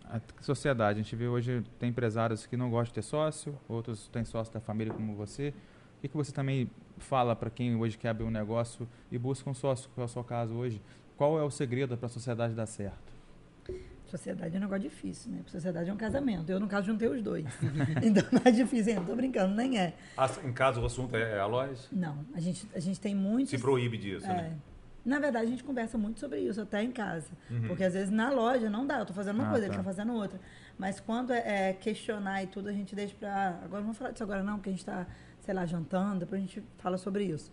a 0.10 0.20
sociedade, 0.42 1.00
a 1.00 1.04
gente 1.04 1.16
vê 1.16 1.28
hoje 1.28 1.64
tem 1.80 1.90
empresários 1.90 2.46
que 2.46 2.58
não 2.58 2.70
gostam 2.70 2.86
de 2.86 2.94
ter 2.96 3.02
sócio, 3.02 3.58
outros 3.68 4.08
têm 4.08 4.26
sócio 4.26 4.54
da 4.54 4.60
família 4.60 4.94
como 4.94 5.16
você. 5.16 5.54
O 5.98 6.02
que, 6.02 6.08
que 6.08 6.16
você 6.18 6.32
também 6.32 6.70
fala 6.98 7.36
para 7.36 7.50
quem 7.50 7.76
hoje 7.76 7.98
quer 7.98 8.10
abrir 8.10 8.26
um 8.26 8.32
negócio 8.32 8.88
e 9.12 9.18
busca 9.18 9.50
um 9.50 9.54
sócio, 9.54 9.90
que 9.94 10.00
é 10.00 10.04
o 10.04 10.08
seu 10.08 10.24
caso 10.24 10.54
hoje? 10.54 10.82
Qual 11.16 11.40
é 11.40 11.44
o 11.44 11.50
segredo 11.50 11.98
para 11.98 12.06
a 12.06 12.10
sociedade 12.10 12.54
dar 12.54 12.68
certo? 12.68 13.18
Sociedade 14.06 14.56
é 14.56 14.58
um 14.58 14.62
negócio 14.62 14.84
difícil, 14.84 15.32
né? 15.32 15.38
Porque 15.40 15.52
sociedade 15.52 15.90
é 15.90 15.94
um 15.94 15.98
casamento. 15.98 16.50
Eu, 16.50 16.60
no 16.62 16.68
caso, 16.68 16.88
juntei 16.88 17.10
os 17.10 17.22
dois. 17.22 17.46
então, 18.02 18.24
não 18.32 18.42
é 18.46 18.52
difícil, 18.52 18.94
hein? 18.94 19.00
Não 19.00 19.06
tô 19.06 19.16
brincando, 19.16 19.54
nem 19.54 19.78
é. 19.78 19.94
Ah, 20.16 20.30
Em 20.46 20.54
caso 20.54 20.80
o 20.82 20.86
assunto 20.86 21.16
é 21.18 21.38
a 21.40 21.46
loja, 21.46 21.82
Não, 21.92 22.26
a 22.34 22.40
gente, 22.40 22.70
a 22.74 22.80
gente 22.80 23.00
tem 23.02 23.14
muitos... 23.14 23.50
se 23.50 23.58
proíbe 23.58 23.98
disso, 23.98 24.26
É. 24.26 24.34
né? 24.34 24.58
Na 25.08 25.20
verdade, 25.20 25.46
a 25.46 25.50
gente 25.50 25.64
conversa 25.64 25.98
muito 25.98 26.20
sobre 26.20 26.42
isso, 26.42 26.60
até 26.60 26.84
em 26.84 26.92
casa. 26.92 27.28
Uhum. 27.50 27.70
Porque 27.70 27.82
às 27.82 27.94
vezes 27.94 28.10
na 28.10 28.30
loja 28.30 28.70
não 28.70 28.86
dá, 28.86 29.00
eu 29.00 29.06
tô 29.06 29.14
fazendo 29.14 29.36
uma 29.36 29.48
Ah, 29.48 29.52
coisa, 29.52 29.66
tá. 29.66 29.72
ele 29.72 29.78
tá 29.78 29.84
fazendo 29.84 30.14
outra. 30.14 30.38
Mas 30.78 31.00
quando 31.00 31.32
é, 31.32 31.70
é 31.70 31.74
questionar 31.74 32.44
e 32.44 32.48
tudo, 32.48 32.68
a 32.68 32.74
gente 32.74 32.94
deixa 32.94 33.16
pra. 33.18 33.58
Agora 33.64 33.78
não 33.78 33.84
vamos 33.84 33.98
falar 33.98 34.12
disso 34.12 34.24
agora, 34.24 34.44
não, 34.44 34.56
porque 34.56 34.70
a 34.70 34.74
gente 34.74 34.86
tá, 34.86 35.08
sei 35.40 35.54
lá, 35.54 35.66
jantando, 35.66 36.20
depois 36.20 36.42
a 36.42 36.46
gente 36.46 36.62
fala 36.78 36.98
sobre 36.98 37.24
isso. 37.24 37.50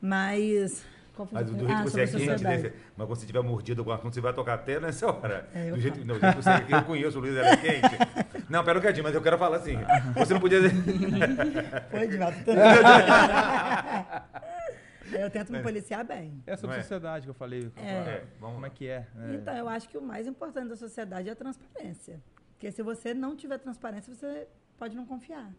Mas. 0.00 0.82
Mas 1.30 1.48
do 1.48 1.58
jeito 1.58 1.70
ah, 1.70 1.84
que 1.84 1.90
você 1.90 2.00
é 2.00 2.06
quente, 2.08 2.42
né? 2.42 2.72
mas 2.96 3.06
quando 3.06 3.20
você 3.20 3.26
tiver 3.26 3.42
mordido 3.42 3.82
alguma 3.82 3.98
coisa, 3.98 4.14
você 4.14 4.20
vai 4.20 4.32
tocar 4.32 4.54
até 4.54 4.80
nessa 4.80 5.06
hora. 5.06 5.48
É, 5.54 5.70
do, 5.70 5.80
jeito, 5.80 6.04
não, 6.04 6.16
do 6.16 6.20
jeito 6.20 6.36
que 6.36 6.42
você 6.42 6.50
é 6.50 6.60
quente, 6.60 6.72
eu 6.72 6.84
conheço 6.84 7.18
o 7.18 7.20
Luiz, 7.20 7.36
era 7.36 7.56
quente. 7.56 7.98
Não, 8.50 8.62
pera 8.62 8.78
um 8.78 8.82
cadinho, 8.82 9.04
mas 9.04 9.14
eu 9.14 9.22
quero 9.22 9.38
falar 9.38 9.56
assim. 9.56 9.78
Você 10.16 10.34
não 10.34 10.40
podia 10.40 10.60
dizer. 10.60 10.74
Foi, 11.90 12.02
Edvaldo. 12.02 12.36
eu 15.12 15.30
tento 15.30 15.52
me 15.52 15.62
policiar 15.62 16.04
bem. 16.04 16.42
É 16.46 16.56
sobre 16.56 16.76
é? 16.76 16.80
sociedade 16.80 17.24
que 17.24 17.30
eu 17.30 17.34
falei. 17.34 17.70
É. 17.76 17.90
É, 17.90 18.24
vamos 18.40 18.54
Como 18.54 18.66
é 18.66 18.70
que 18.70 18.88
é? 18.88 19.06
É. 19.16 19.34
Então, 19.34 19.56
eu 19.56 19.68
acho 19.68 19.88
que 19.88 19.98
o 19.98 20.02
mais 20.02 20.26
importante 20.26 20.68
da 20.68 20.76
sociedade 20.76 21.28
é 21.28 21.32
a 21.32 21.36
transparência. 21.36 22.20
Porque 22.52 22.70
se 22.70 22.82
você 22.82 23.12
não 23.12 23.36
tiver 23.36 23.58
transparência, 23.58 24.14
você 24.14 24.46
pode 24.78 24.96
não 24.96 25.04
confiar. 25.04 25.52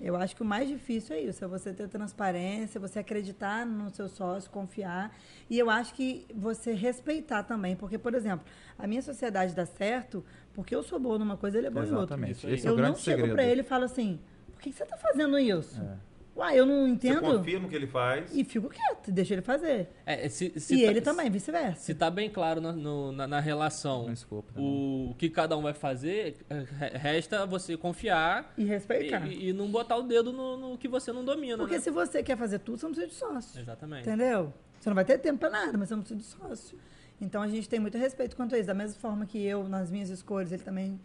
Eu 0.00 0.16
acho 0.16 0.34
que 0.34 0.42
o 0.42 0.44
mais 0.44 0.68
difícil 0.68 1.14
é 1.14 1.20
isso, 1.20 1.44
é 1.44 1.48
você 1.48 1.72
ter 1.72 1.88
transparência, 1.88 2.80
você 2.80 2.98
acreditar 2.98 3.64
no 3.64 3.88
seu 3.88 4.08
sócio, 4.08 4.50
confiar. 4.50 5.16
E 5.48 5.56
eu 5.56 5.70
acho 5.70 5.94
que 5.94 6.26
você 6.34 6.72
respeitar 6.72 7.44
também. 7.44 7.76
Porque, 7.76 7.96
por 7.96 8.12
exemplo, 8.12 8.44
a 8.76 8.84
minha 8.86 9.00
sociedade 9.00 9.54
dá 9.54 9.64
certo 9.64 10.24
porque 10.52 10.74
eu 10.74 10.82
sou 10.82 10.98
boa 10.98 11.18
numa 11.18 11.36
coisa, 11.36 11.56
ele 11.58 11.68
é 11.68 11.70
bom 11.70 11.80
em 11.80 11.92
outra. 11.92 12.16
Exatamente. 12.16 12.50
Esse 12.50 12.66
é 12.66 12.70
o 12.70 12.72
Eu 12.72 12.76
grande 12.76 12.92
não 12.92 12.98
chego 12.98 13.28
pra 13.28 13.44
ele 13.44 13.60
e 13.60 13.64
falo 13.64 13.84
assim, 13.84 14.18
por 14.52 14.60
que 14.60 14.70
que 14.70 14.76
você 14.76 14.84
tá 14.84 14.96
fazendo 14.96 15.38
isso? 15.38 15.80
É. 15.80 15.96
Uai, 16.34 16.58
eu 16.58 16.64
não 16.64 16.86
Você 16.86 16.90
entendo. 16.92 17.20
confia 17.20 17.60
no 17.60 17.68
que 17.68 17.74
ele 17.74 17.86
faz. 17.86 18.34
E 18.34 18.42
fico 18.42 18.68
quieto, 18.70 19.12
deixa 19.12 19.34
ele 19.34 19.42
fazer. 19.42 19.90
É, 20.06 20.26
se, 20.30 20.58
se 20.58 20.74
e 20.76 20.82
tá- 20.84 20.90
ele 20.90 21.00
também, 21.02 21.30
vice-versa. 21.30 21.80
Se 21.82 21.94
tá 21.94 22.10
bem 22.10 22.30
claro 22.30 22.58
na, 22.58 22.72
no- 22.72 23.12
na, 23.12 23.26
na 23.26 23.38
relação 23.40 24.04
também. 24.06 24.16
o, 24.56 25.10
o 25.10 25.14
que 25.18 25.28
cada 25.28 25.56
um 25.58 25.62
vai 25.62 25.74
fazer, 25.74 26.38
re- 26.48 26.96
resta 26.96 27.44
você 27.44 27.76
confiar 27.76 28.52
E 28.56 28.64
respeitar. 28.64 29.26
e, 29.26 29.50
e 29.50 29.52
não 29.52 29.70
botar 29.70 29.96
o 29.96 30.02
dedo 30.02 30.32
no, 30.32 30.56
no 30.56 30.78
que 30.78 30.88
você 30.88 31.12
não 31.12 31.22
domina. 31.22 31.58
Porque 31.58 31.74
né? 31.74 31.80
se 31.80 31.90
você 31.90 32.22
quer 32.22 32.38
fazer 32.38 32.60
tudo, 32.60 32.78
você 32.78 32.86
não 32.86 32.94
precisa 32.94 33.12
de 33.12 33.18
sócio. 33.18 33.60
Exatamente. 33.60 34.08
Entendeu? 34.08 34.54
Você 34.80 34.88
não 34.88 34.94
vai 34.94 35.04
ter 35.04 35.18
tempo 35.18 35.38
para 35.38 35.50
nada, 35.50 35.76
mas 35.76 35.88
você 35.88 35.94
não 35.94 36.02
precisa 36.02 36.18
de 36.18 36.26
sócio. 36.26 36.78
Então 37.20 37.42
a 37.42 37.46
gente 37.48 37.68
tem 37.68 37.78
muito 37.78 37.98
respeito 37.98 38.34
quanto 38.34 38.54
a 38.54 38.58
isso. 38.58 38.66
Da 38.66 38.74
mesma 38.74 38.98
forma 38.98 39.26
que 39.26 39.44
eu, 39.44 39.68
nas 39.68 39.90
minhas 39.90 40.08
escolhas, 40.08 40.50
ele 40.50 40.62
também 40.62 40.98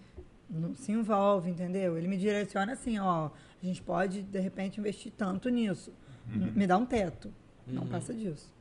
não- 0.49 0.73
se 0.73 0.91
envolve, 0.93 1.49
entendeu? 1.49 1.97
Ele 1.97 2.07
me 2.07 2.15
direciona 2.17 2.71
assim, 2.71 2.97
ó, 2.97 3.29
a 3.61 3.65
gente 3.65 3.81
pode, 3.81 4.21
de 4.21 4.39
repente, 4.39 4.79
investir 4.79 5.11
tanto 5.17 5.49
nisso. 5.49 5.91
Me 6.27 6.67
dá 6.67 6.77
um 6.77 6.85
teto. 6.85 7.33
Não 7.65 7.83
Uhum. 7.83 7.89
passa 7.89 8.13
disso. 8.13 8.53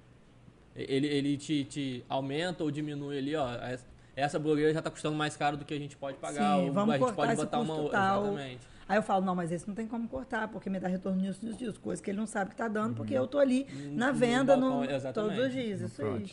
Ele, 0.74 1.06
ele 1.06 1.36
te, 1.36 1.64
te 1.64 2.04
aumenta 2.08 2.62
ou 2.64 2.70
diminui 2.70 3.18
ali, 3.18 3.34
ó. 3.36 3.48
es- 3.72 3.86
Essa 4.14 4.38
blogueira 4.38 4.72
já 4.72 4.80
tá 4.80 4.90
custando 4.90 5.14
mais 5.14 5.36
caro 5.36 5.56
do 5.58 5.64
que 5.64 5.74
a 5.74 5.78
gente 5.78 5.96
pode 5.96 6.16
pagar. 6.18 6.56
Sim, 6.58 6.66
ou 6.66 6.72
vamos 6.72 6.94
a 6.94 6.98
gente 6.98 7.06
cortar 7.06 7.26
pode 7.26 7.36
botar 7.36 7.60
uma 7.60 7.74
outra. 7.74 7.98
Exatamente. 7.98 8.60
Aí 8.88 8.96
eu 8.96 9.02
falo, 9.02 9.24
não, 9.24 9.34
mas 9.34 9.52
esse 9.52 9.66
não 9.68 9.74
tem 9.74 9.86
como 9.86 10.08
cortar, 10.08 10.48
porque 10.48 10.70
me 10.70 10.78
dá 10.80 10.88
retorno 10.88 11.20
nisso, 11.20 11.44
nisso, 11.44 11.62
nisso. 11.62 11.80
Coisa 11.80 12.02
que 12.02 12.10
ele 12.10 12.18
não 12.18 12.26
sabe 12.26 12.50
que 12.50 12.56
tá 12.56 12.66
dando, 12.68 12.94
porque 12.94 13.12
eu 13.12 13.26
tô 13.26 13.38
ali 13.38 13.66
na 13.92 14.08
No 14.12 14.14
venda 14.18 14.56
balcão, 14.56 14.80
no, 14.84 15.12
todos 15.12 15.38
os 15.38 15.52
dias. 15.52 15.80
No 15.80 15.86
Isso 15.88 16.02
aí. 16.02 16.08
front. 16.08 16.32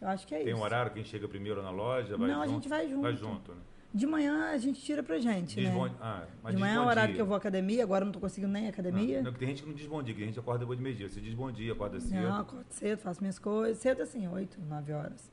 Eu 0.00 0.08
acho 0.08 0.26
que 0.26 0.34
é 0.34 0.38
Tem 0.38 0.48
isso. 0.52 0.56
um 0.56 0.62
horário, 0.62 0.92
quem 0.92 1.04
chega 1.04 1.26
primeiro 1.28 1.60
na 1.62 1.70
loja, 1.70 2.16
vai 2.16 2.28
Não, 2.30 2.40
a 2.40 2.46
junto. 2.46 2.54
gente 2.54 2.68
vai 2.68 2.88
junto. 2.88 3.02
Vai 3.02 3.16
junto, 3.16 3.52
né? 3.52 3.58
De 3.92 4.06
manhã 4.06 4.50
a 4.50 4.58
gente 4.58 4.80
tira 4.82 5.02
pra 5.02 5.18
gente, 5.18 5.54
Diz 5.56 5.64
né? 5.64 5.74
bom- 5.74 5.88
ah, 6.00 6.24
mas 6.42 6.54
de 6.54 6.60
manhã 6.60 6.74
é 6.74 6.80
o 6.80 6.84
horário 6.84 7.08
dia. 7.08 7.16
que 7.16 7.22
eu 7.22 7.26
vou 7.26 7.34
à 7.34 7.38
academia, 7.38 7.82
agora 7.82 8.02
eu 8.02 8.06
não 8.06 8.12
tô 8.12 8.20
conseguindo 8.20 8.52
nem 8.52 8.68
academia. 8.68 9.16
Não, 9.18 9.24
não, 9.24 9.32
porque 9.32 9.46
tem 9.46 9.54
gente 9.54 9.62
que 9.62 9.68
não 9.68 9.74
diz 9.74 9.86
bom 9.86 10.02
dia, 10.02 10.14
que 10.14 10.22
a 10.22 10.26
gente 10.26 10.38
acorda 10.38 10.60
depois 10.60 10.78
de 10.78 10.82
meio-dia. 10.84 11.08
Você 11.08 11.20
diz 11.20 11.32
bom 11.34 11.50
dia, 11.50 11.72
acorda 11.72 11.98
cedo. 11.98 12.20
Não, 12.20 12.36
acordo 12.36 12.66
cedo, 12.70 12.98
faço 12.98 13.20
minhas 13.22 13.38
coisas. 13.38 13.78
Cedo 13.78 14.02
assim, 14.02 14.28
8, 14.28 14.60
9 14.60 14.92
horas. 14.92 15.32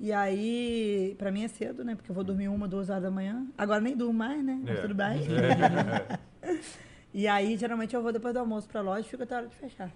E 0.00 0.10
aí, 0.10 1.14
pra 1.18 1.30
mim 1.30 1.44
é 1.44 1.48
cedo, 1.48 1.84
né? 1.84 1.94
Porque 1.94 2.10
eu 2.10 2.14
vou 2.14 2.24
dormir 2.24 2.48
uma, 2.48 2.66
duas 2.66 2.88
horas 2.88 3.02
da 3.02 3.10
manhã. 3.10 3.46
Agora 3.58 3.80
nem 3.80 3.94
durmo 3.96 4.14
mais, 4.14 4.42
né? 4.42 4.58
Mas 4.64 4.78
É. 4.78 4.82
tudo 4.82 4.94
bem. 4.94 5.20
e 7.12 7.28
aí, 7.28 7.56
geralmente, 7.56 7.94
eu 7.94 8.02
vou 8.02 8.10
depois 8.12 8.32
do 8.34 8.40
almoço 8.40 8.66
pra 8.68 8.80
loja 8.80 9.06
e 9.06 9.10
fico 9.10 9.22
até 9.22 9.34
a 9.34 9.38
hora 9.38 9.46
de 9.48 9.54
fechar. 9.54 9.92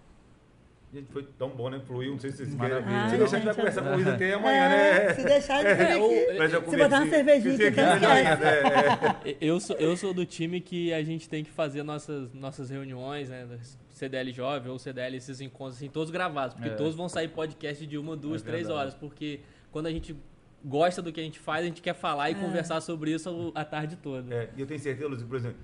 Gente, 0.95 1.11
foi 1.13 1.25
tão 1.39 1.51
bom, 1.51 1.69
né? 1.69 1.81
Fluiu. 1.85 2.13
Não 2.13 2.19
sei 2.19 2.31
se 2.31 2.39
vocês 2.39 2.55
Maravilha. 2.55 2.85
querem. 2.85 2.97
Ai, 3.01 3.11
Se 3.11 3.17
deixar, 3.19 3.37
a 3.37 3.39
gente 3.41 3.47
vai 3.47 3.55
conversar 3.55 3.83
com 3.83 3.89
o. 3.89 3.95
Luiz 3.95 4.07
até 4.07 4.33
amanhã, 4.35 4.57
É, 4.65 5.07
né? 5.09 5.15
Se 5.15 5.25
deixar 5.25 5.61
de 5.63 5.69
É, 5.83 5.97
o- 5.97 6.05
aqui. 6.07 6.39
Mas 6.39 6.51
já 6.53 6.63
Se 6.63 6.77
botar 6.77 6.97
uma 7.03 7.07
cervejinha 7.11 7.55
aqui, 7.69 7.81
ainda, 7.81 8.49
é. 8.49 9.37
Eu 9.41 9.61
sou, 9.61 9.77
eu 9.77 9.97
sou 9.97 10.15
do 10.15 10.25
time 10.25 10.61
que 10.61 10.93
a 10.93 11.03
gente 11.03 11.29
tem 11.29 11.45
que 11.45 11.51
fazer 11.51 11.83
nossas, 11.83 12.33
nossas 12.33 12.71
reuniões, 12.71 13.29
né? 13.29 13.47
CDL 13.91 14.31
Jovem 14.33 14.71
ou 14.71 14.79
CDL, 14.79 15.17
esses 15.17 15.41
encontros, 15.41 15.77
assim, 15.77 15.89
todos 15.89 16.11
gravados. 16.11 16.55
Porque 16.55 16.71
É. 16.71 16.75
todos 16.75 16.95
vão 16.95 17.09
sair 17.09 17.29
podcast 17.29 17.85
de 17.87 17.99
uma, 17.99 18.17
duas, 18.17 18.41
É 18.43 18.45
três 18.45 18.69
horas. 18.71 18.95
Porque 18.95 19.41
quando 19.73 19.87
a 19.87 19.91
gente 19.91 20.15
gosta 20.65 21.03
do 21.03 21.13
que 21.13 21.21
a 21.21 21.23
gente 21.23 21.39
faz, 21.41 21.63
a 21.63 21.69
gente 21.69 21.83
quer 21.83 21.95
falar 21.95 22.31
e 22.31 22.35
É. 22.35 22.37
conversar 22.37 22.81
sobre 22.81 23.11
isso 23.13 23.53
a 23.55 23.65
tarde 23.65 23.97
toda. 23.97 24.33
É, 24.35 24.51
e 24.57 24.61
eu 24.61 24.67
tenho 24.67 24.79
certeza, 24.81 25.09
Luiz, 25.09 25.23
por 25.23 25.37
exemplo, 25.37 25.59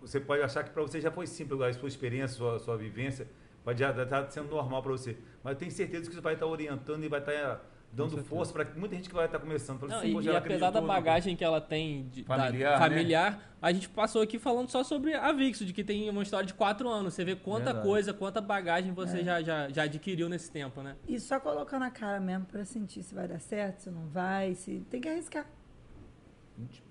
você 0.00 0.20
pode 0.20 0.42
achar 0.42 0.62
que 0.62 0.70
para 0.70 0.82
você 0.82 1.00
já 1.00 1.10
foi 1.10 1.26
simples 1.26 1.60
a 1.60 1.72
sua 1.72 1.88
experiência, 1.88 2.34
a 2.34 2.38
sua, 2.38 2.56
a 2.56 2.58
sua 2.60 2.76
vivência, 2.76 3.26
pode 3.68 3.80
já 3.80 3.90
estar 4.02 4.30
sendo 4.30 4.48
normal 4.48 4.82
para 4.82 4.92
você. 4.92 5.18
Mas 5.44 5.52
eu 5.52 5.58
tenho 5.58 5.70
certeza 5.70 6.04
que 6.06 6.12
isso 6.12 6.22
vai 6.22 6.32
estar 6.32 6.46
orientando 6.46 7.04
e 7.04 7.08
vai 7.08 7.20
estar 7.20 7.60
dando 7.92 8.10
certeza. 8.10 8.28
força 8.28 8.52
para 8.52 8.64
muita 8.74 8.94
gente 8.96 9.08
que 9.10 9.14
vai 9.14 9.26
estar 9.26 9.38
começando. 9.38 9.78
Fala 9.78 9.92
Não, 9.92 9.98
assim, 9.98 10.08
e, 10.10 10.12
"Poxa, 10.14 10.30
e 10.32 10.36
apesar 10.36 10.70
da 10.70 10.80
bagagem 10.80 11.36
que 11.36 11.44
ela 11.44 11.60
tem 11.60 12.08
de, 12.08 12.22
da- 12.22 12.36
Familiar, 12.36 12.72
né? 12.80 12.86
familiar 12.88 13.52
a 13.60 13.72
gente 13.72 13.88
passou 13.88 14.22
aqui 14.22 14.38
falando 14.38 14.70
só 14.70 14.82
sobre 14.84 15.12
a 15.14 15.32
Vixo, 15.32 15.64
de 15.66 15.72
que 15.74 15.82
tem 15.84 16.08
uma 16.08 16.22
história 16.22 16.46
de 16.46 16.54
quatro 16.54 16.88
anos. 16.88 17.12
Você 17.12 17.24
vê 17.24 17.34
quanta 17.36 17.64
Verdade. 17.66 17.86
coisa, 17.86 18.14
quanta 18.14 18.40
bagagem 18.40 18.92
É. 18.92 18.94
você 18.94 19.22
já, 19.22 19.42
já, 19.42 19.68
já 19.68 19.82
adquiriu 19.82 20.28
nesse 20.30 20.50
tempo, 20.50 20.80
né? 20.82 20.96
E 21.06 21.18
só 21.20 21.38
colocando 21.40 21.82
a 21.84 21.90
cara 21.90 22.20
mesmo 22.20 22.46
pra 22.46 22.64
sentir 22.64 23.02
se 23.02 23.14
vai 23.14 23.28
dar 23.28 23.38
certo, 23.40 23.80
se 23.80 23.90
não 23.90 24.06
vai, 24.06 24.54
se. 24.54 24.80
Tem 24.88 24.98
que 25.00 25.08
arriscar. 25.08 25.44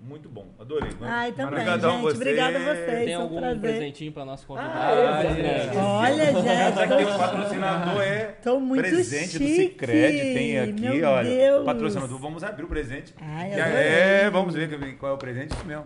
Muito 0.00 0.28
bom, 0.30 0.54
adorei. 0.58 0.90
Ai, 1.02 1.32
também, 1.32 1.52
Obrigadão 1.52 1.90
gente. 1.90 2.02
você. 2.02 2.16
Obrigada 2.16 2.56
a 2.56 2.60
vocês. 2.74 3.04
Tem 3.04 3.16
um 3.16 3.20
algum 3.20 3.38
prazer. 3.38 3.60
presentinho 3.60 4.12
pra 4.12 4.24
nosso 4.24 4.46
convidado? 4.46 4.72
Ah, 4.74 4.92
é? 4.94 5.76
Olha, 5.76 6.24
gente. 6.24 7.04
um 7.04 7.18
patrocinador, 7.18 8.02
é 8.02 8.24
Tô 8.42 8.60
muito 8.60 8.80
presente 8.80 9.38
do 9.38 9.44
chique. 9.44 9.54
Cicred, 9.56 10.34
tem 10.34 10.58
aqui, 10.58 10.80
Meu 10.80 11.08
olha. 11.08 11.28
Deus. 11.28 11.64
Patrocinador, 11.66 12.18
vamos 12.18 12.42
abrir 12.42 12.64
o 12.64 12.68
presente. 12.68 13.14
Ai, 13.20 13.52
é, 13.52 14.30
vamos 14.30 14.54
ver 14.54 14.96
qual 14.96 15.12
é 15.12 15.14
o 15.14 15.18
presente, 15.18 15.52
isso 15.52 15.66
mesmo. 15.66 15.84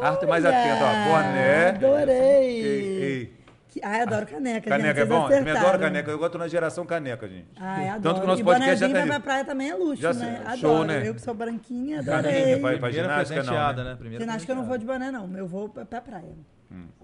Arte 0.00 0.26
mais 0.26 0.44
atento, 0.44 0.82
ó, 0.82 1.10
boné. 1.10 1.68
Adorei. 1.68 2.16
Ei, 2.16 3.02
ei. 3.02 3.35
Que- 3.76 3.84
Ai, 3.84 4.00
adoro 4.00 4.26
caneca, 4.26 4.70
Caneca 4.70 5.00
é 5.00 5.04
bom? 5.04 5.24
Eu 5.30 5.38
também 5.38 5.54
adoro 5.56 5.78
caneca, 5.78 6.10
eu 6.10 6.18
gosto 6.18 6.38
na 6.38 6.48
geração 6.48 6.86
caneca, 6.86 7.28
gente. 7.28 7.48
Ai, 7.60 7.88
adoro. 7.88 8.02
Tanto 8.02 8.20
que 8.20 8.24
o 8.24 8.26
nosso 8.28 8.40
e 8.40 8.44
podcast 8.44 8.80
já 8.80 8.86
tá 8.88 8.94
pra 8.94 9.04
minha 9.04 9.20
praia 9.20 9.44
também 9.44 9.68
é 9.70 9.74
luxo, 9.74 10.00
Já 10.00 10.14
né? 10.14 10.20
sei. 10.20 10.46
Adoro. 10.46 10.56
Show, 10.58 10.84
né? 10.84 11.06
Eu 11.08 11.14
que 11.14 11.20
sou 11.20 11.34
branquinha, 11.34 11.98
adorei. 12.00 12.56
vai- 12.58 12.72
Primeira 12.78 12.92
ginástica, 12.92 13.42
não, 13.42 13.52
né? 13.74 13.84
né? 13.84 13.96
Primeira 13.96 14.24
Ginástica 14.24 14.52
eu 14.52 14.56
não 14.56 14.64
vou 14.64 14.78
de 14.78 14.86
boné, 14.86 15.10
não. 15.10 15.36
Eu 15.36 15.46
vou 15.46 15.68
pra, 15.68 15.84
pra 15.84 16.00
praia. 16.00 16.24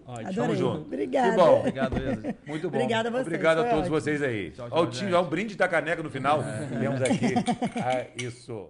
Ótimo. 0.04 0.28
Adorei. 0.28 0.56
junto. 0.56 0.80
Obrigada. 0.82 1.30
Que 1.30 1.36
bom. 1.36 1.58
Obrigado, 1.60 1.96
Isa. 1.98 2.34
Muito 2.46 2.70
bom. 2.70 2.76
Obrigada 2.78 3.08
a 3.08 3.12
vocês, 3.12 3.26
Obrigado 3.26 3.58
a 3.58 3.64
todos 3.64 3.78
ótimo. 3.80 4.00
vocês 4.00 4.22
aí. 4.22 4.50
Tchau, 4.50 4.66
Ó, 4.70 4.82
o 4.82 4.86
tchau, 4.86 4.90
time, 4.90 5.12
ó, 5.14 5.20
o 5.20 5.24
brinde 5.24 5.56
da 5.56 5.68
caneca 5.68 6.02
no 6.02 6.10
final. 6.10 6.42
Temos 6.80 7.02
aqui. 7.02 7.34
Ah, 7.80 8.04
isso. 8.16 8.68